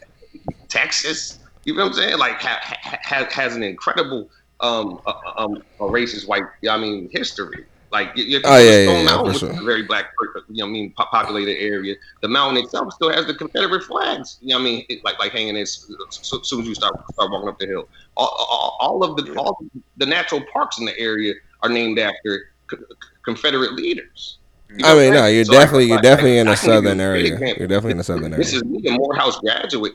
Texas. 0.69 1.39
You 1.65 1.75
feel 1.75 1.85
what 1.85 1.89
I'm 1.91 1.95
saying? 1.95 2.19
Like 2.19 2.41
ha, 2.41 2.59
ha, 2.63 2.99
ha- 3.03 3.29
has 3.31 3.57
an 3.57 3.63
incredible 3.63 4.29
um 4.61 5.01
uh, 5.07 5.13
um 5.37 5.63
a 5.81 5.85
racist 5.85 6.29
white. 6.29 6.45
I 6.69 6.77
mean 6.79 7.09
history. 7.13 7.65
Like 7.97 8.15
you, 8.15 8.25
you 8.25 8.41
Oh, 8.45 8.59
yeah, 8.59 8.65
yeah, 8.65 8.85
Stone 8.85 9.05
yeah, 9.07 9.11
Mountain, 9.11 9.39
sure. 9.39 9.51
a 9.59 9.65
very 9.65 9.83
black, 9.83 10.13
you 10.51 10.57
know, 10.57 10.67
what 10.67 10.69
I 10.69 10.73
mean, 10.73 10.93
populated 10.93 11.59
area. 11.59 11.95
The 12.21 12.29
mountain 12.29 12.63
itself 12.63 12.93
still 12.93 13.11
has 13.11 13.25
the 13.25 13.33
Confederate 13.33 13.85
flags. 13.85 14.37
You 14.43 14.49
know, 14.49 14.57
what 14.57 14.61
I 14.61 14.65
mean, 14.65 14.87
it, 14.91 15.03
like 15.03 15.19
like 15.19 15.33
hanging 15.33 15.57
as 15.57 15.91
so, 16.11 16.43
soon 16.43 16.61
as 16.61 16.69
you 16.69 16.75
start 16.75 16.93
start 17.15 17.31
walking 17.31 17.49
up 17.49 17.59
the 17.59 17.67
hill. 17.67 17.89
All, 18.15 18.29
all, 18.51 18.77
all 18.81 19.03
of 19.03 19.17
the 19.17 19.35
all 19.37 19.65
the 19.97 20.05
natural 20.05 20.43
parks 20.53 20.79
in 20.79 20.85
the 20.85 20.99
area 20.99 21.33
are 21.63 21.71
named 21.71 21.99
after 21.99 22.51
co- 22.67 22.85
Confederate 23.25 23.73
leaders. 23.73 24.37
You 24.69 24.77
know 24.77 24.89
I 24.89 24.95
mean, 24.95 25.15
no, 25.15 25.27
you're 25.29 25.47
So, 25.47 25.53
definitely 25.53 25.87
you're 25.87 26.03
definitely 26.03 26.37
in 26.37 26.49
the 26.49 26.55
can 26.55 26.67
give 26.67 26.75
you 26.75 26.91
southern 26.91 27.01
area. 27.01 27.57
You're 27.59 27.67
definitely 27.67 27.93
in 27.93 27.97
the 27.97 28.05
southern 28.05 28.33
area. 28.35 28.45
This 28.45 28.53
is 28.53 28.63
me, 28.63 28.87
a 28.89 28.93
Morehouse 28.93 29.41
graduate, 29.41 29.95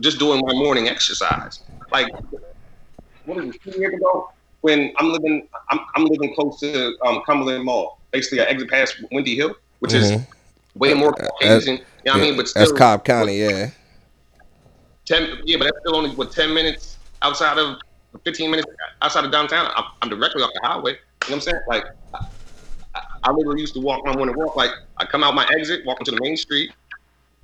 just 0.00 0.20
doing 0.20 0.40
my 0.46 0.52
morning 0.52 0.88
exercise. 0.88 1.64
Like, 1.90 2.06
what 3.24 3.38
is 3.38 3.56
it, 3.56 3.60
two 3.64 3.80
years 3.80 3.94
ago? 3.94 4.30
When 4.60 4.92
I'm 4.98 5.12
living, 5.12 5.48
I'm, 5.70 5.80
I'm 5.94 6.04
living 6.04 6.34
close 6.34 6.58
to 6.60 6.96
um, 7.04 7.22
Cumberland 7.24 7.64
Mall, 7.64 8.00
basically 8.10 8.40
I 8.40 8.44
exit 8.44 8.68
past 8.68 8.96
Windy 9.12 9.36
Hill, 9.36 9.54
which 9.78 9.92
is 9.94 10.10
Mhm. 10.12 10.26
way 10.74 10.94
more 10.94 11.10
Uh, 11.10 11.24
uh, 11.26 11.28
Caucasian. 11.28 11.76
you 11.76 11.82
know 12.06 12.12
what 12.14 12.16
I 12.16 12.20
mean? 12.22 12.36
But 12.36 12.48
still, 12.48 12.62
That's 12.66 12.72
Cobb 12.76 13.04
County, 13.04 13.38
yeah. 13.38 13.70
ten, 15.06 15.38
yeah, 15.44 15.56
but 15.58 15.64
that's 15.64 15.78
still 15.80 15.96
only 15.96 16.10
what 16.10 16.32
ten 16.32 16.52
minutes 16.52 16.96
outside 17.22 17.58
of, 17.58 17.76
fifteen 18.24 18.50
minutes 18.50 18.66
outside 19.02 19.24
of 19.24 19.30
downtown. 19.30 19.70
I'm, 19.76 19.84
I'm 20.02 20.08
directly 20.08 20.42
off 20.42 20.50
the 20.60 20.66
highway. 20.66 20.92
You 20.92 20.96
know 20.96 20.98
what 21.28 21.34
I'm 21.34 21.40
saying? 21.40 21.60
Like, 21.68 21.84
I, 22.14 23.00
I, 23.24 23.30
literally 23.30 23.60
used 23.60 23.74
to 23.74 23.80
walk 23.80 24.04
my 24.04 24.14
morning 24.16 24.34
walk. 24.36 24.56
Like, 24.56 24.70
I 24.96 25.04
come 25.04 25.22
out 25.22 25.34
my 25.34 25.46
exit, 25.56 25.84
walk 25.86 26.00
into 26.00 26.10
the 26.12 26.20
main 26.20 26.36
street, 26.36 26.72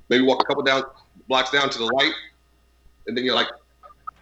maybe 0.09 0.25
walk 0.25 0.41
a 0.41 0.45
couple 0.45 0.63
down 0.63 0.83
blocks 1.29 1.51
down 1.51 1.69
to 1.69 1.77
the 1.77 1.85
light, 1.85 2.13
and 3.07 3.15
then 3.15 3.23
you're 3.23 3.35
like 3.35 3.47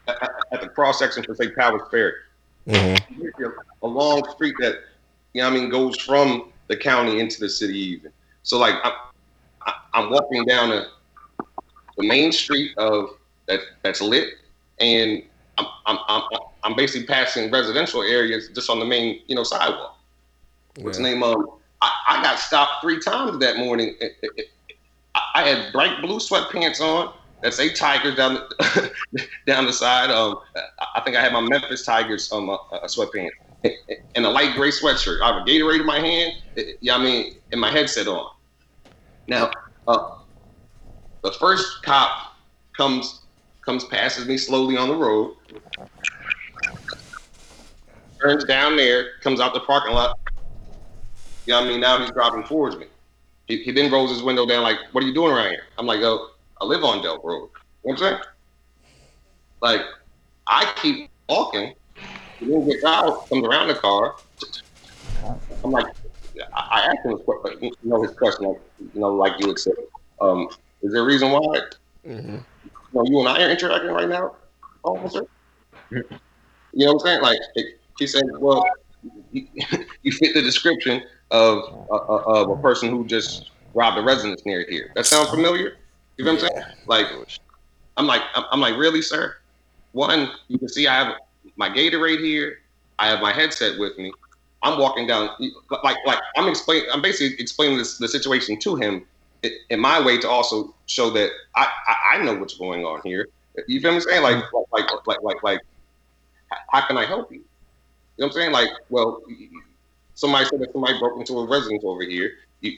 at, 0.08 0.22
at- 0.22 0.32
at 0.52 0.62
the 0.62 0.68
cross 0.70 1.00
section 1.00 1.24
for 1.24 1.34
say 1.34 1.50
Powers 1.50 1.82
Ferry. 1.90 2.14
Hmm 2.68 2.96
A 3.82 3.88
long 3.88 4.24
street 4.32 4.56
that 4.60 4.76
you 5.34 5.42
know 5.42 5.50
I 5.50 5.52
mean 5.52 5.70
goes 5.70 5.98
from 6.02 6.52
the 6.68 6.78
county 6.78 7.20
into 7.20 7.40
the 7.40 7.50
city 7.50 7.78
even. 7.78 8.12
So 8.44 8.58
like 8.58 8.76
I'm, 8.84 8.94
I'm 9.94 10.10
walking 10.10 10.46
down 10.46 10.70
the, 10.70 10.88
the 11.98 12.08
main 12.08 12.32
street 12.32 12.78
of 12.78 13.10
that 13.48 13.60
that's 13.84 14.02
lit, 14.02 14.30
and 14.80 15.22
I'm, 15.58 15.66
I'm 15.86 15.98
I'm 16.08 16.22
I'm 16.64 16.76
basically 16.76 17.06
passing 17.08 17.52
residential 17.52 18.02
areas 18.02 18.50
just 18.56 18.70
on 18.70 18.80
the 18.80 18.86
main 18.86 19.22
you 19.28 19.36
know 19.36 19.44
sidewalk. 19.44 19.98
What's 20.80 20.98
the 20.98 21.04
name 21.04 21.24
of? 21.24 21.36
I, 21.82 21.92
I 22.08 22.24
got 22.24 22.40
stopped 22.40 22.82
three 22.82 23.00
times 23.00 23.40
that 23.40 23.58
morning. 23.58 23.96
It- 24.00 24.18
it- 24.22 24.32
it- 24.38 24.48
I 25.36 25.48
had 25.48 25.72
bright 25.72 26.02
blue 26.02 26.18
sweatpants 26.18 26.82
on 26.82 27.14
that 27.44 27.54
say 27.54 27.70
Tigers 27.70 28.16
down 28.16 28.36
the, 28.36 28.92
down 29.48 29.66
the 29.66 29.74
side. 29.74 30.10
Um, 30.10 30.40
I- 30.96 31.02
think 31.04 31.18
I 31.18 31.22
had 31.22 31.34
my 31.34 31.42
Memphis 31.42 31.86
Tigers 31.86 32.32
um 32.32 32.50
uh, 32.50 32.58
sweatpants 32.86 33.30
and 34.16 34.26
a 34.26 34.30
light 34.30 34.56
gray 34.56 34.70
sweatshirt. 34.70 35.22
I 35.22 35.28
have 35.34 35.36
a 35.36 35.46
Gatorade 35.46 35.82
in 35.82 35.86
my 35.86 36.00
hand. 36.00 36.32
Yeah, 36.82 36.96
I 36.96 37.04
mean, 37.04 37.34
and 37.52 37.60
my 37.60 37.70
headset 37.70 38.08
on. 38.08 38.26
Now, 39.28 39.52
uh, 39.88 40.00
the 41.24 41.32
first 41.34 41.68
cop 41.84 42.12
comes 42.78 43.22
comes 43.66 43.84
passes 43.86 44.26
me 44.28 44.38
slowly 44.38 44.78
on 44.78 44.88
the 44.88 44.96
road. 44.96 45.36
Turns 48.22 48.46
down 48.46 48.78
there, 48.78 49.08
comes 49.22 49.42
out 49.42 49.54
the 49.54 49.60
parking 49.62 49.94
lot. 49.94 50.18
Yeah, 51.46 51.60
I 51.60 51.66
mean, 51.68 51.82
now 51.82 52.00
he's 52.00 52.12
driving 52.12 52.44
towards 52.44 52.78
me. 52.78 52.86
He, 53.48 53.62
he 53.64 53.72
then 53.74 53.92
rolls 53.92 54.10
his 54.10 54.24
window 54.24 54.46
down, 54.46 54.64
like, 54.64 54.78
"What 54.94 55.04
are 55.04 55.08
you 55.08 55.14
doing 55.14 55.34
around 55.34 55.50
here?" 55.50 55.64
I'm 55.78 55.86
like, 55.86 56.00
"Oh, 56.00 56.30
I 56.64 56.66
live 56.66 56.84
on 56.84 57.00
Delk 57.00 57.24
Road." 57.24 57.34
You 57.34 57.40
know 57.42 57.50
what 57.84 57.92
I'm 57.92 57.98
saying? 57.98 58.20
Like, 59.62 59.82
I 60.48 60.74
keep 60.82 61.10
walking. 61.28 61.74
He 62.40 62.46
then 62.46 62.68
gets 62.68 62.84
out, 62.86 63.28
comes 63.30 63.46
around 63.46 63.68
the 63.68 63.76
car. 63.76 64.16
I'm 65.64 65.72
like, 65.72 65.86
I 66.56 66.82
asked 66.82 67.06
him 67.06 67.12
his 67.12 67.22
question, 67.26 67.64
you 67.64 67.72
know, 67.84 68.02
his 68.02 68.12
question, 68.16 68.48
like, 68.48 68.58
you 68.80 69.00
know, 69.00 69.14
like 69.14 69.40
you 69.40 69.48
would 69.48 69.60
say, 69.60 69.72
um, 70.22 70.48
is 70.82 70.94
there 70.94 71.04
a 71.04 71.06
reason 71.06 71.32
why? 71.32 71.60
hmm 72.06 72.38
You 72.64 72.72
know, 72.94 73.04
you 73.06 73.20
and 73.20 73.30
I 73.30 73.44
are 73.44 73.50
interacting 73.50 73.92
right 73.92 74.10
now, 74.10 74.36
officer. 74.84 75.26
You 75.92 76.04
know 76.74 76.94
what 76.94 76.94
I'm 76.94 77.00
saying? 77.00 77.22
Like, 77.22 77.40
it, 77.56 77.66
He 78.00 78.08
said, 78.08 78.24
"Well, 78.40 78.66
you, 79.32 79.48
you 80.02 80.12
fit 80.12 80.34
the 80.34 80.42
description 80.42 81.04
of 81.32 81.60
uh, 81.92 81.96
uh, 81.96 82.24
of 82.28 82.50
a 82.50 82.62
person 82.62 82.90
who 82.90 83.06
just 83.06 83.52
robbed 83.74 83.98
a 83.98 84.02
residence 84.02 84.42
near 84.46 84.66
here. 84.70 84.92
That 84.96 85.06
sounds 85.06 85.30
familiar? 85.30 85.74
You 86.18 86.26
know 86.26 86.34
what 86.34 86.44
I'm 86.44 86.50
saying? 86.50 86.64
Like, 86.86 87.08
I'm 87.98 88.08
like, 88.08 88.22
I'm, 88.36 88.44
I'm 88.52 88.60
like, 88.60 88.78
really, 88.78 89.02
sir? 89.02 89.36
One, 89.94 90.32
you 90.48 90.58
can 90.58 90.70
see 90.70 90.88
I 90.88 91.04
have 91.04 91.16
my 91.56 91.70
Gatorade 91.70 92.20
here. 92.20 92.60
I 93.00 93.08
have 93.08 93.22
my 93.22 93.34
headset 93.34 93.80
with 93.80 93.98
me. 93.98 94.12
I'm 94.62 94.80
walking 94.80 95.08
down, 95.08 95.30
like, 95.84 95.98
like 96.06 96.20
I'm 96.38 96.48
explaining. 96.48 96.90
I'm 96.92 97.02
basically 97.02 97.38
explaining 97.40 97.78
this, 97.78 97.98
the 97.98 98.08
situation 98.08 98.58
to 98.60 98.76
him 98.76 99.06
in 99.70 99.80
my 99.80 100.04
way 100.04 100.18
to 100.20 100.30
also 100.30 100.74
show 100.86 101.10
that 101.10 101.32
I, 101.56 101.68
I, 101.88 102.16
I 102.16 102.24
know 102.24 102.36
what's 102.36 102.58
going 102.58 102.86
on 102.86 103.02
here. 103.04 103.28
You 103.68 103.82
feel 103.82 103.92
me 103.94 104.00
saying? 104.00 104.24
Like, 104.24 104.44
like, 104.72 104.86
like, 105.06 105.22
like, 105.22 105.44
like, 105.44 105.60
how 106.70 106.88
can 106.88 106.98
I 106.98 107.06
help 107.06 107.32
you? 107.32 107.40
You 107.40 107.44
know 108.20 108.28
what 108.28 108.28
I'm 108.28 108.32
saying? 108.34 108.52
Like, 108.52 108.70
well, 108.90 109.22
somebody 110.16 110.46
said 110.46 110.60
that 110.62 110.72
somebody 110.72 110.98
broke 110.98 111.20
into 111.20 111.38
a 111.40 111.48
residence 111.48 111.84
over 111.86 112.04
here. 112.04 112.32
You, 112.62 112.78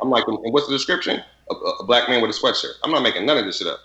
I'm 0.00 0.08
like, 0.08 0.26
and 0.26 0.38
what's 0.52 0.66
the 0.66 0.72
description? 0.72 1.22
A, 1.50 1.54
a, 1.54 1.84
black 1.84 2.08
man 2.08 2.20
with 2.20 2.30
a 2.30 2.38
sweatshirt. 2.38 2.72
I'm 2.82 2.90
not 2.90 3.02
making 3.02 3.24
none 3.24 3.38
of 3.38 3.44
this 3.44 3.58
shit 3.58 3.68
up. 3.68 3.80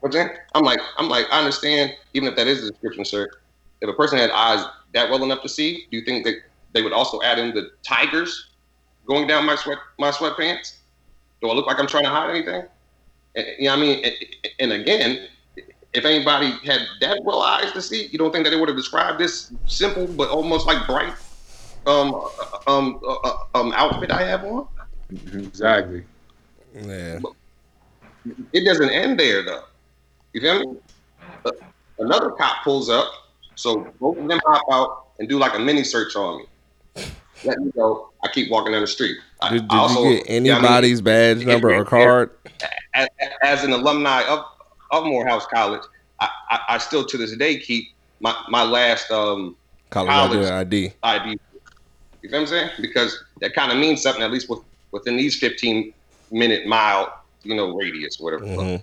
What's 0.00 0.16
that? 0.16 0.46
I'm 0.54 0.64
like, 0.64 0.80
I'm 0.96 1.08
like, 1.10 1.26
I 1.30 1.38
understand, 1.38 1.94
even 2.14 2.28
if 2.28 2.36
that 2.36 2.46
is 2.46 2.62
the 2.62 2.70
description, 2.70 3.04
sir. 3.04 3.28
If 3.82 3.88
a 3.88 3.92
person 3.92 4.18
had 4.18 4.30
eyes 4.30 4.64
that 4.94 5.10
well 5.10 5.22
enough 5.22 5.42
to 5.42 5.48
see, 5.48 5.86
do 5.90 5.98
you 5.98 6.04
think 6.04 6.24
that 6.24 6.36
they 6.72 6.82
would 6.82 6.92
also 6.92 7.20
add 7.20 7.38
in 7.38 7.54
the 7.54 7.70
tigers 7.82 8.50
going 9.06 9.26
down 9.26 9.44
my 9.44 9.56
sweat 9.56 9.78
my 9.98 10.10
sweatpants? 10.10 10.76
Do 11.42 11.50
I 11.50 11.54
look 11.54 11.66
like 11.66 11.78
I'm 11.78 11.86
trying 11.86 12.04
to 12.04 12.10
hide 12.10 12.30
anything? 12.30 12.64
And, 13.34 13.46
you 13.58 13.64
know 13.64 13.76
what 13.76 13.78
I 13.78 13.82
mean? 13.82 14.04
And, 14.04 14.14
and 14.60 14.72
again, 14.72 15.28
if 15.92 16.04
anybody 16.04 16.52
had 16.64 16.80
that 17.00 17.22
well 17.24 17.42
eyes 17.42 17.72
to 17.72 17.82
see, 17.82 18.06
you 18.06 18.18
don't 18.18 18.32
think 18.32 18.44
that 18.44 18.50
they 18.50 18.56
would 18.56 18.68
have 18.68 18.76
described 18.76 19.18
this 19.18 19.52
simple 19.66 20.06
but 20.06 20.30
almost 20.30 20.66
like 20.66 20.86
bright 20.86 21.14
um 21.86 22.28
um 22.66 23.00
uh, 23.06 23.36
um 23.54 23.72
outfit 23.72 24.10
I 24.10 24.24
have 24.24 24.44
on? 24.44 24.68
Exactly. 25.10 26.04
Yeah. 26.74 27.20
It 28.52 28.64
doesn't 28.64 28.90
end 28.90 29.18
there 29.18 29.44
though. 29.44 29.64
You 30.32 30.40
feel 30.40 30.60
me? 30.60 30.78
Another 31.98 32.30
cop 32.30 32.64
pulls 32.64 32.88
up, 32.88 33.12
so 33.56 33.86
both 34.00 34.16
of 34.16 34.26
them 34.26 34.40
hop 34.46 34.62
out 34.72 35.06
and 35.18 35.28
do 35.28 35.38
like 35.38 35.54
a 35.54 35.58
mini 35.58 35.84
search 35.84 36.16
on 36.16 36.38
me. 36.38 37.04
Let 37.44 37.58
me 37.58 37.70
go. 37.72 38.10
I 38.22 38.28
keep 38.28 38.50
walking 38.50 38.72
down 38.72 38.80
the 38.80 38.86
street. 38.86 39.16
Did, 39.50 39.68
did 39.68 39.72
also, 39.72 40.04
you 40.04 40.16
get 40.18 40.26
anybody's 40.28 40.98
you 40.98 41.04
know 41.04 41.12
I 41.12 41.34
mean? 41.34 41.38
badge 41.38 41.46
number 41.46 41.74
or 41.74 41.84
card? 41.84 42.30
As, 42.94 43.08
as, 43.42 43.64
an 43.64 43.72
alumni 43.72 44.22
of, 44.28 44.44
of 44.90 45.04
Morehouse 45.04 45.46
College, 45.46 45.82
I, 46.20 46.28
I, 46.50 46.60
I, 46.70 46.78
still 46.78 47.04
to 47.04 47.16
this 47.16 47.34
day 47.36 47.58
keep 47.58 47.88
my, 48.20 48.34
my 48.50 48.62
last 48.62 49.10
um, 49.10 49.56
college, 49.88 50.10
college 50.10 50.46
ID. 50.46 50.92
ID. 51.02 51.30
You 51.30 52.28
feel 52.28 52.30
what 52.30 52.40
I'm 52.40 52.46
saying? 52.46 52.70
Because 52.80 53.24
that 53.40 53.54
kind 53.54 53.72
of 53.72 53.78
means 53.78 54.02
something, 54.02 54.22
at 54.22 54.30
least 54.30 54.50
with, 54.50 54.60
within 54.90 55.16
these 55.16 55.38
15 55.38 55.94
minute 56.30 56.66
mile, 56.66 57.22
you 57.42 57.54
know, 57.54 57.74
radius, 57.74 58.18
whatever. 58.18 58.44
Mm-hmm. 58.44 58.82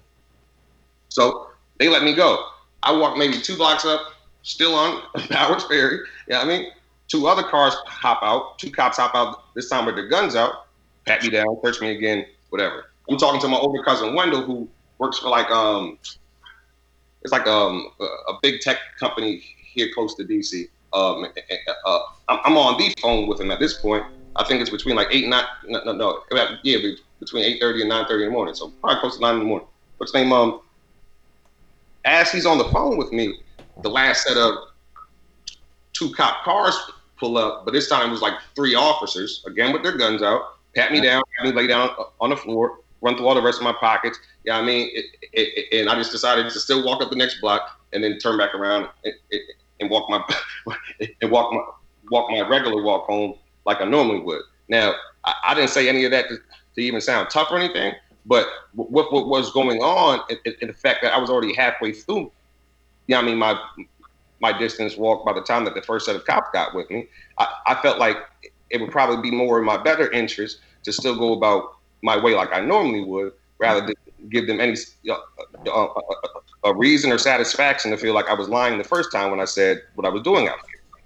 So 1.09 1.47
they 1.79 1.89
let 1.89 2.03
me 2.03 2.13
go. 2.13 2.45
I 2.83 2.91
walk 2.91 3.17
maybe 3.17 3.39
two 3.39 3.55
blocks 3.55 3.85
up, 3.85 4.01
still 4.43 4.75
on 4.75 5.01
Powers 5.29 5.65
Ferry. 5.65 5.99
You 6.27 6.33
know 6.33 6.41
I 6.41 6.45
mean? 6.45 6.71
Two 7.07 7.27
other 7.27 7.43
cars 7.43 7.73
hop 7.85 8.19
out, 8.21 8.59
two 8.59 8.69
cops 8.69 8.97
hop 8.97 9.15
out, 9.15 9.53
this 9.55 9.69
time 9.69 9.85
with 9.85 9.95
their 9.95 10.09
guns 10.09 10.35
out, 10.35 10.67
pat 11.05 11.23
me 11.23 11.29
down, 11.29 11.57
search 11.63 11.79
me 11.79 11.91
again, 11.91 12.25
whatever. 12.49 12.91
I'm 13.09 13.17
talking 13.17 13.39
to 13.41 13.47
my 13.47 13.57
older 13.57 13.81
cousin 13.81 14.13
Wendell, 14.13 14.41
who 14.41 14.67
works 14.97 15.19
for 15.19 15.29
like 15.29 15.49
um 15.49 15.97
it's 17.21 17.31
like 17.31 17.47
um 17.47 17.89
a 18.01 18.33
big 18.41 18.59
tech 18.59 18.77
company 18.99 19.41
here 19.73 19.87
close 19.93 20.15
to 20.15 20.23
DC. 20.23 20.67
Um, 20.93 21.25
uh, 21.85 21.99
I'm 22.29 22.57
on 22.57 22.77
the 22.77 22.93
phone 23.01 23.27
with 23.27 23.39
him 23.39 23.51
at 23.51 23.59
this 23.59 23.75
point. 23.75 24.03
I 24.37 24.43
think 24.43 24.61
it's 24.61 24.69
between 24.69 24.95
like 24.95 25.07
eight 25.11 25.23
and 25.23 25.31
nine. 25.31 25.45
No, 25.65 25.83
no, 25.83 25.91
no 25.93 26.23
yeah, 26.63 26.79
between 27.19 27.43
eight 27.43 27.59
thirty 27.59 27.81
and 27.81 27.89
nine 27.89 28.05
thirty 28.05 28.23
in 28.23 28.29
the 28.29 28.33
morning. 28.33 28.55
So 28.55 28.69
probably 28.81 28.99
close 28.99 29.15
to 29.15 29.21
nine 29.21 29.35
in 29.35 29.39
the 29.39 29.45
morning. 29.45 29.67
What's 29.97 30.13
name? 30.13 30.31
Um, 30.31 30.61
as 32.05 32.31
he's 32.31 32.45
on 32.45 32.57
the 32.57 32.65
phone 32.65 32.97
with 32.97 33.11
me, 33.11 33.39
the 33.81 33.89
last 33.89 34.23
set 34.23 34.37
of 34.37 34.55
two 35.93 36.11
cop 36.13 36.43
cars 36.43 36.77
pull 37.19 37.37
up, 37.37 37.65
but 37.65 37.71
this 37.71 37.89
time 37.89 38.07
it 38.07 38.11
was 38.11 38.21
like 38.21 38.35
three 38.55 38.75
officers, 38.75 39.43
again 39.47 39.73
with 39.73 39.83
their 39.83 39.97
guns 39.97 40.21
out, 40.21 40.41
pat 40.75 40.91
me 40.91 41.01
down, 41.01 41.23
had 41.37 41.49
me 41.49 41.51
lay 41.51 41.67
down 41.67 41.89
on 42.21 42.29
the 42.29 42.37
floor, 42.37 42.79
run 43.01 43.17
through 43.17 43.27
all 43.27 43.35
the 43.35 43.41
rest 43.41 43.57
of 43.57 43.63
my 43.63 43.73
pockets. 43.73 44.19
Yeah, 44.45 44.57
I 44.57 44.61
mean, 44.61 44.89
it, 44.93 45.05
it, 45.33 45.67
it, 45.71 45.81
and 45.81 45.89
I 45.89 45.95
just 45.95 46.11
decided 46.11 46.49
to 46.49 46.59
still 46.59 46.85
walk 46.85 47.01
up 47.01 47.09
the 47.09 47.15
next 47.15 47.41
block 47.41 47.81
and 47.93 48.03
then 48.03 48.19
turn 48.19 48.37
back 48.37 48.53
around 48.53 48.87
and, 49.03 49.13
and 49.79 49.89
walk 49.89 50.09
my 50.09 50.23
and 51.21 51.31
walk 51.31 51.51
my 51.51 51.61
walk 52.09 52.29
my 52.29 52.47
regular 52.47 52.81
walk 52.83 53.05
home 53.05 53.33
like 53.67 53.81
I 53.81 53.85
normally 53.85 54.21
would. 54.21 54.41
Now, 54.69 54.95
I, 55.25 55.33
I 55.43 55.53
didn't 55.53 55.69
say 55.69 55.87
any 55.87 56.05
of 56.05 56.11
that 56.11 56.29
to, 56.29 56.37
to, 56.37 56.81
even 56.81 57.01
sound 57.01 57.29
tough 57.29 57.51
or 57.51 57.59
anything, 57.59 57.93
but 58.25 58.47
with 58.73 59.07
what 59.11 59.27
was 59.27 59.51
going 59.51 59.79
on, 59.81 60.21
in 60.45 60.67
the 60.67 60.73
fact 60.73 61.03
that 61.03 61.13
I 61.13 61.19
was 61.19 61.29
already 61.29 61.53
halfway 61.53 61.91
through, 61.91 62.31
yeah, 63.05 63.19
you 63.19 63.25
know 63.25 63.27
I 63.27 63.31
mean, 63.31 63.37
my 63.37 63.59
my 64.39 64.57
distance 64.57 64.97
walk 64.97 65.25
by 65.25 65.33
the 65.33 65.41
time 65.41 65.65
that 65.65 65.73
the 65.73 65.81
first 65.81 66.05
set 66.05 66.15
of 66.15 66.23
cops 66.25 66.49
got 66.53 66.73
with 66.75 66.89
me, 66.89 67.07
I, 67.39 67.47
I 67.67 67.75
felt 67.81 67.99
like 67.99 68.17
it 68.69 68.79
would 68.79 68.91
probably 68.91 69.21
be 69.21 69.35
more 69.35 69.59
in 69.59 69.65
my 69.65 69.77
better 69.77 70.11
interest 70.11 70.59
to 70.83 70.93
still 70.93 71.17
go 71.17 71.33
about 71.33 71.63
my 72.03 72.21
way 72.21 72.35
like 72.35 72.53
I 72.53 72.61
normally 72.61 73.03
would, 73.03 73.33
rather 73.59 73.85
than 73.85 73.95
give 74.29 74.47
them 74.47 74.59
any 74.59 74.77
uh, 75.09 75.15
uh, 75.65 75.85
uh, 75.85 76.01
a 76.65 76.73
reason 76.75 77.11
or 77.11 77.17
satisfaction 77.17 77.91
to 77.91 77.97
feel 77.97 78.13
like 78.13 78.29
I 78.29 78.33
was 78.33 78.47
lying 78.47 78.77
the 78.77 78.83
first 78.83 79.11
time 79.11 79.31
when 79.31 79.39
I 79.39 79.45
said 79.45 79.81
what 79.95 80.05
I 80.05 80.09
was 80.09 80.21
doing 80.21 80.47
out 80.47 80.57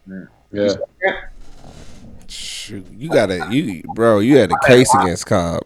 here. 0.07 0.29
Yeah. 0.51 0.75
yeah. 1.03 1.21
Shoot, 2.61 2.85
you 2.91 3.09
got 3.09 3.31
a 3.31 3.47
you 3.49 3.81
bro. 3.95 4.19
You 4.19 4.37
had 4.37 4.51
a 4.51 4.67
case 4.67 4.93
against 4.93 5.25
Cobb. 5.25 5.63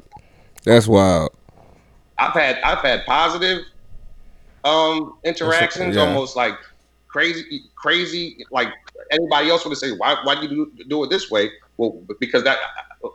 That's 0.63 0.88
wild. 0.88 1.35
I've 2.17 2.31
had 2.31 2.57
I've 2.61 2.80
had 2.80 3.05
positive 3.05 3.63
um 4.63 5.17
interactions, 5.26 5.97
yeah. 5.97 6.03
almost 6.03 6.38
like 6.38 6.55
crazy, 7.07 7.65
crazy. 7.76 8.45
Like 8.49 8.69
anybody 9.11 9.49
else 9.49 9.65
would 9.65 9.72
have 9.72 9.77
said, 9.77 9.97
why, 9.97 10.15
why 10.23 10.35
do 10.35 10.43
you 10.43 10.72
do, 10.77 10.84
do 10.85 11.03
it 11.03 11.09
this 11.09 11.30
way? 11.30 11.51
Well, 11.76 12.01
because 12.19 12.43
that, 12.45 12.59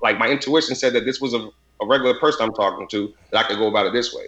like, 0.03 0.19
my 0.19 0.29
intuition 0.29 0.75
said 0.75 0.93
that 0.93 1.07
this 1.07 1.19
was 1.19 1.33
a, 1.33 1.49
a 1.81 1.87
regular 1.87 2.19
person 2.19 2.45
I'm 2.45 2.53
talking 2.53 2.87
to, 2.89 3.15
that 3.31 3.47
I 3.47 3.49
could 3.49 3.59
go 3.59 3.69
about 3.69 3.87
it 3.87 3.95
this 3.95 4.15
way. 4.15 4.27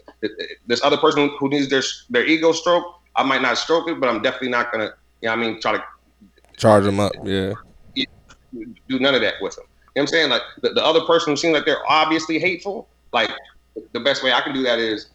This 0.67 0.83
other 0.83 0.97
person 0.97 1.31
who 1.39 1.49
needs 1.51 1.69
their 1.69 1.83
their 2.09 2.25
ego 2.25 2.53
stroke, 2.53 2.85
I 3.17 3.23
might 3.23 3.43
not 3.43 3.59
stroke 3.59 3.89
it, 3.89 4.01
but 4.01 4.09
I'm 4.09 4.23
definitely 4.23 4.49
not 4.49 4.73
gonna, 4.73 4.93
you 5.21 5.29
know, 5.29 5.33
I 5.33 5.37
mean, 5.37 5.61
try 5.61 5.73
to 5.73 5.85
charge 6.57 6.85
them 6.85 7.01
up. 7.01 7.13
Yeah. 7.23 7.53
Do 8.53 8.99
none 8.99 9.15
of 9.15 9.21
that 9.23 9.35
with 9.41 9.57
them. 9.57 9.65
You 9.65 10.01
know 10.01 10.03
what 10.03 10.03
I'm 10.03 10.07
saying? 10.09 10.31
Like 10.31 10.43
the, 10.61 10.71
the 10.71 10.85
other 10.85 11.03
person 11.03 11.33
who 11.33 11.37
seems 11.37 11.55
like 11.55 11.65
they're 11.65 11.89
obviously 11.89 12.39
hateful, 12.39 12.89
like 13.13 13.31
the 13.93 14.01
best 14.01 14.23
way 14.23 14.33
I 14.33 14.41
can 14.41 14.55
do 14.55 14.63
that 14.63 14.79
is 14.79 15.09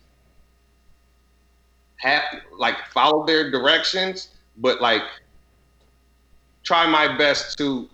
have 1.98 2.24
like 2.58 2.76
follow 2.94 3.26
their 3.26 3.50
directions 3.52 4.30
but 4.58 4.82
like 4.82 5.04
try 6.64 6.88
my 6.88 7.18
best 7.18 7.58
to 7.58 7.90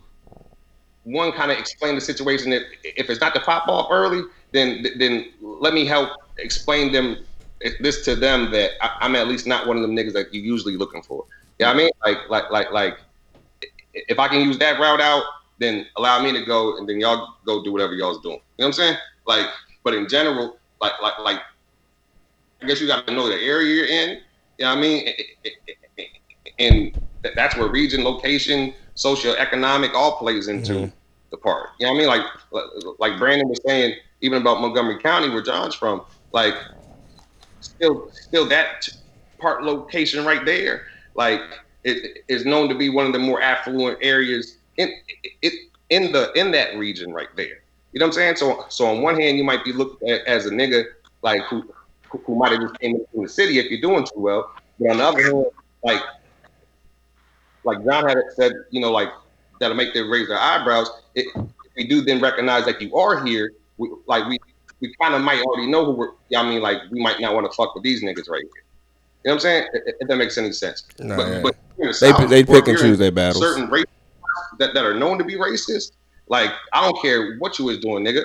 one 1.03 1.31
kind 1.31 1.51
of 1.51 1.57
explain 1.57 1.95
the 1.95 2.01
situation 2.01 2.49
that 2.49 2.63
if 2.83 3.09
it's 3.09 3.21
not 3.21 3.33
to 3.33 3.41
pop 3.41 3.67
off 3.67 3.87
early 3.91 4.23
then 4.51 4.85
then 4.97 5.31
let 5.41 5.73
me 5.73 5.85
help 5.85 6.11
explain 6.37 6.91
them 6.91 7.17
eh, 7.63 7.71
this 7.79 8.03
to 8.03 8.15
them 8.15 8.51
that 8.51 8.71
I, 8.81 9.05
am 9.05 9.15
at 9.15 9.27
least 9.27 9.47
not 9.47 9.67
one 9.67 9.77
of 9.77 9.81
them 9.81 9.95
niggas 9.95 10.13
that 10.13 10.33
you're 10.33 10.43
usually 10.43 10.77
looking 10.77 11.01
for 11.01 11.25
yeah 11.59 11.71
you 11.71 11.77
know 11.77 11.79
I 11.79 11.83
mean 11.83 11.91
like 12.05 12.29
like 12.29 12.51
like 12.51 12.71
like 12.71 12.97
if 13.93 14.19
I 14.19 14.27
can 14.27 14.41
use 14.41 14.57
that 14.59 14.79
route 14.79 15.01
out 15.01 15.23
then 15.59 15.85
allow 15.97 16.21
me 16.21 16.31
to 16.33 16.43
go 16.45 16.77
and 16.77 16.87
then 16.87 16.99
y'all 16.99 17.35
go 17.45 17.63
do 17.63 17.71
whatever 17.71 17.93
y'all's 17.93 18.21
doing 18.21 18.35
you 18.57 18.63
know 18.63 18.65
what 18.65 18.67
I'm 18.67 18.73
saying 18.73 18.97
like 19.25 19.47
but 19.83 19.93
in 19.93 20.07
general 20.07 20.57
like 20.81 20.93
like 21.01 21.19
like 21.19 21.39
I 22.61 22.65
guess 22.65 22.81
you 22.81 22.87
got 22.87 23.05
to 23.07 23.13
know 23.13 23.27
the 23.27 23.35
area 23.35 23.75
you're 23.75 23.85
in 23.85 24.19
you 24.57 24.65
know 24.65 24.69
what 24.69 24.77
I 24.77 24.81
mean 24.81 25.07
and 26.59 26.97
that's 27.35 27.55
where 27.55 27.67
region, 27.67 28.03
location, 28.03 28.73
socio-economic 28.95 29.93
all 29.93 30.17
plays 30.17 30.47
into 30.47 30.73
mm-hmm. 30.73 30.95
the 31.31 31.37
part. 31.37 31.69
You 31.79 31.87
know 31.87 31.93
what 31.93 31.97
I 31.97 32.19
mean? 32.19 32.23
Like 32.51 32.99
like 32.99 33.19
Brandon 33.19 33.47
was 33.47 33.59
saying, 33.65 33.95
even 34.21 34.41
about 34.41 34.61
Montgomery 34.61 34.99
County, 34.99 35.29
where 35.29 35.41
John's 35.41 35.75
from, 35.75 36.01
like 36.31 36.55
still 37.61 38.09
still 38.11 38.47
that 38.49 38.89
part 39.39 39.63
location 39.63 40.25
right 40.25 40.45
there, 40.45 40.87
like 41.15 41.41
it 41.83 42.23
is 42.27 42.45
known 42.45 42.69
to 42.69 42.75
be 42.75 42.89
one 42.89 43.05
of 43.05 43.13
the 43.13 43.19
more 43.19 43.41
affluent 43.41 43.97
areas 44.01 44.57
in 44.77 44.91
it 45.41 45.53
in 45.89 46.11
the 46.11 46.31
in 46.33 46.51
that 46.51 46.77
region 46.77 47.13
right 47.13 47.33
there. 47.35 47.61
You 47.91 47.99
know 47.99 48.05
what 48.05 48.11
I'm 48.11 48.13
saying? 48.13 48.35
So 48.37 48.65
so 48.69 48.85
on 48.85 49.01
one 49.01 49.19
hand, 49.19 49.37
you 49.37 49.43
might 49.43 49.63
be 49.63 49.73
looked 49.73 50.03
at 50.03 50.21
as 50.25 50.45
a 50.45 50.49
nigga 50.49 50.85
like 51.21 51.41
who 51.43 51.63
who 52.09 52.35
might 52.35 52.51
have 52.51 52.61
just 52.61 52.79
came 52.79 52.95
into 52.95 53.07
the 53.21 53.29
city 53.29 53.59
if 53.59 53.69
you're 53.69 53.81
doing 53.81 54.05
too 54.05 54.19
well. 54.19 54.51
But 54.79 54.91
on 54.91 54.97
the 54.97 55.03
other 55.03 55.23
hand, 55.23 55.45
like 55.83 56.01
like 57.63 57.83
John 57.85 58.07
had 58.07 58.17
said, 58.35 58.53
you 58.71 58.81
know, 58.81 58.91
like 58.91 59.09
that'll 59.59 59.77
make 59.77 59.93
them 59.93 60.09
raise 60.11 60.27
their 60.27 60.39
eyebrows. 60.39 60.89
It, 61.15 61.27
we 61.75 61.87
do 61.87 62.01
then 62.01 62.21
recognize 62.21 62.65
that 62.65 62.81
you 62.81 62.95
are 62.95 63.23
here, 63.25 63.51
we, 63.77 63.89
like 64.07 64.27
we 64.27 64.39
we 64.79 64.93
kind 65.01 65.15
of 65.15 65.21
might 65.21 65.41
already 65.41 65.67
know 65.67 65.85
who 65.85 65.91
we're. 65.93 66.11
Yeah, 66.29 66.41
I 66.41 66.49
mean, 66.49 66.61
like 66.61 66.77
we 66.91 67.01
might 67.01 67.19
not 67.19 67.33
want 67.33 67.49
to 67.49 67.55
fuck 67.55 67.73
with 67.73 67.83
these 67.83 68.03
niggas 68.03 68.29
right 68.29 68.43
here. 68.43 68.63
You 69.23 69.29
know 69.29 69.31
what 69.31 69.33
I'm 69.33 69.39
saying? 69.39 69.67
If, 69.73 69.95
if 70.01 70.07
that 70.07 70.17
makes 70.17 70.37
any 70.37 70.51
sense. 70.51 70.83
No, 70.99 71.15
but, 71.15 71.27
yeah. 71.27 71.41
but 71.41 71.55
the 71.77 71.93
South, 71.93 72.29
they 72.29 72.43
pick 72.43 72.67
and 72.67 72.77
choose 72.77 72.97
their 72.97 73.11
battles. 73.11 73.43
Certain 73.43 73.69
races 73.69 73.87
that, 74.59 74.73
that 74.73 74.85
are 74.85 74.93
known 74.93 75.17
to 75.17 75.23
be 75.23 75.35
racist. 75.35 75.91
Like 76.27 76.51
I 76.71 76.81
don't 76.81 76.99
care 77.01 77.37
what 77.37 77.59
you 77.59 77.65
was 77.65 77.79
doing, 77.79 78.03
nigga. 78.03 78.23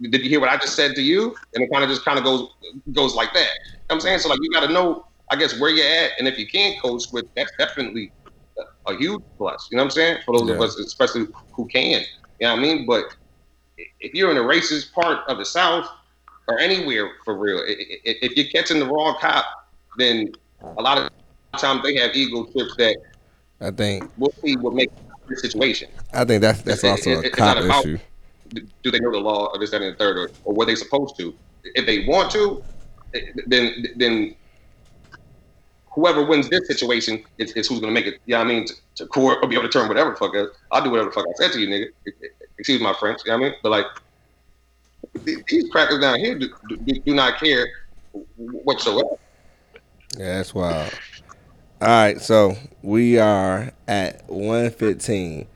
Did 0.00 0.22
you 0.22 0.30
hear 0.30 0.40
what 0.40 0.48
I 0.48 0.56
just 0.56 0.76
said 0.76 0.94
to 0.94 1.02
you? 1.02 1.36
And 1.54 1.62
it 1.62 1.70
kind 1.70 1.84
of 1.84 1.90
just 1.90 2.04
kind 2.04 2.18
of 2.18 2.24
goes 2.24 2.48
goes 2.92 3.14
like 3.14 3.32
that. 3.34 3.40
You 3.40 3.72
know 3.72 3.78
what 3.88 3.94
I'm 3.96 4.00
saying 4.00 4.18
so. 4.20 4.28
Like 4.28 4.38
you 4.42 4.50
got 4.50 4.66
to 4.66 4.72
know, 4.72 5.06
I 5.30 5.36
guess, 5.36 5.58
where 5.58 5.70
you're 5.70 5.86
at, 5.86 6.12
and 6.18 6.26
if 6.26 6.38
you 6.38 6.46
can't 6.46 6.80
coach 6.80 7.04
with, 7.12 7.26
that's 7.34 7.52
definitely 7.58 8.12
a, 8.86 8.96
huge 8.96 9.22
plus. 9.36 9.68
You 9.70 9.76
know 9.76 9.82
what 9.82 9.86
I'm 9.86 9.90
saying 9.90 10.18
for 10.24 10.38
those 10.38 10.50
of 10.50 10.60
us, 10.60 10.78
especially 10.78 11.26
who 11.52 11.66
can. 11.66 12.02
You 12.40 12.46
know 12.46 12.52
what 12.52 12.58
I 12.58 12.62
mean? 12.62 12.86
But 12.86 13.04
if 14.00 14.14
you're 14.14 14.30
in 14.30 14.36
a 14.36 14.42
racist 14.42 14.92
part 14.92 15.28
of 15.28 15.38
the 15.38 15.44
South 15.44 15.86
or 16.48 16.58
anywhere 16.58 17.10
for 17.24 17.36
real, 17.36 17.60
if 17.66 18.36
you're 18.36 18.46
catching 18.46 18.78
the 18.78 18.86
wrong 18.86 19.16
cop, 19.20 19.44
then 19.98 20.32
a 20.78 20.82
lot 20.82 20.98
of 20.98 21.10
times 21.58 21.82
they 21.82 21.96
have 21.96 22.14
ego 22.14 22.44
trips 22.44 22.74
that 22.76 22.96
I 23.60 23.70
think 23.70 24.10
we'll 24.16 24.32
see 24.42 24.56
what 24.56 24.74
makes 24.74 24.94
the 25.28 25.36
situation. 25.36 25.88
I 26.12 26.24
think 26.24 26.40
that's 26.42 26.62
that's 26.62 26.82
It- 26.84 26.86
it- 26.86 26.90
also 26.90 27.10
a 27.10 27.20
it's 27.20 27.36
cop 27.36 27.56
not 27.56 27.64
about- 27.64 27.84
issue. 27.84 27.98
Do 28.82 28.90
they 28.90 28.98
know 28.98 29.12
the 29.12 29.18
law 29.18 29.46
or 29.52 29.60
this, 29.60 29.70
that, 29.70 29.80
and 29.80 29.94
the 29.94 29.96
third, 29.96 30.16
or, 30.18 30.28
or 30.44 30.54
were 30.54 30.64
they 30.66 30.74
supposed 30.74 31.16
to? 31.18 31.32
If 31.62 31.86
they 31.86 32.04
want 32.06 32.32
to, 32.32 32.64
then 33.46 33.86
then 33.96 34.34
whoever 35.92 36.24
wins 36.24 36.48
this 36.48 36.66
situation 36.66 37.22
is, 37.38 37.52
is 37.52 37.68
who's 37.68 37.78
going 37.78 37.94
to 37.94 38.00
make 38.00 38.06
it. 38.12 38.20
Yeah, 38.26 38.38
you 38.40 38.44
know 38.44 38.50
I 38.50 38.54
mean, 38.54 38.66
to, 38.66 38.74
to 38.96 39.06
court 39.06 39.38
or 39.42 39.48
be 39.48 39.54
able 39.54 39.68
to 39.68 39.72
turn 39.72 39.86
whatever 39.86 40.10
the 40.10 40.16
fuck. 40.16 40.34
Else. 40.34 40.50
I'll 40.72 40.82
do 40.82 40.90
whatever 40.90 41.10
the 41.10 41.14
fuck 41.14 41.26
I 41.28 41.32
said 41.36 41.52
to 41.52 41.60
you, 41.60 41.68
nigga. 41.68 42.12
Excuse 42.58 42.80
my 42.80 42.92
French. 42.94 43.20
You 43.24 43.30
know 43.32 43.38
what 43.38 43.46
I 43.46 43.50
mean? 43.50 43.58
But 43.62 43.70
like 43.70 43.86
these 45.48 45.68
crackers 45.70 46.00
down 46.00 46.18
here 46.18 46.36
do, 46.36 46.52
do, 46.68 46.76
do 46.76 47.14
not 47.14 47.38
care 47.38 47.68
whatsoever. 48.36 49.16
Yeah, 50.18 50.38
that's 50.38 50.54
wild. 50.54 50.92
All 51.82 51.88
right, 51.88 52.20
so 52.20 52.56
we 52.82 53.18
are 53.18 53.72
at 53.88 54.28
115. 54.28 55.46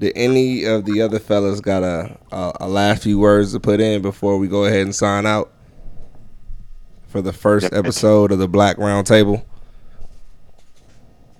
Did 0.00 0.12
any 0.14 0.64
of 0.64 0.84
the 0.84 1.00
other 1.00 1.18
fellas 1.18 1.62
got 1.62 1.82
a, 1.82 2.18
a 2.30 2.52
a 2.60 2.68
last 2.68 3.04
few 3.04 3.18
words 3.18 3.52
to 3.52 3.60
put 3.60 3.80
in 3.80 4.02
before 4.02 4.36
we 4.36 4.48
go 4.48 4.66
ahead 4.66 4.82
and 4.82 4.94
sign 4.94 5.24
out 5.24 5.50
for 7.06 7.22
the 7.22 7.32
first 7.32 7.72
episode 7.72 8.32
of 8.32 8.38
the 8.38 8.48
Black 8.48 8.76
Round 8.76 9.06
Table? 9.06 9.46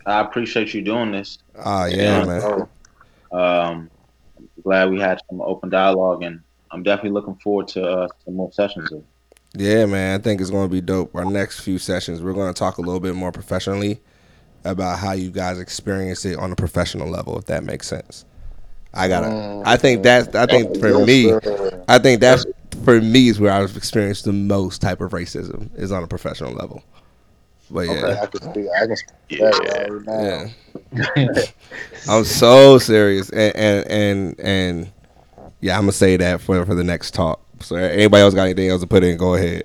I 0.06 0.20
appreciate 0.20 0.72
you 0.72 0.80
doing 0.80 1.12
this. 1.12 1.36
Ah, 1.58 1.84
yeah, 1.84 2.24
man. 2.24 2.68
Um, 3.32 3.90
glad 4.64 4.88
we 4.90 4.98
had 4.98 5.20
some 5.28 5.42
open 5.42 5.68
dialogue, 5.68 6.22
and 6.22 6.40
I'm 6.70 6.82
definitely 6.82 7.10
looking 7.10 7.34
forward 7.34 7.68
to 7.68 7.84
uh, 7.86 8.08
some 8.24 8.36
more 8.36 8.50
sessions. 8.50 8.90
Yeah, 9.52 9.84
man. 9.84 10.18
I 10.18 10.22
think 10.22 10.40
it's 10.40 10.48
going 10.48 10.70
to 10.70 10.72
be 10.72 10.80
dope. 10.80 11.14
Our 11.14 11.26
next 11.26 11.60
few 11.60 11.78
sessions, 11.78 12.22
we're 12.22 12.32
going 12.32 12.50
to 12.50 12.58
talk 12.58 12.78
a 12.78 12.82
little 12.82 13.00
bit 13.00 13.14
more 13.14 13.30
professionally 13.30 14.00
about 14.64 14.98
how 14.98 15.12
you 15.12 15.30
guys 15.30 15.58
experience 15.58 16.24
it 16.24 16.38
on 16.38 16.52
a 16.52 16.56
professional 16.56 17.08
level, 17.08 17.38
if 17.38 17.46
that 17.46 17.64
makes 17.64 17.88
sense. 17.88 18.24
I 18.94 19.08
gotta. 19.08 19.28
Mm. 19.28 19.62
I 19.64 19.76
think 19.76 20.02
that's. 20.02 20.34
I 20.34 20.46
think 20.46 20.78
for 20.78 21.04
me, 21.04 21.32
I 21.88 21.98
think 21.98 22.20
that's 22.20 22.44
for 22.84 23.00
me 23.00 23.28
is 23.28 23.40
where 23.40 23.52
I've 23.52 23.76
experienced 23.76 24.24
the 24.24 24.32
most 24.32 24.82
type 24.82 25.00
of 25.00 25.12
racism 25.12 25.74
is 25.78 25.92
on 25.92 26.02
a 26.02 26.06
professional 26.06 26.52
level. 26.52 26.82
But 27.70 27.88
yeah, 27.88 28.20
I 28.22 28.26
can 28.26 28.42
speak. 28.42 28.66
I 28.76 28.86
can 28.86 28.96
speak 28.96 29.40
that 29.40 29.88
right 29.90 30.04
now. 30.04 31.24
yeah. 31.24 31.42
I'm 32.08 32.24
so 32.24 32.78
serious, 32.78 33.30
and 33.30 33.56
and 33.56 33.86
and, 33.90 34.40
and 34.40 34.92
yeah, 35.60 35.76
I'm 35.76 35.82
gonna 35.82 35.92
say 35.92 36.18
that 36.18 36.42
for 36.42 36.66
for 36.66 36.74
the 36.74 36.84
next 36.84 37.14
talk. 37.14 37.40
So 37.60 37.76
anybody 37.76 38.22
else 38.22 38.34
got 38.34 38.44
anything 38.44 38.68
else 38.68 38.82
to 38.82 38.86
put 38.86 39.04
in? 39.04 39.16
Go 39.16 39.34
ahead. 39.34 39.64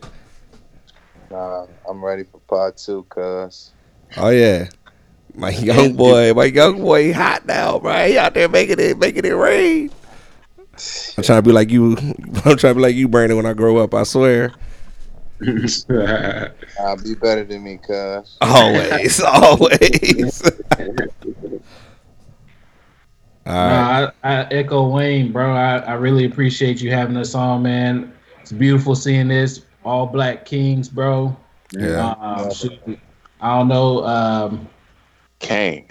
Nah, 1.30 1.66
I'm 1.90 2.04
ready 2.04 2.24
for 2.24 2.40
part 2.42 2.78
two, 2.78 3.04
cuz. 3.10 3.72
Oh 4.16 4.30
yeah, 4.30 4.70
my 5.38 5.52
young 5.52 5.94
boy, 5.96 6.34
my 6.34 6.46
young 6.46 6.82
boy, 6.82 7.06
he 7.06 7.12
hot 7.12 7.46
now, 7.46 7.80
bro. 7.80 8.08
He 8.08 8.18
out 8.18 8.34
there 8.34 8.50
making 8.50 8.80
it, 8.80 8.98
making 8.98 9.26
it 9.26 9.30
rain. 9.30 9.92
I'm 11.18 11.24
trying 11.24 11.40
to 11.40 11.42
be 11.44 11.52
like 11.52 11.70
you. 11.70 11.96
I'm 12.46 12.58
trying 12.58 12.58
to 12.58 12.76
be 12.76 12.82
like 12.82 12.96
you, 12.96 13.08
Brandon. 13.08 13.38
When 13.38 13.46
I 13.46 13.54
grow 13.54 13.78
up, 13.78 13.94
I 13.94 14.04
swear. 14.04 14.52
I'll 16.80 16.98
be 16.98 17.14
better 17.14 17.44
than 17.44 17.64
me, 17.64 17.78
cuz. 17.78 18.38
Always, 18.42 19.22
always. 19.22 20.42
All 23.46 23.54
right. 23.54 23.70
Nah, 23.70 24.12
I, 24.24 24.42
I 24.42 24.48
echo 24.52 24.90
Wayne, 24.90 25.32
bro. 25.32 25.54
I, 25.54 25.78
I 25.78 25.94
really 25.94 26.26
appreciate 26.26 26.82
you 26.82 26.92
having 26.92 27.16
us 27.18 27.36
on, 27.36 27.62
man. 27.64 28.12
It's 28.42 28.52
beautiful 28.52 28.96
seeing 28.96 29.28
this. 29.28 29.62
All 29.86 30.08
black 30.08 30.46
kings, 30.46 30.90
bro. 30.90 31.36
Yeah. 31.72 32.16
Um, 32.20 32.98
I 33.40 33.58
don't 33.58 33.68
know. 33.68 34.06
Um, 34.06 34.68
Kang. 35.40 35.90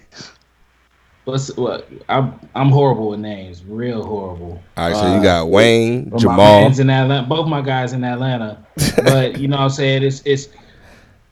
what's 1.24 1.55
what? 1.56 1.89
I'm 2.09 2.39
I'm 2.55 2.68
horrible 2.70 3.10
with 3.10 3.20
names, 3.20 3.64
real 3.64 4.05
horrible. 4.05 4.62
All 4.77 4.89
right. 4.90 4.94
So 4.97 5.06
Uh, 5.06 5.16
you 5.16 5.23
got 5.23 5.48
Wayne, 5.48 6.05
But 6.05 6.12
My 6.14 6.18
Jamal. 6.18 6.60
man's 6.62 6.78
in 6.81 6.90
Atlanta. 6.90 7.27
Both 7.28 7.48
my 7.48 7.60
guys 7.62 7.93
in 7.93 8.05
Atlanta. 8.05 8.59
but 9.05 9.39
you 9.39 9.48
know 9.48 9.56
what 9.56 9.62
I'm 9.64 9.70
saying? 9.70 10.02
It's 10.02 10.23
it's 10.24 10.48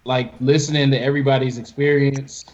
like 0.05 0.33
listening 0.41 0.91
to 0.91 1.01
everybody's 1.01 1.59
experience, 1.59 2.45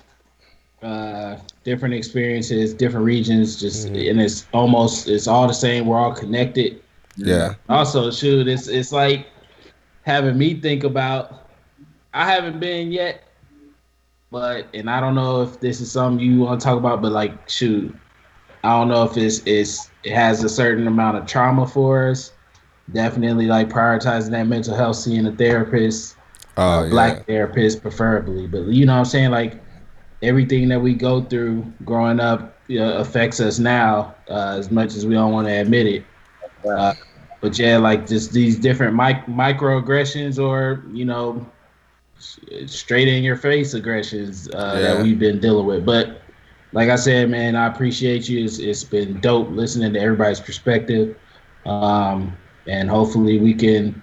uh, 0.83 1.37
different 1.65 1.95
experiences, 1.95 2.73
different 2.75 3.05
regions, 3.05 3.61
just 3.61 3.89
Mhm. 3.89 4.11
and 4.11 4.21
it's 4.21 4.47
almost 4.53 5.09
it's 5.09 5.27
all 5.27 5.47
the 5.47 5.55
same. 5.55 5.87
We're 5.87 5.99
all 5.99 6.13
connected. 6.15 6.81
Yeah. 7.17 7.55
Also, 7.69 8.11
shoot, 8.11 8.49
it's 8.49 8.69
it's 8.69 8.93
like 8.93 9.27
having 10.03 10.39
me 10.39 10.55
think 10.55 10.85
about 10.85 11.49
I 12.15 12.29
haven't 12.31 12.59
been 12.61 12.91
yet, 12.93 13.23
but 14.31 14.69
and 14.75 14.91
I 14.91 15.01
don't 15.01 15.15
know 15.15 15.43
if 15.43 15.61
this 15.61 15.81
is 15.81 15.93
something 15.93 16.25
you 16.25 16.41
want 16.41 16.61
to 16.61 16.65
talk 16.65 16.79
about, 16.79 17.03
but 17.03 17.13
like 17.13 17.49
shoot, 17.49 17.95
I 18.65 18.71
don't 18.71 18.89
know 18.89 19.05
if 19.05 19.17
it's 19.17 19.41
it's 19.47 19.91
it 20.03 20.13
has 20.15 20.43
a 20.45 20.49
certain 20.49 20.87
amount 20.87 21.19
of 21.19 21.27
trauma 21.27 21.67
for 21.67 22.11
us. 22.11 22.33
Definitely 22.93 23.47
like 23.47 23.69
prioritizing 23.69 24.31
that 24.33 24.47
mental 24.49 24.75
health, 24.77 24.97
seeing 24.97 25.27
a 25.27 25.33
therapist, 25.33 26.17
Oh 26.57 26.83
a 26.83 26.83
yeah. 26.85 26.91
black 26.91 27.27
therapist 27.27 27.83
preferably. 27.83 28.47
But 28.47 28.67
you 28.69 28.87
know 28.87 28.95
what 28.95 29.01
I'm 29.01 29.05
saying? 29.07 29.31
Like 29.31 29.63
everything 30.23 30.69
that 30.69 30.81
we 30.81 30.95
go 30.95 31.23
through 31.25 31.73
growing 31.85 32.21
up 32.21 32.61
you 32.69 32.79
know, 32.81 32.99
affects 32.99 33.41
us 33.41 33.59
now, 33.59 34.17
uh, 34.29 34.57
as 34.59 34.71
much 34.71 34.95
as 34.95 35.07
we 35.07 35.15
don't 35.15 35.33
want 35.33 35.47
to 35.49 35.53
admit 35.53 35.87
it. 35.87 36.07
Uh, 36.77 36.95
but 37.41 37.59
yeah, 37.59 37.79
like 37.79 38.07
just 38.07 38.33
these 38.33 38.59
different 38.59 38.95
mic- 38.95 39.27
microaggressions 39.27 40.43
or, 40.43 40.85
you 40.93 41.05
know, 41.05 41.53
s- 41.53 41.60
straight 42.21 43.09
in 43.09 43.23
your 43.23 43.37
face 43.37 43.75
aggressions 43.75 44.49
uh, 44.51 44.79
Yeah. 44.79 44.81
that 44.81 44.99
we've 45.01 45.19
been 45.19 45.41
dealing 45.41 45.67
with. 45.67 45.85
But 45.87 46.23
like 46.73 46.89
I 46.91 46.97
said, 46.97 47.31
man, 47.31 47.57
I 47.57 47.67
appreciate 47.67 48.29
you. 48.29 48.45
It's, 48.45 48.59
it's 48.59 48.85
been 48.85 49.21
dope 49.21 49.51
listening 49.51 49.93
to 49.95 50.01
everybody's 50.01 50.41
perspective. 50.41 51.17
Um, 51.65 52.27
and 52.59 52.79
hopefully 52.79 53.29
we 53.31 53.45
can, 53.47 54.03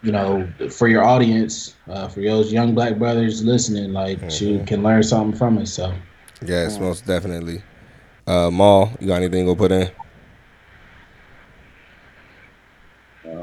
you 0.00 0.12
know, 0.12 0.52
for 0.70 0.88
your 0.88 1.04
audience, 1.04 1.78
uh, 1.88 2.08
for 2.08 2.20
those 2.22 2.52
young 2.52 2.74
black 2.74 2.98
brothers 2.98 3.42
listening, 3.44 3.92
like 3.92 4.40
you 4.40 4.60
Mhm. 4.60 4.66
can 4.66 4.82
learn 4.82 5.02
something 5.02 5.36
from 5.36 5.58
it. 5.58 5.66
So 5.66 5.92
Yes, 6.44 6.78
most 6.78 7.06
definitely. 7.06 7.62
Uh, 8.26 8.50
Maul, 8.50 8.92
you 9.00 9.08
got 9.08 9.16
anything 9.16 9.46
to 9.46 9.54
put 9.54 9.72
in? 9.72 9.90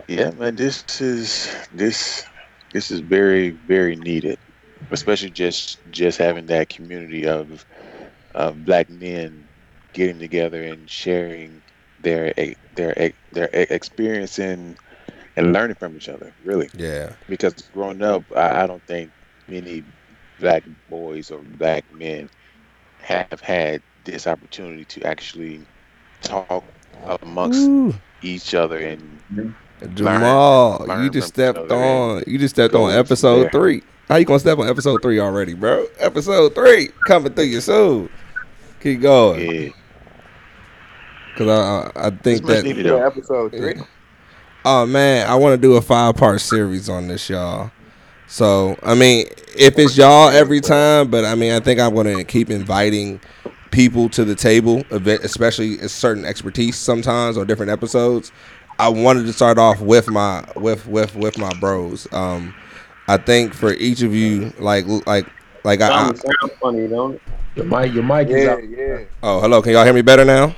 Yeah, 0.08 0.32
man, 0.32 0.56
this 0.56 0.84
is 1.02 1.48
this 1.72 2.28
this 2.78 3.02
is 3.02 3.02
very 3.02 3.52
very 3.68 3.98
needed, 3.98 4.40
especially 4.92 5.32
just 5.32 5.90
just 5.92 6.20
having 6.20 6.48
that 6.48 6.70
community 6.70 7.28
of 7.28 7.66
of 8.36 8.66
black 8.66 8.90
men 8.90 9.50
getting 9.94 10.20
together 10.20 10.64
and 10.64 10.90
sharing 10.90 11.64
their 12.00 12.34
their 12.76 12.94
e- 13.04 13.16
their 13.32 13.50
e- 13.54 13.68
experience 13.72 14.40
and 14.40 14.78
and 15.38 15.54
learning 15.54 15.78
from 15.80 15.98
each 15.98 16.10
other. 16.10 16.36
Really, 16.44 16.72
Yeah. 16.74 17.18
because 17.28 17.54
growing 17.74 18.04
up, 18.04 18.26
I, 18.36 18.64
I 18.64 18.68
don't 18.68 18.86
think 18.88 19.14
many 19.48 19.86
black 20.40 20.66
boys 20.90 21.32
or 21.32 21.44
black 21.44 21.86
men 21.92 22.30
have 23.00 23.42
had 23.42 23.84
this 24.06 24.28
opportunity 24.28 24.86
to 24.86 25.04
actually 25.06 25.70
talk 26.22 26.74
amongst 27.22 27.72
Ooh. 27.72 27.94
each 28.22 28.54
other 28.56 28.80
and 28.80 29.22
Jamal, 29.94 30.86
learn 30.88 31.04
you 31.04 31.10
just 31.10 31.28
stepped 31.28 31.58
other 31.58 31.76
on. 31.76 32.24
You 32.26 32.38
just 32.38 32.56
stepped 32.56 32.74
go 32.74 32.86
on 32.86 32.94
episode 32.94 33.44
there. 33.44 33.50
three. 33.52 33.84
How 34.08 34.16
you 34.16 34.26
gonna 34.26 34.40
step 34.40 34.58
on 34.58 34.68
episode 34.68 35.02
three 35.02 35.20
already, 35.20 35.54
bro? 35.54 35.86
Episode 36.00 36.56
three 36.56 36.90
coming 37.06 37.34
through 37.34 37.46
your 37.46 37.62
soul. 37.62 38.10
Keep 38.80 39.02
going, 39.02 39.52
yeah. 39.52 39.70
cause 41.36 41.48
I 41.48 42.02
I 42.04 42.08
I 42.08 42.10
think 42.12 42.46
that. 42.46 42.66
Yeah, 42.66 43.06
episode 43.06 43.52
three. 43.52 43.76
Oh 44.66 44.86
man, 44.86 45.30
I 45.30 45.36
want 45.36 45.54
to 45.54 45.58
do 45.62 45.76
a 45.76 45.82
five 45.82 46.16
part 46.16 46.42
series 46.42 46.90
on 46.90 47.08
this, 47.08 47.30
y'all. 47.30 47.72
So 48.28 48.78
I 48.84 48.96
mean, 48.96 49.28
if 49.58 49.78
it's 49.78 49.98
y'all 49.98 50.30
every 50.30 50.62
time, 50.62 51.10
but 51.10 51.24
I 51.24 51.36
mean, 51.36 51.54
I 51.54 51.60
think 51.60 51.80
I'm 51.80 51.94
gonna 51.94 52.24
keep 52.24 52.50
inviting 52.50 53.20
people 53.72 54.10
to 54.10 54.24
the 54.26 54.36
table, 54.36 54.84
a 54.92 55.00
bit- 55.00 55.24
especially 55.24 55.78
a 55.80 55.90
certain 55.90 56.26
expertise 56.26 56.78
sometimes 56.78 57.38
or 57.38 57.46
different 57.46 57.72
episodes. 57.72 58.32
I 58.80 58.90
wanted 58.90 59.26
to 59.26 59.34
start 59.34 59.58
off 59.58 59.82
with 59.82 60.08
my 60.10 60.44
with 60.56 60.86
with 60.88 61.16
with 61.16 61.38
my 61.38 61.52
bros. 61.60 62.08
Um, 62.14 62.54
I 63.08 63.18
think 63.18 63.54
for 63.54 63.74
each 63.74 64.02
of 64.02 64.14
you, 64.14 64.52
like 64.60 64.86
like 65.08 65.26
like 65.64 65.82
I, 65.82 65.88
I 65.88 65.90
Sounds 65.90 66.22
sounds 66.22 66.54
funny, 66.62 66.88
don't 66.88 67.16
it? 67.16 67.22
Your 67.56 67.66
mic, 67.66 67.94
your 67.94 68.04
mic 68.04 68.28
is 68.30 68.48
out. 68.48 68.70
yeah, 68.70 69.00
Oh, 69.24 69.42
hello. 69.42 69.62
Can 69.62 69.72
y'all 69.74 69.84
hear 69.84 69.94
me 69.94 70.02
better 70.04 70.24
now? 70.24 70.56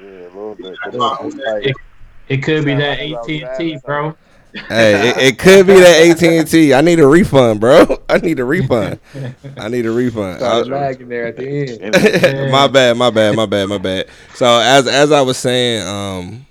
yeah, 0.00 0.04
a 0.04 0.28
little 0.28 0.54
bit. 0.54 0.76
But 0.84 0.94
it's, 0.94 1.34
it's 1.34 1.36
like, 1.64 1.74
It 2.28 2.36
could 2.42 2.64
be 2.66 2.74
that 2.74 2.98
like 2.98 3.12
I 3.12 3.12
was 3.12 3.28
AT 3.28 3.42
and 3.48 3.58
T, 3.58 3.78
bro. 3.84 4.16
hey, 4.68 5.08
it, 5.10 5.16
it 5.18 5.38
could 5.38 5.66
be 5.66 5.74
that 5.74 6.06
AT 6.10 6.22
and 6.22 6.46
T. 6.48 6.74
I 6.74 6.80
need 6.82 7.00
a 7.00 7.06
refund, 7.06 7.60
bro. 7.60 7.86
I 8.10 8.18
need 8.18 8.38
a 8.40 8.44
refund. 8.44 9.00
I 9.56 9.68
need 9.68 9.86
a 9.86 9.90
refund. 9.90 10.38
Started 10.38 10.72
I- 10.72 10.76
lagging 10.80 11.08
there 11.08 11.26
at 11.28 11.36
the 11.36 11.80
end. 11.80 12.52
my 12.52 12.66
bad, 12.68 12.96
my 12.98 13.08
bad, 13.10 13.34
my 13.34 13.46
bad, 13.46 13.68
my 13.70 13.78
bad. 13.78 14.08
So 14.34 14.46
as 14.60 14.86
as 14.86 15.12
I 15.12 15.22
was 15.22 15.38
saying, 15.38 15.86
um, 15.88 16.46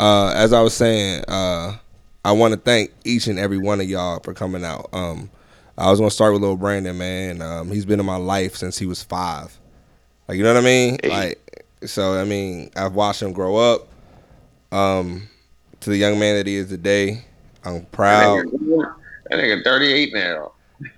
uh, 0.00 0.32
as 0.34 0.52
I 0.52 0.62
was 0.62 0.74
saying, 0.74 1.24
uh, 1.28 1.76
I 2.24 2.32
want 2.32 2.54
to 2.54 2.60
thank 2.60 2.92
each 3.04 3.28
and 3.28 3.38
every 3.38 3.58
one 3.58 3.80
of 3.80 3.88
y'all 3.88 4.20
for 4.20 4.34
coming 4.34 4.64
out. 4.64 4.88
Um, 4.92 5.30
I 5.78 5.90
was 5.90 5.98
gonna 6.00 6.10
start 6.10 6.32
with 6.32 6.42
little 6.42 6.56
Brandon, 6.56 6.96
man. 6.98 7.42
Um, 7.42 7.70
he's 7.70 7.86
been 7.86 8.00
in 8.00 8.06
my 8.06 8.16
life 8.16 8.56
since 8.56 8.78
he 8.78 8.86
was 8.86 9.02
five. 9.02 9.58
Like 10.28 10.38
you 10.38 10.44
know 10.44 10.52
what 10.54 10.60
I 10.62 10.64
mean? 10.64 10.98
Like 11.04 11.66
so, 11.84 12.14
I 12.20 12.24
mean, 12.24 12.70
I've 12.76 12.94
watched 12.94 13.22
him 13.22 13.32
grow 13.32 13.56
up. 13.56 13.88
Um, 14.72 15.28
to 15.80 15.90
the 15.90 15.96
young 15.96 16.18
man 16.18 16.36
that 16.36 16.46
he 16.46 16.56
is 16.56 16.68
today, 16.68 17.24
I'm 17.64 17.80
That 17.80 17.90
proud. 17.92 18.46
nigga, 18.46 18.94
that 19.30 19.38
nigga 19.38 19.64
38 19.64 20.14
now. 20.14 20.52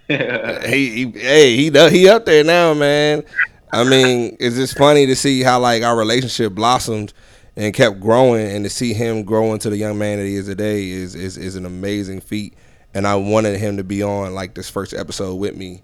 he, 0.66 0.91
he 1.07 1.11
hey 1.19 1.57
he 1.57 1.70
he 1.91 2.09
up 2.09 2.24
there 2.24 2.45
now, 2.45 2.74
man. 2.74 3.24
I 3.73 3.85
mean, 3.85 4.37
it's 4.39 4.57
just 4.57 4.77
funny 4.77 5.07
to 5.07 5.16
see 5.16 5.43
how 5.43 5.61
like 5.61 5.83
our 5.83 5.97
relationship 5.97 6.53
blossomed 6.53 7.12
and 7.57 7.74
kept 7.74 8.01
growing, 8.01 8.47
and 8.47 8.65
to 8.65 8.70
see 8.70 8.95
him 8.95 9.24
grow 9.24 9.53
into 9.53 9.70
the 9.70 9.77
young 9.77 9.99
man 9.99 10.19
that 10.19 10.24
he 10.24 10.37
is 10.37 10.47
today 10.47 10.89
is 10.89 11.15
is 11.15 11.37
is 11.37 11.57
an 11.57 11.66
amazing 11.66 12.20
feat. 12.20 12.55
And 12.95 13.07
I 13.07 13.16
wanted 13.16 13.59
him 13.59 13.79
to 13.79 13.85
be 13.85 14.03
on 14.03 14.35
like 14.35 14.55
this 14.55 14.69
first 14.69 14.93
episode 14.93 15.37
with 15.37 15.57
me. 15.57 15.83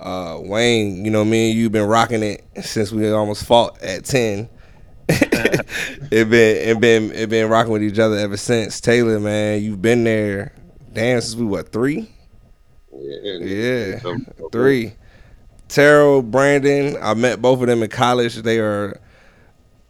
Uh, 0.00 0.38
Wayne, 0.40 1.04
you 1.04 1.10
know 1.10 1.24
me 1.24 1.50
and 1.50 1.58
you've 1.58 1.72
been 1.72 1.86
rocking 1.86 2.22
it 2.22 2.44
since 2.62 2.92
we 2.92 3.10
almost 3.10 3.44
fought 3.44 3.82
at 3.82 4.04
ten. 4.04 4.48
it 5.08 6.30
been 6.30 6.56
it 6.68 6.80
been 6.80 7.12
it 7.12 7.28
been 7.28 7.48
rocking 7.48 7.72
with 7.72 7.82
each 7.82 7.98
other 7.98 8.16
ever 8.16 8.36
since. 8.36 8.80
Taylor, 8.80 9.20
man, 9.20 9.62
you've 9.62 9.82
been 9.82 10.04
there. 10.04 10.52
Damn, 10.92 11.20
since 11.20 11.36
we 11.36 11.44
what 11.44 11.72
three? 11.72 12.10
Yeah. 12.92 13.38
Yeah, 13.40 14.16
three. 14.50 14.94
Terrell, 15.68 16.22
Brandon, 16.22 16.96
I 17.00 17.14
met 17.14 17.42
both 17.42 17.60
of 17.60 17.66
them 17.66 17.82
in 17.82 17.90
college. 17.90 18.36
They 18.36 18.58
are 18.58 19.00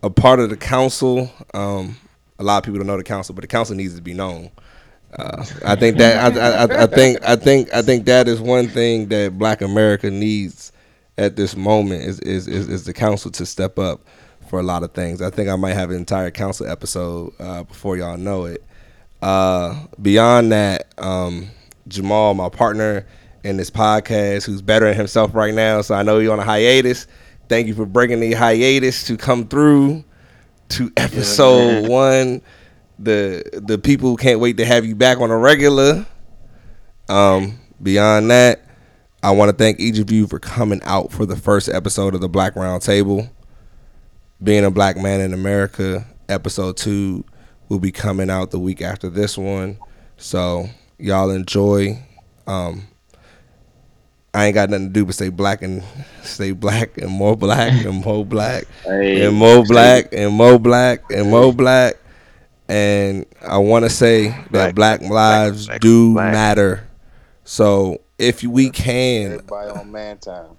a 0.07 0.11
part 0.11 0.41
of 0.41 0.51
the 0.51 0.57
council. 0.57 1.31
Um, 1.53 1.97
a 2.39 2.45
lot 2.45 2.59
of 2.59 2.65
people 2.65 2.79
don't 2.79 2.87
know 2.87 2.97
the 2.97 3.05
council, 3.05 3.35
but 3.35 3.43
the 3.43 3.49
council 3.49 3.75
needs 3.75 3.95
to 3.97 4.03
be 4.03 4.15
known. 4.15 4.51
Uh, 5.13 5.45
I 5.65 5.77
think 5.77 5.99
that 5.99 6.37
I, 6.37 6.65
I, 6.65 6.83
I 6.83 6.87
think 6.87 7.19
I 7.25 7.37
think 7.37 7.73
I 7.73 7.83
think 7.83 8.07
that 8.07 8.29
is 8.29 8.41
one 8.41 8.69
thing 8.69 9.09
that 9.09 9.39
Black 9.39 9.63
America 9.63 10.11
needs 10.11 10.73
at 11.19 11.37
this 11.37 11.57
moment 11.57 12.03
is 12.03 12.21
is, 12.21 12.47
is, 12.49 12.69
is 12.69 12.85
the 12.85 12.93
council 12.93 13.31
to 13.33 13.47
step 13.47 13.79
up 13.79 14.01
for 14.49 14.61
a 14.61 14.63
lot 14.63 14.83
of 14.83 14.93
things. 14.93 15.23
I 15.23 15.31
think 15.31 15.49
I 15.49 15.57
might 15.57 15.75
have 15.75 15.91
an 15.91 15.97
entire 15.97 16.31
council 16.31 16.67
episode 16.69 17.33
uh, 17.39 17.65
before 17.65 17.97
y'all 17.97 18.17
know 18.17 18.45
it. 18.45 18.63
Uh, 19.23 19.87
beyond 20.01 20.53
that, 20.53 20.93
um, 20.99 21.49
Jamal, 21.89 22.35
my 22.35 22.49
partner 22.49 23.07
in 23.43 23.57
this 23.57 23.71
podcast, 23.71 24.45
who's 24.45 24.63
bettering 24.63 24.97
himself 24.97 25.35
right 25.35 25.55
now, 25.55 25.81
so 25.81 25.95
I 25.95 26.03
know 26.03 26.19
you're 26.19 26.33
on 26.33 26.39
a 26.39 26.45
hiatus. 26.45 27.07
Thank 27.49 27.69
you 27.69 27.75
for 27.75 27.87
breaking 27.87 28.21
the 28.21 28.33
hiatus 28.33 29.05
to 29.05 29.17
come 29.17 29.47
through 29.47 30.05
to 30.71 30.91
episode 30.97 31.89
one. 31.89 32.43
The 32.99 33.45
the 33.53 33.79
people 33.79 34.17
can't 34.17 34.41
wait 34.41 34.57
to 34.57 34.65
have 34.65 34.85
you 34.85 34.97
back 34.97 35.21
on 35.21 35.31
a 35.31 35.37
regular. 35.37 36.07
Um, 37.09 37.61
beyond 37.81 38.31
that, 38.31 38.63
I 39.23 39.31
want 39.31 39.51
to 39.51 39.57
thank 39.57 39.79
each 39.79 39.99
of 39.99 40.11
you 40.11 40.27
for 40.27 40.39
coming 40.39 40.81
out 40.83 41.13
for 41.13 41.27
the 41.27 41.37
first 41.37 41.69
episode 41.69 42.15
of 42.15 42.21
the 42.21 42.29
Black 42.29 42.57
Round 42.57 42.83
Table. 42.83 43.29
Being 44.43 44.65
a 44.65 44.71
black 44.71 44.97
man 44.97 45.21
in 45.21 45.33
America, 45.33 46.07
episode 46.29 46.77
two 46.77 47.25
will 47.69 47.79
be 47.79 47.93
coming 47.93 48.31
out 48.31 48.51
the 48.51 48.59
week 48.59 48.83
after 48.83 49.09
this 49.09 49.39
one. 49.39 49.79
So 50.17 50.69
y'all 50.99 51.31
enjoy. 51.31 52.03
Um, 52.47 52.89
I 54.37 54.45
ain't 54.45 54.55
got 54.55 54.69
nothing 54.69 54.89
to 54.89 54.93
do 54.93 55.07
but 55.07 55.15
stay 55.15 55.31
black 55.31 55.63
and 55.63 55.83
stay 56.23 56.53
black 56.53 56.99
and 56.99 57.11
more 57.11 57.35
black 57.35 57.73
and 57.87 58.05
more 58.05 58.23
black 58.23 58.67
Hey, 58.85 59.25
and 59.25 59.35
more 59.35 59.65
black 59.65 60.09
and 60.13 60.35
more 60.35 60.59
black 60.59 61.11
and 61.11 61.31
more 61.31 61.55
black. 61.55 61.95
And 62.69 63.25
I 63.41 63.57
want 63.57 63.87
to 63.87 63.91
say 63.91 64.29
that 64.51 64.75
Black, 64.75 65.01
black 65.01 65.11
lives 65.11 65.67
black, 65.69 65.81
do 65.81 66.13
black. 66.13 66.33
matter. 66.33 66.87
So 67.45 68.03
if 68.19 68.43
we 68.43 68.69
can, 68.69 69.33
everybody 69.33 69.71
on 69.71 69.91
man 69.91 70.19
time. 70.19 70.51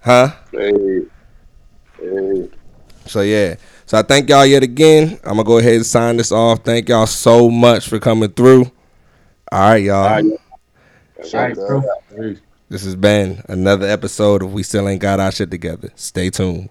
huh? 0.00 0.28
Hey, 0.52 1.00
hey. 1.98 2.50
So 3.06 3.22
yeah. 3.22 3.54
So 3.86 3.98
I 3.98 4.02
thank 4.02 4.28
y'all 4.28 4.44
yet 4.44 4.62
again. 4.62 5.18
I'm 5.24 5.36
gonna 5.36 5.44
go 5.44 5.58
ahead 5.58 5.76
and 5.76 5.86
sign 5.86 6.18
this 6.18 6.30
off. 6.30 6.62
Thank 6.62 6.90
y'all 6.90 7.06
so 7.06 7.48
much 7.48 7.88
for 7.88 7.98
coming 7.98 8.32
through. 8.32 8.70
All 9.50 9.60
right, 9.60 9.82
y'all. 9.82 10.04
All 10.04 11.30
right, 11.32 11.54
bro. 11.54 11.82
This 12.74 12.84
has 12.86 12.96
been 12.96 13.40
another 13.48 13.86
episode 13.86 14.42
of 14.42 14.52
We 14.52 14.64
Still 14.64 14.88
Ain't 14.88 15.00
Got 15.00 15.20
Our 15.20 15.30
Shit 15.30 15.48
Together. 15.48 15.92
Stay 15.94 16.28
tuned. 16.28 16.70